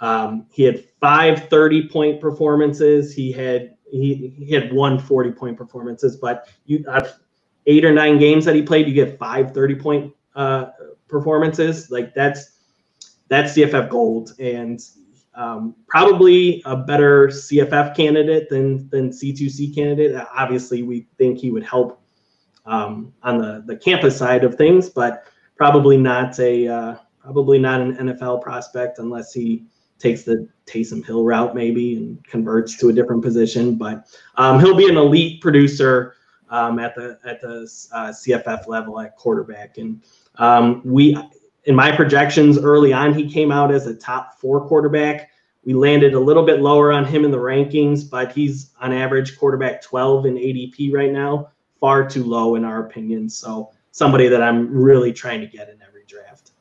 Um, 0.00 0.46
he 0.50 0.64
had 0.64 0.84
five 1.00 1.48
30 1.48 1.88
point 1.88 2.20
performances. 2.20 3.14
He 3.14 3.32
had 3.32 3.76
he, 3.90 4.34
he 4.36 4.52
had 4.52 4.72
one 4.72 4.98
40 4.98 5.32
point 5.32 5.56
performances, 5.56 6.16
but 6.16 6.48
you 6.66 6.84
uh, 6.88 7.08
eight 7.66 7.84
or 7.84 7.92
nine 7.92 8.18
games 8.18 8.44
that 8.44 8.54
he 8.54 8.62
played, 8.62 8.86
you 8.86 8.94
get 8.94 9.18
five 9.18 9.52
30 9.52 9.74
point 9.76 10.14
uh, 10.34 10.66
performances. 11.08 11.90
Like 11.90 12.14
that's 12.14 12.52
that's 13.28 13.54
CFF 13.54 13.88
gold, 13.88 14.34
and 14.38 14.80
um, 15.36 15.74
probably 15.86 16.62
a 16.64 16.76
better 16.76 17.28
CFF 17.28 17.94
candidate 17.94 18.48
than 18.48 18.88
than 18.88 19.10
C2C 19.10 19.74
candidate. 19.74 20.16
Obviously, 20.34 20.82
we 20.82 21.06
think 21.18 21.38
he 21.38 21.50
would 21.50 21.64
help 21.64 22.02
um, 22.64 23.12
on 23.22 23.38
the 23.38 23.62
the 23.66 23.76
campus 23.76 24.16
side 24.16 24.44
of 24.44 24.54
things, 24.56 24.88
but 24.88 25.24
probably 25.56 25.96
not 25.96 26.38
a 26.40 26.66
uh, 26.66 26.96
probably 27.20 27.58
not 27.58 27.80
an 27.80 27.96
NFL 27.96 28.42
prospect 28.42 28.98
unless 28.98 29.32
he 29.32 29.66
takes 29.98 30.22
the 30.22 30.48
Taysom 30.66 31.04
Hill 31.04 31.24
route 31.24 31.54
maybe 31.54 31.96
and 31.96 32.24
converts 32.26 32.76
to 32.78 32.88
a 32.88 32.92
different 32.92 33.22
position. 33.22 33.76
But 33.76 34.06
um, 34.36 34.60
he'll 34.60 34.76
be 34.76 34.88
an 34.88 34.96
elite 34.96 35.40
producer 35.40 36.14
um, 36.50 36.78
at 36.78 36.94
the 36.94 37.18
at 37.24 37.40
the 37.40 37.62
uh, 37.92 38.08
CFF 38.08 38.66
level 38.68 39.00
at 39.00 39.16
quarterback. 39.16 39.78
And 39.78 40.02
um, 40.36 40.82
we, 40.84 41.16
in 41.66 41.74
my 41.74 41.94
projections 41.94 42.58
early 42.58 42.92
on, 42.92 43.12
he 43.12 43.28
came 43.28 43.52
out 43.52 43.72
as 43.72 43.86
a 43.86 43.94
top 43.94 44.40
four 44.40 44.66
quarterback. 44.66 45.30
We 45.64 45.74
landed 45.74 46.14
a 46.14 46.20
little 46.20 46.46
bit 46.46 46.60
lower 46.60 46.92
on 46.92 47.04
him 47.04 47.24
in 47.24 47.32
the 47.32 47.38
rankings, 47.38 48.08
but 48.08 48.30
he's 48.32 48.70
on 48.80 48.92
average 48.92 49.36
quarterback 49.36 49.82
12 49.82 50.26
in 50.26 50.34
ADP 50.36 50.92
right 50.92 51.10
now, 51.10 51.50
far 51.80 52.08
too 52.08 52.22
low 52.22 52.54
in 52.54 52.64
our 52.64 52.86
opinion. 52.86 53.28
So 53.28 53.72
somebody 53.90 54.28
that 54.28 54.42
I'm 54.42 54.72
really 54.72 55.12
trying 55.12 55.40
to 55.40 55.46
get 55.48 55.68
in 55.68 55.82
every 55.82 56.04
draft. 56.06 56.52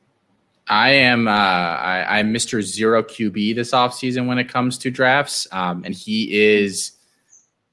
I 0.68 0.90
am 0.90 1.28
uh, 1.28 1.32
I, 1.32 2.20
am 2.20 2.34
Mr. 2.34 2.64
Zero 2.64 3.04
QB 3.04 3.54
this 3.54 3.72
offseason 3.72 4.26
when 4.26 4.40
it 4.40 4.50
comes 4.50 4.80
to 4.80 4.90
drafts. 4.90 5.48
Um, 5.52 5.84
and 5.86 5.94
he 5.94 6.34
is 6.34 6.94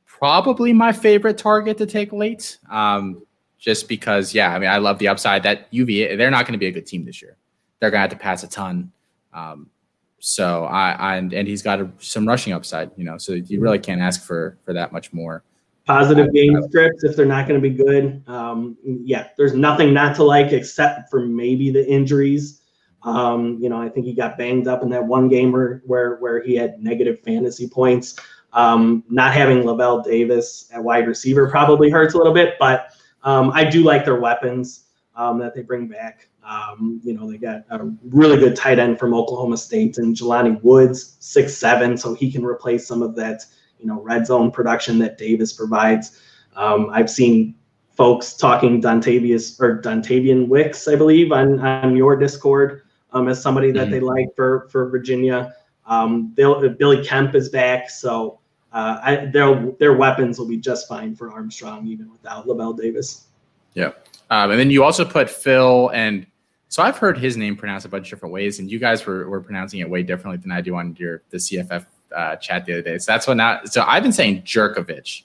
probably 0.04 0.74
my 0.74 0.92
favorite 0.92 1.38
target 1.38 1.78
to 1.78 1.86
take 1.86 2.12
late. 2.12 2.59
Um, 2.70 3.22
just 3.62 3.86
because, 3.86 4.34
yeah, 4.34 4.52
I 4.52 4.59
mean, 4.59 4.68
I 4.68 4.78
love 4.78 4.98
the 4.98 5.06
upside 5.06 5.44
that 5.44 5.68
UVA, 5.70 6.16
they're 6.16 6.32
not 6.32 6.47
going 6.47 6.55
to 6.55 6.59
be 6.59 6.66
a 6.66 6.72
good 6.72 6.84
team 6.84 7.05
this 7.05 7.22
year. 7.22 7.36
They're 7.78 7.93
going 7.93 7.98
to 7.98 8.02
have 8.02 8.10
to 8.10 8.16
pass 8.16 8.43
a 8.43 8.48
ton. 8.48 8.90
Um, 9.32 9.70
so 10.18 10.64
I, 10.64 10.90
I, 10.93 11.16
and, 11.16 11.32
and 11.32 11.47
he's 11.47 11.62
got 11.62 11.80
a, 11.80 11.89
some 12.01 12.26
rushing 12.26 12.52
upside, 12.52 12.90
you 12.97 13.05
know, 13.05 13.18
so 13.18 13.34
you 13.34 13.60
really 13.60 13.78
can't 13.78 14.01
ask 14.01 14.24
for, 14.24 14.59
for 14.64 14.72
that 14.72 14.93
much 14.93 15.12
more. 15.12 15.44
Positive 15.86 16.32
game 16.32 16.60
scripts 16.68 17.05
if 17.05 17.14
they're 17.14 17.24
not 17.24 17.47
going 17.47 17.60
to 17.60 17.68
be 17.68 17.74
good. 17.74 18.20
Um, 18.26 18.76
yeah, 18.84 19.28
there's 19.36 19.55
nothing 19.55 19.94
not 19.94 20.16
to 20.16 20.24
like 20.24 20.51
except 20.51 21.09
for 21.09 21.20
maybe 21.20 21.70
the 21.70 21.89
injuries. 21.89 22.62
Um, 23.05 23.59
you 23.60 23.68
know, 23.68 23.80
I 23.80 23.89
think 23.89 24.06
he 24.06 24.12
got 24.12 24.36
banged 24.36 24.66
up 24.66 24.82
in 24.82 24.90
that 24.90 25.05
one 25.05 25.28
game 25.28 25.52
where, 25.52 25.82
where, 25.86 26.16
where 26.16 26.43
he 26.43 26.56
had 26.56 26.82
negative 26.82 27.20
fantasy 27.20 27.68
points. 27.68 28.18
Um, 28.52 29.05
not 29.09 29.32
having 29.32 29.62
Lavel 29.62 30.02
Davis 30.02 30.68
at 30.72 30.82
wide 30.82 31.06
receiver 31.06 31.48
probably 31.48 31.90
hurts 31.90 32.14
a 32.14 32.18
little 32.18 32.34
bit, 32.34 32.55
but 32.59 32.89
um, 33.24 33.50
I 33.54 33.64
do 33.64 33.82
like 33.82 34.04
their 34.04 34.20
weapons 34.20 34.86
um, 35.14 35.38
that 35.38 35.54
they 35.54 35.62
bring 35.62 35.88
back. 35.88 36.28
Um, 36.44 37.00
you 37.04 37.14
know, 37.14 37.30
they 37.30 37.38
got 37.38 37.64
a 37.70 37.92
really 38.04 38.36
good 38.36 38.56
tight 38.56 38.78
end 38.78 38.98
from 38.98 39.14
Oklahoma 39.14 39.56
State 39.56 39.98
and 39.98 40.16
Jelani 40.16 40.60
Woods, 40.62 41.16
six 41.20 41.56
seven, 41.56 41.96
so 41.96 42.14
he 42.14 42.32
can 42.32 42.44
replace 42.44 42.86
some 42.86 43.02
of 43.02 43.14
that, 43.16 43.44
you 43.78 43.86
know, 43.86 44.00
red 44.00 44.26
zone 44.26 44.50
production 44.50 44.98
that 44.98 45.18
Davis 45.18 45.52
provides. 45.52 46.20
Um, 46.56 46.90
I've 46.92 47.10
seen 47.10 47.54
folks 47.96 48.34
talking 48.34 48.82
Dontavius 48.82 49.60
or 49.60 49.80
Dontayvion 49.80 50.48
Wicks, 50.48 50.88
I 50.88 50.96
believe, 50.96 51.30
on, 51.30 51.60
on 51.60 51.94
your 51.94 52.16
Discord 52.16 52.82
um, 53.12 53.28
as 53.28 53.40
somebody 53.40 53.70
that 53.72 53.84
mm-hmm. 53.84 53.90
they 53.92 54.00
like 54.00 54.34
for 54.34 54.68
for 54.70 54.88
Virginia. 54.88 55.54
Um, 55.86 56.32
Billy 56.34 57.04
Kemp 57.04 57.34
is 57.34 57.48
back, 57.48 57.90
so 57.90 58.40
uh, 58.72 59.00
I, 59.02 59.16
their 59.26 59.72
their 59.78 59.94
weapons 59.94 60.38
will 60.38 60.48
be 60.48 60.56
just 60.56 60.88
fine 60.88 61.14
for 61.14 61.30
Armstrong 61.30 61.86
even 61.86 62.10
without 62.10 62.46
Lavel 62.46 62.76
Davis. 62.76 63.26
Yeah, 63.74 63.92
um, 64.30 64.50
and 64.50 64.58
then 64.58 64.70
you 64.70 64.84
also 64.84 65.04
put 65.04 65.30
Phil 65.30 65.90
and 65.90 66.26
so 66.72 66.82
I've 66.82 66.96
heard 66.96 67.18
his 67.18 67.36
name 67.36 67.54
pronounced 67.54 67.84
a 67.84 67.90
bunch 67.90 68.06
of 68.06 68.16
different 68.16 68.32
ways, 68.32 68.58
and 68.58 68.70
you 68.70 68.78
guys 68.78 69.04
were, 69.04 69.28
were 69.28 69.42
pronouncing 69.42 69.80
it 69.80 69.90
way 69.90 70.02
differently 70.02 70.38
than 70.38 70.50
I 70.50 70.62
do 70.62 70.74
on 70.74 70.96
your 70.98 71.22
the 71.28 71.36
CFF 71.36 71.84
uh, 72.16 72.36
chat 72.36 72.64
the 72.64 72.72
other 72.72 72.80
day. 72.82 72.96
So 72.96 73.12
that's 73.12 73.26
what 73.26 73.36
now. 73.36 73.60
So 73.66 73.82
I've 73.82 74.02
been 74.02 74.10
saying 74.10 74.40
Jerkovich, 74.44 75.24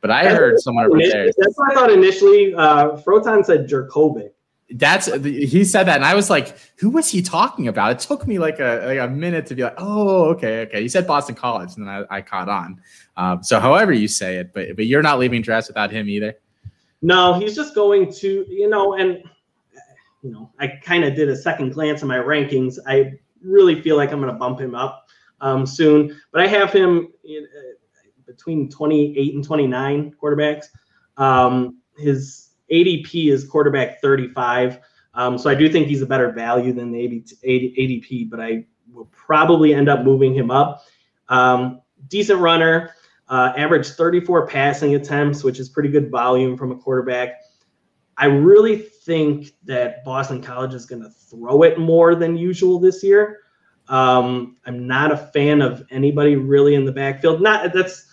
but 0.00 0.12
I 0.12 0.28
heard 0.28 0.60
someone 0.60 0.84
over 0.86 0.98
there. 0.98 1.26
That's 1.26 1.56
what 1.56 1.72
I 1.72 1.74
thought 1.74 1.90
initially. 1.90 2.54
Uh, 2.54 2.90
Froton 2.98 3.44
said 3.44 3.68
Jerkovic. 3.68 4.30
That's 4.72 5.12
he 5.22 5.64
said 5.64 5.84
that, 5.84 5.96
and 5.96 6.04
I 6.04 6.14
was 6.14 6.30
like, 6.30 6.56
"Who 6.76 6.90
was 6.90 7.10
he 7.10 7.22
talking 7.22 7.66
about?" 7.66 7.92
It 7.92 7.98
took 7.98 8.26
me 8.26 8.38
like 8.38 8.60
a 8.60 8.82
like 8.86 8.98
a 8.98 9.08
minute 9.08 9.46
to 9.46 9.54
be 9.54 9.64
like, 9.64 9.74
"Oh, 9.78 10.26
okay, 10.26 10.60
okay." 10.62 10.82
He 10.82 10.88
said 10.88 11.06
Boston 11.06 11.34
College, 11.34 11.76
and 11.76 11.86
then 11.86 12.06
I, 12.10 12.18
I 12.18 12.20
caught 12.22 12.48
on. 12.48 12.80
Um, 13.16 13.42
so, 13.42 13.58
however 13.58 13.92
you 13.92 14.06
say 14.06 14.36
it, 14.36 14.52
but 14.52 14.76
but 14.76 14.86
you're 14.86 15.02
not 15.02 15.18
leaving 15.18 15.42
drafts 15.42 15.68
without 15.68 15.90
him 15.90 16.08
either. 16.08 16.34
No, 17.02 17.34
he's 17.34 17.56
just 17.56 17.74
going 17.74 18.12
to 18.14 18.44
you 18.48 18.68
know, 18.68 18.94
and 18.94 19.22
you 20.22 20.30
know, 20.30 20.50
I 20.58 20.68
kind 20.68 21.04
of 21.04 21.14
did 21.14 21.28
a 21.28 21.36
second 21.36 21.70
glance 21.70 22.02
at 22.02 22.08
my 22.08 22.18
rankings. 22.18 22.78
I 22.86 23.14
really 23.42 23.80
feel 23.80 23.96
like 23.96 24.12
I'm 24.12 24.20
going 24.20 24.32
to 24.32 24.38
bump 24.38 24.60
him 24.60 24.74
up 24.74 25.08
um, 25.40 25.66
soon, 25.66 26.20
but 26.32 26.42
I 26.42 26.46
have 26.46 26.72
him 26.72 27.08
in, 27.24 27.46
uh, 27.56 28.10
between 28.26 28.70
28 28.70 29.34
and 29.34 29.44
29 29.44 30.14
quarterbacks. 30.22 30.66
Um, 31.16 31.78
his 31.98 32.49
ADP 32.72 33.30
is 33.30 33.44
quarterback 33.44 34.00
35. 34.00 34.80
Um, 35.14 35.36
so 35.36 35.50
I 35.50 35.54
do 35.54 35.68
think 35.68 35.88
he's 35.88 36.02
a 36.02 36.06
better 36.06 36.30
value 36.32 36.72
than 36.72 36.92
the 36.92 37.24
ADP, 37.44 38.30
but 38.30 38.40
I 38.40 38.64
will 38.92 39.06
probably 39.06 39.74
end 39.74 39.88
up 39.88 40.04
moving 40.04 40.34
him 40.34 40.50
up. 40.50 40.84
Um, 41.28 41.80
decent 42.08 42.40
runner, 42.40 42.94
uh, 43.28 43.52
average 43.56 43.88
34 43.88 44.46
passing 44.46 44.94
attempts, 44.94 45.44
which 45.44 45.58
is 45.58 45.68
pretty 45.68 45.88
good 45.88 46.10
volume 46.10 46.56
from 46.56 46.72
a 46.72 46.76
quarterback. 46.76 47.40
I 48.16 48.26
really 48.26 48.76
think 48.76 49.52
that 49.64 50.04
Boston 50.04 50.42
College 50.42 50.74
is 50.74 50.84
going 50.84 51.02
to 51.02 51.10
throw 51.10 51.62
it 51.62 51.78
more 51.78 52.14
than 52.14 52.36
usual 52.36 52.78
this 52.78 53.02
year. 53.02 53.38
Um, 53.88 54.58
I'm 54.66 54.86
not 54.86 55.10
a 55.10 55.16
fan 55.16 55.62
of 55.62 55.84
anybody 55.90 56.36
really 56.36 56.74
in 56.74 56.84
the 56.84 56.92
backfield. 56.92 57.40
Not 57.40 57.72
that's 57.72 58.09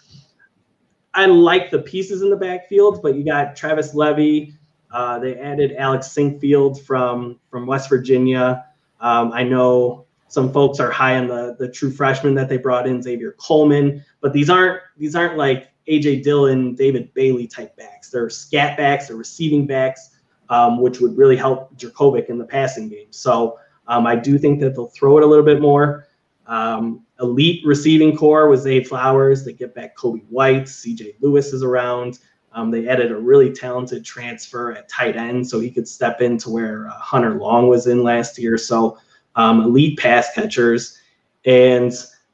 I 1.18 1.26
like 1.26 1.72
the 1.72 1.80
pieces 1.80 2.22
in 2.22 2.30
the 2.30 2.36
backfield, 2.36 3.02
but 3.02 3.16
you 3.16 3.26
got 3.26 3.56
Travis 3.56 3.96
Levy. 3.96 4.54
Uh, 4.92 5.18
they 5.18 5.36
added 5.36 5.76
Alec 5.76 6.02
Sinkfield 6.02 6.80
from 6.84 7.40
from 7.50 7.66
West 7.66 7.90
Virginia. 7.90 8.66
Um, 9.02 9.32
I 9.34 9.42
know 9.42 10.06
some 10.28 10.54
folks 10.54 10.80
are 10.80 10.92
high 10.92 11.18
on 11.18 11.28
the 11.28 11.56
the 11.58 11.70
true 11.70 11.92
freshman 11.92 12.36
that 12.36 12.50
they 12.50 12.58
brought 12.58 12.86
in, 12.86 13.02
Xavier 13.02 13.32
Coleman, 13.40 14.06
but 14.22 14.32
these 14.32 14.48
aren't 14.48 14.80
these 14.96 15.16
aren't 15.16 15.38
like 15.38 15.70
AJ 15.88 16.22
Dillon, 16.22 16.76
David 16.76 17.12
Bailey 17.16 17.48
type 17.48 17.76
backs. 17.78 18.12
They're 18.12 18.30
scat 18.30 18.78
backs, 18.78 19.08
they're 19.08 19.18
receiving 19.18 19.66
backs, 19.66 20.12
um, 20.50 20.80
which 20.80 21.00
would 21.00 21.18
really 21.18 21.36
help 21.36 21.76
Jurkovec 21.78 22.30
in 22.30 22.38
the 22.38 22.46
passing 22.46 22.90
game. 22.90 23.08
So 23.10 23.58
um, 23.88 24.06
I 24.06 24.16
do 24.16 24.38
think 24.38 24.60
that 24.60 24.76
they'll 24.76 24.86
throw 24.86 25.18
it 25.18 25.24
a 25.24 25.28
little 25.28 25.46
bit 25.46 25.62
more. 25.62 26.08
Um, 26.46 27.07
elite 27.20 27.66
receiving 27.66 28.16
core 28.16 28.48
with 28.50 28.62
Zay 28.62 28.84
Flowers. 28.84 29.44
They 29.44 29.54
get 29.54 29.74
back 29.74 29.98
Kobay 29.98 30.24
White. 30.30 30.64
CJ 30.64 31.16
Lewis 31.22 31.54
is 31.54 31.64
around. 31.64 32.20
Um, 32.54 32.72
they 32.72 32.88
added 32.88 33.12
a 33.12 33.18
really 33.18 33.52
talented 33.52 34.04
transfer 34.04 34.72
at 34.72 34.90
tight 34.90 35.16
end, 35.16 35.48
so 35.48 35.60
he 35.60 35.70
could 35.70 35.88
step 35.88 36.22
into 36.22 36.50
where 36.50 36.88
uh, 36.88 36.92
Hunter 36.94 37.36
Long 37.36 37.68
was 37.68 37.88
in 37.88 38.04
last 38.04 38.40
year. 38.40 38.58
So 38.58 38.98
um, 39.36 39.62
elite 39.62 40.00
pass 40.00 40.34
catchers, 40.34 41.00
and 41.46 41.94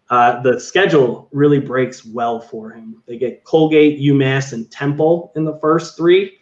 uh, 0.10 0.41
the 0.41 0.60
schedule 0.60 1.27
really 1.31 1.60
breaks 1.60 2.05
well 2.05 2.39
for 2.39 2.72
him. 2.72 3.03
They 3.05 3.18
get 3.18 3.43
Colgate, 3.43 3.99
UMass, 3.99 4.53
and 4.53 4.69
Temple 4.72 5.34
in 5.35 5.43
the 5.43 5.57
first 5.60 5.97
three, 5.97 6.38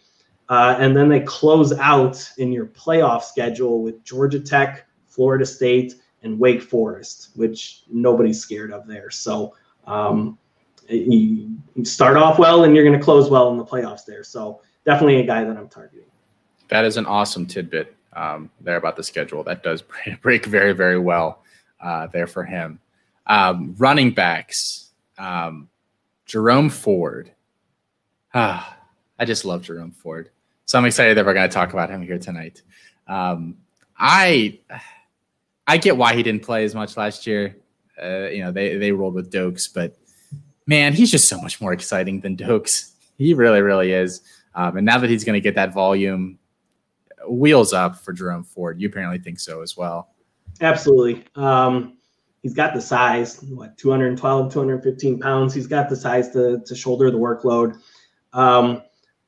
uh, 0.49 0.75
and 0.77 0.95
then 0.95 1.09
they 1.09 1.21
close 1.21 1.73
out 1.79 2.29
in 2.37 2.51
your 2.51 2.67
playoff 2.67 3.23
schedule 3.23 3.81
with 3.81 4.03
Georgia 4.03 4.39
Tech, 4.39 4.85
Florida 5.07 5.45
State, 5.45 5.95
and 6.23 6.39
Wake 6.39 6.61
Forest, 6.61 7.29
which 7.35 7.83
nobody's 7.89 8.39
scared 8.39 8.71
of 8.71 8.87
there. 8.87 9.09
So 9.09 9.55
um, 9.87 10.37
you, 10.89 11.57
start 11.83 12.17
off 12.17 12.37
well, 12.37 12.63
and 12.63 12.75
you're 12.75 12.85
going 12.85 12.97
to 12.97 13.03
close 13.03 13.29
well 13.29 13.51
in 13.51 13.57
the 13.57 13.65
playoffs 13.65 14.05
there. 14.05 14.23
So 14.23 14.61
definitely 14.85 15.19
a 15.19 15.25
guy 15.25 15.43
that 15.43 15.57
I'm 15.57 15.69
targeting. 15.69 16.05
That 16.69 16.85
is 16.85 16.97
an 16.97 17.05
awesome 17.05 17.45
tidbit 17.45 17.95
um, 18.13 18.49
there 18.61 18.77
about 18.77 18.95
the 18.95 19.03
schedule. 19.03 19.43
That 19.43 19.63
does 19.63 19.83
break 20.21 20.45
very, 20.45 20.73
very 20.73 20.99
well 20.99 21.43
uh, 21.79 22.07
there 22.07 22.27
for 22.27 22.43
him. 22.43 22.79
Um, 23.27 23.75
running 23.77 24.11
backs, 24.11 24.91
um, 25.17 25.69
Jerome 26.25 26.69
Ford. 26.69 27.31
Ah, 28.33 28.77
I 29.19 29.25
just 29.25 29.45
love 29.45 29.61
Jerome 29.61 29.91
Ford. 29.91 30.31
So 30.65 30.79
I'm 30.79 30.85
excited 30.85 31.15
that 31.15 31.25
we're 31.25 31.35
going 31.35 31.47
to 31.47 31.53
talk 31.53 31.73
about 31.73 31.89
him 31.89 32.01
here 32.01 32.17
tonight. 32.17 32.63
Um, 33.07 33.57
I 33.97 34.59
I 35.71 35.77
get 35.77 35.95
why 35.95 36.13
he 36.15 36.21
didn't 36.21 36.43
play 36.43 36.65
as 36.65 36.75
much 36.75 36.97
last 36.97 37.25
year. 37.25 37.55
Uh, 38.01 38.27
you 38.27 38.43
know, 38.43 38.51
they 38.51 38.75
they 38.75 38.91
rolled 38.91 39.13
with 39.13 39.31
Doaks, 39.31 39.69
but 39.69 39.97
man, 40.67 40.91
he's 40.91 41.09
just 41.09 41.29
so 41.29 41.39
much 41.39 41.61
more 41.61 41.71
exciting 41.71 42.19
than 42.19 42.35
Doaks. 42.35 42.91
He 43.17 43.33
really, 43.33 43.61
really 43.61 43.93
is. 43.93 44.21
Um, 44.53 44.75
and 44.75 44.85
now 44.85 44.97
that 44.97 45.09
he's 45.09 45.23
going 45.23 45.35
to 45.35 45.41
get 45.41 45.55
that 45.55 45.73
volume, 45.73 46.37
wheels 47.29 47.71
up 47.71 47.95
for 47.95 48.11
Jerome 48.11 48.43
Ford. 48.43 48.81
You 48.81 48.89
apparently 48.89 49.19
think 49.19 49.39
so 49.39 49.61
as 49.61 49.77
well. 49.77 50.09
Absolutely. 50.59 51.23
Um, 51.35 51.97
he's 52.41 52.53
got 52.53 52.73
the 52.73 52.81
size, 52.81 53.41
what, 53.43 53.77
212, 53.77 54.51
215 54.51 55.19
pounds. 55.19 55.53
He's 55.53 55.67
got 55.67 55.87
the 55.87 55.95
size 55.95 56.31
to, 56.31 56.59
to 56.65 56.75
shoulder 56.75 57.11
the 57.11 57.17
workload. 57.17 57.77
Um, 58.33 58.81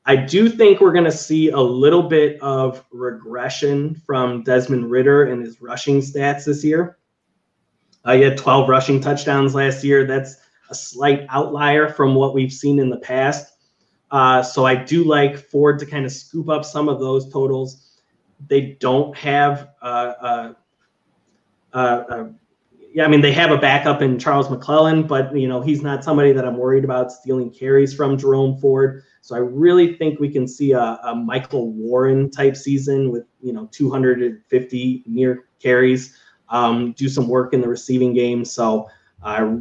I 0.06 0.16
do 0.16 0.50
think 0.50 0.80
we're 0.80 0.92
going 0.92 1.04
to 1.04 1.12
see 1.12 1.48
a 1.48 1.60
little 1.60 2.02
bit 2.02 2.40
of 2.42 2.84
regression 2.92 3.94
from 4.06 4.42
Desmond 4.42 4.90
Ridder 4.90 5.24
and 5.24 5.42
his 5.42 5.62
rushing 5.62 6.00
stats 6.00 6.44
this 6.44 6.62
year. 6.62 6.98
Uh, 8.04 8.16
he 8.16 8.22
had 8.22 8.36
12 8.36 8.68
rushing 8.68 9.00
touchdowns 9.00 9.54
last 9.54 9.82
year. 9.82 10.06
That's 10.06 10.36
a 10.68 10.74
slight 10.74 11.26
outlier 11.30 11.88
from 11.88 12.14
what 12.14 12.34
we've 12.34 12.52
seen 12.52 12.78
in 12.78 12.90
the 12.90 12.98
past. 12.98 13.54
Uh, 14.10 14.42
so 14.42 14.66
I 14.66 14.74
do 14.74 15.04
like 15.04 15.38
Ford 15.38 15.78
to 15.78 15.86
kind 15.86 16.04
of 16.04 16.12
scoop 16.12 16.50
up 16.50 16.66
some 16.66 16.88
of 16.88 17.00
those 17.00 17.32
totals. 17.32 18.00
They 18.46 18.76
don't 18.80 19.16
have, 19.16 19.70
uh, 19.80 20.12
uh, 20.20 20.52
uh, 21.72 22.04
uh 22.08 22.24
yeah, 22.94 23.04
I 23.04 23.08
mean, 23.08 23.20
they 23.20 23.32
have 23.32 23.50
a 23.50 23.58
backup 23.58 24.02
in 24.02 24.20
Charles 24.20 24.48
McClellan, 24.48 25.08
but 25.08 25.36
you 25.36 25.48
know 25.48 25.60
he's 25.60 25.82
not 25.82 26.04
somebody 26.04 26.30
that 26.30 26.44
I'm 26.44 26.56
worried 26.56 26.84
about 26.84 27.10
stealing 27.10 27.50
carries 27.50 27.92
from 27.92 28.16
Jerome 28.16 28.56
Ford. 28.60 29.02
So 29.20 29.34
I 29.34 29.40
really 29.40 29.96
think 29.96 30.20
we 30.20 30.28
can 30.28 30.46
see 30.46 30.72
a, 30.72 31.00
a 31.02 31.12
Michael 31.12 31.72
Warren 31.72 32.30
type 32.30 32.56
season 32.56 33.10
with 33.10 33.24
you 33.42 33.52
know 33.52 33.68
250 33.72 35.02
near 35.06 35.46
carries. 35.58 36.16
Um, 36.50 36.92
do 36.92 37.08
some 37.08 37.26
work 37.26 37.52
in 37.52 37.60
the 37.60 37.68
receiving 37.68 38.14
game. 38.14 38.44
So 38.44 38.88
uh, 39.24 39.56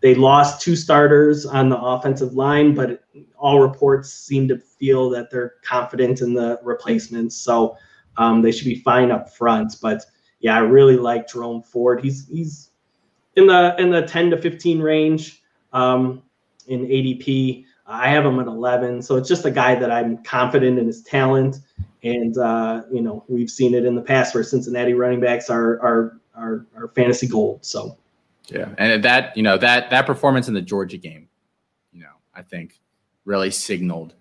they 0.00 0.16
lost 0.16 0.60
two 0.60 0.74
starters 0.74 1.46
on 1.46 1.68
the 1.68 1.78
offensive 1.78 2.32
line, 2.34 2.74
but 2.74 3.04
all 3.38 3.60
reports 3.60 4.12
seem 4.12 4.48
to 4.48 4.58
feel 4.58 5.10
that 5.10 5.30
they're 5.30 5.54
confident 5.64 6.22
in 6.22 6.34
the 6.34 6.58
replacements. 6.64 7.36
So 7.36 7.76
um, 8.16 8.42
they 8.42 8.50
should 8.50 8.64
be 8.64 8.80
fine 8.80 9.12
up 9.12 9.30
front. 9.30 9.76
But 9.80 10.04
yeah, 10.44 10.56
I 10.56 10.58
really 10.58 10.98
like 10.98 11.26
Jerome 11.26 11.62
Ford. 11.62 12.02
He's 12.02 12.28
he's 12.28 12.68
in 13.34 13.46
the 13.46 13.74
in 13.78 13.88
the 13.88 14.02
10 14.02 14.28
to 14.28 14.36
15 14.36 14.78
range 14.78 15.42
um, 15.72 16.22
in 16.66 16.82
ADP. 16.82 17.64
I 17.86 18.10
have 18.10 18.26
him 18.26 18.38
at 18.38 18.46
11. 18.46 19.00
So 19.00 19.16
it's 19.16 19.26
just 19.26 19.46
a 19.46 19.50
guy 19.50 19.74
that 19.74 19.90
I'm 19.90 20.22
confident 20.22 20.78
in 20.78 20.86
his 20.86 21.02
talent. 21.02 21.56
And, 22.02 22.36
uh, 22.36 22.82
you 22.92 23.00
know, 23.00 23.24
we've 23.26 23.48
seen 23.48 23.72
it 23.72 23.86
in 23.86 23.94
the 23.94 24.02
past 24.02 24.34
where 24.34 24.44
Cincinnati 24.44 24.92
running 24.92 25.20
backs 25.20 25.48
are, 25.48 25.80
are, 25.80 26.20
are, 26.34 26.66
are 26.76 26.88
fantasy 26.88 27.26
gold. 27.26 27.64
So, 27.64 27.96
yeah. 28.48 28.68
And 28.76 29.02
that, 29.02 29.34
you 29.38 29.42
know, 29.42 29.56
that, 29.56 29.88
that 29.90 30.04
performance 30.04 30.48
in 30.48 30.52
the 30.52 30.62
Georgia 30.62 30.98
game, 30.98 31.28
you 31.90 32.02
know, 32.02 32.12
I 32.34 32.42
think 32.42 32.78
really 33.24 33.50
signaled 33.50 34.14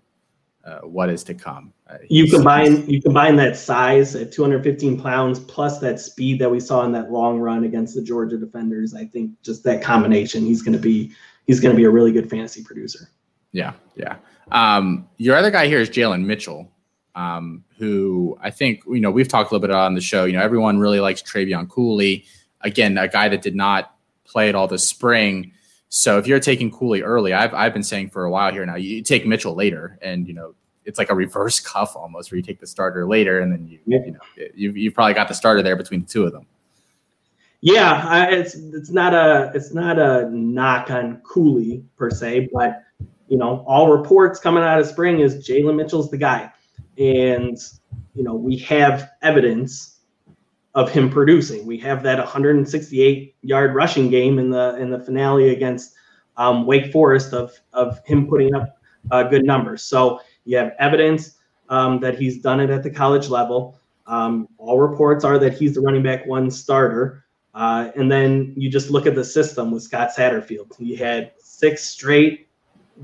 uh, 0.65 0.80
what 0.80 1.10
is 1.10 1.23
to 1.26 1.34
come. 1.34 1.73
Uh, 1.88 1.98
you 2.10 2.30
combine 2.30 2.88
you 2.88 3.02
combine 3.02 3.35
that 3.35 3.57
size 3.57 4.15
at 4.15 4.31
215 4.31 4.99
pounds 4.99 5.40
plus 5.40 5.80
that 5.80 5.99
speed 5.99 6.40
that 6.40 6.49
we 6.49 6.60
saw 6.60 6.85
in 6.85 6.91
that 6.94 7.11
long 7.11 7.40
run 7.40 7.65
against 7.65 7.95
the 7.95 8.02
Georgia 8.02 8.38
defenders. 8.38 8.94
I 8.94 9.06
think 9.06 9.31
just 9.41 9.64
that 9.65 9.81
combination, 9.81 10.45
he's 10.45 10.61
going 10.61 10.73
to 10.73 10.80
be 10.80 11.11
he's 11.48 11.60
going 11.60 11.73
to 11.73 11.77
be 11.77 11.84
a 11.84 11.90
really 11.90 12.11
good 12.11 12.30
fantasy 12.30 12.64
producer. 12.64 13.10
Yeah, 13.52 13.73
yeah. 13.95 14.15
Um, 14.52 15.07
your 15.18 15.35
other 15.35 15.52
guy 15.52 15.68
here 15.68 15.80
is 15.80 15.90
Jalen 15.90 16.26
Mitchell, 16.26 16.72
um, 17.15 17.64
who 17.77 18.38
I 18.41 18.49
think 18.49 18.84
you 18.88 19.02
know 19.02 19.11
we've 19.11 19.27
talked 19.27 19.52
a 19.52 19.53
little 19.53 19.68
bit 19.68 19.76
on 19.76 19.95
the 19.95 20.02
show. 20.02 20.23
You 20.26 20.34
know, 20.34 20.41
everyone 20.41 20.80
really 20.80 20.99
likes 20.99 21.22
Trevion 21.22 21.69
Cooley. 21.69 22.26
Again, 22.61 22.98
a 22.98 23.10
guy 23.10 23.27
that 23.27 23.41
did 23.41 23.56
not 23.56 23.94
play 24.23 24.48
at 24.48 24.56
all 24.56 24.68
this 24.68 24.88
spring. 24.88 25.52
So 25.95 26.18
if 26.18 26.26
you're 26.26 26.40
taking 26.40 26.72
Cooley 26.72 27.03
early, 27.03 27.34
I've 27.34 27.53
I've 27.53 27.72
been 27.72 27.84
saying 27.84 28.10
for 28.10 28.26
a 28.26 28.32
while 28.32 28.52
here 28.52 28.65
now, 28.65 28.78
you 28.78 29.03
take 29.03 29.28
Mitchell 29.28 29.53
later, 29.53 29.99
and 30.02 30.28
you 30.28 30.34
know 30.34 30.56
it's 30.86 30.98
like 30.98 31.11
a 31.11 31.15
reverse 31.15 31.60
cuff 31.60 31.95
almost, 31.95 32.32
where 32.32 32.38
you 32.38 32.41
take 32.41 32.60
the 32.60 32.65
starter 32.65 33.06
later, 33.06 33.41
and 33.41 33.52
then 33.52 33.68
you 33.68 33.80
you 33.86 34.11
know 34.11 34.48
you've 34.56 34.76
you've 34.76 34.95
probably 34.95 35.14
got 35.14 35.28
the 35.28 35.36
starter 35.36 35.61
there 35.61 35.76
between 35.76 36.02
the 36.02 36.07
two 36.07 36.24
of 36.24 36.32
them. 36.32 36.48
Yeah, 37.61 38.03
I, 38.07 38.32
it's 38.32 38.56
it's 38.56 38.90
not 38.90 39.14
a 39.14 39.52
it's 39.53 39.72
not 39.72 39.99
a 39.99 40.30
knock 40.32 40.90
on 40.90 41.18
Cooley 41.18 41.86
per 41.95 42.10
se, 42.10 42.49
but 42.52 42.82
you 43.28 43.38
know, 43.38 43.64
all 43.68 43.95
reports 43.95 44.40
coming 44.40 44.64
out 44.64 44.80
of 44.80 44.88
spring 44.88 45.20
is 45.20 45.48
Jalen 45.48 45.76
Mitchell's 45.76 46.10
the 46.10 46.18
guy. 46.18 46.52
And, 46.98 47.57
you 48.15 48.24
know, 48.24 48.36
we 48.36 48.57
have 48.57 49.11
evidence 49.22 49.93
of 50.76 50.91
him 50.91 51.10
producing. 51.10 51.66
We 51.66 51.78
have 51.80 52.04
that 52.04 52.18
168 52.18 53.36
yard 53.41 53.76
rushing 53.76 54.10
game 54.10 54.40
in 54.40 54.50
the 54.50 54.76
in 54.78 54.90
the 54.90 55.00
finale 55.00 55.50
against 55.50 55.94
um, 56.38 56.66
Wake 56.66 56.91
Forest 56.91 57.34
of 57.34 57.54
of 57.74 58.04
him 58.06 58.28
putting 58.28 58.54
up 58.56 58.78
uh, 59.12 59.24
good 59.24 59.45
numbers. 59.45 59.84
So 59.84 60.22
you 60.45 60.58
have 60.58 60.74
evidence 60.80 61.38
um, 61.70 62.00
that 62.00 62.18
he's 62.18 62.41
done 62.41 62.60
it 62.60 62.70
at 62.70 62.84
the 62.84 62.90
college 62.90 63.30
level. 63.30 63.78
Um, 64.08 64.48
all 64.58 64.80
reports 64.80 65.24
are 65.24 65.40
that 65.40 65.54
he's 65.54 65.76
the 65.76 65.82
running 65.82 66.04
back 66.04 66.26
one 66.26 66.52
starter. 66.52 67.24
Uh, 67.54 67.91
and 67.95 68.12
then 68.12 68.54
you 68.58 68.70
just 68.70 68.90
look 68.90 69.06
at 69.06 69.14
the 69.14 69.24
system 69.24 69.72
with 69.72 69.84
Scott 69.84 70.10
Satterfield. 70.16 70.76
He 70.78 70.95
had 70.95 71.34
six 71.40 71.84
straight 71.84 72.48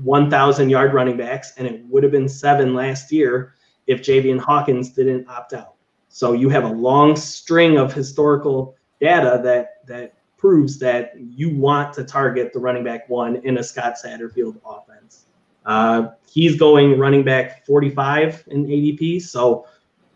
1,000 0.02 0.70
yard 0.70 0.94
running 0.94 1.16
backs, 1.16 1.52
and 1.56 1.66
it 1.66 1.84
would 1.86 2.02
have 2.02 2.12
been 2.12 2.28
seven 2.28 2.74
last 2.74 3.12
year 3.12 3.54
if 3.86 4.00
Javian 4.00 4.38
Hawkins 4.38 4.90
didn't 4.90 5.28
opt 5.28 5.52
out. 5.52 5.74
So 6.10 6.32
you 6.32 6.48
have 6.48 6.64
a 6.64 6.68
long 6.68 7.16
string 7.16 7.78
of 7.78 7.94
historical 7.94 8.76
data 9.00 9.40
that 9.44 9.86
that 9.86 10.14
proves 10.36 10.78
that 10.80 11.12
you 11.18 11.54
want 11.54 11.94
to 11.94 12.04
target 12.04 12.52
the 12.52 12.58
running 12.58 12.82
back 12.82 13.08
one 13.08 13.36
in 13.36 13.58
a 13.58 13.62
Scott 13.62 13.94
Satterfield 14.02 14.60
offense. 14.64 15.26
Uh, 15.66 16.08
he's 16.28 16.58
going 16.58 16.98
running 16.98 17.22
back 17.22 17.64
45 17.64 18.44
in 18.48 18.66
ADP, 18.66 19.22
so 19.22 19.66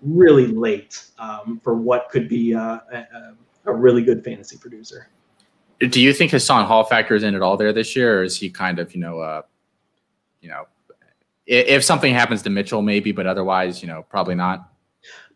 really 0.01 0.47
late 0.47 1.05
um, 1.19 1.61
for 1.63 1.75
what 1.75 2.09
could 2.11 2.29
be 2.29 2.55
uh, 2.55 2.79
a, 2.93 3.35
a, 3.67 3.73
really 3.73 4.03
good 4.03 4.25
fantasy 4.25 4.57
producer. 4.57 5.09
Do 5.79 6.01
you 6.01 6.13
think 6.13 6.31
Hassan 6.31 6.67
Hall 6.67 6.85
factors 6.85 7.23
in 7.23 7.35
at 7.35 7.43
all 7.43 7.57
there 7.57 7.73
this 7.73 7.95
year, 7.95 8.21
or 8.21 8.23
is 8.25 8.37
he 8.37 8.51
kind 8.51 8.79
of 8.79 8.95
you 8.95 9.01
know, 9.01 9.21
uh, 9.21 9.43
you 10.41 10.49
know, 10.49 10.67
if 11.47 11.85
something 11.85 12.13
happens 12.15 12.43
to 12.43 12.51
Mitchell, 12.51 12.81
maybe, 12.81 13.13
but 13.13 13.27
otherwise, 13.27 13.83
you 13.83 13.89
know, 13.89 14.03
probably 14.09 14.35
not. 14.35 14.71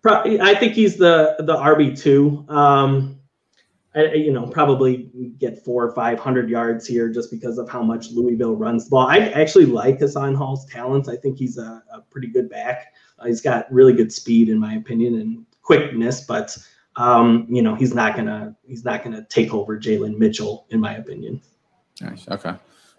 I 0.07 0.55
think 0.55 0.75
he's 0.75 0.97
the 0.97 1.37
the 1.41 1.57
RB 1.57 1.99
two. 1.99 2.45
Um, 2.49 3.19
I, 3.95 4.13
you 4.13 4.33
know, 4.33 4.47
probably 4.47 5.11
get 5.39 5.65
four 5.65 5.85
or 5.85 5.93
five 5.93 6.19
hundred 6.19 6.49
yards 6.49 6.87
here 6.87 7.09
just 7.09 7.31
because 7.31 7.59
of 7.59 7.69
how 7.69 7.83
much 7.83 8.11
Louisville 8.11 8.55
runs 8.55 8.85
the 8.85 8.91
ball. 8.91 9.07
I 9.07 9.19
actually 9.19 9.67
like 9.67 9.99
Hassan 9.99 10.35
Hall's 10.35 10.67
talents. 10.67 11.09
I 11.09 11.17
think 11.17 11.39
he's 11.39 11.59
a, 11.59 11.83
a 11.93 12.03
pretty 12.11 12.29
good 12.29 12.49
back. 12.49 12.95
Uh, 13.19 13.27
he's 13.27 13.41
got 13.41 13.71
really 13.73 13.93
good 13.93 14.13
speed, 14.13 14.49
in 14.49 14.59
my 14.59 14.75
opinion, 14.75 15.21
and 15.21 15.47
quickness, 15.63 16.23
but 16.23 16.57
um, 16.97 17.47
you 17.49 17.63
know, 17.63 17.75
he's 17.75 17.95
not 17.95 18.17
gonna 18.17 18.55
he's 18.67 18.85
not 18.85 19.03
gonna 19.03 19.25
take 19.29 19.55
over 19.55 19.79
Jalen 19.79 20.19
Mitchell, 20.19 20.67
in 20.71 20.81
my 20.81 20.97
opinion. 20.97 21.41
Nice. 22.01 22.27
Okay. 22.29 22.55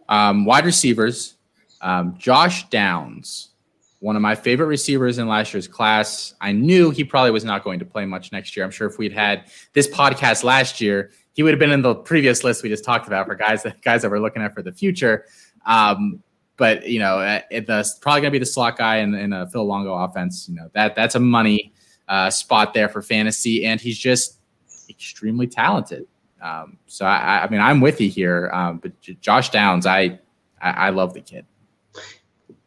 Um, 0.09 0.45
wide 0.45 0.65
receivers, 0.65 1.35
um, 1.81 2.15
Josh 2.17 2.67
Downs 2.69 3.49
one 3.99 4.15
of 4.15 4.21
my 4.21 4.33
favorite 4.33 4.67
receivers 4.67 5.17
in 5.17 5.27
last 5.27 5.53
year's 5.53 5.67
class. 5.67 6.33
I 6.39 6.53
knew 6.53 6.89
he 6.89 7.03
probably 7.03 7.31
was 7.31 7.43
not 7.43 7.63
going 7.63 7.79
to 7.79 7.85
play 7.85 8.05
much 8.05 8.31
next 8.31 8.55
year. 8.55 8.65
I'm 8.65 8.71
sure 8.71 8.87
if 8.87 8.97
we'd 8.97 9.11
had 9.11 9.51
this 9.73 9.87
podcast 9.87 10.43
last 10.43 10.79
year, 10.79 11.11
he 11.33 11.43
would 11.43 11.51
have 11.51 11.59
been 11.59 11.71
in 11.71 11.81
the 11.81 11.95
previous 11.95 12.43
list 12.43 12.63
we 12.63 12.69
just 12.69 12.85
talked 12.85 13.07
about 13.07 13.27
for 13.27 13.35
guys 13.35 13.63
that 13.63 13.81
guys 13.81 14.01
that 14.01 14.11
we're 14.11 14.19
looking 14.19 14.41
at 14.41 14.53
for 14.53 14.61
the 14.61 14.71
future. 14.71 15.25
Um, 15.65 16.23
but 16.57 16.87
you 16.87 16.99
know, 16.99 17.19
uh, 17.19 17.41
it, 17.51 17.67
the 17.67 17.85
probably 18.01 18.21
going 18.21 18.31
to 18.31 18.35
be 18.35 18.39
the 18.39 18.45
slot 18.45 18.77
guy 18.77 18.97
in, 18.97 19.13
in 19.15 19.33
a 19.33 19.49
Phil 19.49 19.65
Longo 19.65 19.93
offense. 19.93 20.47
You 20.49 20.55
know 20.55 20.69
that 20.73 20.95
that's 20.95 21.15
a 21.15 21.19
money 21.19 21.73
uh, 22.07 22.29
spot 22.29 22.73
there 22.73 22.89
for 22.89 23.01
fantasy, 23.01 23.65
and 23.65 23.79
he's 23.79 23.97
just 23.97 24.39
extremely 24.89 25.47
talented. 25.47 26.07
Um, 26.41 26.77
so 26.87 27.05
I, 27.05 27.43
I, 27.43 27.49
mean, 27.49 27.59
I'm 27.59 27.81
with 27.81 27.99
you 27.99 28.09
here. 28.09 28.49
Um, 28.53 28.77
but 28.77 28.93
Josh 29.19 29.49
Downs, 29.49 29.85
I, 29.85 30.19
I 30.61 30.69
I 30.69 30.89
love 30.89 31.13
the 31.13 31.21
kid 31.21 31.45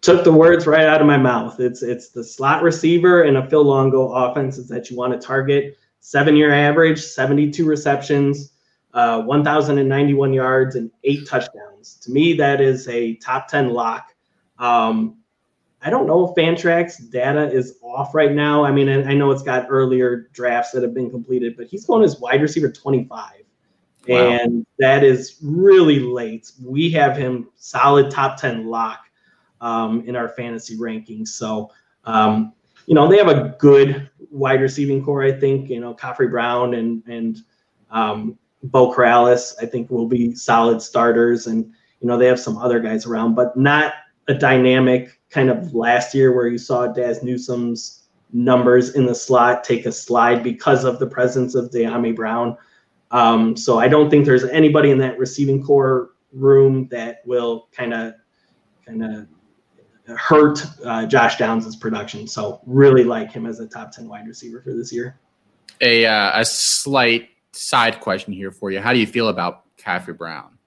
took 0.03 0.25
the 0.25 0.33
words 0.33 0.67
right 0.67 0.87
out 0.87 1.01
of 1.01 1.07
my 1.07 1.17
mouth. 1.17 1.59
It's 1.61 1.83
it's 1.83 2.11
the 2.11 2.23
slot 2.23 2.63
receiver 2.63 3.23
and 3.23 3.39
a 3.39 3.49
Phil 3.49 3.65
Longo 3.65 4.13
offenses 4.13 4.69
that 4.69 4.91
you 4.91 4.97
want 4.97 5.19
to 5.19 5.25
target. 5.25 5.79
Seven 6.01 6.37
year 6.37 6.53
average, 6.53 7.01
72 7.01 7.65
receptions, 7.65 8.53
uh, 8.93 9.23
1,091 9.23 10.33
yards, 10.33 10.75
and 10.75 10.91
eight 11.05 11.27
touchdowns. 11.29 11.95
To 12.03 12.11
me, 12.11 12.35
that 12.35 12.61
is 12.61 12.89
a 12.89 13.15
top 13.17 13.47
10 13.47 13.71
lock. 13.71 14.13
Um, 14.59 15.19
I 15.81 15.91
don't 15.91 16.09
know 16.09 16.29
if 16.29 16.35
Fantrax 16.35 17.11
data 17.11 17.51
is 17.51 17.79
off 17.83 18.15
right 18.17 18.33
now. 18.33 18.65
I 18.65 18.73
mean, 18.73 18.89
I 18.89 19.15
know 19.15 19.31
it's 19.31 19.43
got 19.43 19.67
earlier 19.69 20.29
drafts 20.33 20.73
that 20.73 20.83
have 20.83 20.95
been 20.95 21.11
completed, 21.11 21.57
but 21.57 21.69
he's 21.69 21.87
going 21.87 22.03
as 22.03 22.19
wide 22.19 22.43
receiver 22.43 22.71
25. 22.71 23.31
Wow. 24.09 24.17
And 24.17 24.67
that 24.81 25.05
is 25.05 25.39
really 25.43 26.01
late. 26.01 26.51
We 26.61 26.91
have 26.91 27.17
him 27.17 27.49
solid 27.55 28.11
top 28.11 28.41
10 28.41 28.67
lock 28.67 29.07
um, 29.63 30.07
in 30.07 30.15
our 30.15 30.29
fantasy 30.29 30.77
rankings. 30.77 31.29
So, 31.29 31.71
um, 32.05 32.53
you 32.87 32.95
know, 32.95 33.09
they 33.09 33.17
have 33.17 33.29
a 33.29 33.57
good 33.59 34.11
wide 34.31 34.61
receiving 34.61 35.03
core. 35.03 35.23
I 35.23 35.33
think 35.33 35.71
you 35.71 35.81
know, 35.81 35.95
Khafre 35.95 36.31
Brown 36.31 36.75
and 36.75 37.03
and 37.07 37.39
um, 37.91 38.39
Beau 38.65 38.93
Corrales, 38.93 39.55
I 39.63 39.67
think 39.67 39.91
will 39.91 40.09
be 40.09 40.35
solid 40.35 40.83
starters, 40.83 41.47
and 41.47 41.65
you 42.01 42.09
know, 42.09 42.19
they 42.19 42.27
have 42.27 42.41
some 42.41 42.59
other 42.59 42.81
guys 42.81 43.07
around, 43.07 43.35
but 43.35 43.57
not 43.57 43.95
a 44.29 44.35
dynamic 44.35 45.21
kind 45.31 45.49
of 45.49 45.75
last 45.75 46.15
year 46.15 46.35
where 46.35 46.47
you 46.47 46.59
saw 46.59 46.87
Dazz 46.87 47.23
Newsome's 47.23 48.03
numbers 48.33 48.95
in 48.95 49.07
the 49.07 49.15
slot 49.15 49.63
take 49.63 49.87
a 49.87 49.93
slide 49.93 50.43
because 50.43 50.85
of 50.85 50.99
the 50.99 51.07
presence 51.07 51.55
of 51.55 51.71
Dyami 51.71 52.15
Brown. 52.15 52.57
Um, 53.11 53.57
so 53.57 53.79
I 53.79 53.89
don't 53.89 54.11
think 54.11 54.25
there's 54.25 54.45
anybody 54.45 54.91
in 54.91 54.99
that 54.99 55.19
receiving 55.19 55.63
core 55.63 56.11
room 56.33 56.89
that 56.89 57.21
will 57.27 57.69
kind 57.73 57.93
of 57.93 58.15
kind 58.87 59.05
of 59.05 59.27
hurt 60.07 60.65
uh, 60.85 61.07
Josh 61.07 61.39
Downs' 61.39 61.75
production. 61.77 62.27
So 62.27 62.61
really 62.67 63.05
like 63.05 63.33
him 63.33 63.47
as 63.47 63.61
a 63.61 63.67
top 63.67 63.93
10 63.93 64.09
wide 64.09 64.27
receiver 64.27 64.61
for 64.61 64.73
this 64.73 64.93
year. 64.93 65.19
A, 65.81 66.07
uh, 66.07 66.41
a 66.41 66.45
slight 66.45 67.29
side 67.53 68.01
question 68.01 68.33
here 68.33 68.51
for 68.51 68.71
you. 68.71 68.81
How 68.81 68.93
do 68.93 68.99
you 68.99 69.07
feel 69.07 69.29
about 69.29 69.65
Khafre 69.77 70.17
Brown? 70.17 70.59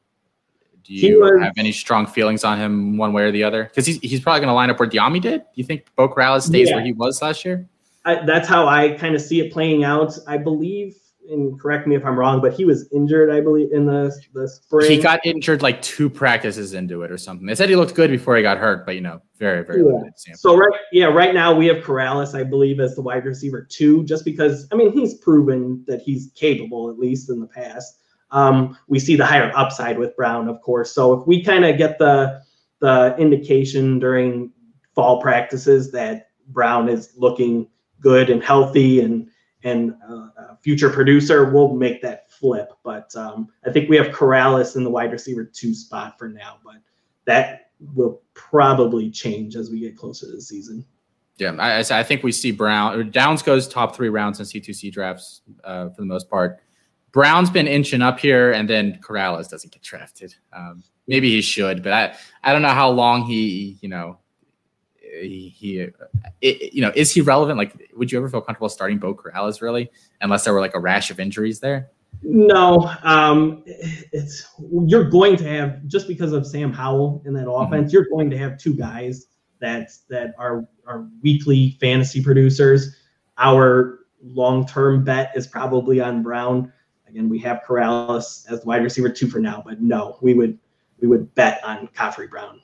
Do 0.83 0.93
you 0.93 1.21
was, 1.21 1.41
have 1.41 1.53
any 1.57 1.71
strong 1.71 2.05
feelings 2.05 2.43
on 2.43 2.59
him 2.59 2.97
one 2.97 3.11
way 3.11 3.23
or 3.23 3.31
the 3.31 3.43
other? 3.43 3.63
Because 3.63 3.87
he's, 3.87 3.97
he's 4.01 4.19
probably 4.19 4.41
going 4.41 4.49
to 4.49 4.53
line 4.53 4.69
up 4.69 4.79
where 4.79 4.87
Dyami 4.87 5.19
did. 5.19 5.39
Do 5.41 5.47
you 5.55 5.63
think 5.63 5.85
Beau 5.95 6.07
Corrales 6.07 6.43
stays 6.43 6.69
yeah. 6.69 6.75
where 6.75 6.85
he 6.85 6.93
was 6.93 7.21
last 7.21 7.43
year? 7.43 7.67
I, 8.05 8.23
that's 8.23 8.47
how 8.47 8.67
I 8.67 8.91
kind 8.91 9.15
of 9.15 9.21
see 9.21 9.39
it 9.39 9.51
playing 9.51 9.83
out. 9.83 10.13
I 10.27 10.37
believe 10.37 10.95
and 11.29 11.59
correct 11.59 11.87
me 11.87 11.95
if 11.95 12.05
I'm 12.05 12.17
wrong, 12.17 12.41
but 12.41 12.53
he 12.53 12.65
was 12.65 12.87
injured, 12.91 13.29
I 13.29 13.41
believe, 13.41 13.71
in 13.71 13.85
the 13.85 14.15
the 14.33 14.47
spring. 14.47 14.89
He 14.89 15.01
got 15.01 15.25
injured 15.25 15.61
like 15.61 15.81
two 15.81 16.09
practices 16.09 16.73
into 16.73 17.03
it 17.03 17.11
or 17.11 17.17
something. 17.17 17.45
They 17.45 17.55
said 17.55 17.69
he 17.69 17.75
looked 17.75 17.95
good 17.95 18.09
before 18.09 18.35
he 18.35 18.41
got 18.41 18.57
hurt, 18.57 18.85
but 18.85 18.95
you 18.95 19.01
know, 19.01 19.21
very 19.37 19.63
very 19.63 19.79
yeah. 19.79 19.87
limited 19.87 20.19
sample. 20.19 20.39
So 20.39 20.57
right, 20.57 20.79
yeah, 20.91 21.05
right 21.05 21.33
now 21.33 21.53
we 21.53 21.67
have 21.67 21.77
Corrales, 21.77 22.37
I 22.37 22.43
believe, 22.43 22.79
as 22.79 22.95
the 22.95 23.01
wide 23.01 23.25
receiver 23.25 23.67
two, 23.69 24.03
just 24.05 24.25
because 24.25 24.67
I 24.71 24.75
mean 24.75 24.91
he's 24.91 25.15
proven 25.15 25.83
that 25.87 26.01
he's 26.01 26.31
capable 26.35 26.89
at 26.89 26.97
least 26.97 27.29
in 27.29 27.39
the 27.39 27.47
past. 27.47 27.99
Um, 28.31 28.77
we 28.87 28.99
see 28.99 29.15
the 29.15 29.25
higher 29.25 29.51
upside 29.55 29.97
with 29.97 30.15
Brown, 30.15 30.47
of 30.47 30.61
course. 30.61 30.91
So 30.91 31.13
if 31.13 31.27
we 31.27 31.43
kind 31.43 31.65
of 31.65 31.77
get 31.77 31.99
the 31.99 32.41
the 32.79 33.15
indication 33.17 33.99
during 33.99 34.51
fall 34.93 35.21
practices 35.21 35.91
that 35.91 36.29
Brown 36.47 36.89
is 36.89 37.13
looking 37.17 37.67
good 38.01 38.29
and 38.29 38.43
healthy 38.43 39.01
and 39.01 39.27
and 39.63 39.95
uh, 40.07 40.27
future 40.65 40.89
producer 40.89 41.51
we'll 41.51 41.75
make 41.75 42.01
that 42.01 42.31
flip. 42.31 42.73
But 42.83 43.15
um, 43.15 43.49
I 43.67 43.71
think 43.71 43.87
we 43.87 43.95
have 43.97 44.07
Corrales 44.07 44.75
in 44.75 44.83
the 44.83 44.89
wide 44.89 45.11
receiver 45.11 45.45
two 45.45 45.75
spot 45.75 46.17
for 46.17 46.27
now, 46.27 46.57
but 46.65 46.77
that 47.25 47.69
will 47.93 48.23
probably 48.33 49.11
change 49.11 49.55
as 49.55 49.69
we 49.69 49.79
get 49.79 49.95
closer 49.95 50.25
to 50.25 50.31
the 50.31 50.41
season. 50.41 50.83
Yeah, 51.37 51.51
I, 51.59 51.81
I 51.81 52.01
think 52.01 52.23
we 52.23 52.31
see 52.31 52.49
Brown 52.49 53.11
Downs 53.11 53.43
goes 53.43 53.67
top 53.67 53.95
three 53.95 54.09
rounds 54.09 54.39
in 54.39 54.47
C2C 54.47 54.91
drafts 54.91 55.41
uh, 55.63 55.89
for 55.89 56.01
the 56.01 56.07
most 56.07 56.31
part. 56.31 56.61
Brown's 57.11 57.51
been 57.51 57.67
inching 57.67 58.01
up 58.01 58.19
here, 58.19 58.53
and 58.53 58.67
then 58.67 58.99
Corrales 59.03 59.47
doesn't 59.47 59.71
get 59.71 59.83
drafted. 59.83 60.33
Um, 60.51 60.83
maybe 61.07 61.29
he 61.29 61.41
should, 61.41 61.83
but 61.83 61.93
I 61.93 62.15
I 62.43 62.53
don't 62.53 62.63
know 62.63 62.69
how 62.69 62.89
long 62.89 63.23
he 63.23 63.77
you 63.81 63.89
know 63.89 64.17
he, 65.21 65.53
he 65.55 65.87
it, 66.41 66.73
you 66.73 66.81
know, 66.81 66.91
is 66.95 67.11
he 67.11 67.21
relevant? 67.21 67.57
Like, 67.57 67.89
would 67.95 68.11
you 68.11 68.17
ever 68.17 68.29
feel 68.29 68.41
comfortable 68.41 68.69
starting 68.69 68.97
Beau 68.97 69.13
Corrales 69.13 69.61
really, 69.61 69.91
unless 70.21 70.43
there 70.43 70.53
were 70.53 70.61
like 70.61 70.75
a 70.75 70.79
rash 70.79 71.11
of 71.11 71.19
injuries 71.19 71.59
there? 71.59 71.89
No, 72.21 72.91
um, 73.03 73.63
it's 73.65 74.47
you're 74.85 75.09
going 75.09 75.35
to 75.37 75.43
have 75.43 75.85
just 75.85 76.07
because 76.07 76.31
of 76.31 76.47
Sam 76.47 76.71
Howell 76.71 77.21
in 77.25 77.33
that 77.33 77.45
mm-hmm. 77.45 77.73
offense, 77.73 77.87
mm-hmm. 77.87 77.93
you're 77.93 78.09
going 78.09 78.29
to 78.29 78.37
have 78.37 78.57
two 78.57 78.73
guys 78.73 79.27
that 79.59 79.89
that 80.09 80.33
are 80.37 80.67
are 80.87 81.07
weekly 81.21 81.77
fantasy 81.79 82.23
producers. 82.23 82.95
Our 83.37 83.99
long 84.23 84.65
term 84.65 85.03
bet 85.03 85.31
is 85.35 85.47
probably 85.47 85.99
on 85.99 86.23
Brown. 86.23 86.71
Again, 87.07 87.29
we 87.29 87.39
have 87.39 87.61
Corrales 87.67 88.49
as 88.51 88.65
wide 88.65 88.83
receiver 88.83 89.09
two 89.09 89.27
for 89.27 89.39
now, 89.39 89.61
but 89.65 89.81
no, 89.81 90.17
we 90.21 90.33
would 90.33 90.57
we 90.99 91.07
would 91.07 91.33
bet 91.35 91.63
on 91.63 91.87
Khafre 91.89 92.29
Brown. 92.29 92.61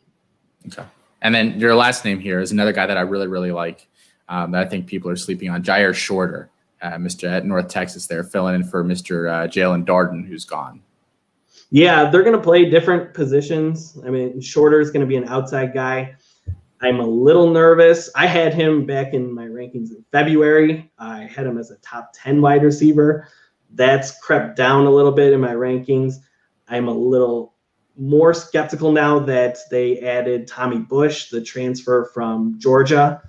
Okay. 0.68 0.84
And 1.22 1.34
then 1.34 1.60
your 1.60 1.76
last 1.76 2.04
name 2.04 2.20
here 2.20 2.40
is 2.40 2.52
another 2.52 2.72
guy 2.72 2.86
that 2.86 2.98
I 2.98 3.02
really, 3.02 3.28
really 3.28 3.52
like 3.52 3.88
um, 4.30 4.52
that 4.52 4.66
I 4.66 4.70
think 4.70 4.88
people 4.88 5.10
are 5.12 5.16
sleeping 5.16 5.50
on, 5.50 5.64
Jyaire 5.64 5.94
Shorter, 5.94 6.50
uh, 6.82 6.94
Mr. 6.94 7.30
at 7.30 7.46
North 7.46 7.68
Texas 7.68 8.08
there, 8.08 8.24
filling 8.24 8.56
in 8.56 8.64
for 8.64 8.84
Mr. 8.84 9.30
Uh, 9.32 9.48
Jaelon 9.48 9.86
Darden, 9.86 10.26
who's 10.26 10.46
gone. 10.46 10.82
Yeah, 11.70 12.10
they're 12.10 12.24
going 12.24 12.36
to 12.36 12.42
play 12.42 12.70
different 12.70 13.14
positions. 13.14 13.98
I 14.06 14.10
mean, 14.10 14.42
Shorter 14.42 14.82
is 14.82 14.92
going 14.92 15.02
to 15.02 15.08
be 15.08 15.16
an 15.16 15.28
outside 15.28 15.74
guy. 15.74 16.16
I'm 16.82 17.00
a 17.00 17.06
little 17.06 17.52
nervous. 17.52 18.10
I 18.16 18.26
had 18.26 18.54
him 18.54 18.86
back 18.86 19.14
in 19.14 19.32
my 19.32 19.46
rankings 19.46 19.92
in 19.92 20.04
February. 20.12 20.92
I 20.98 21.22
had 21.22 21.46
him 21.46 21.58
as 21.58 21.70
a 21.70 21.78
top 21.78 22.12
10 22.14 22.42
wide 22.42 22.64
receiver. 22.64 23.28
That's 23.74 24.20
crept 24.20 24.58
down 24.58 24.86
a 24.86 24.90
little 24.90 25.12
bit 25.12 25.32
in 25.32 25.40
my 25.40 25.54
rankings. 25.54 26.16
I'm 26.68 26.88
a 26.88 26.94
little 26.94 27.54
more 27.98 28.34
skeptical 28.34 28.92
now 28.92 29.20
that 29.20 29.58
they 29.70 30.00
added 30.00 30.48
Tommy 30.48 30.80
Bush, 30.80 31.30
the 31.30 31.42
transfer 31.42 32.10
from 32.14 32.58
Georgia. 32.58 33.22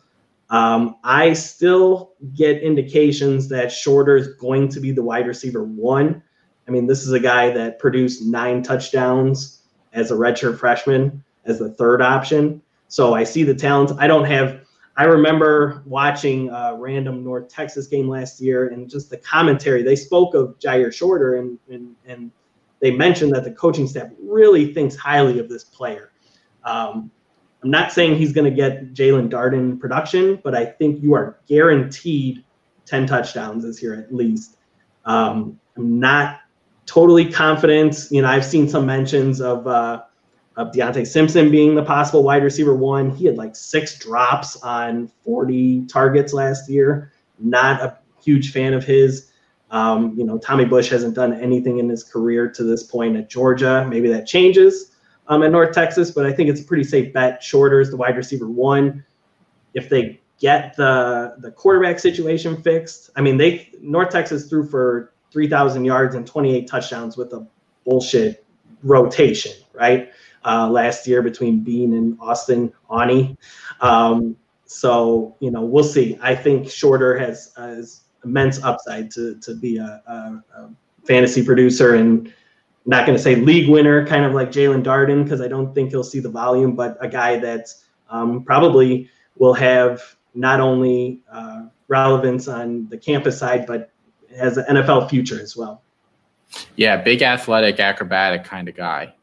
Um, 0.51 0.97
I 1.03 1.33
still 1.33 2.13
get 2.35 2.63
indications 2.63 3.49
that 3.49 3.73
Shorter 3.73 4.17
is 4.17 4.35
going 4.35 4.69
to 4.69 4.81
be 4.81 4.93
the 4.93 5.03
wide 5.03 5.27
receiver 5.27 5.65
one. 5.65 6.23
I 6.69 6.71
mean, 6.71 6.87
this 6.87 7.07
is 7.07 7.13
a 7.13 7.21
guy 7.21 7.51
that 7.51 7.79
produced 7.79 8.25
nine 8.25 8.63
touchdowns 8.63 9.63
as 9.93 10.11
a 10.11 10.15
redshirt 10.15 10.59
freshman 10.59 11.25
as 11.45 11.59
the 11.59 11.71
third 11.71 12.03
option. 12.03 12.63
So 12.89 13.15
I 13.15 13.25
see 13.25 13.43
the 13.43 13.55
talent. 13.55 13.93
I 13.99 14.07
don't 14.07 14.27
have. 14.27 14.61
I 14.97 15.05
remember 15.05 15.83
watching 15.87 16.51
a 16.51 16.77
random 16.77 17.25
North 17.25 17.49
Texas 17.49 17.87
game 17.87 18.09
last 18.09 18.41
year 18.41 18.69
and 18.69 18.91
just 18.91 19.09
the 19.09 19.17
commentary. 19.17 19.83
They 19.83 19.97
spoke 19.97 20.35
of 20.35 20.59
Jyaire 20.59 20.93
Shorter 20.93 21.37
and 21.37 21.59
and 21.71 21.97
and 22.07 22.31
they 22.83 22.91
mentioned 22.91 23.33
that 23.33 23.45
the 23.45 23.53
coaching 23.53 23.87
staff 23.87 24.09
really 24.21 24.75
thinks 24.75 24.97
highly 24.97 25.39
of 25.39 25.49
this 25.49 25.65
player. 25.65 26.11
Um, 26.65 27.11
I'm 27.63 27.71
not 27.71 27.93
saying 27.93 28.17
he's 28.17 28.33
going 28.33 28.51
to 28.51 28.55
get 28.55 28.93
Jaelon 28.93 29.31
Darden 29.31 29.79
production, 29.79 30.41
but 30.43 30.55
I 30.55 30.67
think 30.67 31.01
you 31.01 31.15
are 31.15 31.39
guaranteed 31.47 32.45
10 32.87 33.07
touchdowns 33.07 33.63
this 33.63 33.81
year 33.81 33.95
at 33.95 34.13
least. 34.13 34.57
Um, 35.05 35.61
I'm 35.77 36.01
not 36.01 36.41
totally 36.87 37.31
confident. 37.31 38.09
You 38.11 38.23
know, 38.23 38.29
I've 38.29 38.45
seen 38.45 38.69
some 38.69 38.85
mentions 38.85 39.41
of 39.41 39.67
uh, 39.69 40.03
of 40.57 40.73
Deontay 40.73 41.07
Simpson 41.07 41.51
being 41.51 41.77
the 41.77 41.85
possible 41.85 42.25
wide 42.25 42.43
receiver 42.43 42.75
one. 42.75 43.11
He 43.11 43.27
had 43.27 43.39
like 43.39 43.55
six 43.55 43.97
drops 43.97 44.57
on 44.57 45.09
40 45.25 45.87
targets 45.87 46.33
last 46.33 46.69
year. 46.69 47.13
Not 47.39 47.81
a 47.81 47.99
huge 48.23 48.53
fan 48.53 48.75
of 48.75 48.85
his. 48.85 49.32
Um, 49.73 50.15
you 50.17 50.25
know, 50.25 50.39
Tommy 50.39 50.67
Bush 50.67 50.91
hasn't 50.91 51.15
done 51.15 51.33
anything 51.41 51.79
in 51.79 51.89
his 51.89 52.05
career 52.05 52.49
to 52.51 52.63
this 52.63 52.83
point 52.83 53.17
at 53.17 53.29
Georgia. 53.29 53.87
Maybe 53.89 54.09
that 54.11 54.27
changes 54.27 54.93
um, 55.29 55.43
at 55.43 55.51
North 55.51 55.75
Texas, 55.75 56.11
but 56.11 56.27
I 56.27 56.33
think 56.33 56.51
it's 56.51 56.61
a 56.61 56.65
pretty 56.65 56.85
safe 56.85 57.13
bet. 57.13 57.43
Shorter 57.43 57.81
is 57.81 57.91
the 57.91 57.97
wide 57.97 58.17
receiver 58.17 58.49
one. 58.49 59.05
If 59.73 59.89
they 59.89 60.21
get 60.39 60.77
the 60.77 61.37
the 61.39 61.51
quarterback 61.51 61.99
situation 61.99 62.61
fixed, 62.63 63.11
I 63.17 63.23
mean, 63.23 63.39
they 63.39 63.71
North 63.81 64.11
Texas 64.11 64.49
threw 64.49 64.69
for 64.69 65.15
3,000 65.33 65.87
yards 65.87 66.15
and 66.15 66.27
28 66.27 66.69
touchdowns 66.69 67.17
with 67.17 67.33
a 67.33 67.47
bullshit 67.87 68.45
rotation, 68.83 69.53
right? 69.73 70.11
Uh, 70.45 70.69
last 70.69 71.07
year 71.07 71.23
between 71.23 71.61
Bean 71.61 71.95
and 71.95 72.19
Austin 72.21 72.71
Aune. 72.91 73.39
Um, 73.81 74.37
so 74.67 75.35
you 75.41 75.51
know, 75.51 75.63
we'll 75.63 75.85
see. 75.85 76.19
I 76.21 76.35
think 76.35 76.69
Shorter 76.69 77.19
has, 77.19 77.55
has 77.57 78.02
immense 78.25 78.63
upside 78.63 79.11
to 79.13 79.37
to 79.37 79.55
be 79.55 79.79
a, 79.79 80.03
a, 80.07 80.45
a 80.57 80.71
fantasy 81.05 81.45
producer 81.45 81.95
and 81.95 82.33
not 82.85 83.07
going 83.07 83.17
to 83.17 83.23
say 83.23 83.37
league 83.37 83.69
winner, 83.69 84.07
kind 84.07 84.25
of 84.25 84.33
like 84.33 84.51
Jaelon 84.51 84.83
Darden, 84.83 85.23
because 85.23 85.41
I 85.41 85.49
don't 85.49 85.75
think 85.75 85.91
he'll 85.91 86.03
see 86.03 86.21
the 86.21 86.29
volume, 86.29 86.75
but 86.75 86.97
a 87.01 87.09
guy 87.09 87.39
that 87.39 87.69
um, 88.11 88.43
probably 88.43 89.09
will 89.37 89.55
have 89.55 90.17
not 90.35 90.61
only 90.61 91.21
uh, 91.31 91.67
relevance 91.89 92.49
on 92.49 92.89
the 92.89 92.99
campus 92.99 93.39
side, 93.39 93.67
but 93.67 93.91
has 94.37 94.57
an 94.57 94.65
NFL 94.77 95.09
future 95.11 95.41
as 95.41 95.57
well. 95.57 95.83
Yeah, 96.77 96.97
big 96.97 97.23
athletic, 97.23 97.81
acrobatic 97.81 98.45
kind 98.45 98.69
of 98.69 98.75
guy. 98.75 99.15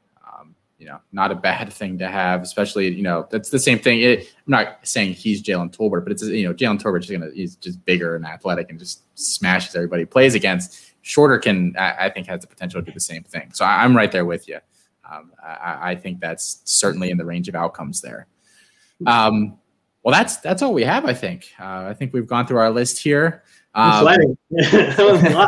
You 0.79 0.87
know, 0.87 0.99
not 1.11 1.31
a 1.31 1.35
bad 1.35 1.71
thing 1.79 1.99
to 1.99 2.07
have, 2.07 2.41
especially 2.41 2.89
you 2.89 3.03
know 3.03 3.27
that's 3.29 3.49
the 3.49 3.59
same 3.59 3.79
thing. 3.79 4.01
It, 4.01 4.19
I'm 4.19 4.51
not 4.51 4.79
saying 4.83 5.13
he's 5.13 5.43
Jalen 5.43 5.75
Tolbert, 5.75 6.03
but 6.03 6.11
it's 6.11 6.23
you 6.23 6.47
know 6.47 6.53
Jalen 6.53 6.81
Tolbert 6.81 7.01
just 7.01 7.11
gonna 7.11 7.31
he's 7.33 7.55
just 7.55 7.83
bigger 7.85 8.15
and 8.15 8.25
athletic 8.25 8.69
and 8.69 8.79
just 8.79 9.03
smashes 9.19 9.75
everybody 9.75 10.03
he 10.03 10.05
plays 10.05 10.35
against 10.35 10.89
Shorter 11.01 11.37
can, 11.37 11.75
I, 11.77 12.05
I 12.05 12.09
think, 12.09 12.27
has 12.27 12.41
the 12.41 12.47
potential 12.47 12.81
to 12.81 12.85
do 12.85 12.91
the 12.91 12.99
same 12.99 13.23
thing. 13.23 13.51
So 13.53 13.65
I, 13.65 13.83
am 13.85 13.95
right 13.95 14.11
there 14.11 14.25
with 14.25 14.47
you. 14.47 14.59
Um, 15.09 15.31
I, 15.43 15.91
I, 15.91 15.95
think 15.95 16.19
that's 16.19 16.61
certainly 16.65 17.09
in 17.09 17.17
the 17.17 17.25
range 17.25 17.47
of 17.47 17.55
outcomes 17.55 18.01
there. 18.01 18.27
Um, 19.05 19.57
well, 20.03 20.13
that's 20.13 20.37
that's 20.37 20.61
all 20.61 20.73
we 20.73 20.83
have. 20.83 21.05
I 21.05 21.13
think. 21.13 21.51
Uh, 21.59 21.87
I 21.89 21.93
think 21.93 22.13
we've 22.13 22.27
gone 22.27 22.45
through 22.45 22.59
our 22.59 22.69
list 22.69 22.99
here. 22.99 23.43
Um, 23.73 24.07
it, 24.49 25.47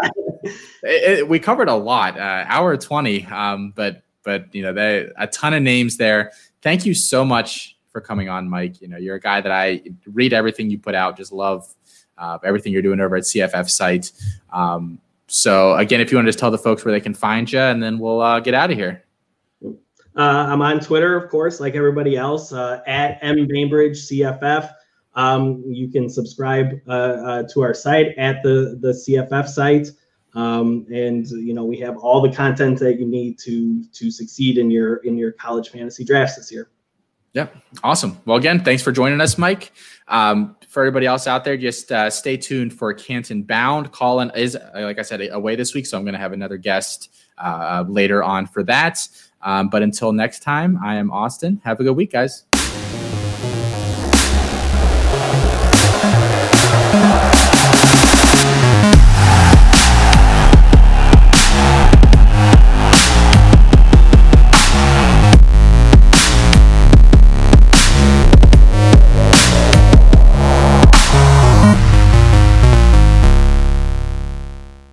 it, 0.84 1.30
we 1.30 1.40
covered 1.40 1.70
a 1.70 1.76
lot, 1.76 2.18
uh, 2.18 2.46
hour 2.48 2.76
twenty. 2.78 3.26
Um, 3.28 3.72
but 3.76 4.04
but 4.24 4.54
you 4.54 4.62
know, 4.62 4.74
they, 4.74 5.10
a 5.18 5.28
ton 5.28 5.54
of 5.54 5.62
names 5.64 5.98
there. 5.98 6.32
Thank 6.62 6.86
you 6.86 6.94
so 6.94 7.26
much 7.26 7.78
for 7.92 8.02
coming 8.02 8.30
on, 8.30 8.50
Mike. 8.50 8.82
You 8.82 8.88
know, 8.88 8.98
you're 8.98 9.16
a 9.16 9.20
guy 9.20 9.42
that 9.42 9.52
I 9.52 9.82
read 10.06 10.34
everything 10.34 10.70
you 10.70 10.78
put 10.78 10.96
out. 10.96 11.18
Just 11.18 11.32
love 11.32 11.74
uh, 12.18 12.38
everything 12.44 12.72
you're 12.72 12.82
doing 12.82 13.00
over 13.00 13.16
at 13.16 13.24
CFF 13.24 13.70
site. 13.70 14.12
Um, 14.54 15.00
so 15.28 15.76
again, 15.76 16.02
if 16.02 16.12
you 16.12 16.18
want 16.18 16.26
to 16.26 16.30
just 16.30 16.40
tell 16.40 16.52
the 16.52 16.58
folks 16.58 16.86
where 16.86 16.92
they 16.92 17.00
can 17.00 17.14
find 17.14 17.52
you, 17.52 17.60
and 17.60 17.82
then 17.82 18.00
we'll 18.00 18.22
uh, 18.22 18.40
get 18.40 18.54
out 18.54 18.72
of 18.72 18.78
here. 18.78 19.04
Uh, 19.64 20.46
I'm 20.50 20.62
on 20.62 20.82
Twitter, 20.82 21.16
of 21.16 21.30
course, 21.30 21.60
like 21.60 21.76
everybody 21.76 22.18
else, 22.18 22.52
uh, 22.52 22.82
at 22.86 23.18
M 23.22 23.48
Bainbridge 23.48 23.98
CFF. 23.98 24.74
Um, 25.14 25.64
you 25.66 25.90
can 25.90 26.10
subscribe 26.10 26.82
uh, 26.88 26.92
uh, 26.92 27.44
to 27.54 27.62
our 27.62 27.74
site 27.74 28.18
at 28.18 28.44
the 28.44 28.78
the 28.82 28.92
CFF 28.92 29.48
site, 29.48 29.88
um, 30.34 30.86
and 30.94 31.28
you 31.28 31.54
know 31.54 31.66
we 31.66 31.78
have 31.80 31.98
all 31.98 32.22
the 32.22 32.32
content 32.32 32.80
that 32.80 33.00
you 33.00 33.06
need 33.06 33.38
to 33.40 33.84
to 33.94 34.12
succeed 34.12 34.58
in 34.58 34.72
your 34.72 34.98
in 34.98 35.18
your 35.18 35.32
college 35.32 35.70
fantasy 35.70 36.04
drafts 36.04 36.36
this 36.36 36.52
year. 36.52 36.70
Yep. 37.34 37.56
Awesome. 37.84 38.18
Well, 38.26 38.38
again, 38.38 38.62
thanks 38.62 38.84
for 38.84 38.92
joining 38.92 39.22
us, 39.22 39.38
Mike. 39.38 39.72
Um, 40.10 40.58
for 40.68 40.84
everybody 40.84 41.06
else 41.06 41.28
out 41.28 41.46
there, 41.46 41.56
just 41.56 41.90
uh, 41.92 42.10
stay 42.10 42.36
tuned 42.36 42.74
for 42.74 42.94
Canton 42.94 43.44
Bound. 43.44 43.92
Colin 43.94 44.32
is, 44.36 44.58
like 44.76 45.00
I 45.00 45.02
said, 45.02 45.22
away 45.32 45.56
this 45.56 45.74
week, 45.74 45.86
so 45.86 45.98
I'm 45.98 46.04
going 46.04 46.14
to 46.14 46.20
have 46.20 46.34
another 46.34 46.58
guest 46.58 47.10
uh, 47.38 47.86
later 47.88 48.22
on 48.22 48.48
for 48.48 48.64
that. 48.64 49.08
Um, 49.42 49.70
but 49.70 49.82
until 49.82 50.12
next 50.12 50.44
time, 50.44 50.78
I 50.84 50.96
am 50.96 51.10
Austin. 51.10 51.62
Have 51.64 51.80
a 51.80 51.84
good 51.84 51.96
week, 51.96 52.12
guys. 52.12 52.46